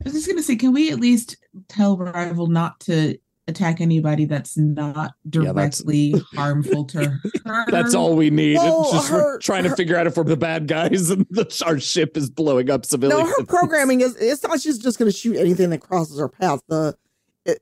I 0.00 0.04
was 0.04 0.12
just 0.14 0.28
gonna 0.28 0.42
say, 0.42 0.56
can 0.56 0.72
we 0.72 0.90
at 0.90 0.98
least 1.00 1.36
tell 1.68 1.96
rival 1.96 2.46
not 2.46 2.78
to 2.80 3.16
attack 3.48 3.80
anybody 3.80 4.24
that's 4.26 4.56
not 4.58 5.12
Yeah, 5.32 5.52
that's- 5.52 5.78
directly 5.82 6.14
harmful 6.34 6.84
to 6.86 7.04
her? 7.44 7.64
That's 7.70 7.94
all 7.94 8.16
we 8.16 8.28
need. 8.30 8.56
Well, 8.56 8.82
It's 8.82 8.92
just 8.92 9.10
we're 9.12 9.18
her- 9.20 9.38
trying 9.38 9.64
her- 9.64 9.70
to 9.70 9.76
figure 9.76 9.96
out 9.96 10.06
if 10.06 10.16
we're 10.16 10.24
the 10.24 10.36
bad 10.36 10.66
guys 10.68 11.10
and 11.10 11.26
the, 11.30 11.62
our 11.66 11.78
ship 11.78 12.16
is 12.16 12.28
blowing 12.28 12.70
up 12.70 12.84
civilians. 12.84 13.22
No, 13.22 13.26
her 13.38 13.44
programming 13.46 14.00
is 14.02 14.14
it's 14.16 14.42
not 14.42 14.60
she's 14.60 14.78
just 14.78 14.98
gonna 14.98 15.12
shoot 15.12 15.36
anything 15.36 15.70
that 15.70 15.80
crosses 15.80 16.18
her 16.18 16.28
path. 16.28 16.60
The 16.68 16.96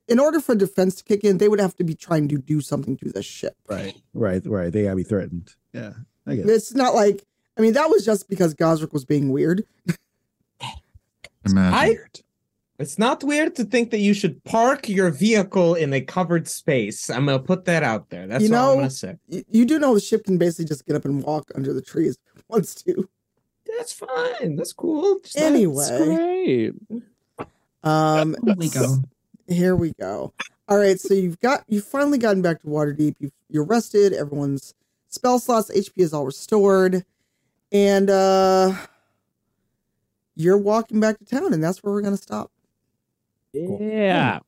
in 0.08 0.18
order 0.18 0.40
for 0.40 0.54
defense 0.54 0.96
to 0.96 1.04
kick 1.04 1.24
in, 1.24 1.38
they 1.38 1.48
would 1.48 1.60
have 1.60 1.74
to 1.76 1.84
be 1.84 1.94
trying 1.94 2.28
to 2.28 2.38
do 2.38 2.60
something 2.60 2.96
to 2.98 3.10
the 3.10 3.22
ship. 3.22 3.56
Right. 3.68 3.96
Right. 4.14 4.44
Right. 4.46 4.72
They 4.72 4.84
gotta 4.84 4.96
be 4.96 5.02
threatened. 5.04 5.54
Yeah. 5.72 5.92
I 6.26 6.36
get 6.36 6.46
it. 6.46 6.50
It's 6.52 6.74
not 6.74 6.94
like 6.94 7.24
I 7.56 7.60
mean 7.60 7.72
that 7.74 7.88
was 7.90 8.04
just 8.04 8.28
because 8.28 8.54
Gosrick 8.54 8.92
was 8.92 9.04
being 9.04 9.30
weird. 9.30 9.64
Imagine. 11.46 11.74
I, 11.74 11.96
it's 12.78 12.98
not 12.98 13.24
weird 13.24 13.56
to 13.56 13.64
think 13.64 13.90
that 13.90 13.98
you 13.98 14.14
should 14.14 14.42
park 14.44 14.88
your 14.88 15.10
vehicle 15.10 15.74
in 15.74 15.92
a 15.92 16.00
covered 16.00 16.46
space. 16.46 17.10
I'm 17.10 17.26
gonna 17.26 17.38
put 17.40 17.64
that 17.64 17.82
out 17.82 18.10
there. 18.10 18.26
That's 18.26 18.44
You 18.44 18.54
all 18.54 18.72
I'm 18.72 18.78
gonna 18.78 18.90
say. 18.90 19.16
You, 19.28 19.44
you 19.50 19.64
do 19.64 19.78
know 19.78 19.94
the 19.94 20.00
ship 20.00 20.24
can 20.24 20.38
basically 20.38 20.66
just 20.66 20.86
get 20.86 20.94
up 20.96 21.04
and 21.04 21.22
walk 21.22 21.50
under 21.54 21.72
the 21.72 21.82
trees 21.82 22.18
if 22.34 22.40
it 22.40 22.44
wants 22.48 22.74
to. 22.82 23.08
That's 23.76 23.92
fine. 23.92 24.56
That's 24.56 24.72
cool. 24.72 25.18
Just 25.20 25.36
not- 25.36 25.44
Anyway, 25.46 25.98
Great. 26.06 26.74
um, 27.82 28.36
Here 28.44 28.54
we 28.56 28.68
go. 28.68 28.98
Here 29.48 29.74
we 29.76 29.92
go. 29.92 30.32
All 30.68 30.78
right, 30.78 31.00
so 31.00 31.14
you've 31.14 31.40
got 31.40 31.64
you've 31.68 31.84
finally 31.84 32.18
gotten 32.18 32.42
back 32.42 32.60
to 32.60 32.66
Waterdeep. 32.66 33.16
You've, 33.18 33.32
you're 33.48 33.64
rested. 33.64 34.12
Everyone's 34.12 34.74
spell 35.08 35.38
slots, 35.38 35.70
HP 35.70 35.92
is 35.96 36.12
all 36.12 36.26
restored, 36.26 37.04
and 37.72 38.10
uh 38.10 38.74
you're 40.36 40.58
walking 40.58 41.00
back 41.00 41.18
to 41.18 41.24
town, 41.24 41.52
and 41.52 41.64
that's 41.64 41.82
where 41.82 41.92
we're 41.92 42.02
gonna 42.02 42.16
stop. 42.16 42.52
Yeah. 43.52 44.40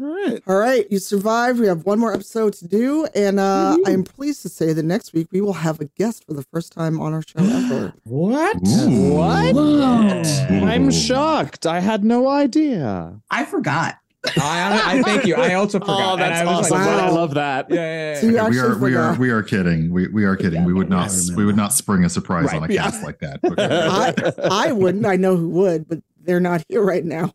All 0.00 0.06
right. 0.08 0.42
All 0.46 0.56
right, 0.56 0.86
you 0.90 0.98
survived. 0.98 1.60
We 1.60 1.66
have 1.66 1.84
one 1.84 1.98
more 1.98 2.14
episode 2.14 2.54
to 2.54 2.66
do, 2.68 3.06
and 3.14 3.38
uh 3.38 3.76
I'm 3.86 4.04
pleased 4.04 4.40
to 4.42 4.48
say 4.48 4.72
that 4.72 4.82
next 4.84 5.12
week 5.12 5.28
we 5.32 5.40
will 5.42 5.52
have 5.52 5.80
a 5.80 5.84
guest 5.84 6.24
for 6.26 6.32
the 6.32 6.42
first 6.44 6.72
time 6.72 6.98
on 6.98 7.12
our 7.12 7.22
show 7.22 7.40
ever. 7.40 7.92
What? 8.04 8.56
Ooh. 8.66 9.12
What? 9.14 9.54
Whoa. 9.54 10.22
I'm 10.64 10.90
shocked. 10.90 11.66
I 11.66 11.80
had 11.80 12.04
no 12.04 12.28
idea. 12.28 13.20
I 13.30 13.44
forgot. 13.44 13.96
I, 14.38 14.98
I 14.98 15.02
thank 15.02 15.26
you. 15.26 15.34
I 15.34 15.54
also 15.54 15.78
forgot. 15.80 16.12
Oh, 16.14 16.16
that's 16.16 16.40
I 16.40 16.44
awesome. 16.44 16.78
like, 16.78 16.86
wow. 16.86 17.06
I 17.06 17.10
love 17.10 17.34
that. 17.34 17.66
Yeah, 17.68 17.74
yeah, 17.76 18.14
yeah. 18.14 18.22
you 18.22 18.34
Yeah, 18.34 18.48
we 18.48 18.58
actually 18.60 18.60
are 18.62 18.78
we 18.78 18.94
are 18.96 19.14
we 19.18 19.30
are 19.30 19.42
kidding. 19.42 19.90
We 19.90 20.08
we 20.08 20.24
are 20.24 20.36
kidding. 20.36 20.60
Yeah, 20.60 20.66
we 20.66 20.72
would 20.72 20.88
not 20.88 21.10
I 21.10 21.34
we 21.36 21.44
would 21.44 21.56
not 21.56 21.72
spring 21.74 22.04
a 22.04 22.08
surprise 22.08 22.46
Right, 22.46 22.62
on 22.62 22.70
a 22.70 22.72
yeah. 22.72 22.84
cast 22.84 23.02
like 23.02 23.18
that. 23.18 23.40
I 23.58 24.68
I 24.68 24.72
wouldn't. 24.72 25.04
I 25.04 25.16
know 25.16 25.36
who 25.36 25.50
would, 25.50 25.86
but 25.88 25.98
they're 26.20 26.40
not 26.40 26.64
here 26.68 26.82
right 26.82 27.04
now. 27.04 27.32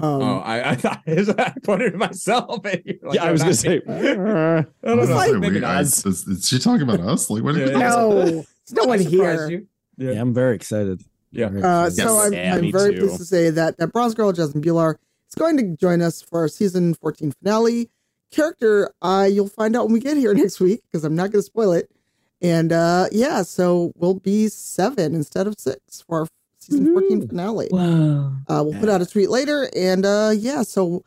Um, 0.00 0.22
Oh, 0.22 0.38
I, 0.38 0.70
I 0.70 0.74
thought 0.74 1.02
I 1.06 1.54
pointed 1.62 1.88
it 1.88 1.90
to 1.92 1.98
myself. 1.98 2.60
Like, 2.64 2.82
yeah, 3.12 3.24
I 3.24 3.30
was 3.32 3.40
"Oh, 3.42 3.44
gonna 3.44 3.54
say. 3.54 3.78
me." 3.78 3.82
I 3.88 4.64
don't 4.84 5.08
like- 5.10 5.32
Maybe 5.34 5.54
we, 5.56 5.60
not. 5.60 5.76
I, 5.76 5.80
is, 5.80 6.04
is 6.06 6.48
she 6.48 6.58
talking 6.58 6.82
about 6.82 7.00
us? 7.00 7.30
Like 7.30 7.42
what? 7.42 7.54
Yeah, 7.56 7.66
yeah. 7.66 7.78
no, 7.78 8.24
there's 8.24 8.46
no 8.72 8.84
one 8.84 8.98
here. 9.00 9.48
you. 9.50 9.66
Yeah, 9.96 10.20
I'm 10.20 10.34
very 10.34 10.56
excited. 10.56 11.02
Yeah. 11.30 11.48
Very 11.48 11.62
Uh, 11.62 11.86
excited. 11.86 12.08
so 12.08 12.14
Yes. 12.16 12.26
I'm, 12.26 12.32
Yeah, 12.32 12.54
I'm 12.56 12.72
very 12.72 12.94
too. 12.94 13.00
pleased 13.00 13.16
to 13.18 13.24
say 13.24 13.50
that 13.50 13.76
that 13.78 13.92
Bronze 13.92 14.14
Girl 14.14 14.32
Jasmine 14.32 14.62
Bhullar 14.62 14.96
is 15.28 15.34
going 15.36 15.56
to 15.58 15.76
join 15.76 16.02
us 16.02 16.20
for 16.22 16.40
our 16.40 16.48
season 16.48 16.94
14 16.94 17.32
finale. 17.42 17.90
Character, 18.32 18.90
uh, 19.02 19.28
you'll 19.30 19.48
find 19.48 19.76
out 19.76 19.84
when 19.84 19.92
we 19.92 20.00
get 20.00 20.16
here 20.16 20.34
next 20.34 20.58
week 20.58 20.80
because 20.90 21.04
I'm 21.04 21.14
not 21.14 21.30
going 21.30 21.40
to 21.40 21.42
spoil 21.42 21.72
it. 21.72 21.88
And 22.42 22.72
uh, 22.72 23.06
yeah, 23.12 23.42
so 23.42 23.92
we'll 23.96 24.14
be 24.18 24.48
seven 24.48 25.14
instead 25.14 25.46
of 25.46 25.54
six 25.58 26.02
for 26.02 26.20
our 26.20 26.26
season 26.66 26.92
14 26.92 27.28
finale. 27.28 27.68
Whoa. 27.70 28.32
Uh, 28.48 28.62
we'll 28.64 28.78
put 28.80 28.88
out 28.88 29.00
a 29.02 29.06
tweet 29.06 29.30
later. 29.30 29.68
And 29.76 30.04
uh, 30.06 30.32
yeah, 30.36 30.62
so 30.62 31.04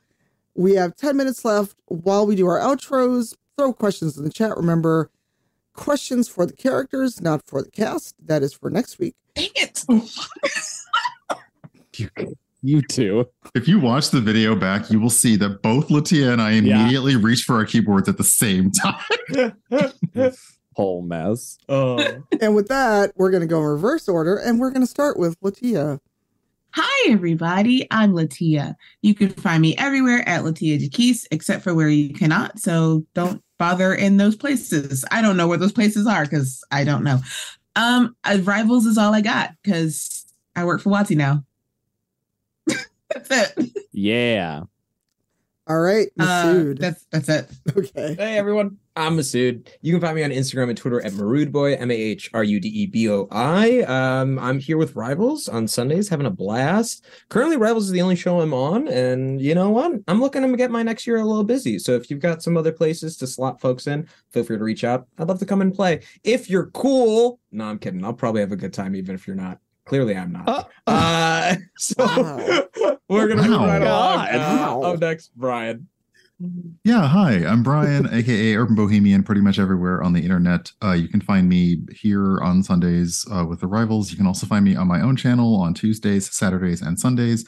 we 0.56 0.74
have 0.76 0.96
10 0.96 1.16
minutes 1.18 1.44
left 1.46 1.76
while 1.86 2.26
we 2.26 2.36
do 2.36 2.48
our 2.48 2.60
outros. 2.60 3.36
Throw 3.58 3.74
questions 3.74 4.18
in 4.18 4.24
the 4.24 4.30
chat. 4.32 4.56
Remember, 4.58 5.10
questions 5.74 6.28
for 6.28 6.46
the 6.46 6.54
characters, 6.54 7.22
not 7.22 7.46
for 7.46 7.62
the 7.64 7.72
cast. 7.72 8.16
That 8.26 8.44
is 8.44 8.54
for 8.54 8.70
next 8.70 9.00
week. 9.00 9.16
Dang 9.36 9.50
it. 9.56 9.84
You 12.64 12.82
too. 12.82 13.26
If 13.56 13.68
you 13.68 13.80
watch 13.80 14.10
the 14.10 14.20
video 14.20 14.56
back, 14.56 14.90
you 14.92 15.00
will 15.00 15.12
see 15.12 15.36
that 15.38 15.62
both 15.62 15.90
Latia 15.90 16.34
and 16.34 16.42
I 16.42 16.52
Yeah. 16.54 16.58
immediately 16.82 17.16
reached 17.16 17.46
for 17.46 17.56
our 17.56 17.66
keyboards 17.66 18.10
at 18.10 18.18
the 18.18 18.24
same 18.24 18.72
time. 18.72 19.54
Whole 20.78 21.02
mess. 21.02 21.58
Oh. 21.68 21.98
And 22.40 22.56
with 22.56 22.68
that, 22.68 23.12
we're 23.16 23.32
going 23.32 23.42
to 23.42 23.48
go 23.48 23.58
in 23.58 23.66
reverse 23.66 24.08
order 24.08 24.36
and 24.36 24.60
we're 24.60 24.70
going 24.70 24.84
to 24.84 24.88
start 24.88 25.18
with 25.18 25.36
Latia. 25.42 25.98
Hi, 26.76 27.10
everybody. 27.10 27.88
I'm 27.90 28.14
Latia. 28.14 28.76
You 29.02 29.16
can 29.16 29.30
find 29.30 29.64
me 29.64 29.76
everywhere 29.78 30.22
at 30.30 30.44
Latia 30.44 30.80
Jaquise, 30.80 31.26
except 31.32 31.64
for 31.64 31.74
where 31.74 31.90
you 31.90 32.14
cannot. 32.14 32.60
So 32.60 33.08
don't 33.16 33.42
bother 33.58 33.92
in 33.92 34.18
those 34.18 34.36
places. 34.36 35.04
I 35.10 35.24
don't 35.24 35.36
know 35.36 35.48
where 35.48 35.58
those 35.58 35.72
places 35.72 36.06
are 36.06 36.26
because 36.26 36.64
I 36.70 36.84
don't 36.84 37.04
know. 37.04 37.22
Um, 37.76 38.16
uh, 38.24 38.38
Rivals 38.44 38.86
is 38.86 39.00
all 39.00 39.16
I 39.16 39.22
got 39.22 39.54
because 39.64 40.32
I 40.56 40.64
work 40.64 40.82
for 40.82 40.92
Watsi 40.92 41.18
now. 41.18 41.44
that's 42.68 43.32
it. 43.32 43.72
Yeah. 43.94 44.66
All 45.70 45.82
right, 45.82 46.08
Uh, 46.18 46.24
Masood. 46.46 46.80
that's 46.80 47.06
that's 47.12 47.28
it. 47.28 47.50
okay. 47.78 48.16
Hey 48.18 48.38
everyone, 48.38 48.78
I'm 48.96 49.18
Masood. 49.18 49.68
You 49.82 49.92
can 49.92 50.00
find 50.00 50.16
me 50.16 50.24
on 50.24 50.30
Instagram 50.30 50.70
and 50.70 50.78
Twitter 50.78 51.02
at 51.04 51.12
Mahrudeboi, 51.12 51.76
M 51.82 51.92
A 51.92 51.94
H 51.94 52.30
R 52.34 52.42
U 52.46 52.58
D 52.62 52.70
E 52.70 52.86
B 52.86 53.10
O 53.10 53.28
I. 53.32 53.82
Um, 53.82 54.40
I'm 54.40 54.60
here 54.60 54.78
with 54.78 54.96
Rivals 54.96 55.50
on 55.50 55.68
Sundays, 55.68 56.08
having 56.08 56.26
a 56.26 56.30
blast. 56.32 57.04
Currently, 57.28 57.58
Rivals 57.58 57.84
is 57.88 57.92
the 57.92 58.02
only 58.02 58.16
show 58.16 58.40
I'm 58.40 58.54
on, 58.54 58.88
and 58.88 59.42
you 59.42 59.54
know 59.56 59.70
what? 59.70 59.92
I'm 60.08 60.22
looking 60.22 60.42
to 60.50 60.56
get 60.56 60.72
my 60.72 60.84
next 60.84 61.06
year 61.06 61.18
a 61.18 61.26
little 61.26 61.44
busy. 61.44 61.80
So 61.80 61.92
if 61.96 62.10
you've 62.10 62.22
got 62.22 62.42
some 62.42 62.56
other 62.56 62.72
places 62.72 63.18
to 63.18 63.28
slot 63.28 63.60
folks 63.60 63.88
in, 63.88 64.08
feel 64.32 64.46
free 64.46 64.58
to 64.58 64.64
reach 64.64 64.86
out. 64.86 65.06
I'd 65.18 65.28
love 65.28 65.40
to 65.40 65.46
come 65.46 65.60
and 65.60 65.74
play. 65.76 66.00
If 66.24 66.50
you're 66.50 66.68
cool, 66.68 67.42
no, 67.52 67.66
I'm 67.66 67.78
kidding. 67.78 68.06
I'll 68.06 68.14
probably 68.14 68.40
have 68.40 68.54
a 68.54 68.56
good 68.58 68.74
time, 68.74 68.96
even 68.96 69.16
if 69.16 69.28
you're 69.28 69.36
not. 69.36 69.60
Clearly, 69.88 70.16
I'm 70.16 70.32
not. 70.34 70.48
Uh, 70.48 70.64
Uh, 70.88 71.56
so 71.78 71.96
Wow. 72.06 72.98
we're 73.10 73.28
gonna 73.28 73.42
move 73.48 73.60
Wow. 73.60 73.68
right 73.68 73.82
along. 73.82 74.16
God. 74.18 74.36
Uh, 74.36 74.78
Wow. 74.80 74.82
up 74.94 75.00
next, 75.00 75.32
Brian. 75.36 75.88
Yeah, 76.84 77.08
hi, 77.08 77.44
I'm 77.46 77.64
Brian, 77.64 78.08
aka 78.14 78.56
Urban 78.56 78.76
Bohemian, 78.76 79.24
pretty 79.24 79.42
much 79.42 79.58
everywhere 79.58 80.04
on 80.04 80.14
the 80.14 80.22
internet. 80.22 80.72
Uh, 80.84 80.92
you 80.92 81.08
can 81.08 81.20
find 81.22 81.50
me 81.50 81.80
here 82.00 82.40
on 82.42 82.62
Sundays 82.62 83.26
uh, 83.32 83.44
with 83.46 83.60
the 83.62 83.68
Rivals. 83.68 84.12
You 84.12 84.18
can 84.18 84.28
also 84.28 84.46
find 84.46 84.64
me 84.64 84.76
on 84.76 84.88
my 84.88 85.02
own 85.02 85.16
channel 85.16 85.56
on 85.56 85.74
Tuesdays, 85.74 86.30
Saturdays, 86.32 86.82
and 86.82 87.00
Sundays. 87.00 87.44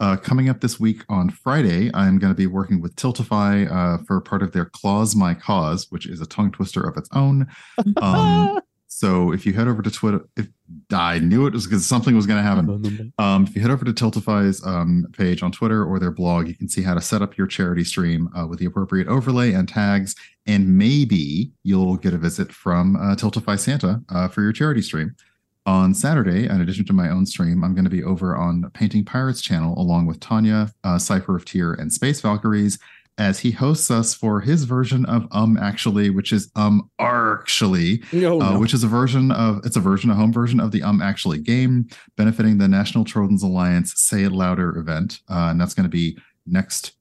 Uh, 0.00 0.16
coming 0.16 0.48
up 0.48 0.60
this 0.60 0.80
week 0.80 1.04
on 1.08 1.30
Friday, 1.30 1.88
I'm 1.94 2.18
going 2.18 2.32
to 2.32 2.36
be 2.36 2.48
working 2.48 2.80
with 2.80 2.96
Tiltify 2.96 3.70
uh, 3.70 3.98
for 4.04 4.20
part 4.20 4.42
of 4.42 4.50
their 4.50 4.64
Clause 4.64 5.14
My 5.14 5.34
Cause, 5.34 5.86
which 5.90 6.06
is 6.08 6.20
a 6.20 6.26
tongue 6.26 6.50
twister 6.50 6.80
of 6.80 6.96
its 6.96 7.08
own. 7.12 7.46
Um, 8.02 8.58
so 8.94 9.32
if 9.32 9.46
you 9.46 9.54
head 9.54 9.68
over 9.68 9.80
to 9.80 9.90
Twitter, 9.90 10.28
if 10.36 10.48
I 10.92 11.18
knew 11.18 11.46
it 11.46 11.54
was 11.54 11.66
because 11.66 11.86
something 11.86 12.14
was 12.14 12.26
going 12.26 12.38
to 12.38 12.42
happen. 12.42 13.12
Um, 13.18 13.44
if 13.44 13.56
you 13.56 13.62
head 13.62 13.70
over 13.70 13.86
to 13.86 13.92
Tiltify's 13.92 14.64
um, 14.66 15.06
page 15.16 15.42
on 15.42 15.50
Twitter 15.50 15.82
or 15.82 15.98
their 15.98 16.10
blog, 16.10 16.46
you 16.46 16.54
can 16.54 16.68
see 16.68 16.82
how 16.82 16.92
to 16.94 17.00
set 17.00 17.22
up 17.22 17.36
your 17.38 17.46
charity 17.46 17.84
stream 17.84 18.28
uh, 18.36 18.46
with 18.46 18.58
the 18.58 18.66
appropriate 18.66 19.08
overlay 19.08 19.54
and 19.54 19.66
tags, 19.66 20.14
and 20.46 20.76
maybe 20.76 21.52
you'll 21.62 21.96
get 21.96 22.12
a 22.12 22.18
visit 22.18 22.52
from 22.52 22.96
uh, 22.96 23.16
Tiltify 23.16 23.58
Santa 23.58 24.02
uh, 24.10 24.28
for 24.28 24.42
your 24.42 24.52
charity 24.52 24.82
stream. 24.82 25.16
On 25.64 25.94
Saturday, 25.94 26.46
in 26.46 26.60
addition 26.60 26.84
to 26.84 26.92
my 26.92 27.08
own 27.08 27.24
stream, 27.24 27.64
I'm 27.64 27.74
going 27.74 27.84
to 27.84 27.90
be 27.90 28.04
over 28.04 28.36
on 28.36 28.70
Painting 28.74 29.04
Pirates 29.04 29.40
channel 29.40 29.74
along 29.80 30.06
with 30.06 30.20
Tanya, 30.20 30.70
uh, 30.84 30.98
Cypher 30.98 31.34
of 31.34 31.44
Tyr, 31.44 31.74
and 31.74 31.92
Space 31.92 32.20
Valkyries 32.20 32.78
as 33.18 33.38
he 33.40 33.50
hosts 33.50 33.90
us 33.90 34.14
for 34.14 34.40
his 34.40 34.64
version 34.64 35.04
of 35.06 35.26
Um 35.32 35.56
Actually, 35.58 36.10
which 36.10 36.32
is 36.32 36.50
Um 36.56 36.90
Actually, 36.98 38.02
No, 38.12 38.40
uh, 38.40 38.52
no. 38.52 38.58
which 38.58 38.72
is 38.74 38.82
a 38.84 38.88
version 38.88 39.30
of 39.30 39.60
it's 39.64 39.76
a 39.76 39.80
version, 39.80 40.10
a 40.10 40.14
home 40.14 40.32
version 40.32 40.60
of 40.60 40.70
the 40.72 40.82
Um 40.82 41.00
Actually 41.02 41.38
game, 41.38 41.88
benefiting 42.16 42.58
the 42.58 42.68
National 42.68 43.04
Children's 43.04 43.42
Alliance 43.42 43.92
Say 43.96 44.22
It 44.24 44.32
Louder 44.32 44.76
event, 44.78 45.20
uh, 45.30 45.48
and 45.50 45.60
that's 45.60 45.74
going 45.74 45.84
to 45.84 45.90
be 45.90 46.16
next 46.46 46.92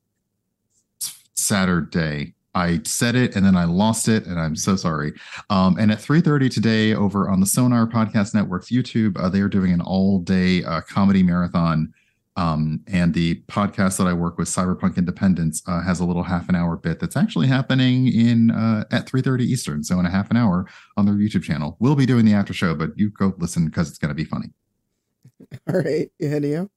Saturday. 1.36 2.34
I 2.54 2.82
said 2.84 3.16
it 3.16 3.36
and 3.38 3.46
then 3.46 3.56
I 3.56 3.64
lost 3.64 4.10
it, 4.10 4.26
and 4.26 4.38
I'm 4.38 4.58
so 4.58 4.76
sorry. 4.76 5.14
Um, 5.50 5.78
and 5.80 5.90
at 5.92 6.00
3:30 6.00 6.50
today, 6.50 6.94
over 6.94 7.30
on 7.30 7.40
the 7.40 7.46
Sonar 7.46 7.88
Podcast 7.88 8.34
Network's 8.34 8.70
YouTube, 8.70 9.18
uh, 9.18 9.30
they 9.30 9.40
are 9.40 9.48
doing 9.48 9.72
an 9.72 9.80
all-day 9.82 10.64
uh, 10.66 10.82
comedy 10.82 11.24
marathon. 11.24 11.94
Um, 12.38 12.82
and 12.88 13.14
the 13.14 13.41
podcast 13.48 13.98
that 13.98 14.08
I 14.08 14.14
work 14.14 14.38
with, 14.38 14.48
Cyberpunk 14.48 14.98
Independence, 14.98 15.62
uh, 15.68 15.82
has 15.82 15.99
a 15.99 16.06
little 16.06 16.24
half 16.24 16.48
an 16.48 16.56
hour 16.56 16.78
bit 16.78 16.99
that's 16.99 17.18
actually 17.18 17.48
happening 17.48 18.08
in 18.08 18.52
uh, 18.52 18.86
at 18.91 19.06
3:30 19.06 19.41
Eastern, 19.41 19.84
so 19.84 19.99
in 19.99 20.06
a 20.06 20.10
half 20.10 20.32
an 20.32 20.38
hour 20.38 20.66
on 20.95 21.06
their 21.06 21.16
YouTube 21.16 21.44
channel. 21.44 21.76
We'll 21.80 21.95
be 21.95 22.06
doing 22.06 22.26
the 22.26 22.34
after 22.34 22.53
show, 22.53 22.74
but 22.74 22.91
you 22.98 23.10
go 23.10 23.34
listen 23.38 23.66
because 23.66 23.90
it's 23.90 23.98
going 23.98 24.10
to 24.10 24.16
be 24.16 24.24
funny. 24.24 24.48
All 25.68 25.82
right, 25.82 26.10
Eugenio. 26.20 26.70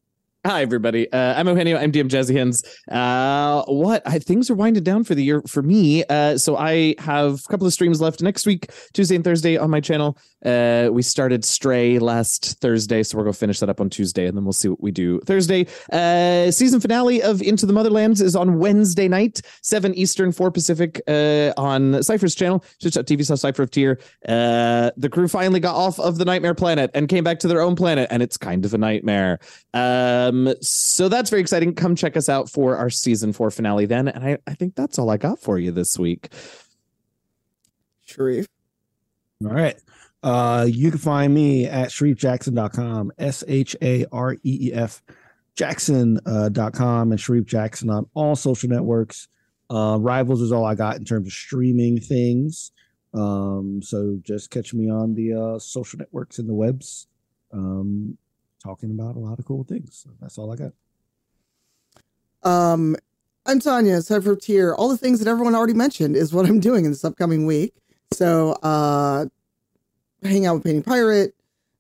Hi, 0.47 0.61
everybody. 0.61 1.11
Uh, 1.11 1.41
I'm 1.41 1.49
Eugenio. 1.49 1.79
I'm 1.79 1.91
DM 1.91 2.07
Jazzy 2.11 2.37
Hands. 2.37 2.63
Uh, 2.91 3.65
what? 3.65 4.03
I, 4.05 4.19
things 4.19 4.51
are 4.51 4.55
winding 4.55 4.83
down 4.83 5.03
for 5.03 5.15
the 5.15 5.25
year 5.25 5.41
for 5.49 5.63
me. 5.63 6.05
Uh, 6.05 6.37
so 6.37 6.59
I 6.59 6.97
have 6.99 7.41
a 7.47 7.49
couple 7.49 7.67
of 7.67 7.73
streams 7.73 7.99
left 7.99 8.21
next 8.21 8.45
week, 8.45 8.71
Tuesday 8.93 9.15
and 9.15 9.25
Thursday 9.25 9.57
on 9.57 9.71
my 9.71 9.81
channel. 9.81 10.19
Uh, 10.45 10.91
we 10.93 11.01
started 11.01 11.47
Stray 11.47 11.99
last 11.99 12.61
Thursday, 12.61 13.03
so 13.03 13.17
we're 13.17 13.25
going 13.25 13.33
to 13.33 13.39
finish 13.39 13.59
that 13.61 13.71
up 13.71 13.81
on 13.81 13.89
Tuesday, 13.89 14.27
and 14.27 14.37
then 14.37 14.45
we'll 14.45 14.53
see 14.53 14.69
what 14.69 14.83
we 14.83 14.91
do 14.91 15.19
Thursday. 15.21 15.67
Uh, 15.91 16.51
season 16.51 16.79
finale 16.79 17.23
of 17.23 17.41
Into 17.41 17.65
the 17.65 17.73
Motherlands 17.73 18.21
is 18.21 18.37
on 18.37 18.59
Wednesday 18.59 19.09
night, 19.09 19.41
7 19.63 19.95
Eastern, 19.95 20.31
4 20.31 20.51
Pacific, 20.51 21.01
uh, 21.09 21.55
on 21.57 22.03
Cypher's 22.03 22.35
channel, 22.35 22.63
twitch.tv 22.83 23.25
slash 23.25 23.41
Cypher 23.41 23.63
of 23.63 23.71
the 23.71 25.09
crew 25.11 25.27
finally 25.27 25.61
got 25.61 25.75
off 25.75 25.99
of 25.99 26.19
the 26.19 26.27
Nightmare 26.27 26.55
Planet 26.55 26.91
and 26.93 27.09
came 27.09 27.25
back 27.25 27.39
to 27.39 27.49
their 27.49 27.63
own 27.63 27.77
planet, 27.77 28.09
and 28.11 28.23
it's 28.23 28.37
kind 28.37 28.67
of 28.67 28.75
a 28.75 28.79
nightmare. 28.79 29.39
Um, 29.73 30.34
so 30.61 31.09
that's 31.09 31.31
very 31.31 31.43
exciting. 31.43 31.75
Come 31.75 31.97
check 31.97 32.17
us 32.17 32.29
out 32.29 32.51
for 32.51 32.77
our 32.77 32.91
season 32.91 33.33
four 33.33 33.51
finale 33.51 33.87
then. 33.87 34.09
And 34.09 34.25
I, 34.25 34.39
I 34.47 34.55
think 34.55 34.75
that's 34.75 34.99
all 34.99 35.11
I 35.11 35.17
got 35.17 35.39
for 35.39 35.59
you 35.59 35.71
this 35.71 35.99
week. 35.99 36.33
Shareef. 38.09 38.47
All 39.45 39.51
right. 39.51 39.77
Uh, 40.23 40.67
you 40.69 40.91
can 40.91 40.99
find 40.99 41.35
me 41.35 41.67
at 41.67 41.91
shareefjackson.com, 41.91 43.13
S 43.19 43.45
H 43.47 43.77
A 43.83 44.07
R 44.11 44.35
E 44.35 44.39
E 44.43 44.73
F 44.73 45.03
Jackson.com, 45.55 46.21
uh, 46.27 46.49
dot 46.49 46.73
com, 46.73 47.13
and 47.13 47.21
Shareef 47.21 47.45
Jackson 47.45 47.91
on 47.91 48.07
all 48.15 48.35
social 48.35 48.69
networks. 48.69 49.29
Uh, 49.71 49.99
Rivals 50.01 50.41
is 50.41 50.53
all 50.53 50.65
I 50.65 50.75
got 50.75 50.97
in 50.97 51.05
terms 51.05 51.27
of 51.27 51.33
streaming 51.33 52.01
things. 52.01 52.73
Um, 53.13 53.81
so 53.83 54.19
just 54.23 54.51
catch 54.51 54.75
me 54.75 54.91
on 54.91 55.15
the 55.15 55.35
uh, 55.35 55.59
social 55.59 55.99
networks 55.99 56.39
and 56.39 56.49
the 56.49 56.55
webs, 56.55 57.07
um, 57.53 58.19
talking 58.65 58.91
about 58.91 59.17
a 59.17 59.19
lot 59.19 59.39
of 59.39 59.45
cool 59.45 59.65
things. 59.65 60.03
So 60.03 60.11
that's 60.21 60.39
all 60.39 60.53
I 60.53 60.57
got. 60.57 60.73
Um, 62.43 62.97
I'm 63.47 63.61
Tanya, 63.61 64.01
Cypher 64.01 64.33
of 64.33 64.41
Tyr. 64.41 64.75
All 64.75 64.89
the 64.89 64.97
things 64.97 65.19
that 65.21 65.29
everyone 65.29 65.55
already 65.55 65.75
mentioned 65.75 66.17
is 66.17 66.33
what 66.33 66.49
I'm 66.49 66.61
doing 66.61 66.85
in 66.85 66.91
this 66.91 67.05
upcoming 67.05 67.47
week. 67.47 67.75
So, 68.13 68.53
uh, 68.63 69.27
hang 70.23 70.47
out 70.47 70.55
with 70.55 70.65
Painting 70.65 70.83
Pirate, 70.83 71.35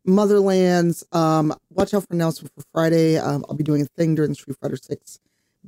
Motherlands. 0.07 1.05
Um, 1.15 1.55
watch 1.71 1.95
out 1.95 2.07
for 2.07 2.15
announcement 2.15 2.53
for 2.55 2.65
Friday. 2.73 3.17
Um, 3.17 3.45
I'll 3.49 3.57
be 3.57 3.65
doing 3.65 3.83
a 3.83 3.87
thing 3.87 4.15
during 4.15 4.31
the 4.31 4.35
Street 4.35 4.57
Fighter 4.61 4.77
6 4.77 5.21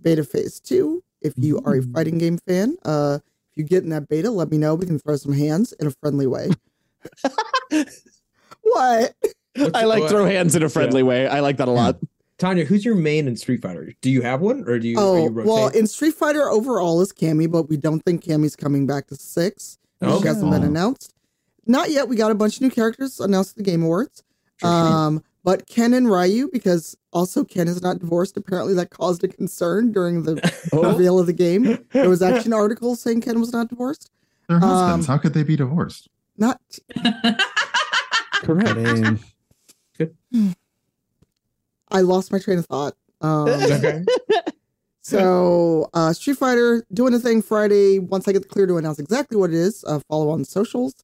beta 0.02 0.24
phase 0.24 0.60
two. 0.60 1.02
If 1.22 1.34
you 1.36 1.60
are 1.64 1.76
a 1.76 1.82
fighting 1.82 2.18
game 2.18 2.38
fan, 2.46 2.76
uh, 2.84 3.18
if 3.50 3.56
you 3.56 3.64
get 3.64 3.82
in 3.82 3.90
that 3.90 4.08
beta, 4.08 4.30
let 4.30 4.50
me 4.50 4.58
know. 4.58 4.74
We 4.74 4.86
can 4.86 4.98
throw 4.98 5.16
some 5.16 5.32
hands 5.32 5.72
in 5.72 5.86
a 5.86 5.90
friendly 5.90 6.26
way. 6.26 6.50
what? 8.60 9.14
I 9.74 9.84
like 9.84 10.08
throw 10.08 10.24
hands 10.26 10.54
in 10.56 10.62
a 10.62 10.68
friendly 10.68 11.02
way. 11.02 11.26
I 11.28 11.40
like 11.40 11.56
that 11.58 11.68
a 11.68 11.72
lot. 11.72 11.98
Tanya, 12.38 12.64
who's 12.66 12.84
your 12.84 12.94
main 12.94 13.26
in 13.28 13.36
Street 13.36 13.62
Fighter? 13.62 13.92
Do 14.02 14.10
you 14.10 14.20
have 14.22 14.40
one, 14.42 14.64
or 14.68 14.78
do 14.78 14.86
you? 14.88 14.98
are 14.98 15.02
Oh 15.02 15.24
you 15.24 15.30
well, 15.32 15.68
in 15.68 15.86
Street 15.86 16.14
Fighter 16.14 16.50
overall 16.50 17.00
is 17.00 17.12
Cammy, 17.12 17.50
but 17.50 17.68
we 17.70 17.76
don't 17.78 18.00
think 18.00 18.22
Cammy's 18.24 18.54
coming 18.56 18.86
back 18.86 19.06
to 19.06 19.16
six. 19.16 19.78
She 20.02 20.08
Okay. 20.08 20.28
hasn't 20.28 20.50
been 20.50 20.62
announced. 20.62 21.14
Not 21.66 21.90
yet. 21.90 22.08
We 22.08 22.16
got 22.16 22.30
a 22.30 22.34
bunch 22.34 22.56
of 22.56 22.62
new 22.62 22.70
characters 22.70 23.18
announced 23.20 23.52
at 23.52 23.56
the 23.56 23.62
Game 23.70 23.82
Awards. 23.82 24.22
Sure, 24.60 24.68
sure. 24.70 24.78
Um, 24.92 25.22
but 25.44 25.66
Ken 25.66 25.94
and 25.94 26.10
Ryu, 26.10 26.50
because 26.52 26.96
also 27.12 27.42
Ken 27.44 27.68
is 27.68 27.80
not 27.80 28.00
divorced. 28.00 28.36
Apparently, 28.36 28.74
that 28.74 28.90
caused 28.90 29.24
a 29.24 29.28
concern 29.28 29.90
during 29.92 30.24
the 30.24 30.38
Oh. 30.72 30.92
reveal 30.92 31.18
of 31.18 31.26
the 31.26 31.32
game. 31.32 31.78
There 31.92 32.10
was 32.10 32.20
actually 32.20 32.50
an 32.50 32.52
article 32.58 32.96
saying 32.96 33.22
Ken 33.22 33.40
was 33.40 33.52
not 33.52 33.68
divorced. 33.68 34.10
They're 34.48 34.58
husbands. 34.60 35.08
Um, 35.08 35.14
How 35.14 35.18
could 35.20 35.32
they 35.34 35.42
be 35.42 35.56
divorced? 35.56 36.08
Not 36.36 36.60
Correct. 38.42 39.20
I 41.90 42.00
lost 42.00 42.32
my 42.32 42.38
train 42.38 42.58
of 42.58 42.66
thought. 42.66 42.94
Um, 43.20 43.48
okay. 43.48 44.04
so 45.02 45.88
uh, 45.94 46.12
Street 46.12 46.36
Fighter 46.38 46.84
doing 46.92 47.14
a 47.14 47.18
thing 47.18 47.42
Friday. 47.42 47.98
Once 47.98 48.26
I 48.28 48.32
get 48.32 48.42
the 48.42 48.48
clear 48.48 48.66
to 48.66 48.76
announce 48.76 48.98
exactly 48.98 49.36
what 49.36 49.50
it 49.50 49.56
is, 49.56 49.84
uh, 49.86 50.00
follow 50.08 50.30
on 50.30 50.44
socials. 50.44 50.94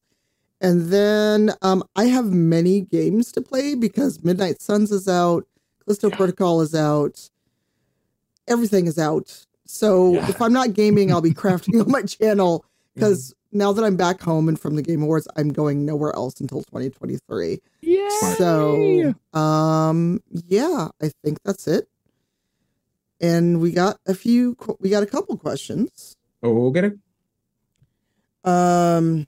And 0.60 0.90
then 0.92 1.52
um, 1.62 1.82
I 1.96 2.04
have 2.04 2.26
many 2.26 2.82
games 2.82 3.32
to 3.32 3.40
play 3.40 3.74
because 3.74 4.22
Midnight 4.22 4.60
Suns 4.62 4.92
is 4.92 5.08
out, 5.08 5.44
Callisto 5.84 6.08
Yeah. 6.10 6.16
Protocol 6.16 6.60
is 6.60 6.74
out, 6.74 7.30
everything 8.46 8.86
is 8.86 8.98
out. 8.98 9.46
So 9.66 10.14
Yeah. 10.14 10.28
if 10.28 10.40
I'm 10.40 10.52
not 10.52 10.72
gaming, 10.74 11.10
I'll 11.12 11.20
be 11.20 11.34
crafting 11.34 11.80
on 11.80 11.90
my 11.90 12.02
channel 12.02 12.64
because 12.94 13.34
now 13.52 13.72
that 13.72 13.84
I'm 13.84 13.96
back 13.96 14.20
home 14.20 14.48
and 14.48 14.58
from 14.58 14.76
the 14.76 14.82
Game 14.82 15.02
Awards, 15.02 15.28
I'm 15.36 15.48
going 15.50 15.84
nowhere 15.84 16.14
else 16.14 16.40
until 16.40 16.62
2023. 16.62 17.58
Yeah. 17.82 18.08
So, 18.36 19.14
um, 19.38 20.22
yeah, 20.30 20.88
I 21.02 21.10
think 21.24 21.38
that's 21.44 21.66
it. 21.68 21.88
And 23.20 23.60
we 23.60 23.72
got 23.72 23.98
a 24.06 24.14
few, 24.14 24.56
we 24.80 24.90
got 24.90 25.02
a 25.02 25.06
couple 25.06 25.36
questions. 25.36 26.16
Oh, 26.42 26.52
we'll 26.52 26.70
get 26.72 26.84
it. 26.84 26.94
Um, 28.44 29.26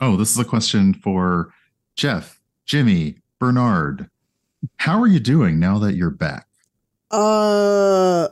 Oh, 0.00 0.16
this 0.16 0.30
is 0.32 0.38
a 0.38 0.44
question 0.44 0.94
for 0.94 1.52
Jeff, 1.94 2.40
Jimmy, 2.66 3.18
Bernard. 3.38 4.08
How 4.76 5.00
are 5.00 5.06
you 5.06 5.20
doing 5.20 5.58
now 5.60 5.78
that 5.78 5.94
you're 5.94 6.10
back? 6.10 6.46
uh, 7.10 8.28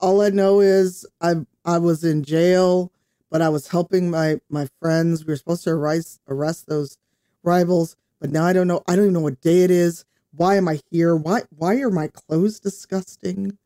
all 0.00 0.20
I 0.20 0.28
know 0.30 0.60
is 0.60 1.04
I 1.20 1.34
I 1.64 1.78
was 1.78 2.04
in 2.04 2.22
jail, 2.22 2.92
but 3.30 3.42
I 3.42 3.48
was 3.48 3.68
helping 3.68 4.10
my 4.10 4.40
my 4.48 4.68
friends. 4.80 5.24
We 5.24 5.32
were 5.32 5.36
supposed 5.36 5.64
to 5.64 5.70
arrest 5.70 6.20
arrest 6.28 6.66
those 6.66 6.96
rivals, 7.42 7.96
but 8.20 8.30
now 8.30 8.44
I 8.44 8.52
don't 8.52 8.68
know. 8.68 8.82
I 8.88 8.94
don't 8.96 9.06
even 9.06 9.14
know 9.14 9.20
what 9.20 9.40
day 9.40 9.62
it 9.62 9.70
is. 9.70 10.04
Why 10.32 10.56
am 10.56 10.68
I 10.68 10.80
here? 10.90 11.16
Why 11.16 11.42
why 11.56 11.76
are 11.76 11.90
my 11.90 12.08
clothes 12.08 12.60
disgusting? 12.60 13.56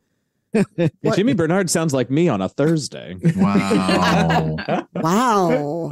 Jimmy 1.14 1.32
Bernard 1.32 1.70
sounds 1.70 1.94
like 1.94 2.10
me 2.10 2.28
on 2.28 2.42
a 2.42 2.48
Thursday. 2.48 3.16
Wow. 3.36 4.56
Wow. 5.02 5.88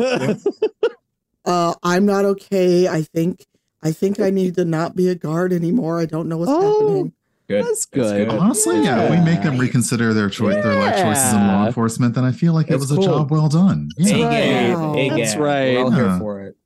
uh, 1.45 1.75
I'm 1.83 2.07
not 2.07 2.25
okay. 2.25 2.87
I 2.89 3.03
think 3.03 3.47
I 3.83 3.93
think 3.93 4.21
I 4.21 4.31
need 4.31 4.55
to 4.57 4.65
not 4.65 4.95
be 4.95 5.09
a 5.09 5.15
guard 5.15 5.53
anymore. 5.53 5.99
I 5.99 6.05
don't 6.07 6.29
know 6.29 6.37
what's 6.39 6.51
Oh. 6.53 6.61
happening. 6.61 7.13
Good. 7.51 7.64
That's 7.64 7.85
good. 7.85 8.28
Honestly, 8.28 8.81
yeah. 8.85 9.02
if 9.02 9.10
we 9.10 9.20
make 9.24 9.43
them 9.43 9.59
reconsider 9.59 10.14
their 10.14 10.31
choice, 10.31 10.62
their 10.62 10.77
life 10.77 11.02
choices 11.02 11.32
in 11.32 11.48
law 11.48 11.66
enforcement, 11.66 12.14
then 12.14 12.22
I 12.22 12.31
feel 12.31 12.52
like 12.52 12.68
it 12.68 12.78
That's 12.78 12.93
was 12.93 12.93
a 12.93 13.01
job 13.02 13.32
well 13.32 13.48
done. 13.48 13.89
Hey, 13.98 14.20
Yeah. 14.20 14.72
right. 14.72 14.77
Wow. 14.78 15.16
That's 15.16 15.35
right. 15.36 15.74
We're 15.74 15.82
all 15.82 15.90
here 15.90 16.18
for 16.20 16.40
it. 16.43 16.56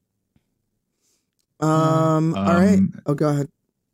Um, 1.61 2.35
all 2.35 2.44
right. 2.44 2.74
Um, 2.74 3.01
Oh, 3.06 3.15
go 3.15 3.28
ahead. 3.31 3.48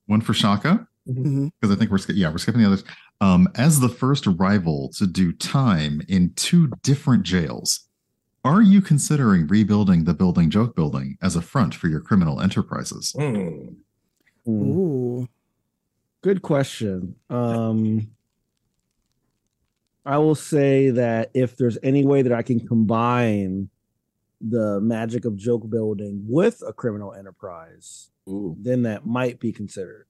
One 0.06 0.20
for 0.20 0.34
Shaka, 0.34 0.88
hmm 1.06 1.46
because 1.60 1.72
I 1.72 1.78
think 1.78 1.92
we're 1.92 2.00
yeah 2.08 2.28
we're 2.28 2.38
skipping 2.38 2.60
the 2.60 2.66
others. 2.66 2.82
Um, 3.20 3.48
as 3.54 3.78
the 3.78 3.88
first 3.88 4.26
rival 4.26 4.88
to 4.96 5.06
do 5.06 5.30
time 5.30 6.02
in 6.08 6.32
two 6.34 6.72
different 6.82 7.22
jails, 7.22 7.86
are 8.44 8.62
you 8.62 8.80
considering 8.82 9.46
rebuilding 9.46 10.02
the 10.06 10.14
building 10.14 10.50
joke 10.50 10.74
building 10.74 11.18
as 11.22 11.36
a 11.36 11.42
front 11.42 11.72
for 11.72 11.86
your 11.86 12.00
criminal 12.00 12.40
enterprises? 12.40 13.14
Mm. 13.16 13.76
Ooh. 14.48 15.28
Good 16.22 16.42
question. 16.42 17.16
Um, 17.30 18.10
I 20.05 20.18
will 20.18 20.34
say 20.34 20.90
that 20.90 21.30
if 21.34 21.56
there's 21.56 21.78
any 21.82 22.05
way 22.05 22.22
that 22.22 22.32
I 22.32 22.42
can 22.42 22.66
combine 22.66 23.70
the 24.40 24.80
magic 24.80 25.24
of 25.24 25.36
joke 25.36 25.68
building 25.68 26.24
with 26.26 26.62
a 26.66 26.72
criminal 26.72 27.12
enterprise, 27.14 28.10
Ooh. 28.28 28.56
then 28.60 28.82
that 28.82 29.06
might 29.06 29.40
be 29.40 29.52
considered. 29.52 30.06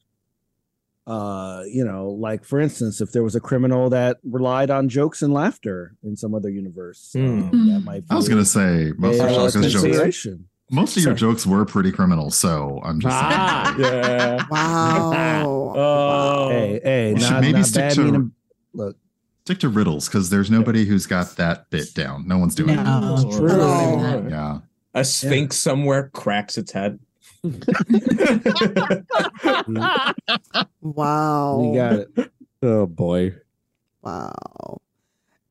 Uh, 1.06 1.62
you 1.66 1.84
know, 1.84 2.10
like 2.10 2.44
for 2.44 2.60
instance, 2.60 3.00
if 3.00 3.10
there 3.10 3.24
was 3.24 3.34
a 3.34 3.40
criminal 3.40 3.90
that 3.90 4.18
relied 4.22 4.70
on 4.70 4.88
jokes 4.88 5.22
and 5.22 5.32
laughter 5.34 5.96
in 6.04 6.16
some 6.16 6.34
other 6.34 6.48
universe, 6.50 7.10
Hmm. 7.14 7.42
um, 7.52 7.68
that 7.72 7.80
might. 7.84 8.04
I 8.10 8.14
was 8.14 8.28
going 8.28 8.42
to 8.42 8.48
say 8.48 8.92
most 8.96 9.18
a 9.18 9.24
of 9.24 9.52
Shaka's 9.52 9.72
jokes. 9.72 10.26
Consideration. 10.70 10.76
Most 10.76 10.96
of 10.96 11.02
your 11.02 11.16
Sorry. 11.18 11.32
jokes 11.32 11.46
were 11.46 11.64
pretty 11.64 11.92
criminal, 11.92 12.30
so 12.30 12.80
I'm 12.84 13.00
just 13.00 13.18
saying. 13.18 13.32
Ah, 13.32 13.76
yeah. 13.78 14.46
Wow. 14.50 15.56
Oh. 15.82 16.48
Hey, 16.50 16.80
hey, 16.82 17.10
You 17.10 17.20
should 17.20 17.30
not, 17.30 17.40
maybe 17.42 17.52
not 17.58 17.66
stick 17.66 17.80
bad 17.82 17.92
to- 17.94 18.02
meaning- 18.04 18.32
Look, 18.74 18.96
Stick 19.44 19.58
to 19.60 19.68
riddles 19.68 20.06
because 20.08 20.28
there's 20.30 20.50
nobody 20.50 20.84
who's 20.84 21.06
got 21.06 21.36
that 21.36 21.70
bit 21.70 21.94
down. 21.94 22.26
No 22.28 22.38
one's 22.38 22.54
doing 22.54 22.76
No. 22.76 23.16
it. 23.18 23.36
True. 23.36 23.48
Oh. 23.52 24.26
Yeah. 24.28 24.58
A 24.94 25.04
sphinx 25.04 25.56
somewhere 25.56 26.10
cracks 26.12 26.58
its 26.58 26.72
head. 26.72 26.98
Wow. 30.82 31.58
we 31.60 31.76
got 31.76 31.92
it. 31.94 32.32
Oh 32.62 32.86
boy. 32.86 33.34
Wow. 34.02 34.80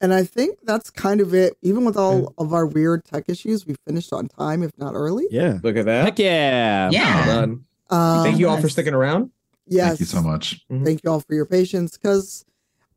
And 0.01 0.13
I 0.13 0.23
think 0.23 0.59
that's 0.63 0.89
kind 0.89 1.19
of 1.19 1.33
it. 1.33 1.57
Even 1.61 1.83
with 1.83 1.97
all 1.97 2.33
of 2.37 2.53
our 2.53 2.65
weird 2.65 3.03
tech 3.03 3.25
issues, 3.27 3.65
we 3.67 3.75
finished 3.85 4.13
on 4.13 4.27
time, 4.29 4.63
if 4.63 4.71
not 4.77 4.93
early. 4.93 5.25
Yeah. 5.29 5.59
Look 5.61 5.75
at 5.75 5.85
that. 5.85 6.05
Heck 6.05 6.19
yeah. 6.19 6.89
Yeah. 6.91 7.27
Well 7.27 7.41
done. 7.41 7.65
Um, 7.89 8.23
Thank 8.23 8.39
you 8.39 8.47
all 8.47 8.61
for 8.61 8.69
sticking 8.69 8.93
around. 8.93 9.31
Yes. 9.67 9.87
Thank 9.89 9.99
you 10.01 10.05
so 10.05 10.21
much. 10.21 10.65
Thank 10.69 11.01
you 11.03 11.11
all 11.11 11.19
for 11.19 11.33
your 11.33 11.45
patience 11.45 11.97
because 11.97 12.45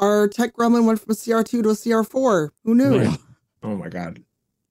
our 0.01 0.29
tech 0.29 0.55
gremlin 0.55 0.85
went 0.87 1.01
from 1.01 1.11
a 1.11 1.15
CR2 1.15 1.63
to 1.63 1.69
a 1.71 1.73
CR4. 1.73 2.51
Who 2.65 2.75
knew? 2.75 2.99
Right. 2.99 3.19
Oh 3.65 3.77
my 3.77 3.89
god. 3.89 4.21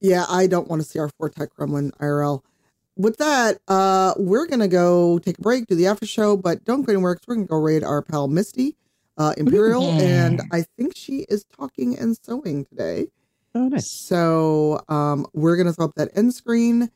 Yeah, 0.02 0.26
I 0.28 0.48
don't 0.48 0.68
want 0.68 0.82
a 0.82 0.86
CR4 0.86 1.34
tech 1.34 1.56
gremlin 1.58 1.92
IRL. 2.00 2.42
With 2.98 3.16
that, 3.18 3.60
uh, 3.70 4.14
we're 4.18 4.46
gonna 4.48 4.68
go 4.68 5.18
take 5.20 5.38
a 5.40 5.42
break, 5.42 5.68
do 5.68 5.76
the 5.76 5.88
after 5.88 6.06
show, 6.06 6.36
but 6.36 6.66
don't 6.66 6.82
go 6.82 6.92
anywhere 6.92 7.14
because 7.14 7.26
we're 7.26 7.36
gonna 7.36 7.48
go 7.48 7.56
raid 7.62 7.86
our 7.86 8.02
pal 8.02 8.28
Misty, 8.28 8.76
uh, 9.22 9.34
Imperial, 9.38 9.84
Yeah. 9.84 10.26
and 10.26 10.42
I 10.52 10.64
think 10.78 10.96
she 10.96 11.26
is 11.30 11.44
talking 11.46 11.98
and 11.98 12.18
sewing 12.22 12.66
today. 12.66 13.08
Oh, 13.54 13.68
nice. 13.68 13.90
So 13.90 14.82
um, 14.90 15.26
we're 15.34 15.58
gonna 15.58 15.74
throw 15.74 15.86
up 15.86 15.96
that 15.96 16.10
end 16.16 16.34
screen 16.34 16.90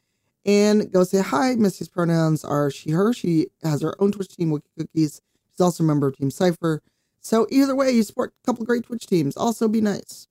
and 0.46 0.92
go 0.92 1.04
say 1.04 1.22
hi. 1.22 1.56
Misty's 1.56 1.90
pronouns 1.90 2.44
are 2.46 2.72
she, 2.72 2.92
her. 2.92 3.14
She 3.14 3.48
has 3.64 3.82
her 3.82 3.96
own 4.02 4.12
Twitch 4.12 4.36
team, 4.36 4.52
Wiki 4.52 4.68
Cookies. 4.78 5.22
She's 5.52 5.62
also 5.62 5.84
a 5.84 5.88
member 5.88 6.08
of 6.08 6.18
Team 6.18 6.32
Cipher. 6.32 6.82
So 7.20 7.48
either 7.50 7.76
way, 7.76 7.92
you 7.92 8.04
support 8.04 8.34
a 8.44 8.46
couple 8.46 8.66
great 8.66 8.84
Twitch 8.86 9.06
teams. 9.08 9.36
Also, 9.38 9.68
be 9.68 9.82
nice. 9.82 10.28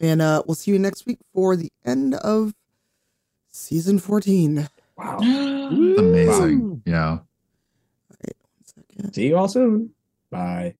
And 0.00 0.20
uh, 0.22 0.42
we'll 0.46 0.54
see 0.54 0.70
you 0.70 0.78
next 0.78 1.06
week 1.06 1.18
for 1.34 1.56
the 1.56 1.70
end 1.84 2.14
of 2.14 2.54
season 3.50 3.98
14. 3.98 4.68
Wow. 4.96 5.18
It's 5.20 5.98
amazing. 6.00 6.82
Yeah. 6.84 7.18
One 7.18 8.24
second. 8.64 9.12
See 9.14 9.26
you 9.28 9.36
all 9.36 9.48
soon. 9.48 9.90
Bye. 10.30 10.74